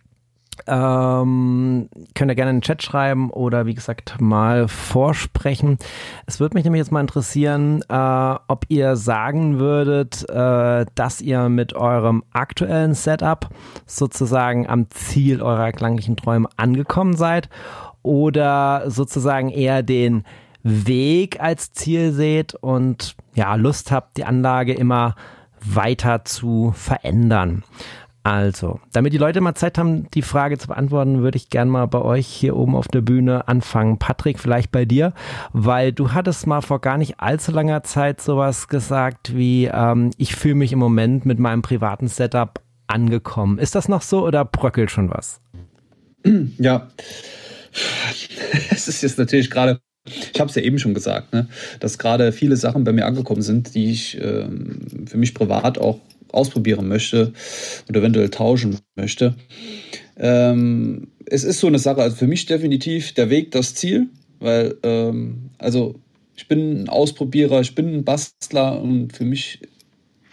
Ähm, 0.65 1.89
könnt 2.15 2.31
ihr 2.31 2.35
gerne 2.35 2.51
in 2.51 2.57
den 2.57 2.61
Chat 2.61 2.81
schreiben 2.81 3.29
oder 3.29 3.65
wie 3.65 3.73
gesagt 3.73 4.19
mal 4.19 4.67
vorsprechen. 4.67 5.77
Es 6.25 6.39
würde 6.39 6.55
mich 6.55 6.63
nämlich 6.63 6.79
jetzt 6.79 6.91
mal 6.91 7.01
interessieren, 7.01 7.83
äh, 7.89 8.35
ob 8.47 8.65
ihr 8.69 8.95
sagen 8.95 9.59
würdet, 9.59 10.27
äh, 10.29 10.85
dass 10.95 11.21
ihr 11.21 11.49
mit 11.49 11.73
eurem 11.75 12.23
aktuellen 12.33 12.93
Setup 12.93 13.49
sozusagen 13.85 14.67
am 14.67 14.89
Ziel 14.89 15.41
eurer 15.41 15.71
klanglichen 15.71 16.17
Träume 16.17 16.49
angekommen 16.57 17.15
seid 17.15 17.49
oder 18.03 18.83
sozusagen 18.87 19.49
eher 19.49 19.83
den 19.83 20.23
Weg 20.63 21.39
als 21.39 21.71
Ziel 21.71 22.11
seht 22.11 22.55
und 22.55 23.15
ja, 23.35 23.55
Lust 23.55 23.91
habt, 23.91 24.17
die 24.17 24.25
Anlage 24.25 24.73
immer 24.73 25.15
weiter 25.61 26.25
zu 26.25 26.73
verändern. 26.75 27.63
Also, 28.27 28.81
damit 28.91 29.13
die 29.13 29.17
Leute 29.17 29.39
mal 29.39 29.55
Zeit 29.55 29.77
haben, 29.77 30.11
die 30.11 30.21
Frage 30.21 30.57
zu 30.57 30.67
beantworten, 30.67 31.21
würde 31.21 31.37
ich 31.37 31.49
gerne 31.49 31.71
mal 31.71 31.85
bei 31.85 32.01
euch 32.01 32.27
hier 32.27 32.57
oben 32.57 32.75
auf 32.75 32.89
der 32.89 32.99
Bühne 32.99 33.47
anfangen. 33.47 33.99
Patrick, 33.99 34.37
vielleicht 34.37 34.69
bei 34.69 34.83
dir, 34.83 35.13
weil 35.53 35.93
du 35.93 36.11
hattest 36.11 36.45
mal 36.45 36.59
vor 36.59 36.81
gar 36.81 36.97
nicht 36.97 37.21
allzu 37.21 37.53
langer 37.53 37.83
Zeit 37.83 38.19
sowas 38.19 38.67
gesagt 38.67 39.33
wie, 39.33 39.67
ähm, 39.71 40.11
ich 40.17 40.35
fühle 40.35 40.55
mich 40.55 40.73
im 40.73 40.79
Moment 40.79 41.25
mit 41.25 41.39
meinem 41.39 41.61
privaten 41.61 42.09
Setup 42.09 42.61
angekommen. 42.87 43.59
Ist 43.59 43.75
das 43.75 43.87
noch 43.87 44.01
so 44.01 44.25
oder 44.27 44.43
bröckelt 44.43 44.91
schon 44.91 45.09
was? 45.09 45.39
Ja, 46.57 46.89
es 48.71 48.89
ist 48.89 49.03
jetzt 49.03 49.17
natürlich 49.17 49.49
gerade 49.49 49.79
ich 50.33 50.39
habe 50.39 50.49
es 50.49 50.55
ja 50.55 50.61
eben 50.61 50.79
schon 50.79 50.93
gesagt, 50.93 51.33
ne, 51.33 51.47
dass 51.79 51.97
gerade 51.97 52.31
viele 52.33 52.57
Sachen 52.57 52.83
bei 52.83 52.91
mir 52.91 53.05
angekommen 53.05 53.41
sind, 53.41 53.73
die 53.73 53.91
ich 53.91 54.17
ähm, 54.21 55.05
für 55.05 55.17
mich 55.17 55.33
privat 55.33 55.77
auch 55.77 55.99
ausprobieren 56.31 56.87
möchte 56.87 57.33
und 57.87 57.95
eventuell 57.95 58.29
tauschen 58.29 58.77
möchte. 58.95 59.35
Ähm, 60.17 61.07
es 61.25 61.43
ist 61.43 61.59
so 61.59 61.67
eine 61.67 61.79
Sache, 61.79 62.01
also 62.01 62.15
für 62.15 62.27
mich 62.27 62.45
definitiv 62.45 63.13
der 63.13 63.29
Weg 63.29 63.51
das 63.51 63.75
Ziel, 63.75 64.07
weil 64.39 64.75
ähm, 64.83 65.49
also 65.57 65.95
ich 66.35 66.47
bin 66.47 66.83
ein 66.83 66.89
Ausprobierer, 66.89 67.61
ich 67.61 67.75
bin 67.75 67.93
ein 67.93 68.03
Bastler 68.03 68.81
und 68.81 69.13
für 69.13 69.25
mich 69.25 69.59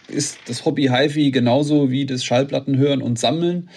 ist 0.07 0.37
das 0.47 0.65
Hobby 0.65 0.89
HiFi 0.91 1.31
genauso 1.31 1.89
wie 1.89 2.05
das 2.05 2.23
Schallplatten 2.23 2.77
hören 2.77 3.01
und 3.01 3.19
sammeln. 3.19 3.69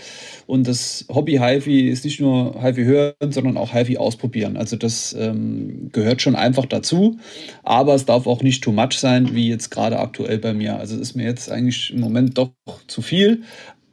Und 0.46 0.66
das 0.66 1.04
Hobby 1.08 1.38
HiFi 1.38 1.88
ist 1.88 2.04
nicht 2.04 2.20
nur 2.20 2.62
HiFi 2.62 2.84
hören, 2.84 3.32
sondern 3.32 3.56
auch 3.56 3.72
HiFi 3.72 3.98
ausprobieren. 3.98 4.56
Also 4.56 4.76
das 4.76 5.14
ähm, 5.18 5.90
gehört 5.92 6.22
schon 6.22 6.36
einfach 6.36 6.66
dazu. 6.66 7.18
Aber 7.62 7.94
es 7.94 8.06
darf 8.06 8.26
auch 8.26 8.42
nicht 8.42 8.64
too 8.64 8.72
much 8.72 8.98
sein, 8.98 9.34
wie 9.34 9.48
jetzt 9.48 9.70
gerade 9.70 9.98
aktuell 9.98 10.38
bei 10.38 10.54
mir. 10.54 10.78
Also 10.78 10.94
es 10.94 11.00
ist 11.00 11.14
mir 11.16 11.24
jetzt 11.24 11.50
eigentlich 11.50 11.92
im 11.92 12.00
Moment 12.00 12.38
doch 12.38 12.52
zu 12.86 13.02
viel. 13.02 13.42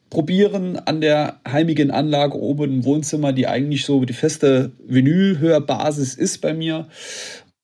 Probieren 0.10 0.78
an 0.78 1.02
der 1.02 1.42
heimigen 1.46 1.92
Anlage 1.92 2.40
oben 2.40 2.72
im 2.72 2.86
Wohnzimmer, 2.86 3.34
die 3.34 3.48
eigentlich 3.48 3.86
so 3.86 4.06
die 4.06 4.14
feste 4.14 4.72
Vinylhörbasis 4.88 6.14
ist 6.14 6.40
bei 6.40 6.54
mir. 6.54 6.88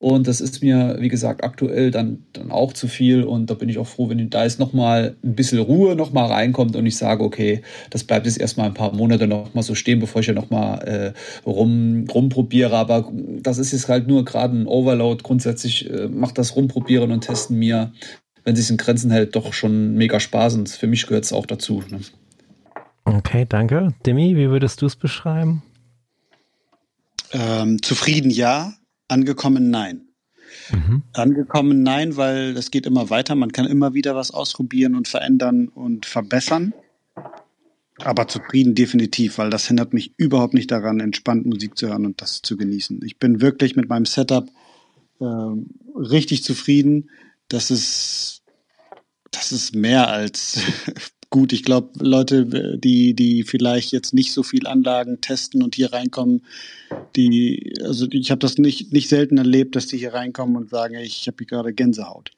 Und 0.01 0.27
das 0.27 0.41
ist 0.41 0.63
mir, 0.63 0.97
wie 0.99 1.09
gesagt, 1.09 1.43
aktuell 1.43 1.91
dann, 1.91 2.23
dann 2.33 2.49
auch 2.49 2.73
zu 2.73 2.87
viel. 2.87 3.23
Und 3.23 3.51
da 3.51 3.53
bin 3.53 3.69
ich 3.69 3.77
auch 3.77 3.85
froh, 3.85 4.09
wenn 4.09 4.31
da 4.31 4.43
jetzt 4.43 4.59
nochmal 4.59 5.15
ein 5.23 5.35
bisschen 5.35 5.59
Ruhe 5.59 5.95
nochmal 5.95 6.25
reinkommt 6.25 6.75
und 6.75 6.87
ich 6.87 6.97
sage, 6.97 7.23
okay, 7.23 7.61
das 7.91 8.03
bleibt 8.03 8.25
jetzt 8.25 8.39
erstmal 8.39 8.65
ein 8.65 8.73
paar 8.73 8.95
Monate 8.95 9.27
nochmal 9.27 9.63
so 9.63 9.75
stehen, 9.75 9.99
bevor 9.99 10.21
ich 10.21 10.27
ja 10.27 10.33
nochmal 10.33 11.13
äh, 11.45 11.47
rum, 11.47 12.07
rumprobiere. 12.11 12.75
Aber 12.75 13.11
das 13.43 13.59
ist 13.59 13.73
jetzt 13.73 13.89
halt 13.89 14.07
nur 14.07 14.25
gerade 14.25 14.57
ein 14.57 14.65
Overload. 14.65 15.21
Grundsätzlich 15.21 15.87
äh, 15.87 16.07
macht 16.07 16.39
das 16.39 16.55
Rumprobieren 16.55 17.11
und 17.11 17.21
Testen 17.21 17.59
mir, 17.59 17.93
wenn 18.43 18.55
sich 18.55 18.71
in 18.71 18.77
Grenzen 18.77 19.11
hält, 19.11 19.35
doch 19.35 19.53
schon 19.53 19.93
mega 19.93 20.19
Spaß. 20.19 20.55
Und 20.55 20.69
für 20.69 20.87
mich 20.87 21.05
gehört 21.05 21.25
es 21.25 21.31
auch 21.31 21.45
dazu. 21.45 21.83
Ne? 21.91 21.99
Okay, 23.05 23.45
danke. 23.47 23.93
Demi, 24.03 24.35
wie 24.35 24.49
würdest 24.49 24.81
du 24.81 24.87
es 24.87 24.95
beschreiben? 24.95 25.61
Ähm, 27.33 27.83
zufrieden 27.83 28.31
ja, 28.31 28.73
Angekommen, 29.11 29.69
nein. 29.69 30.07
Mhm. 30.71 31.03
Angekommen, 31.11 31.83
nein, 31.83 32.15
weil 32.15 32.53
das 32.53 32.71
geht 32.71 32.85
immer 32.85 33.09
weiter. 33.09 33.35
Man 33.35 33.51
kann 33.51 33.65
immer 33.65 33.93
wieder 33.93 34.15
was 34.15 34.31
ausprobieren 34.31 34.95
und 34.95 35.09
verändern 35.09 35.67
und 35.67 36.05
verbessern. 36.05 36.73
Aber 37.97 38.29
zufrieden 38.29 38.73
definitiv, 38.73 39.37
weil 39.37 39.49
das 39.49 39.67
hindert 39.67 39.91
mich 39.91 40.13
überhaupt 40.15 40.53
nicht 40.53 40.71
daran, 40.71 41.01
entspannt 41.01 41.45
Musik 41.45 41.77
zu 41.77 41.89
hören 41.89 42.05
und 42.05 42.21
das 42.21 42.41
zu 42.41 42.55
genießen. 42.55 43.01
Ich 43.03 43.19
bin 43.19 43.41
wirklich 43.41 43.75
mit 43.75 43.89
meinem 43.89 44.05
Setup 44.05 44.49
äh, 45.19 45.25
richtig 45.95 46.45
zufrieden. 46.45 47.09
Das 47.49 47.69
ist, 47.69 48.43
das 49.31 49.51
ist 49.51 49.75
mehr 49.75 50.07
als 50.07 50.61
gut. 51.31 51.53
Ich 51.53 51.63
glaube, 51.63 51.89
Leute, 51.99 52.77
die, 52.77 53.15
die 53.15 53.43
vielleicht 53.43 53.91
jetzt 53.91 54.13
nicht 54.13 54.33
so 54.33 54.43
viel 54.43 54.67
Anlagen 54.67 55.21
testen 55.21 55.63
und 55.63 55.73
hier 55.73 55.91
reinkommen, 55.91 56.45
die, 57.15 57.73
also 57.83 58.05
ich 58.11 58.29
habe 58.29 58.39
das 58.39 58.59
nicht, 58.59 58.93
nicht 58.93 59.09
selten 59.09 59.39
erlebt, 59.39 59.75
dass 59.75 59.87
die 59.87 59.97
hier 59.97 60.13
reinkommen 60.13 60.55
und 60.55 60.69
sagen, 60.69 60.95
ich 60.95 61.25
habe 61.25 61.37
hier 61.39 61.47
gerade 61.47 61.73
Gänsehaut. 61.73 62.31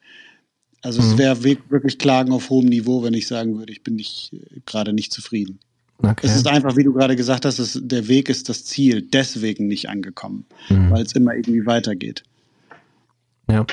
Also 0.81 1.01
mhm. 1.01 1.09
es 1.09 1.17
wäre 1.17 1.43
wirklich 1.43 1.97
Klagen 1.97 2.31
auf 2.31 2.49
hohem 2.49 2.67
Niveau, 2.67 3.03
wenn 3.03 3.13
ich 3.13 3.27
sagen 3.27 3.57
würde, 3.57 3.73
ich 3.73 3.83
bin 3.83 3.95
nicht 3.95 4.31
gerade 4.65 4.93
nicht 4.93 5.11
zufrieden. 5.11 5.59
Okay. 5.97 6.27
Es 6.27 6.35
ist 6.35 6.47
einfach, 6.47 6.75
wie 6.75 6.83
du 6.83 6.93
gerade 6.93 7.15
gesagt 7.15 7.45
hast, 7.45 7.59
es, 7.59 7.79
der 7.81 8.07
Weg 8.07 8.29
ist 8.29 8.49
das 8.49 8.65
Ziel, 8.65 9.01
deswegen 9.01 9.67
nicht 9.67 9.89
angekommen, 9.89 10.45
mhm. 10.69 10.91
weil 10.91 11.03
es 11.03 11.13
immer 11.13 11.33
irgendwie 11.33 11.65
weitergeht. 11.65 12.23
Ja, 13.49 13.65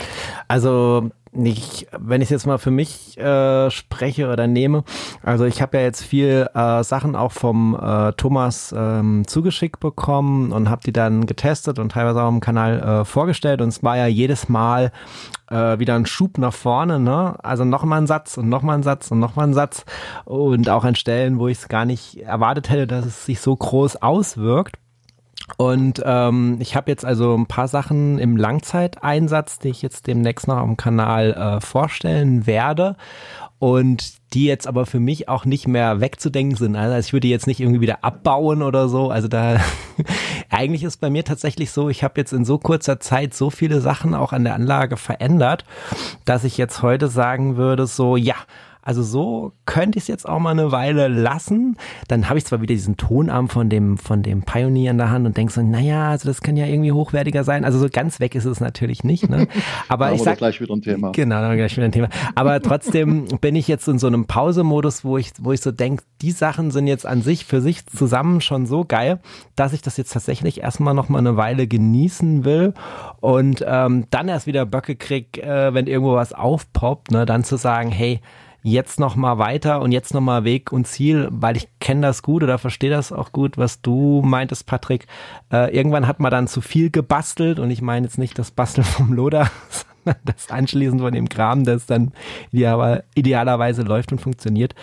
also 0.49 1.11
ich, 1.33 1.87
wenn 1.97 2.23
ich 2.23 2.31
jetzt 2.31 2.47
mal 2.47 2.59
für 2.59 2.71
mich 2.71 3.17
äh, 3.19 3.71
spreche 3.71 4.29
oder 4.29 4.47
nehme, 4.47 4.85
also 5.23 5.45
ich 5.45 5.63
habe 5.63 5.79
ja 5.79 5.85
jetzt 5.85 6.03
viel 6.03 6.49
äh, 6.55 6.83
Sachen 6.83 7.15
auch 7.15 7.33
vom 7.33 7.79
äh, 7.81 8.13
Thomas 8.13 8.75
ähm, 8.77 9.27
zugeschickt 9.27 9.79
bekommen 9.81 10.51
und 10.53 10.69
habe 10.69 10.83
die 10.85 10.93
dann 10.93 11.27
getestet 11.27 11.79
und 11.79 11.93
teilweise 11.93 12.23
auch 12.23 12.29
im 12.29 12.41
Kanal 12.41 12.81
äh, 12.81 13.05
vorgestellt 13.05 13.61
und 13.61 13.69
es 13.69 13.83
war 13.83 13.97
ja 13.97 14.07
jedes 14.07 14.49
Mal 14.49 14.91
äh, 15.51 15.79
wieder 15.79 15.95
ein 15.95 16.07
Schub 16.07 16.39
nach 16.39 16.55
vorne, 16.55 16.99
ne? 16.99 17.37
Also 17.43 17.65
nochmal 17.65 18.01
ein 18.01 18.07
Satz 18.07 18.37
und 18.37 18.49
nochmal 18.49 18.79
ein 18.79 18.83
Satz 18.83 19.11
und 19.11 19.21
nochmal 19.21 19.49
ein 19.49 19.55
Satz 19.55 19.85
und 20.25 20.69
auch 20.69 20.85
an 20.85 20.95
Stellen, 20.95 21.39
wo 21.39 21.49
ich 21.49 21.59
es 21.59 21.69
gar 21.69 21.85
nicht 21.85 22.19
erwartet 22.23 22.71
hätte, 22.71 22.87
dass 22.87 23.07
es 23.07 23.25
sich 23.27 23.41
so 23.41 23.55
groß 23.55 24.03
auswirkt. 24.03 24.77
Und 25.57 26.03
ähm, 26.05 26.57
ich 26.61 26.77
habe 26.77 26.91
jetzt 26.91 27.05
also 27.05 27.37
ein 27.37 27.47
paar 27.47 27.69
Sachen 27.69 28.19
im 28.19 28.37
Langzeiteinsatz, 28.37 29.59
die 29.59 29.69
ich 29.69 29.83
jetzt 29.83 30.07
demnächst 30.07 30.49
noch 30.49 30.57
am 30.57 30.77
Kanal 30.77 31.33
äh, 31.33 31.61
vorstellen 31.61 32.47
werde 32.47 32.97
und 33.61 34.15
die 34.33 34.47
jetzt 34.47 34.67
aber 34.67 34.87
für 34.87 35.01
mich 35.01 35.29
auch 35.29 35.45
nicht 35.45 35.69
mehr 35.69 36.01
wegzudenken 36.01 36.57
sind. 36.57 36.77
Also 36.77 36.99
ich 36.99 37.13
würde 37.13 37.29
jetzt 37.29 37.47
nicht 37.47 37.61
irgendwie 37.61 37.83
wieder 37.83 38.03
abbauen 38.03 38.63
oder 38.63 38.89
so. 38.89 39.11
Also 39.11 39.29
da 39.29 39.61
eigentlich 40.51 40.83
ist 40.83 40.99
bei 40.99 41.11
mir 41.11 41.25
tatsächlich 41.25 41.71
so, 41.71 41.91
ich 41.91 42.03
habe 42.03 42.19
jetzt 42.19 42.33
in 42.33 42.47
so 42.47 42.59
kurzer 42.59 43.01
Zeit 43.01 43.35
so 43.35 43.51
viele 43.51 43.81
Sachen 43.81 44.15
auch 44.15 44.33
an 44.33 44.45
der 44.45 44.55
Anlage 44.55 44.97
verändert, 44.97 45.65
dass 46.25 46.45
ich 46.45 46.57
jetzt 46.57 46.83
heute 46.83 47.09
sagen 47.09 47.57
würde, 47.57 47.87
so 47.87 48.17
ja, 48.17 48.37
also 48.83 49.03
so 49.03 49.53
könnte 49.67 49.99
ich 49.99 50.05
es 50.05 50.09
jetzt 50.09 50.29
auch 50.29 50.39
mal 50.39 50.51
eine 50.51 50.73
Weile 50.73 51.09
lassen. 51.09 51.77
Dann 52.09 52.29
habe 52.29 52.39
ich 52.39 52.47
zwar 52.47 52.61
wieder 52.61 52.75
diesen 52.75 52.97
Tonarm 52.97 53.49
von 53.49 53.69
dem, 53.69 53.99
von 53.99 54.23
dem 54.23 54.43
Pioneer 54.43 54.91
in 54.91 54.99
der 54.99 55.11
Hand 55.11 55.27
und 55.27 55.37
denke 55.37 55.53
so, 55.53 55.63
naja, 55.63 56.11
also 56.11 56.29
das 56.29 56.41
kann 56.41 56.57
ja 56.57 56.67
irgendwie 56.67 56.93
hochwertiger 56.93 57.45
sein. 57.45 57.65
Also 57.65 57.79
so 57.79 57.89
ganz 57.91 58.21
weg 58.21 58.35
ist 58.35 58.47
es 58.47 58.61
natürlich 58.61 59.05
nicht. 59.05 59.29
Ne? 59.29 59.49
Aber 59.89 60.13
ich 60.13 60.23
sage 60.23 60.39
gleich 60.39 60.61
wieder 60.61 60.75
ein 60.75 60.83
Thema. 60.83 61.13
Genau, 61.13 61.41
dann 61.41 61.57
gleich 61.57 61.77
wieder 61.77 61.85
ein 61.85 61.93
Thema. 61.93 62.09
Aber 62.35 62.61
trotzdem 62.63 63.27
bin 63.41 63.55
ich 63.55 63.69
jetzt 63.69 63.87
in 63.89 63.99
so 63.99 64.07
einem 64.07 64.27
Pausemodus, 64.27 65.05
wo 65.05 65.19
ich, 65.19 65.33
wo 65.39 65.53
ich 65.53 65.61
so 65.61 65.73
denke, 65.73 66.03
die 66.23 66.33
Sachen 66.33 66.71
sind 66.71 66.87
jetzt 66.87 67.07
an 67.07 67.23
sich 67.23 67.45
für 67.45 67.61
sich 67.61 67.87
zusammen 67.87 68.41
schon 68.41 68.67
so 68.67 68.85
geil, 68.85 69.21
dass 69.57 69.73
ich 69.73 69.83
das 69.83 69.97
jetzt 69.97 70.13
tatsächlich 70.13 70.63
erstmal 70.63 70.95
noch 70.95 71.09
mal 71.09 71.19
eine 71.19 71.37
Weile 71.37 71.67
genießen 71.67 72.45
will 72.45 72.75
und 73.21 73.65
ähm, 73.67 74.07
dann 74.11 74.29
erst 74.29 74.47
wieder 74.47 74.67
Böcke 74.67 74.97
krieg, 74.97 75.39
äh, 75.39 75.75
wenn 75.75 75.87
irgendwo 75.87 76.15
was 76.15 76.33
aufpoppt, 76.33 77.11
ne, 77.11 77.27
dann 77.27 77.45
zu 77.45 77.57
sagen, 77.57 77.91
hey, 77.91 78.21
jetzt 78.63 79.01
noch 79.01 79.17
mal 79.17 79.39
weiter 79.39 79.81
und 79.81 79.93
jetzt 79.93 80.15
noch 80.15 80.21
mal 80.21 80.45
Weg 80.45 80.73
und 80.73 80.87
Ziel, 80.87 81.29
weil 81.31 81.57
ich 81.57 81.69
kenne 81.81 82.03
das 82.03 82.23
gut 82.23 82.43
oder 82.43 82.59
verstehe 82.59 82.91
das 82.91 83.13
auch 83.13 83.33
gut, 83.33 83.59
was 83.59 83.81
du 83.81 84.23
meintest, 84.23 84.67
Patrick. 84.67 85.07
Äh, 85.53 85.75
irgendwann 85.75 86.07
hat 86.07 86.21
man 86.21 86.31
dann 86.31 86.49
zu 86.49 86.61
viel 86.61 86.91
gebastelt 86.91 87.59
und 87.59 87.71
ich 87.71 87.83
meine 87.83 88.07
jetzt 88.07 88.19
nicht 88.19 88.39
das 88.39 88.51
Basteln 88.51 88.85
vom 88.85 89.13
Loder, 89.13 89.51
das 90.25 90.51
Anschließen 90.51 90.99
von 90.99 91.13
dem 91.13 91.29
Kram, 91.29 91.65
das 91.65 91.87
dann 91.87 92.13
ideal, 92.53 93.05
idealerweise 93.15 93.83
läuft 93.83 94.13
und 94.13 94.21
funktioniert. 94.21 94.75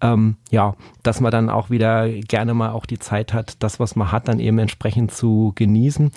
Ähm, 0.00 0.36
ja, 0.50 0.74
dass 1.02 1.20
man 1.20 1.32
dann 1.32 1.50
auch 1.50 1.70
wieder 1.70 2.08
gerne 2.08 2.54
mal 2.54 2.70
auch 2.70 2.86
die 2.86 2.98
Zeit 2.98 3.32
hat, 3.32 3.62
das, 3.62 3.80
was 3.80 3.96
man 3.96 4.12
hat, 4.12 4.28
dann 4.28 4.40
eben 4.40 4.58
entsprechend 4.58 5.12
zu 5.12 5.52
genießen. 5.54 6.10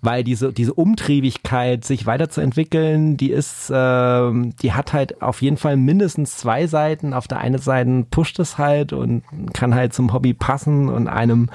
Weil 0.00 0.24
diese, 0.24 0.52
diese 0.52 0.74
Umtriebigkeit, 0.74 1.84
sich 1.84 2.06
weiterzuentwickeln, 2.06 3.16
die 3.16 3.30
ist, 3.30 3.70
äh, 3.70 4.30
die 4.62 4.72
hat 4.72 4.92
halt 4.92 5.22
auf 5.22 5.42
jeden 5.42 5.56
Fall 5.56 5.76
mindestens 5.76 6.36
zwei 6.36 6.66
Seiten. 6.66 7.14
Auf 7.14 7.28
der 7.28 7.38
einen 7.38 7.58
Seite 7.58 8.06
pusht 8.10 8.38
es 8.38 8.58
halt 8.58 8.92
und 8.92 9.22
kann 9.52 9.74
halt 9.74 9.92
zum 9.92 10.12
Hobby 10.12 10.34
passen 10.34 10.88
und 10.88 11.08
einem 11.08 11.48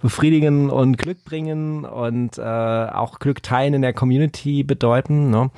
befriedigen 0.00 0.70
und 0.70 0.98
Glück 0.98 1.24
bringen 1.24 1.84
und 1.84 2.38
äh, 2.38 2.42
auch 2.42 3.18
Glück 3.18 3.42
teilen 3.42 3.74
in 3.74 3.82
der 3.82 3.92
Community 3.92 4.62
bedeuten. 4.64 5.30
Ne? 5.30 5.50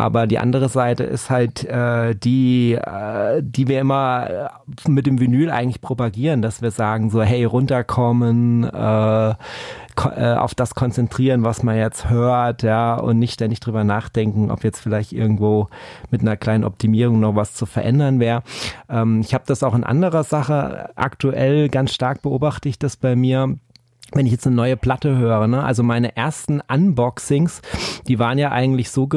Aber 0.00 0.26
die 0.26 0.38
andere 0.38 0.70
Seite 0.70 1.04
ist 1.04 1.28
halt 1.28 1.64
äh, 1.64 2.14
die, 2.14 2.72
äh, 2.72 3.42
die 3.42 3.68
wir 3.68 3.80
immer 3.80 4.30
äh, 4.30 4.90
mit 4.90 5.06
dem 5.06 5.20
Vinyl 5.20 5.50
eigentlich 5.50 5.82
propagieren, 5.82 6.40
dass 6.40 6.62
wir 6.62 6.70
sagen 6.70 7.10
so, 7.10 7.22
hey, 7.22 7.44
runterkommen, 7.44 8.64
äh, 8.64 9.30
äh, 9.30 10.34
auf 10.34 10.54
das 10.54 10.74
konzentrieren, 10.74 11.44
was 11.44 11.62
man 11.62 11.76
jetzt 11.76 12.08
hört, 12.08 12.62
ja, 12.62 12.94
und 12.94 13.18
nicht 13.18 13.34
ständig 13.34 13.60
drüber 13.60 13.84
nachdenken, 13.84 14.50
ob 14.50 14.64
jetzt 14.64 14.80
vielleicht 14.80 15.12
irgendwo 15.12 15.68
mit 16.10 16.22
einer 16.22 16.38
kleinen 16.38 16.64
Optimierung 16.64 17.20
noch 17.20 17.36
was 17.36 17.52
zu 17.52 17.66
verändern 17.66 18.20
wäre. 18.20 18.42
Ähm, 18.88 19.20
ich 19.20 19.34
habe 19.34 19.44
das 19.46 19.62
auch 19.62 19.74
in 19.74 19.84
anderer 19.84 20.24
Sache 20.24 20.90
aktuell 20.96 21.68
ganz 21.68 21.92
stark 21.92 22.22
beobachte 22.22 22.70
ich 22.70 22.78
das 22.78 22.96
bei 22.96 23.16
mir 23.16 23.56
wenn 24.12 24.26
ich 24.26 24.32
jetzt 24.32 24.46
eine 24.46 24.56
neue 24.56 24.76
Platte 24.76 25.16
höre, 25.16 25.46
ne? 25.46 25.62
also 25.62 25.82
meine 25.82 26.16
ersten 26.16 26.60
Unboxings, 26.60 27.62
die 28.08 28.18
waren 28.18 28.38
ja 28.38 28.50
eigentlich 28.50 28.90
so 28.90 29.08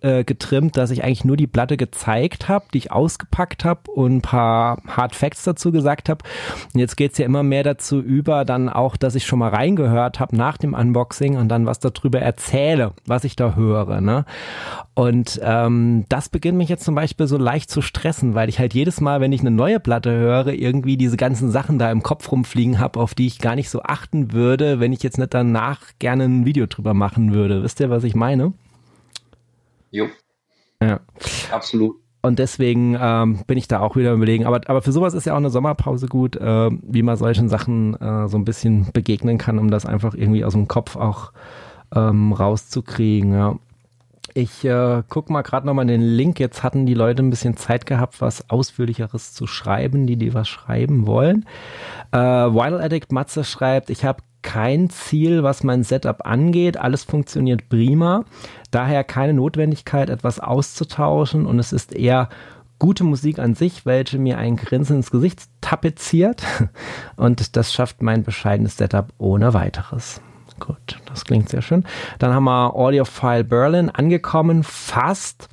äh, 0.00 0.24
getrimmt, 0.24 0.76
dass 0.76 0.90
ich 0.90 1.04
eigentlich 1.04 1.24
nur 1.24 1.36
die 1.36 1.46
Platte 1.46 1.76
gezeigt 1.76 2.48
habe, 2.48 2.66
die 2.72 2.78
ich 2.78 2.92
ausgepackt 2.92 3.64
habe 3.64 3.90
und 3.90 4.16
ein 4.16 4.22
paar 4.22 4.78
Hard 4.86 5.14
Facts 5.14 5.44
dazu 5.44 5.72
gesagt 5.72 6.08
habe. 6.08 6.24
Und 6.72 6.80
jetzt 6.80 6.96
geht's 6.96 7.18
ja 7.18 7.26
immer 7.26 7.42
mehr 7.42 7.62
dazu 7.62 8.00
über, 8.00 8.44
dann 8.44 8.68
auch, 8.68 8.96
dass 8.96 9.14
ich 9.14 9.26
schon 9.26 9.38
mal 9.38 9.50
reingehört 9.50 10.20
habe 10.20 10.36
nach 10.36 10.58
dem 10.58 10.74
Unboxing 10.74 11.36
und 11.36 11.48
dann 11.48 11.66
was 11.66 11.80
darüber 11.80 12.20
erzähle, 12.20 12.92
was 13.06 13.24
ich 13.24 13.36
da 13.36 13.54
höre. 13.54 14.00
Ne? 14.00 14.24
Und 14.94 15.40
ähm, 15.42 16.04
das 16.08 16.28
beginnt 16.28 16.56
mich 16.56 16.68
jetzt 16.68 16.84
zum 16.84 16.94
Beispiel 16.94 17.26
so 17.26 17.36
leicht 17.36 17.70
zu 17.70 17.82
stressen, 17.82 18.34
weil 18.34 18.48
ich 18.48 18.58
halt 18.58 18.74
jedes 18.74 19.00
Mal, 19.00 19.20
wenn 19.20 19.32
ich 19.32 19.40
eine 19.40 19.50
neue 19.50 19.80
Platte 19.80 20.10
höre, 20.10 20.48
irgendwie 20.48 20.96
diese 20.96 21.16
ganzen 21.16 21.50
Sachen 21.50 21.78
da 21.78 21.90
im 21.90 22.02
Kopf 22.02 22.30
rumfliegen 22.30 22.78
habe, 22.78 23.00
auf 23.00 23.14
die 23.14 23.26
ich 23.26 23.38
gar 23.38 23.56
nicht 23.56 23.70
so 23.70 23.82
achten 23.82 24.32
würde 24.32 24.35
würde, 24.36 24.78
wenn 24.78 24.92
ich 24.92 25.02
jetzt 25.02 25.18
nicht 25.18 25.34
danach 25.34 25.80
gerne 25.98 26.24
ein 26.24 26.44
Video 26.44 26.66
drüber 26.66 26.94
machen 26.94 27.32
würde. 27.34 27.64
Wisst 27.64 27.80
ihr, 27.80 27.90
was 27.90 28.04
ich 28.04 28.14
meine? 28.14 28.52
Jo. 29.90 30.06
Ja. 30.80 31.00
Absolut. 31.50 31.96
Und 32.22 32.38
deswegen 32.38 32.96
ähm, 33.00 33.40
bin 33.46 33.56
ich 33.56 33.68
da 33.68 33.80
auch 33.80 33.96
wieder 33.96 34.12
überlegen. 34.12 34.46
Aber, 34.46 34.60
aber 34.66 34.82
für 34.82 34.92
sowas 34.92 35.14
ist 35.14 35.26
ja 35.26 35.32
auch 35.32 35.38
eine 35.38 35.50
Sommerpause 35.50 36.08
gut, 36.08 36.36
äh, 36.36 36.70
wie 36.82 37.02
man 37.02 37.16
solchen 37.16 37.48
Sachen 37.48 37.94
äh, 38.00 38.28
so 38.28 38.36
ein 38.36 38.44
bisschen 38.44 38.88
begegnen 38.92 39.38
kann, 39.38 39.58
um 39.58 39.70
das 39.70 39.86
einfach 39.86 40.14
irgendwie 40.14 40.44
aus 40.44 40.52
dem 40.52 40.66
Kopf 40.66 40.96
auch 40.96 41.32
ähm, 41.94 42.32
rauszukriegen. 42.32 43.32
Ja. 43.32 43.56
Ich 44.36 44.66
äh, 44.66 45.02
guck 45.08 45.30
mal 45.30 45.40
gerade 45.40 45.66
nochmal 45.66 45.86
den 45.86 46.02
Link. 46.02 46.38
Jetzt 46.38 46.62
hatten 46.62 46.84
die 46.84 46.92
Leute 46.92 47.22
ein 47.22 47.30
bisschen 47.30 47.56
Zeit 47.56 47.86
gehabt, 47.86 48.20
was 48.20 48.50
Ausführlicheres 48.50 49.32
zu 49.32 49.46
schreiben, 49.46 50.06
die 50.06 50.16
die 50.16 50.34
was 50.34 50.46
schreiben 50.46 51.06
wollen. 51.06 51.46
Äh, 52.12 52.18
Wild 52.18 52.82
Addict 52.82 53.12
Matze 53.12 53.44
schreibt, 53.44 53.88
ich 53.88 54.04
habe 54.04 54.22
kein 54.42 54.90
Ziel, 54.90 55.42
was 55.42 55.64
mein 55.64 55.84
Setup 55.84 56.26
angeht. 56.26 56.76
Alles 56.76 57.04
funktioniert 57.04 57.70
prima. 57.70 58.26
Daher 58.70 59.04
keine 59.04 59.32
Notwendigkeit, 59.32 60.10
etwas 60.10 60.38
auszutauschen. 60.38 61.46
Und 61.46 61.58
es 61.58 61.72
ist 61.72 61.94
eher 61.94 62.28
gute 62.78 63.04
Musik 63.04 63.38
an 63.38 63.54
sich, 63.54 63.86
welche 63.86 64.18
mir 64.18 64.36
ein 64.36 64.56
Grinsen 64.56 64.96
ins 64.96 65.10
Gesicht 65.10 65.44
tapeziert. 65.62 66.42
Und 67.16 67.56
das 67.56 67.72
schafft 67.72 68.02
mein 68.02 68.22
bescheidenes 68.22 68.76
Setup 68.76 69.14
ohne 69.16 69.54
weiteres. 69.54 70.20
Gut, 70.58 70.98
das 71.04 71.24
klingt 71.26 71.50
sehr 71.50 71.60
schön. 71.60 71.84
Dann 72.18 72.32
haben 72.32 72.44
wir 72.44 72.74
Audiophile 72.74 73.44
Berlin 73.44 73.90
angekommen, 73.90 74.62
fast. 74.62 75.48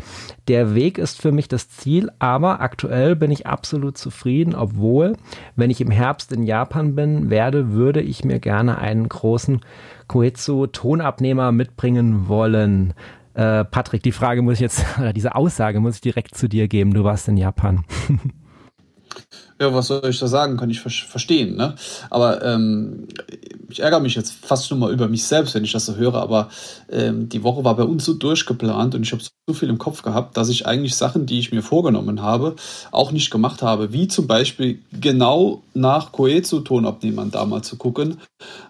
Der 0.48 0.76
Weg 0.76 0.98
ist 0.98 1.22
für 1.22 1.32
mich 1.32 1.48
das 1.48 1.70
Ziel, 1.70 2.10
aber 2.20 2.62
aktuell 2.62 3.16
bin 3.16 3.32
ich 3.32 3.46
absolut 3.46 3.98
zufrieden, 3.98 4.56
obwohl, 4.56 5.16
wenn 5.56 5.70
ich 5.70 5.82
im 5.82 5.92
Herbst 5.92 6.32
in 6.32 6.44
Japan 6.44 6.96
bin, 6.96 7.30
werde, 7.30 7.72
würde 7.72 8.02
ich 8.02 8.24
mir 8.24 8.40
gerne 8.40 8.78
einen 8.78 9.08
großen 9.10 9.62
Koetsu 10.08 10.68
Tonabnehmer 10.68 11.52
mitbringen 11.52 12.28
wollen. 12.28 12.94
Äh, 13.34 13.66
Patrick, 13.66 14.04
die 14.04 14.12
Frage 14.12 14.42
muss 14.42 14.56
ich 14.56 14.60
jetzt, 14.62 14.86
oder 15.00 15.12
diese 15.12 15.36
Aussage 15.36 15.80
muss 15.80 15.96
ich 15.96 16.02
direkt 16.02 16.36
zu 16.36 16.48
dir 16.48 16.68
geben. 16.68 16.94
Du 16.94 17.04
warst 17.04 17.28
in 17.28 17.38
Japan. 17.38 17.84
Ja, 19.60 19.74
was 19.74 19.88
soll 19.88 20.02
ich 20.10 20.20
da 20.20 20.28
sagen? 20.28 20.58
Kann 20.58 20.70
ich 20.70 20.80
verstehen. 20.80 21.56
Ne? 21.56 21.76
Aber 22.10 22.44
ähm, 22.44 23.08
ich 23.70 23.82
ärgere 23.82 24.00
mich 24.00 24.16
jetzt 24.16 24.34
fast 24.34 24.70
nur 24.72 24.80
mal 24.80 24.92
über 24.92 25.08
mich 25.08 25.24
selbst, 25.24 25.56
wenn 25.56 25.64
ich 25.64 25.72
das 25.72 25.86
so 25.86 25.96
höre. 25.96 26.16
Aber 26.16 26.50
ähm, 26.92 27.30
die 27.30 27.44
Woche 27.44 27.64
war 27.64 27.76
bei 27.76 27.84
uns 27.84 28.06
so 28.06 28.14
durchgeplant 28.14 28.96
und 28.96 29.04
ich 29.04 29.12
habe 29.12 29.24
so 29.24 29.54
viel 29.54 29.70
im 29.70 29.78
Kopf 29.78 30.04
gehabt, 30.04 30.38
dass 30.38 30.50
ich 30.50 30.68
eigentlich 30.68 30.96
Sachen, 30.96 31.26
die 31.26 31.40
ich 31.40 31.52
mir 31.52 31.62
vorgenommen 31.62 32.22
habe, 32.22 32.56
auch 32.92 33.12
nicht 33.12 33.30
gemacht 33.30 33.62
habe. 33.62 33.92
Wie 33.92 34.08
zum 34.08 34.26
Beispiel 34.26 34.80
genau 35.00 35.64
nach 35.74 36.12
Koezu-Tonabnehmern 36.12 37.32
da 37.32 37.46
mal 37.46 37.62
zu 37.62 37.78
gucken. 37.78 38.20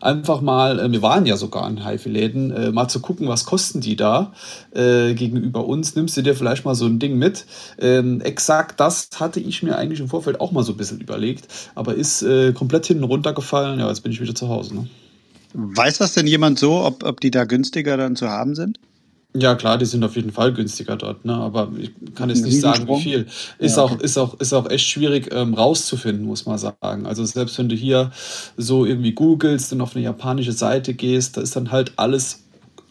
Einfach 0.02 0.42
mal, 0.42 0.80
äh, 0.80 0.92
wir 0.92 1.02
waren 1.02 1.26
ja 1.26 1.38
sogar 1.38 1.68
in 1.70 1.86
HiFi-Läden, 1.86 2.52
äh, 2.52 2.72
mal 2.72 2.88
zu 2.88 3.00
gucken, 3.02 3.28
was 3.28 3.46
kosten 3.46 3.82
die 3.82 3.96
da 3.96 4.34
äh, 4.72 5.14
gegenüber 5.14 5.66
uns. 5.66 5.96
Nimmst 5.96 6.18
du 6.18 6.22
dir 6.22 6.36
vielleicht 6.36 6.66
mal 6.66 6.76
so 6.76 6.86
ein 6.86 7.00
Ding 7.00 7.18
mit? 7.18 7.46
Ähm, 7.80 8.22
exakt 8.22 8.80
das 8.80 9.10
hatte 9.16 9.40
ich 9.40 9.64
mir 9.64 9.78
eigentlich 9.78 10.00
im 10.00 10.10
Vorfeld 10.10 10.42
auch 10.42 10.52
mal 10.52 10.64
so 10.64 10.73
ein 10.74 10.78
bisschen 10.78 11.02
überlegt, 11.02 11.48
aber 11.76 11.96
ist 11.96 12.22
äh, 12.22 12.54
komplett 12.54 12.86
hinten 12.86 13.04
runtergefallen. 13.04 13.80
Ja, 13.80 13.88
jetzt 13.88 14.02
bin 14.02 14.12
ich 14.12 14.22
wieder 14.22 14.36
zu 14.36 14.50
Hause. 14.50 14.76
Ne? 14.76 14.88
Weiß 15.54 16.00
das 16.00 16.14
denn 16.14 16.28
jemand 16.28 16.60
so, 16.60 16.84
ob, 16.84 17.04
ob 17.04 17.20
die 17.20 17.32
da 17.32 17.46
günstiger 17.46 17.98
dann 17.98 18.16
zu 18.16 18.28
haben 18.28 18.56
sind? 18.56 18.80
Ja, 19.36 19.56
klar, 19.56 19.80
die 19.80 19.86
sind 19.86 20.04
auf 20.04 20.16
jeden 20.16 20.32
Fall 20.32 20.54
günstiger 20.54 20.96
dort, 20.96 21.26
ne? 21.26 21.34
aber 21.34 21.72
ich 21.80 21.92
kann 22.14 22.30
jetzt 22.30 22.44
nicht 22.44 22.62
sagen, 22.62 22.88
wie 22.88 23.02
viel. 23.02 23.28
Ist, 23.58 23.78
ja, 23.78 23.84
okay. 23.84 23.96
auch, 23.96 24.00
ist, 24.00 24.18
auch, 24.18 24.40
ist 24.40 24.54
auch 24.54 24.70
echt 24.70 24.88
schwierig 24.88 25.34
ähm, 25.34 25.56
rauszufinden, 25.56 26.28
muss 26.28 26.46
man 26.46 26.60
sagen. 26.60 27.08
Also 27.08 27.26
selbst 27.26 27.58
wenn 27.58 27.68
du 27.68 27.76
hier 27.76 28.12
so 28.58 28.86
irgendwie 28.86 29.14
googelst 29.14 29.74
und 29.74 29.82
auf 29.82 29.96
eine 29.96 30.06
japanische 30.06 30.52
Seite 30.52 30.94
gehst, 30.94 31.38
da 31.38 31.42
ist 31.42 31.56
dann 31.56 31.72
halt 31.72 31.94
alles 31.96 32.43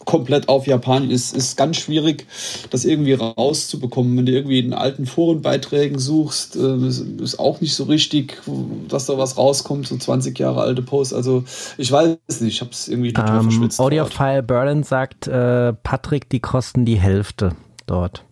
komplett 0.05 0.49
auf 0.49 0.67
Japanisch 0.67 1.11
ist, 1.11 1.35
ist 1.35 1.57
ganz 1.57 1.77
schwierig, 1.77 2.27
das 2.69 2.85
irgendwie 2.85 3.13
rauszubekommen. 3.13 4.17
Wenn 4.17 4.25
du 4.25 4.31
irgendwie 4.31 4.59
in 4.59 4.73
alten 4.73 5.05
Forenbeiträgen 5.05 5.99
suchst, 5.99 6.55
äh, 6.55 6.87
ist 6.87 7.39
auch 7.39 7.61
nicht 7.61 7.75
so 7.75 7.85
richtig, 7.85 8.41
dass 8.87 9.05
da 9.05 9.17
was 9.17 9.37
rauskommt, 9.37 9.87
so 9.87 9.97
20 9.97 10.37
Jahre 10.37 10.61
alte 10.61 10.81
Posts. 10.81 11.13
Also 11.13 11.43
ich 11.77 11.91
weiß 11.91 12.17
nicht, 12.41 12.53
ich 12.53 12.61
habe 12.61 12.71
es 12.71 12.87
irgendwie 12.87 13.13
total 13.13 13.39
um, 13.39 13.45
ähm, 13.45 13.51
verschwitzt. 13.51 13.79
Audiophile 13.79 14.43
Berlin 14.43 14.83
sagt, 14.83 15.27
äh, 15.27 15.73
Patrick, 15.73 16.29
die 16.29 16.39
kosten 16.39 16.85
die 16.85 16.99
Hälfte 16.99 17.55
dort. 17.85 18.23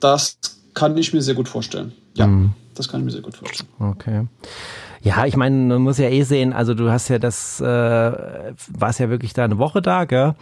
Das 0.00 0.38
kann 0.74 0.96
ich 0.96 1.12
mir 1.12 1.22
sehr 1.22 1.34
gut 1.34 1.48
vorstellen. 1.48 1.92
Ja, 2.14 2.26
mm. 2.26 2.54
das 2.74 2.88
kann 2.88 3.00
ich 3.00 3.06
mir 3.06 3.12
sehr 3.12 3.22
gut 3.22 3.36
vorstellen. 3.36 3.68
Okay. 3.78 4.26
Ja, 5.06 5.24
ich 5.24 5.36
meine, 5.36 5.56
man 5.56 5.82
muss 5.82 5.98
ja 5.98 6.08
eh 6.08 6.22
sehen, 6.22 6.52
also 6.52 6.74
du 6.74 6.90
hast 6.90 7.08
ja 7.08 7.20
das, 7.20 7.60
äh, 7.60 7.64
warst 7.64 8.98
ja 8.98 9.08
wirklich 9.08 9.32
da 9.34 9.44
eine 9.44 9.58
Woche 9.58 9.80
da, 9.80 10.04
gell? 10.04 10.34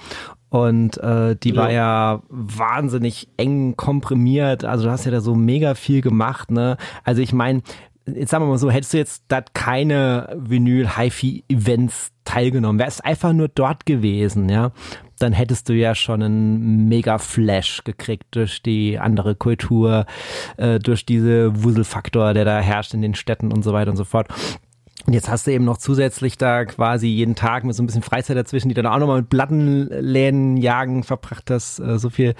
Und 0.55 0.99
äh, 0.99 1.35
die 1.35 1.51
ja. 1.51 1.57
war 1.57 1.73
ja 1.73 2.23
wahnsinnig 2.29 3.27
eng 3.37 3.77
komprimiert. 3.77 4.65
Also 4.65 4.85
du 4.85 4.91
hast 4.93 5.05
ja 5.05 5.11
da 5.11 5.21
so 5.21 5.35
mega 5.35 5.75
viel 5.75 6.01
gemacht, 6.01 6.53
ne? 6.53 6.77
Also 7.03 7.23
ich 7.23 7.33
meine, 7.33 7.63
jetzt 8.07 8.31
sagen 8.31 8.45
wir 8.45 8.51
mal 8.51 8.59
so, 8.59 8.71
hättest 8.71 8.93
du 8.93 8.99
jetzt 8.99 9.25
da 9.27 9.41
keine 9.41 10.29
Vinyl-HiFi-Events 10.39 12.13
teilgenommen, 12.25 12.79
wärst 12.79 13.05
einfach 13.05 13.33
nur 13.33 13.49
dort 13.49 13.85
gewesen, 13.85 14.49
ja, 14.49 14.71
dann 15.19 15.33
hättest 15.33 15.69
du 15.71 15.73
ja 15.73 15.97
schon 15.97 16.23
einen 16.23 16.89
mega 16.89 17.19
Flash 17.19 17.83
gekriegt 17.83 18.27
durch 18.31 18.63
die 18.63 19.01
andere 19.01 19.35
Kultur, 19.35 20.07
äh, 20.57 20.79
durch 20.79 21.05
diese 21.05 21.65
Wuselfaktor, 21.65 22.33
der 22.33 22.45
da 22.45 22.61
herrscht 22.61 22.95
in 22.95 23.03
den 23.03 23.17
Städten 23.17 23.53
und 23.53 23.65
so 23.65 23.73
weiter 23.73 23.91
und 23.91 23.97
so 23.97 24.05
fort. 24.05 24.29
Und 25.07 25.13
jetzt 25.13 25.29
hast 25.29 25.47
du 25.47 25.53
eben 25.53 25.65
noch 25.65 25.77
zusätzlich 25.77 26.39
da 26.39 26.65
quasi 26.65 27.09
jeden 27.09 27.35
Tag 27.35 27.65
mit 27.65 27.75
so 27.75 27.83
ein 27.83 27.87
bisschen 27.87 28.03
Freizeit 28.03 28.37
dazwischen, 28.37 28.69
die 28.69 28.75
dann 28.75 28.87
auch 28.87 28.99
nochmal 28.99 29.21
mit 29.21 29.29
Plattenläden 29.29 30.57
jagen 30.57 31.03
verbracht 31.03 31.51
hast, 31.51 31.79
äh, 31.79 31.99
so 31.99 32.09
viel 32.09 32.35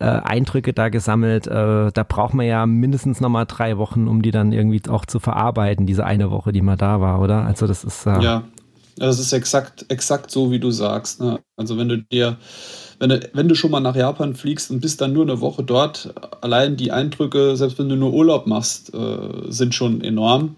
äh, 0.00 0.04
Eindrücke 0.04 0.72
da 0.72 0.88
gesammelt. 0.88 1.46
Äh, 1.46 1.92
da 1.92 2.04
braucht 2.06 2.34
man 2.34 2.46
ja 2.46 2.66
mindestens 2.66 3.20
nochmal 3.20 3.46
drei 3.46 3.78
Wochen, 3.78 4.08
um 4.08 4.22
die 4.22 4.32
dann 4.32 4.52
irgendwie 4.52 4.82
auch 4.88 5.06
zu 5.06 5.20
verarbeiten, 5.20 5.86
diese 5.86 6.04
eine 6.04 6.30
Woche, 6.30 6.52
die 6.52 6.62
man 6.62 6.78
da 6.78 7.00
war, 7.00 7.20
oder? 7.20 7.44
Also 7.44 7.66
das 7.66 7.84
ist 7.84 8.06
äh, 8.06 8.20
ja. 8.20 8.44
Das 8.96 9.18
ist 9.18 9.32
exakt, 9.32 9.86
exakt 9.88 10.30
so, 10.30 10.50
wie 10.50 10.58
du 10.58 10.70
sagst. 10.70 11.22
Ne? 11.22 11.40
Also 11.56 11.78
wenn 11.78 11.88
du 11.88 11.98
dir, 11.98 12.36
wenn 12.98 13.08
du, 13.08 13.30
wenn 13.32 13.48
du 13.48 13.54
schon 13.54 13.70
mal 13.70 13.80
nach 13.80 13.96
Japan 13.96 14.34
fliegst 14.34 14.70
und 14.70 14.80
bist 14.80 15.00
dann 15.00 15.14
nur 15.14 15.22
eine 15.22 15.40
Woche 15.40 15.62
dort, 15.62 16.12
allein 16.42 16.76
die 16.76 16.92
Eindrücke, 16.92 17.56
selbst 17.56 17.78
wenn 17.78 17.88
du 17.88 17.96
nur 17.96 18.12
Urlaub 18.12 18.46
machst, 18.46 18.92
äh, 18.92 19.50
sind 19.50 19.74
schon 19.74 20.02
enorm. 20.02 20.56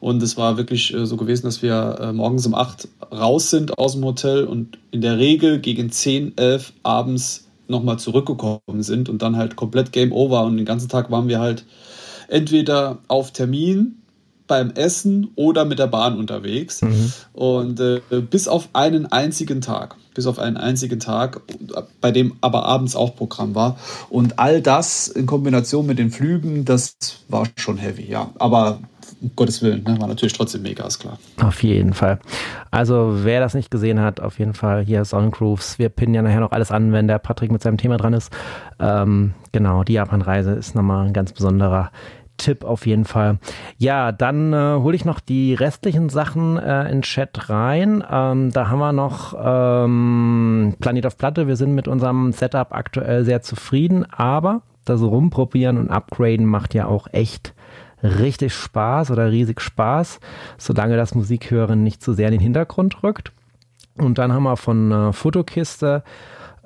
Und 0.00 0.22
es 0.22 0.36
war 0.36 0.56
wirklich 0.56 0.92
äh, 0.94 1.06
so 1.06 1.16
gewesen, 1.16 1.46
dass 1.46 1.62
wir 1.62 1.98
äh, 2.00 2.12
morgens 2.12 2.46
um 2.46 2.54
8 2.54 2.88
raus 3.12 3.50
sind 3.50 3.78
aus 3.78 3.92
dem 3.92 4.04
Hotel 4.04 4.44
und 4.44 4.78
in 4.90 5.00
der 5.00 5.18
Regel 5.18 5.60
gegen 5.60 5.90
10, 5.90 6.36
11 6.36 6.72
abends 6.82 7.48
nochmal 7.68 7.98
zurückgekommen 7.98 8.82
sind 8.82 9.08
und 9.08 9.22
dann 9.22 9.36
halt 9.36 9.56
komplett 9.56 9.92
Game 9.92 10.12
Over. 10.12 10.44
Und 10.44 10.56
den 10.56 10.66
ganzen 10.66 10.88
Tag 10.88 11.10
waren 11.10 11.28
wir 11.28 11.40
halt 11.40 11.64
entweder 12.28 12.98
auf 13.08 13.32
Termin 13.32 13.96
beim 14.46 14.70
Essen 14.72 15.30
oder 15.36 15.64
mit 15.64 15.78
der 15.78 15.86
Bahn 15.86 16.18
unterwegs. 16.18 16.82
Mhm. 16.82 17.12
Und 17.32 17.80
äh, 17.80 18.00
bis 18.30 18.48
auf 18.48 18.68
einen 18.72 19.06
einzigen 19.06 19.60
Tag, 19.60 19.96
bis 20.14 20.26
auf 20.26 20.38
einen 20.38 20.56
einzigen 20.56 21.00
Tag, 21.00 21.40
bei 22.00 22.10
dem 22.10 22.36
aber 22.40 22.66
abends 22.66 22.94
auch 22.94 23.16
Programm 23.16 23.54
war. 23.54 23.78
Und 24.10 24.38
all 24.38 24.60
das 24.60 25.08
in 25.08 25.26
Kombination 25.26 25.86
mit 25.86 25.98
den 25.98 26.10
Flügen, 26.10 26.64
das 26.64 26.96
war 27.28 27.46
schon 27.56 27.78
heavy, 27.78 28.06
ja. 28.06 28.30
Aber 28.38 28.80
um 29.24 29.30
Gottes 29.34 29.62
Willen, 29.62 29.82
ne, 29.84 29.98
war 30.00 30.06
natürlich 30.06 30.34
trotzdem 30.34 30.62
mega, 30.62 30.86
ist 30.86 30.98
klar. 30.98 31.18
Auf 31.42 31.62
jeden 31.62 31.94
Fall. 31.94 32.18
Also 32.70 33.20
wer 33.22 33.40
das 33.40 33.54
nicht 33.54 33.70
gesehen 33.70 34.00
hat, 34.00 34.20
auf 34.20 34.38
jeden 34.38 34.54
Fall 34.54 34.84
hier 34.84 35.04
Soundgrooves. 35.04 35.78
Wir 35.78 35.88
pinnen 35.88 36.14
ja 36.14 36.22
nachher 36.22 36.40
noch 36.40 36.52
alles 36.52 36.70
an, 36.70 36.92
wenn 36.92 37.08
der 37.08 37.18
Patrick 37.18 37.50
mit 37.50 37.62
seinem 37.62 37.78
Thema 37.78 37.96
dran 37.96 38.12
ist. 38.12 38.32
Ähm, 38.78 39.34
genau, 39.52 39.82
die 39.82 39.94
Japan-Reise 39.94 40.52
ist 40.52 40.74
nochmal 40.74 41.06
ein 41.06 41.12
ganz 41.12 41.32
besonderer 41.32 41.90
Tipp 42.36 42.64
auf 42.64 42.86
jeden 42.86 43.04
Fall. 43.04 43.38
Ja, 43.78 44.12
dann 44.12 44.52
äh, 44.52 44.76
hole 44.80 44.96
ich 44.96 45.04
noch 45.04 45.20
die 45.20 45.54
restlichen 45.54 46.08
Sachen 46.08 46.58
äh, 46.58 46.90
in 46.90 47.02
Chat 47.02 47.48
rein. 47.48 48.04
Ähm, 48.10 48.50
da 48.52 48.68
haben 48.68 48.80
wir 48.80 48.92
noch 48.92 49.34
ähm, 49.40 50.74
Planet 50.80 51.06
auf 51.06 51.16
Platte. 51.16 51.46
Wir 51.46 51.56
sind 51.56 51.74
mit 51.74 51.88
unserem 51.88 52.32
Setup 52.32 52.72
aktuell 52.72 53.24
sehr 53.24 53.42
zufrieden, 53.42 54.04
aber 54.10 54.62
das 54.84 55.00
Rumprobieren 55.00 55.78
und 55.78 55.90
Upgraden 55.90 56.44
macht 56.44 56.74
ja 56.74 56.86
auch 56.86 57.06
echt 57.12 57.54
richtig 58.04 58.54
Spaß 58.54 59.10
oder 59.10 59.30
riesig 59.30 59.60
Spaß, 59.60 60.20
solange 60.58 60.96
das 60.96 61.14
Musikhören 61.14 61.82
nicht 61.82 62.02
zu 62.02 62.12
sehr 62.12 62.28
in 62.28 62.32
den 62.32 62.40
Hintergrund 62.40 63.02
rückt. 63.02 63.32
Und 63.96 64.18
dann 64.18 64.32
haben 64.32 64.42
wir 64.42 64.56
von 64.56 64.92
äh, 64.92 65.12
Fotokiste 65.12 66.02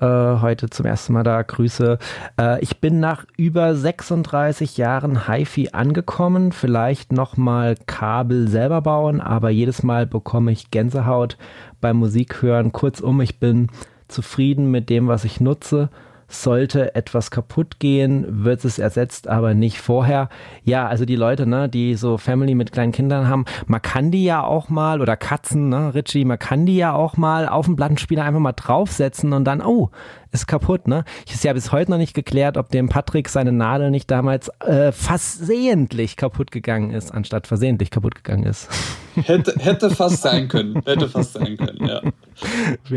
äh, 0.01 0.07
heute 0.07 0.71
zum 0.71 0.87
ersten 0.87 1.13
Mal 1.13 1.25
da. 1.25 1.43
Grüße. 1.43 1.99
Äh, 2.41 2.61
ich 2.61 2.81
bin 2.81 3.01
nach 3.01 3.25
über 3.37 3.75
36 3.75 4.77
Jahren 4.77 5.27
HiFi 5.29 5.71
angekommen. 5.73 6.53
Vielleicht 6.53 7.13
nochmal 7.13 7.77
Kabel 7.87 8.49
selber 8.49 8.81
bauen, 8.81 9.21
aber 9.21 9.51
jedes 9.51 9.83
Mal 9.83 10.07
bekomme 10.07 10.53
ich 10.53 10.71
Gänsehaut 10.71 11.37
beim 11.81 11.97
Musikhören. 11.97 12.73
Kurzum, 12.73 13.21
ich 13.21 13.39
bin 13.39 13.69
zufrieden 14.09 14.71
mit 14.71 14.89
dem, 14.89 15.09
was 15.09 15.25
ich 15.25 15.41
nutze 15.41 15.91
sollte 16.29 16.95
etwas 16.95 17.31
kaputt 17.31 17.81
gehen, 17.81 18.45
wird 18.45 18.65
es 18.65 18.79
ersetzt, 18.79 19.29
aber 19.29 19.55
nicht 19.55 19.81
vorher. 19.81 20.29
Ja, 20.63 20.87
also 20.87 21.07
die 21.07 21.17
Leute, 21.17 21.47
ne, 21.47 21.69
die 21.69 21.95
so 21.95 22.19
Family 22.19 22.55
mit 22.55 22.71
kleinen 22.71 22.93
Kindern 22.93 23.29
haben, 23.29 23.47
man 23.67 23.81
kann 23.81 24.11
die 24.11 24.25
ja 24.25 24.45
auch 24.45 24.69
mal, 24.69 25.01
oder 25.01 25.17
Katzen, 25.17 25.71
ne, 25.71 25.95
Richie, 25.95 26.27
man 26.27 26.39
kann 26.39 26.67
die 26.67 26.77
ja 26.77 26.93
auch 26.93 27.17
mal 27.17 27.49
auf 27.49 27.67
den 27.67 27.77
Plattenspieler 27.77 28.25
einfach 28.25 28.41
mal 28.41 28.53
draufsetzen 28.53 29.33
und 29.33 29.45
dann, 29.45 29.63
oh, 29.63 29.91
ist 30.31 30.47
kaputt, 30.47 30.87
ne? 30.87 31.05
Ich 31.27 31.33
ist 31.33 31.45
ja 31.45 31.55
bis 31.55 31.73
heute 31.73 31.91
noch 31.91 31.97
nicht 31.97 32.13
geklärt, 32.13 32.59
ob 32.59 32.69
dem 32.69 32.91
Patrick 32.91 33.31
seine 33.31 33.51
Nadel 33.51 33.91
nicht 33.91 34.11
damals 34.11 34.51
äh, 34.61 34.93
versehentlich 34.93 36.17
kaputt 36.17 36.51
gegangen 36.51 36.91
ist, 36.91 37.13
anstatt 37.15 37.47
versehentlich 37.47 37.91
kaputt 37.91 38.15
gegangen 38.15 38.45
ist. 38.45 38.69
Hätte, 39.15 39.55
hätte 39.59 39.91
fast 39.91 40.23
sein 40.23 40.47
können. 40.47 40.81
Hätte 40.85 41.09
fast 41.09 41.33
sein 41.33 41.57
können, 41.57 41.85
ja. 41.89 42.03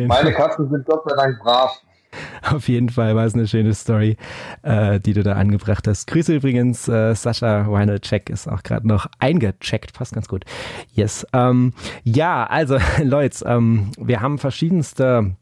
Meine 0.06 0.32
Katzen 0.34 0.70
sind 0.70 0.86
Gott 0.86 1.02
sei 1.10 1.16
Dank 1.16 1.40
brav. 1.40 1.82
Auf 2.50 2.68
jeden 2.68 2.90
Fall 2.90 3.16
war 3.16 3.26
es 3.26 3.34
eine 3.34 3.48
schöne 3.48 3.74
Story, 3.74 4.18
äh, 4.64 5.00
die 5.00 5.14
du 5.14 5.24
da 5.24 5.34
angebracht 5.34 5.88
hast. 5.88 6.08
Grüße 6.08 6.36
übrigens, 6.36 6.88
äh, 6.88 7.16
Sascha 7.16 7.70
Weinel-Check 7.70 8.30
ist 8.30 8.48
auch 8.48 8.64
gerade 8.64 8.88
noch 8.88 9.08
eingecheckt, 9.20 9.94
passt 9.94 10.14
ganz 10.14 10.28
gut. 10.28 10.46
Yes. 10.94 11.26
Ähm, 11.34 11.74
ja, 12.04 12.46
also 12.46 12.78
Leute, 13.04 13.46
ähm, 13.46 13.92
wir 13.98 14.22
haben 14.22 14.38
verschiedenste 14.38 15.36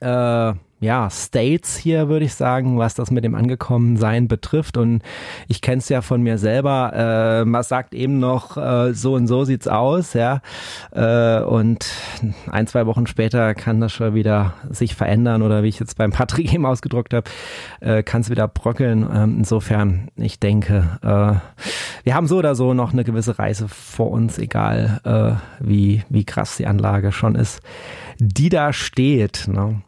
äh, 0.00 0.52
ja, 0.78 1.08
States 1.08 1.76
hier, 1.76 2.08
würde 2.08 2.26
ich 2.26 2.34
sagen, 2.34 2.76
was 2.76 2.94
das 2.94 3.10
mit 3.10 3.24
dem 3.24 3.34
Angekommensein 3.34 4.28
betrifft. 4.28 4.76
Und 4.76 5.02
ich 5.48 5.62
kenne 5.62 5.78
es 5.78 5.88
ja 5.88 6.02
von 6.02 6.22
mir 6.22 6.36
selber. 6.36 6.92
Äh, 6.94 7.44
man 7.46 7.62
sagt 7.62 7.94
eben 7.94 8.18
noch, 8.18 8.58
äh, 8.58 8.92
so 8.92 9.14
und 9.14 9.26
so 9.26 9.44
sieht's 9.44 9.68
aus, 9.68 10.12
ja. 10.12 10.42
Äh, 10.92 11.40
und 11.40 11.90
ein, 12.50 12.66
zwei 12.66 12.84
Wochen 12.84 13.06
später 13.06 13.54
kann 13.54 13.80
das 13.80 13.92
schon 13.92 14.14
wieder 14.14 14.52
sich 14.68 14.94
verändern 14.94 15.40
oder 15.40 15.62
wie 15.62 15.68
ich 15.68 15.80
jetzt 15.80 15.96
beim 15.96 16.10
Patrick 16.10 16.52
eben 16.54 16.66
ausgedruckt 16.66 17.14
habe, 17.14 17.30
äh, 17.80 18.02
kann 18.02 18.20
es 18.20 18.28
wieder 18.28 18.46
bröckeln. 18.46 19.08
Ähm, 19.10 19.36
insofern, 19.38 20.08
ich 20.16 20.40
denke, 20.40 20.98
äh, 21.02 21.64
wir 22.04 22.14
haben 22.14 22.26
so 22.26 22.36
oder 22.36 22.54
so 22.54 22.74
noch 22.74 22.92
eine 22.92 23.04
gewisse 23.04 23.38
Reise 23.38 23.66
vor 23.68 24.10
uns, 24.10 24.38
egal 24.38 25.00
äh, 25.04 25.64
wie, 25.64 26.02
wie 26.10 26.24
krass 26.24 26.56
die 26.56 26.66
Anlage 26.66 27.12
schon 27.12 27.34
ist, 27.34 27.60
die 28.18 28.50
da 28.50 28.74
steht. 28.74 29.48
Ne? 29.48 29.80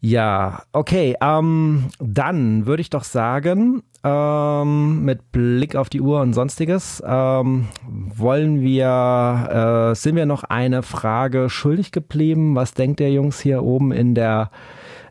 Ja, 0.00 0.62
okay. 0.72 1.14
Ähm, 1.20 1.88
dann 1.98 2.66
würde 2.66 2.80
ich 2.80 2.88
doch 2.88 3.04
sagen, 3.04 3.82
ähm, 4.02 5.04
mit 5.04 5.30
Blick 5.30 5.76
auf 5.76 5.90
die 5.90 6.00
Uhr 6.00 6.20
und 6.22 6.32
sonstiges, 6.32 7.02
ähm, 7.06 7.68
wollen 7.86 8.62
wir, 8.62 9.90
äh, 9.90 9.94
sind 9.94 10.16
wir 10.16 10.24
noch 10.24 10.44
eine 10.44 10.82
Frage 10.82 11.50
schuldig 11.50 11.92
geblieben? 11.92 12.54
Was 12.54 12.72
denkt 12.72 13.00
der 13.00 13.12
Jungs 13.12 13.40
hier 13.40 13.62
oben 13.62 13.92
in 13.92 14.14
der 14.14 14.50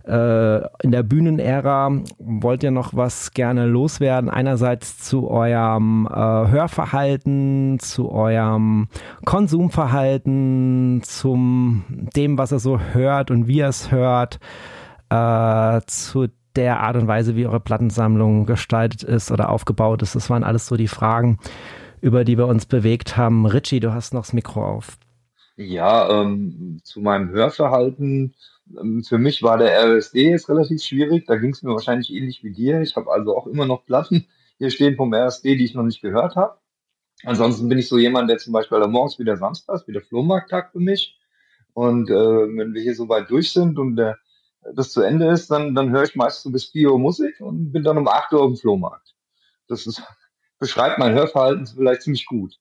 äh, 0.07 0.61
in 0.81 0.89
der 0.91 1.03
Bühnenära 1.03 1.91
wollt 2.17 2.63
ihr 2.63 2.71
noch 2.71 2.95
was 2.95 3.31
gerne 3.31 3.67
loswerden? 3.67 4.27
Einerseits 4.27 4.97
zu 4.97 5.29
eurem 5.29 6.07
äh, 6.07 6.15
Hörverhalten, 6.15 7.77
zu 7.79 8.09
eurem 8.09 8.87
Konsumverhalten, 9.23 11.01
zum 11.03 11.83
dem, 12.15 12.39
was 12.39 12.51
ihr 12.51 12.59
so 12.59 12.79
hört 12.79 13.29
und 13.29 13.47
wie 13.47 13.57
ihr 13.57 13.67
es 13.67 13.91
hört 13.91 14.39
äh, 15.09 15.81
zu 15.87 16.27
der 16.55 16.79
Art 16.81 16.95
und 16.95 17.07
Weise, 17.07 17.35
wie 17.35 17.45
eure 17.45 17.59
Plattensammlung 17.59 18.45
gestaltet 18.45 19.03
ist 19.03 19.31
oder 19.31 19.49
aufgebaut 19.49 20.01
ist. 20.01 20.15
Das 20.15 20.29
waren 20.29 20.43
alles 20.43 20.67
so 20.67 20.75
die 20.75 20.87
Fragen, 20.87 21.39
über 22.01 22.23
die 22.23 22.37
wir 22.37 22.47
uns 22.47 22.65
bewegt 22.65 23.17
haben. 23.17 23.45
Richie, 23.45 23.79
du 23.79 23.93
hast 23.93 24.13
noch 24.13 24.21
das 24.21 24.33
Mikro 24.33 24.65
auf. 24.65 24.97
Ja, 25.55 26.21
ähm, 26.21 26.79
zu 26.83 27.01
meinem 27.01 27.29
Hörverhalten. 27.29 28.33
Ähm, 28.79 29.03
für 29.03 29.17
mich 29.17 29.43
war 29.43 29.57
der 29.57 29.73
RSD 29.77 30.31
jetzt 30.31 30.49
relativ 30.49 30.81
schwierig. 30.81 31.25
Da 31.27 31.35
ging 31.35 31.51
es 31.51 31.61
mir 31.63 31.71
wahrscheinlich 31.71 32.11
ähnlich 32.13 32.43
wie 32.43 32.51
dir. 32.51 32.81
Ich 32.81 32.95
habe 32.95 33.11
also 33.11 33.35
auch 33.35 33.47
immer 33.47 33.65
noch 33.65 33.85
Platten 33.85 34.25
hier 34.57 34.71
stehen 34.71 34.95
vom 34.95 35.13
RSD, 35.13 35.55
die 35.55 35.65
ich 35.65 35.73
noch 35.73 35.83
nicht 35.83 36.01
gehört 36.01 36.35
habe. 36.35 36.57
Ansonsten 37.23 37.67
bin 37.67 37.77
ich 37.77 37.87
so 37.89 37.97
jemand, 37.97 38.29
der 38.29 38.37
zum 38.37 38.53
Beispiel 38.53 38.79
morgens 38.87 39.19
wieder 39.19 39.35
Samstag, 39.35 39.87
wieder 39.87 40.01
Flohmarkttag 40.01 40.71
für 40.71 40.79
mich. 40.79 41.17
Und 41.73 42.09
äh, 42.09 42.13
wenn 42.13 42.73
wir 42.73 42.81
hier 42.81 42.95
so 42.95 43.09
weit 43.09 43.29
durch 43.29 43.51
sind 43.51 43.77
und 43.79 43.95
der 43.95 44.17
das 44.73 44.91
zu 44.91 45.01
Ende 45.01 45.29
ist, 45.29 45.51
dann, 45.51 45.75
dann 45.75 45.91
höre 45.91 46.03
ich 46.03 46.15
meist 46.15 46.43
so 46.43 46.51
bis 46.51 46.65
4 46.65 46.91
Uhr 46.91 46.99
Musik 46.99 47.39
und 47.39 47.71
bin 47.71 47.83
dann 47.83 47.97
um 47.97 48.07
8 48.07 48.33
Uhr 48.33 48.41
auf 48.41 48.51
dem 48.51 48.57
Flohmarkt. 48.57 49.15
Das 49.67 49.87
ist, 49.87 50.01
beschreibt 50.59 50.99
mein 50.99 51.13
Hörverhalten 51.13 51.67
vielleicht 51.67 52.03
ziemlich 52.03 52.25
gut. 52.25 52.59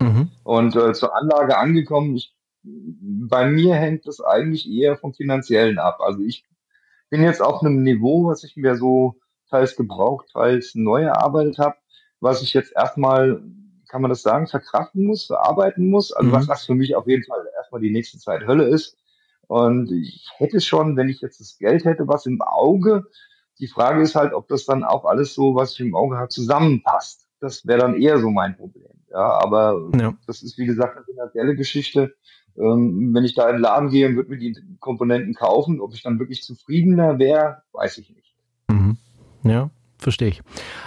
Mhm. 0.00 0.30
Und 0.44 0.76
äh, 0.76 0.92
zur 0.92 1.14
Anlage 1.14 1.58
angekommen, 1.58 2.16
ich, 2.16 2.34
bei 2.62 3.48
mir 3.48 3.74
hängt 3.74 4.06
das 4.06 4.20
eigentlich 4.20 4.68
eher 4.68 4.96
vom 4.96 5.14
Finanziellen 5.14 5.78
ab. 5.78 6.00
Also 6.00 6.20
ich 6.20 6.44
bin 7.10 7.22
jetzt 7.22 7.40
auf 7.40 7.62
einem 7.62 7.82
Niveau, 7.82 8.26
was 8.26 8.44
ich 8.44 8.56
mir 8.56 8.76
so 8.76 9.16
teils 9.48 9.76
gebraucht, 9.76 10.28
teils 10.32 10.74
neu 10.74 11.02
erarbeitet 11.02 11.58
habe, 11.58 11.76
was 12.20 12.42
ich 12.42 12.52
jetzt 12.52 12.72
erstmal, 12.74 13.42
kann 13.88 14.02
man 14.02 14.08
das 14.08 14.22
sagen, 14.22 14.48
verkraften 14.48 15.04
muss, 15.04 15.26
verarbeiten 15.26 15.88
muss. 15.88 16.12
Also 16.12 16.30
mhm. 16.30 16.32
was, 16.32 16.48
was 16.48 16.66
für 16.66 16.74
mich 16.74 16.96
auf 16.96 17.06
jeden 17.06 17.24
Fall 17.24 17.46
erstmal 17.56 17.80
die 17.80 17.92
nächste 17.92 18.18
Zeit 18.18 18.46
Hölle 18.46 18.64
ist. 18.64 18.96
Und 19.48 19.90
ich 19.92 20.30
hätte 20.36 20.60
schon, 20.60 20.96
wenn 20.96 21.08
ich 21.08 21.20
jetzt 21.20 21.40
das 21.40 21.58
Geld 21.58 21.84
hätte, 21.84 22.08
was 22.08 22.26
im 22.26 22.40
Auge. 22.42 23.04
Die 23.58 23.68
Frage 23.68 24.02
ist 24.02 24.14
halt, 24.14 24.34
ob 24.34 24.48
das 24.48 24.66
dann 24.66 24.84
auch 24.84 25.04
alles 25.04 25.34
so, 25.34 25.54
was 25.54 25.72
ich 25.72 25.80
im 25.80 25.94
Auge 25.94 26.16
habe, 26.16 26.28
zusammenpasst. 26.28 27.28
Das 27.40 27.66
wäre 27.66 27.80
dann 27.80 27.94
eher 27.94 28.18
so 28.18 28.30
mein 28.30 28.56
Problem. 28.56 28.90
Ja, 29.10 29.40
aber 29.40 29.90
ja. 29.98 30.14
das 30.26 30.42
ist, 30.42 30.58
wie 30.58 30.66
gesagt, 30.66 30.96
eine 30.96 31.04
finanzielle 31.04 31.54
Geschichte. 31.56 32.14
Ähm, 32.58 33.14
wenn 33.14 33.24
ich 33.24 33.34
da 33.34 33.48
in 33.48 33.56
den 33.56 33.62
Laden 33.62 33.90
gehe 33.90 34.08
und 34.08 34.16
würde 34.16 34.30
mir 34.30 34.38
die 34.38 34.56
Komponenten 34.80 35.34
kaufen, 35.34 35.80
ob 35.80 35.94
ich 35.94 36.02
dann 36.02 36.18
wirklich 36.18 36.42
zufriedener 36.42 37.18
wäre, 37.18 37.62
weiß 37.72 37.98
ich 37.98 38.10
nicht. 38.10 38.34
Mhm. 38.68 38.96
Ja, 39.42 39.70
verstehe 39.98 40.28
ich. 40.28 40.42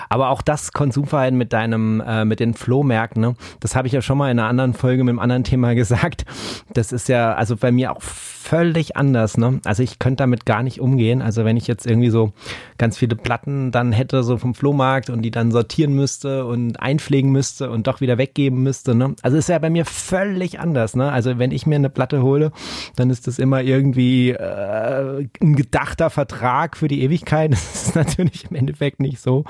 Aber 0.10 0.30
auch 0.30 0.42
das 0.42 0.72
Konsumverhalten 0.72 1.38
mit 1.38 1.54
deinem, 1.54 2.02
äh, 2.02 2.26
mit 2.26 2.40
den 2.40 2.54
Flohmärkten, 2.54 3.22
ne? 3.22 3.36
das 3.60 3.76
habe 3.76 3.88
ich 3.88 3.94
ja 3.94 4.02
schon 4.02 4.18
mal 4.18 4.32
in 4.32 4.40
einer 4.40 4.48
anderen 4.48 4.74
Folge 4.74 5.04
mit 5.04 5.12
einem 5.12 5.20
anderen 5.20 5.44
Thema 5.44 5.74
gesagt. 5.76 6.26
Das 6.74 6.92
ist 6.92 7.10
ja 7.10 7.34
also 7.34 7.56
bei 7.56 7.72
mir 7.72 7.92
auch 7.92 8.02
völlig 8.02 8.98
anders. 8.98 9.38
Ne? 9.38 9.60
Also 9.66 9.84
ich 9.84 10.00
könnte 10.00 10.24
damit 10.24 10.46
gar 10.46 10.64
nicht 10.64 10.80
umgehen. 10.80 11.22
Also 11.22 11.46
wenn 11.46 11.58
ich 11.58 11.68
jetzt 11.68 11.86
irgendwie 11.86 12.10
so 12.10 12.34
ganz 12.78 12.98
viele 12.98 13.16
Platten 13.16 13.72
dann 13.72 13.92
hätte 13.92 14.24
so 14.24 14.38
vom 14.38 14.56
Flohmarkt 14.56 15.10
und 15.10 15.22
die 15.22 15.32
dann 15.32 15.52
sortieren 15.52 15.94
müsste 15.94 16.46
und 16.46 16.80
einpflegen 16.80 17.32
müsste 17.32 17.70
und 17.70 17.88
doch 17.88 18.02
wieder 18.02 18.18
weggeben 18.18 18.64
müsste. 18.64 18.96
Ne? 18.96 19.16
Also 19.22 19.38
ist 19.38 19.50
ja 19.50 19.60
bei 19.60 19.70
mir 19.70 19.86
völlig 19.86 20.60
anders. 20.60 20.96
Ne? 20.96 21.12
Also 21.12 21.38
wenn 21.38 21.52
ich 21.52 21.68
mir 21.68 21.76
eine 21.76 21.90
Platte 21.90 22.24
hole, 22.24 22.52
dann 22.96 23.10
ist 23.10 23.28
das 23.28 23.40
immer 23.40 23.62
irgendwie 23.62 24.32
äh, 24.32 25.28
ein 25.42 25.56
gedachter 25.56 26.10
Vertrag 26.10 26.78
für 26.78 26.88
die 26.88 27.02
Ewigkeit. 27.04 27.56
Das 27.70 27.88
ist 27.88 27.96
natürlich 27.96 28.46
im 28.50 28.56
Endeffekt 28.56 28.99
nicht 29.00 29.20
so. 29.20 29.46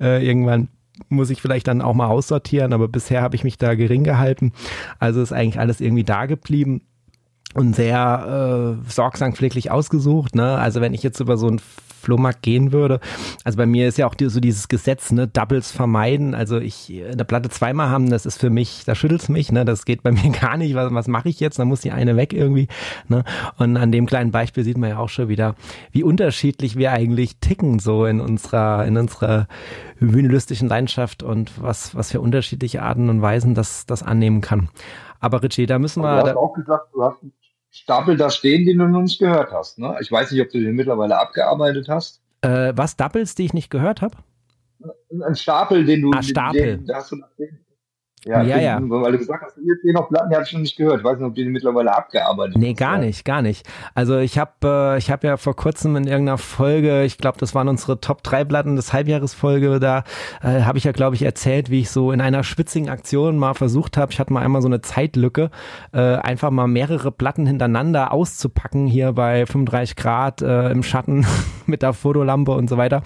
Äh, 0.00 0.26
irgendwann 0.26 0.68
muss 1.08 1.30
ich 1.30 1.42
vielleicht 1.42 1.66
dann 1.66 1.82
auch 1.82 1.94
mal 1.94 2.06
aussortieren, 2.06 2.72
aber 2.72 2.88
bisher 2.88 3.22
habe 3.22 3.36
ich 3.36 3.44
mich 3.44 3.58
da 3.58 3.74
gering 3.74 4.04
gehalten. 4.04 4.52
Also 4.98 5.22
ist 5.22 5.32
eigentlich 5.32 5.58
alles 5.58 5.80
irgendwie 5.80 6.04
da 6.04 6.26
geblieben 6.26 6.82
und 7.54 7.74
sehr 7.74 8.78
äh, 8.86 8.90
sorgsam 8.90 9.34
pfleglich 9.34 9.70
ausgesucht. 9.70 10.34
Ne? 10.34 10.56
Also 10.58 10.80
wenn 10.80 10.94
ich 10.94 11.02
jetzt 11.02 11.20
über 11.20 11.36
so 11.36 11.48
ein 11.48 11.60
Flohmarkt 12.04 12.42
gehen 12.42 12.72
würde. 12.72 13.00
Also 13.44 13.58
bei 13.58 13.66
mir 13.66 13.88
ist 13.88 13.98
ja 13.98 14.06
auch 14.06 14.14
so 14.18 14.40
dieses 14.40 14.68
Gesetz, 14.68 15.10
ne, 15.12 15.26
Doubles 15.26 15.72
vermeiden. 15.72 16.34
Also 16.34 16.58
ich 16.58 16.92
eine 17.10 17.24
Platte 17.24 17.48
zweimal 17.48 17.88
haben, 17.88 18.10
das 18.10 18.26
ist 18.26 18.38
für 18.40 18.50
mich, 18.50 18.84
da 18.84 18.94
schüttelt's 18.94 19.28
mich, 19.28 19.50
ne, 19.50 19.64
das 19.64 19.84
geht 19.84 20.02
bei 20.02 20.12
mir 20.12 20.30
gar 20.40 20.56
nicht. 20.56 20.74
Was, 20.74 20.92
was 20.92 21.08
mache 21.08 21.28
ich 21.28 21.40
jetzt? 21.40 21.58
Da 21.58 21.64
muss 21.64 21.80
die 21.80 21.92
eine 21.92 22.16
weg 22.16 22.32
irgendwie. 22.32 22.68
Ne? 23.08 23.24
Und 23.58 23.76
an 23.76 23.92
dem 23.92 24.06
kleinen 24.06 24.30
Beispiel 24.30 24.64
sieht 24.64 24.78
man 24.78 24.90
ja 24.90 24.98
auch 24.98 25.08
schon 25.08 25.28
wieder, 25.28 25.54
wie 25.92 26.02
unterschiedlich 26.02 26.76
wir 26.76 26.92
eigentlich 26.92 27.38
ticken 27.38 27.78
so 27.78 28.06
in 28.06 28.20
unserer 28.20 28.84
in 28.86 28.96
unserer 28.96 29.48
vinylistischen 29.98 30.68
Leidenschaft 30.68 31.22
und 31.22 31.52
was 31.60 31.94
was 31.94 32.12
für 32.12 32.20
unterschiedliche 32.20 32.82
Arten 32.82 33.08
und 33.08 33.22
Weisen 33.22 33.54
das 33.54 33.86
das 33.86 34.02
annehmen 34.02 34.40
kann. 34.40 34.68
Aber 35.20 35.42
Richie, 35.42 35.66
da 35.66 35.78
müssen 35.78 36.02
wir. 36.02 36.20
Du 36.20 36.28
hast 36.28 36.36
auch 36.36 36.52
gesagt, 36.52 36.88
du 36.92 37.02
hast 37.02 37.16
Stapel 37.74 38.16
da 38.16 38.30
stehen, 38.30 38.64
den 38.64 38.78
du 38.78 38.86
noch 38.86 39.02
nicht 39.02 39.18
gehört 39.18 39.50
hast. 39.50 39.80
Ne? 39.80 39.96
Ich 40.00 40.10
weiß 40.10 40.30
nicht, 40.30 40.40
ob 40.40 40.48
du 40.50 40.60
den 40.60 40.76
mittlerweile 40.76 41.18
abgearbeitet 41.18 41.88
hast. 41.88 42.22
Äh, 42.42 42.72
was, 42.76 42.96
Doubles, 42.96 43.34
die 43.34 43.46
ich 43.46 43.52
nicht 43.52 43.68
gehört 43.68 44.00
habe? 44.00 44.16
Ein 45.26 45.34
Stapel, 45.34 45.84
den 45.84 46.02
du. 46.02 46.12
Ah, 46.14 46.22
Stapel. 46.22 46.78
Den, 46.78 46.94
hast 46.94 47.10
du, 47.10 47.16
ja, 48.24 48.42
ja, 48.42 48.58
ja. 48.58 48.78
Weil 48.80 49.12
du 49.12 49.18
gesagt 49.18 49.44
hast, 49.44 49.58
hier 49.82 49.92
noch 49.92 50.08
Platten, 50.08 50.30
die 50.30 50.34
habe 50.34 50.44
ich 50.44 50.52
noch 50.52 50.60
nicht 50.60 50.76
gehört. 50.76 50.98
Ich 50.98 51.04
weiß 51.04 51.18
nicht, 51.18 51.26
ob 51.26 51.34
die 51.34 51.44
mittlerweile 51.44 51.94
abgearbeitet 51.94 52.56
Nee, 52.56 52.72
gar 52.72 52.98
nicht, 52.98 53.24
gar 53.24 53.42
nicht. 53.42 53.68
Also 53.94 54.18
ich 54.18 54.38
habe 54.38 54.52
äh, 54.94 54.98
ich 54.98 55.10
hab 55.10 55.24
ja 55.24 55.36
vor 55.36 55.54
kurzem 55.54 55.96
in 55.96 56.06
irgendeiner 56.06 56.38
Folge, 56.38 57.04
ich 57.04 57.18
glaube, 57.18 57.38
das 57.38 57.54
waren 57.54 57.68
unsere 57.68 58.00
Top 58.00 58.22
3 58.22 58.44
Platten 58.44 58.76
des 58.76 58.92
Halbjahresfolge, 58.92 59.78
da 59.78 60.04
äh, 60.42 60.62
habe 60.62 60.78
ich 60.78 60.84
ja, 60.84 60.92
glaube 60.92 61.16
ich, 61.16 61.22
erzählt, 61.22 61.70
wie 61.70 61.80
ich 61.80 61.90
so 61.90 62.12
in 62.12 62.20
einer 62.20 62.44
schwitzigen 62.44 62.88
Aktion 62.88 63.36
mal 63.36 63.54
versucht 63.54 63.96
habe, 63.96 64.12
ich 64.12 64.18
hatte 64.18 64.32
mal 64.32 64.42
einmal 64.42 64.62
so 64.62 64.68
eine 64.68 64.80
Zeitlücke, 64.80 65.50
äh, 65.92 66.00
einfach 66.00 66.50
mal 66.50 66.66
mehrere 66.66 67.12
Platten 67.12 67.46
hintereinander 67.46 68.12
auszupacken, 68.12 68.86
hier 68.86 69.12
bei 69.12 69.44
35 69.44 69.96
Grad 69.96 70.42
äh, 70.42 70.70
im 70.70 70.82
Schatten 70.82 71.26
mit 71.66 71.82
der 71.82 71.92
Fotolampe 71.92 72.52
und 72.52 72.70
so 72.70 72.76
weiter. 72.76 73.02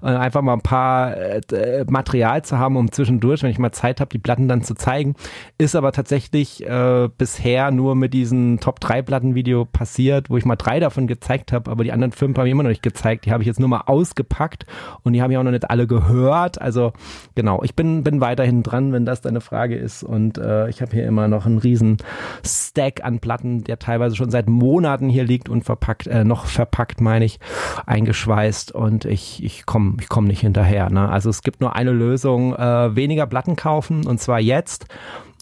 Und 0.00 0.10
einfach 0.10 0.42
mal 0.42 0.54
ein 0.54 0.62
paar 0.62 1.16
äh, 1.16 1.84
Material 1.88 2.42
zu 2.42 2.58
haben, 2.58 2.76
um 2.76 2.90
zwischendurch, 2.90 3.42
wenn 3.42 3.50
ich 3.50 3.58
mal 3.58 3.72
Zeit 3.72 4.00
habe, 4.00 4.08
die 4.08 4.18
Platten 4.18 4.48
dann 4.48 4.59
zu 4.62 4.74
zeigen. 4.74 5.14
Ist 5.58 5.76
aber 5.76 5.92
tatsächlich 5.92 6.66
äh, 6.66 7.08
bisher 7.16 7.70
nur 7.70 7.94
mit 7.94 8.14
diesem 8.14 8.60
Top 8.60 8.80
3 8.80 9.02
Plattenvideo 9.02 9.64
passiert, 9.64 10.30
wo 10.30 10.36
ich 10.36 10.44
mal 10.44 10.56
drei 10.56 10.80
davon 10.80 11.06
gezeigt 11.06 11.52
habe, 11.52 11.70
aber 11.70 11.84
die 11.84 11.92
anderen 11.92 12.12
fünf 12.12 12.36
habe 12.36 12.48
ich 12.48 12.52
immer 12.52 12.62
noch 12.62 12.70
nicht 12.70 12.82
gezeigt. 12.82 13.26
Die 13.26 13.32
habe 13.32 13.42
ich 13.42 13.46
jetzt 13.46 13.60
nur 13.60 13.68
mal 13.68 13.82
ausgepackt 13.86 14.66
und 15.02 15.12
die 15.12 15.22
habe 15.22 15.32
ich 15.32 15.38
auch 15.38 15.42
noch 15.42 15.50
nicht 15.50 15.70
alle 15.70 15.86
gehört. 15.86 16.60
Also 16.60 16.92
genau, 17.34 17.62
ich 17.62 17.74
bin, 17.74 18.04
bin 18.04 18.20
weiterhin 18.20 18.62
dran, 18.62 18.92
wenn 18.92 19.06
das 19.06 19.20
deine 19.20 19.40
Frage 19.40 19.76
ist. 19.76 20.02
Und 20.02 20.38
äh, 20.38 20.68
ich 20.68 20.82
habe 20.82 20.92
hier 20.92 21.06
immer 21.06 21.28
noch 21.28 21.46
einen 21.46 21.58
riesen 21.58 21.96
Stack 22.44 23.04
an 23.04 23.20
Platten, 23.20 23.64
der 23.64 23.78
teilweise 23.78 24.16
schon 24.16 24.30
seit 24.30 24.48
Monaten 24.48 25.08
hier 25.08 25.24
liegt 25.24 25.48
und 25.48 25.64
verpackt, 25.64 26.06
äh, 26.06 26.24
noch 26.24 26.46
verpackt, 26.46 27.00
meine 27.00 27.24
ich, 27.24 27.38
eingeschweißt. 27.86 28.72
Und 28.72 29.04
ich, 29.04 29.42
ich 29.42 29.66
komme 29.66 29.96
ich 30.00 30.08
komm 30.08 30.26
nicht 30.26 30.40
hinterher. 30.40 30.90
Ne? 30.90 31.08
Also 31.08 31.30
es 31.30 31.42
gibt 31.42 31.60
nur 31.60 31.74
eine 31.76 31.92
Lösung, 31.92 32.54
äh, 32.54 32.94
weniger 32.94 33.26
Platten 33.26 33.56
kaufen 33.56 34.06
und 34.06 34.20
zwar 34.20 34.40
jetzt 34.40 34.49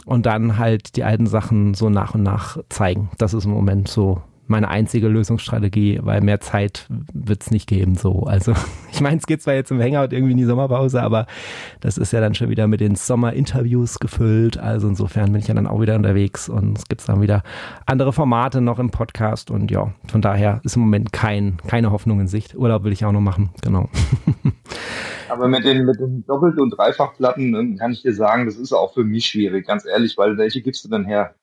und 0.06 0.26
dann 0.26 0.58
halt 0.58 0.96
die 0.96 1.04
alten 1.04 1.26
Sachen 1.26 1.74
so 1.74 1.90
nach 1.90 2.14
und 2.14 2.22
nach 2.22 2.58
zeigen. 2.68 3.10
Das 3.18 3.34
ist 3.34 3.44
im 3.44 3.50
Moment 3.50 3.88
so 3.88 4.22
meine 4.48 4.68
einzige 4.68 5.08
Lösungsstrategie, 5.08 6.00
weil 6.02 6.22
mehr 6.22 6.40
Zeit 6.40 6.86
wird 7.12 7.42
es 7.42 7.50
nicht 7.50 7.68
geben. 7.68 7.94
So, 7.94 8.22
also 8.22 8.54
ich 8.92 9.00
meine, 9.00 9.18
es 9.18 9.26
geht 9.26 9.42
zwar 9.42 9.54
jetzt 9.54 9.70
im 9.70 9.80
Hangout 9.80 10.14
irgendwie 10.14 10.32
in 10.32 10.38
die 10.38 10.44
Sommerpause, 10.44 11.02
aber 11.02 11.26
das 11.80 11.98
ist 11.98 12.12
ja 12.12 12.20
dann 12.20 12.34
schon 12.34 12.48
wieder 12.48 12.66
mit 12.66 12.80
den 12.80 12.94
Sommerinterviews 12.94 13.98
gefüllt. 13.98 14.58
Also 14.58 14.88
insofern 14.88 15.32
bin 15.32 15.40
ich 15.40 15.48
ja 15.48 15.54
dann 15.54 15.66
auch 15.66 15.80
wieder 15.80 15.94
unterwegs 15.94 16.48
und 16.48 16.78
es 16.78 16.86
gibt 16.86 17.06
dann 17.08 17.20
wieder 17.20 17.42
andere 17.86 18.12
Formate 18.12 18.60
noch 18.60 18.78
im 18.78 18.90
Podcast 18.90 19.50
und 19.50 19.70
ja, 19.70 19.92
von 20.10 20.22
daher 20.22 20.60
ist 20.64 20.76
im 20.76 20.82
Moment 20.82 21.12
kein, 21.12 21.58
keine 21.66 21.90
Hoffnung 21.90 22.20
in 22.20 22.28
Sicht. 22.28 22.54
Urlaub 22.54 22.84
will 22.84 22.92
ich 22.92 23.04
auch 23.04 23.12
noch 23.12 23.20
machen, 23.20 23.50
genau. 23.62 23.88
Aber 25.28 25.48
mit 25.48 25.64
den, 25.64 25.84
mit 25.84 26.00
den 26.00 26.24
Doppelt- 26.26 26.58
und 26.58 26.70
Dreifachplatten 26.70 27.54
ähm, 27.54 27.76
kann 27.76 27.92
ich 27.92 28.02
dir 28.02 28.14
sagen, 28.14 28.46
das 28.46 28.56
ist 28.56 28.72
auch 28.72 28.94
für 28.94 29.04
mich 29.04 29.26
schwierig, 29.26 29.66
ganz 29.66 29.84
ehrlich, 29.84 30.16
weil 30.18 30.38
welche 30.38 30.62
gibst 30.62 30.84
du 30.84 30.88
denn 30.88 31.04
her? 31.04 31.34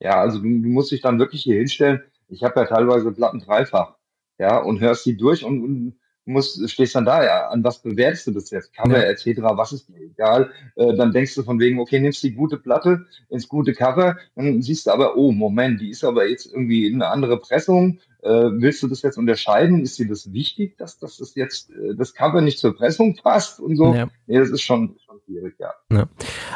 Ja, 0.00 0.20
also 0.20 0.38
du, 0.38 0.44
du 0.44 0.68
musst 0.68 0.90
dich 0.90 1.00
dann 1.00 1.18
wirklich 1.18 1.42
hier 1.42 1.56
hinstellen 1.56 2.02
ich 2.28 2.42
habe 2.42 2.60
ja 2.60 2.66
teilweise 2.66 3.12
Platten 3.12 3.40
dreifach, 3.40 3.94
ja, 4.38 4.58
und 4.58 4.80
hörst 4.80 5.06
die 5.06 5.16
durch 5.16 5.44
und, 5.44 5.62
und 5.62 5.94
musst, 6.26 6.68
stehst 6.70 6.94
dann 6.94 7.04
da, 7.04 7.22
ja, 7.24 7.48
an 7.48 7.62
was 7.62 7.82
bewertest 7.82 8.26
du 8.26 8.32
das 8.32 8.50
jetzt? 8.50 8.72
Cover 8.74 8.98
ja. 8.98 9.10
etc., 9.10 9.40
was 9.42 9.72
ist 9.72 9.88
dir 9.88 10.00
egal? 10.00 10.50
Äh, 10.74 10.94
dann 10.96 11.12
denkst 11.12 11.34
du 11.34 11.42
von 11.42 11.60
wegen, 11.60 11.78
okay, 11.78 12.00
nimmst 12.00 12.22
die 12.22 12.32
gute 12.32 12.56
Platte 12.56 13.06
ins 13.28 13.48
gute 13.48 13.74
Cover, 13.74 14.16
dann 14.34 14.62
siehst 14.62 14.86
du 14.86 14.90
aber, 14.90 15.16
oh, 15.16 15.32
Moment, 15.32 15.80
die 15.80 15.90
ist 15.90 16.04
aber 16.04 16.26
jetzt 16.26 16.46
irgendwie 16.46 16.92
eine 16.92 17.08
andere 17.08 17.38
Pressung. 17.38 18.00
Äh, 18.24 18.62
willst 18.62 18.82
du 18.82 18.88
das 18.88 19.02
jetzt 19.02 19.18
unterscheiden? 19.18 19.82
Ist 19.82 19.98
dir 19.98 20.08
das 20.08 20.32
wichtig, 20.32 20.78
dass, 20.78 20.98
dass 20.98 21.18
das 21.18 21.34
jetzt 21.34 21.70
äh, 21.70 21.94
das 21.94 22.14
Cover 22.14 22.40
nicht 22.40 22.58
zur 22.58 22.74
Pressung 22.74 23.16
passt 23.16 23.60
und 23.60 23.76
so? 23.76 23.94
Ja. 23.94 24.08
Nee, 24.26 24.38
das 24.38 24.48
ist 24.48 24.62
schon, 24.62 24.96
schwierig, 25.24 25.54
ja. 25.58 25.72
ja. 25.90 26.06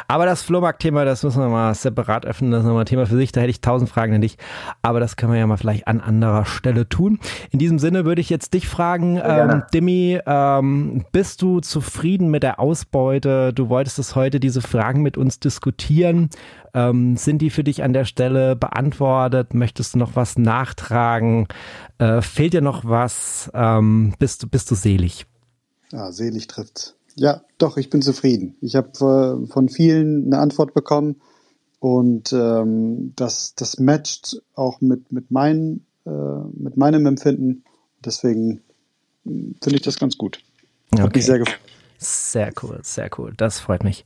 Aber 0.07 0.25
das 0.25 0.41
Flohmarkt-Thema, 0.41 1.05
das 1.05 1.23
müssen 1.23 1.41
wir 1.41 1.49
mal 1.49 1.73
separat 1.73 2.25
öffnen, 2.25 2.51
das 2.51 2.61
ist 2.61 2.65
nochmal 2.65 2.83
ein 2.83 2.87
Thema 2.87 3.05
für 3.05 3.15
sich, 3.15 3.31
da 3.31 3.41
hätte 3.41 3.49
ich 3.49 3.61
tausend 3.61 3.89
Fragen 3.89 4.13
an 4.13 4.21
dich, 4.21 4.37
aber 4.81 4.99
das 4.99 5.15
können 5.15 5.33
wir 5.33 5.39
ja 5.39 5.47
mal 5.47 5.57
vielleicht 5.57 5.87
an 5.87 6.01
anderer 6.01 6.45
Stelle 6.45 6.87
tun. 6.87 7.19
In 7.51 7.59
diesem 7.59 7.79
Sinne 7.79 8.05
würde 8.05 8.21
ich 8.21 8.29
jetzt 8.29 8.53
dich 8.53 8.67
fragen, 8.67 9.19
ähm, 9.23 9.63
Dimi, 9.73 10.19
ähm, 10.25 11.05
bist 11.11 11.41
du 11.41 11.59
zufrieden 11.59 12.29
mit 12.29 12.43
der 12.43 12.59
Ausbeute? 12.59 13.53
Du 13.53 13.69
wolltest 13.69 13.99
es 13.99 14.15
heute, 14.15 14.39
diese 14.39 14.61
Fragen 14.61 15.01
mit 15.01 15.17
uns 15.17 15.39
diskutieren. 15.39 16.29
Ähm, 16.73 17.17
sind 17.17 17.41
die 17.41 17.49
für 17.49 17.63
dich 17.63 17.81
an 17.81 17.93
der 17.93 18.05
Stelle 18.05 18.55
beantwortet? 18.55 19.53
Möchtest 19.53 19.95
du 19.95 19.97
noch 19.97 20.15
was 20.15 20.37
nachtragen? 20.37 21.47
Äh, 21.97 22.21
fehlt 22.21 22.53
dir 22.53 22.61
noch 22.61 22.85
was? 22.85 23.49
Ähm, 23.53 24.13
bist, 24.19 24.51
bist 24.51 24.69
du 24.69 24.75
selig? 24.75 25.25
Ja, 25.91 26.11
selig 26.11 26.47
trifft's. 26.47 26.98
Ja, 27.19 27.41
doch, 27.57 27.75
ich 27.77 27.89
bin 27.89 28.01
zufrieden. 28.01 28.55
Ich 28.61 28.75
habe 28.75 28.89
äh, 29.43 29.47
von 29.47 29.67
vielen 29.67 30.27
eine 30.27 30.39
Antwort 30.41 30.73
bekommen 30.73 31.17
und 31.79 32.31
ähm, 32.31 33.13
das, 33.15 33.55
das 33.55 33.77
matcht 33.77 34.41
auch 34.55 34.79
mit, 34.79 35.11
mit, 35.11 35.29
mein, 35.29 35.85
äh, 36.05 36.09
mit 36.09 36.77
meinem 36.77 37.05
Empfinden. 37.05 37.63
Deswegen 38.03 38.61
hm, 39.25 39.55
finde 39.61 39.75
ich 39.75 39.81
das 39.81 39.99
ganz 39.99 40.17
gut. 40.17 40.39
Okay. 40.91 41.03
Hat 41.03 41.15
mich 41.15 41.25
sehr 41.25 41.39
gefreut. 41.39 41.59
Sehr 41.97 42.51
cool, 42.63 42.79
sehr 42.83 43.09
cool. 43.17 43.33
Das 43.35 43.59
freut 43.59 43.83
mich. 43.83 44.05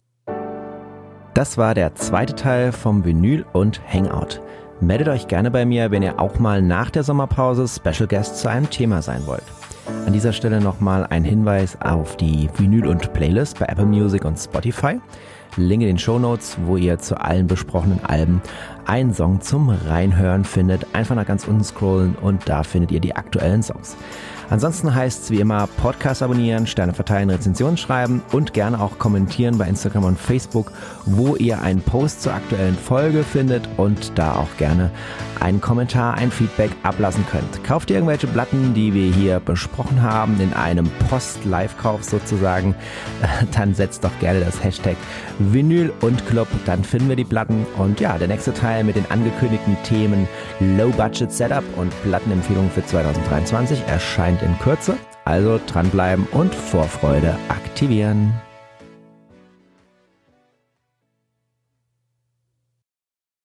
Das 1.36 1.58
war 1.58 1.76
der 1.76 1.94
zweite 1.94 2.34
Teil 2.34 2.72
vom 2.72 3.06
Vinyl 3.06 3.46
und 3.54 3.82
Hangout. 3.88 4.42
Meldet 4.82 5.08
euch 5.08 5.28
gerne 5.28 5.52
bei 5.52 5.66
mir, 5.66 5.92
wenn 5.92 6.02
ihr 6.02 6.20
auch 6.20 6.40
mal 6.40 6.62
nach 6.64 6.90
der 6.90 7.04
Sommerpause 7.04 7.68
Special 7.68 8.08
Guest 8.08 8.38
zu 8.38 8.50
einem 8.50 8.70
Thema 8.70 9.04
sein 9.04 9.26
wollt. 9.28 9.44
An 9.86 10.14
dieser 10.14 10.32
Stelle 10.34 10.62
nochmal 10.62 11.06
ein 11.10 11.24
Hinweis 11.24 11.78
auf 11.82 12.16
die 12.16 12.50
Vinyl 12.56 12.88
und 12.88 13.14
Playlist 13.14 13.60
bei 13.60 13.66
Apple 13.66 13.86
Music 13.86 14.24
und 14.24 14.38
Spotify. 14.38 15.00
Link 15.58 15.82
in 15.82 15.88
den 15.88 16.00
Show 16.00 16.20
Notes, 16.20 16.58
wo 16.66 16.78
ihr 16.78 17.00
zu 17.00 17.20
allen 17.20 17.48
besprochenen 17.48 18.04
Alben 18.04 18.42
einen 18.86 19.14
Song 19.14 19.42
zum 19.42 19.70
Reinhören 19.70 20.46
findet. 20.46 20.88
Einfach 20.94 21.16
nach 21.16 21.26
ganz 21.26 21.48
unten 21.48 21.64
scrollen 21.64 22.16
und 22.16 22.48
da 22.48 22.64
findet 22.64 22.92
ihr 22.92 23.00
die 23.00 23.16
aktuellen 23.16 23.62
Songs. 23.62 23.96
Ansonsten 24.50 24.94
heißt 24.94 25.24
es 25.24 25.32
wie 25.32 25.40
immer 25.40 25.68
Podcast 25.78 26.22
abonnieren, 26.22 26.68
Sterne 26.68 26.94
verteilen, 26.94 27.30
Rezensionen 27.30 27.78
schreiben 27.78 28.22
und 28.32 28.54
gerne 28.54 28.82
auch 28.82 29.00
kommentieren 29.00 29.58
bei 29.58 29.68
Instagram 29.68 30.04
und 30.06 30.20
Facebook, 30.20 30.72
wo 31.06 31.36
ihr 31.36 31.62
einen 31.62 31.82
Post 31.82 32.22
zur 32.22 32.34
aktuellen 32.34 32.76
Folge 32.76 33.24
findet 33.24 33.68
und 33.78 34.18
da 34.18 34.36
auch 34.36 34.58
gerne 34.58 34.92
einen 35.40 35.60
Kommentar, 35.60 36.16
ein 36.16 36.32
Feedback 36.32 36.72
ablassen 36.84 37.26
könnt. 37.30 37.64
Kauft 37.64 37.90
ihr 37.90 37.98
irgendwelche 37.98 38.28
Platten, 38.28 38.74
die 38.74 38.94
wir 38.94 39.12
hier 39.12 39.40
besprochen 39.40 40.02
haben, 40.02 40.40
in 40.40 40.54
einem 40.54 40.90
Post-Live-Kauf 41.10 42.04
sozusagen, 42.04 42.76
dann 43.56 43.74
setzt 43.74 44.04
doch 44.04 44.18
gerne 44.20 44.40
das 44.40 44.64
Hashtag 44.64 44.96
Vinyl 45.40 45.92
und 46.02 46.26
Club, 46.28 46.48
dann 46.66 46.84
finden 46.84 47.10
wir 47.10 47.16
die 47.16 47.24
Platten 47.24 47.66
und 47.78 48.00
ja, 48.00 48.18
der 48.18 48.28
nächste 48.28 48.54
Teil 48.54 48.84
mit 48.84 48.96
den 48.96 49.10
angekündigten 49.10 49.76
Themen 49.84 50.28
Low 50.60 50.90
Budget 50.90 51.32
Setup 51.32 51.64
und 51.76 51.92
Plattenempfehlungen 52.04 52.72
für 52.72 52.86
2023 52.86 53.84
erscheint 54.34 54.42
in 54.42 54.60
Kürze. 54.60 54.98
Also 55.26 55.60
dranbleiben 55.66 56.26
und 56.32 56.54
Vorfreude 56.54 57.38
aktivieren. 57.50 58.34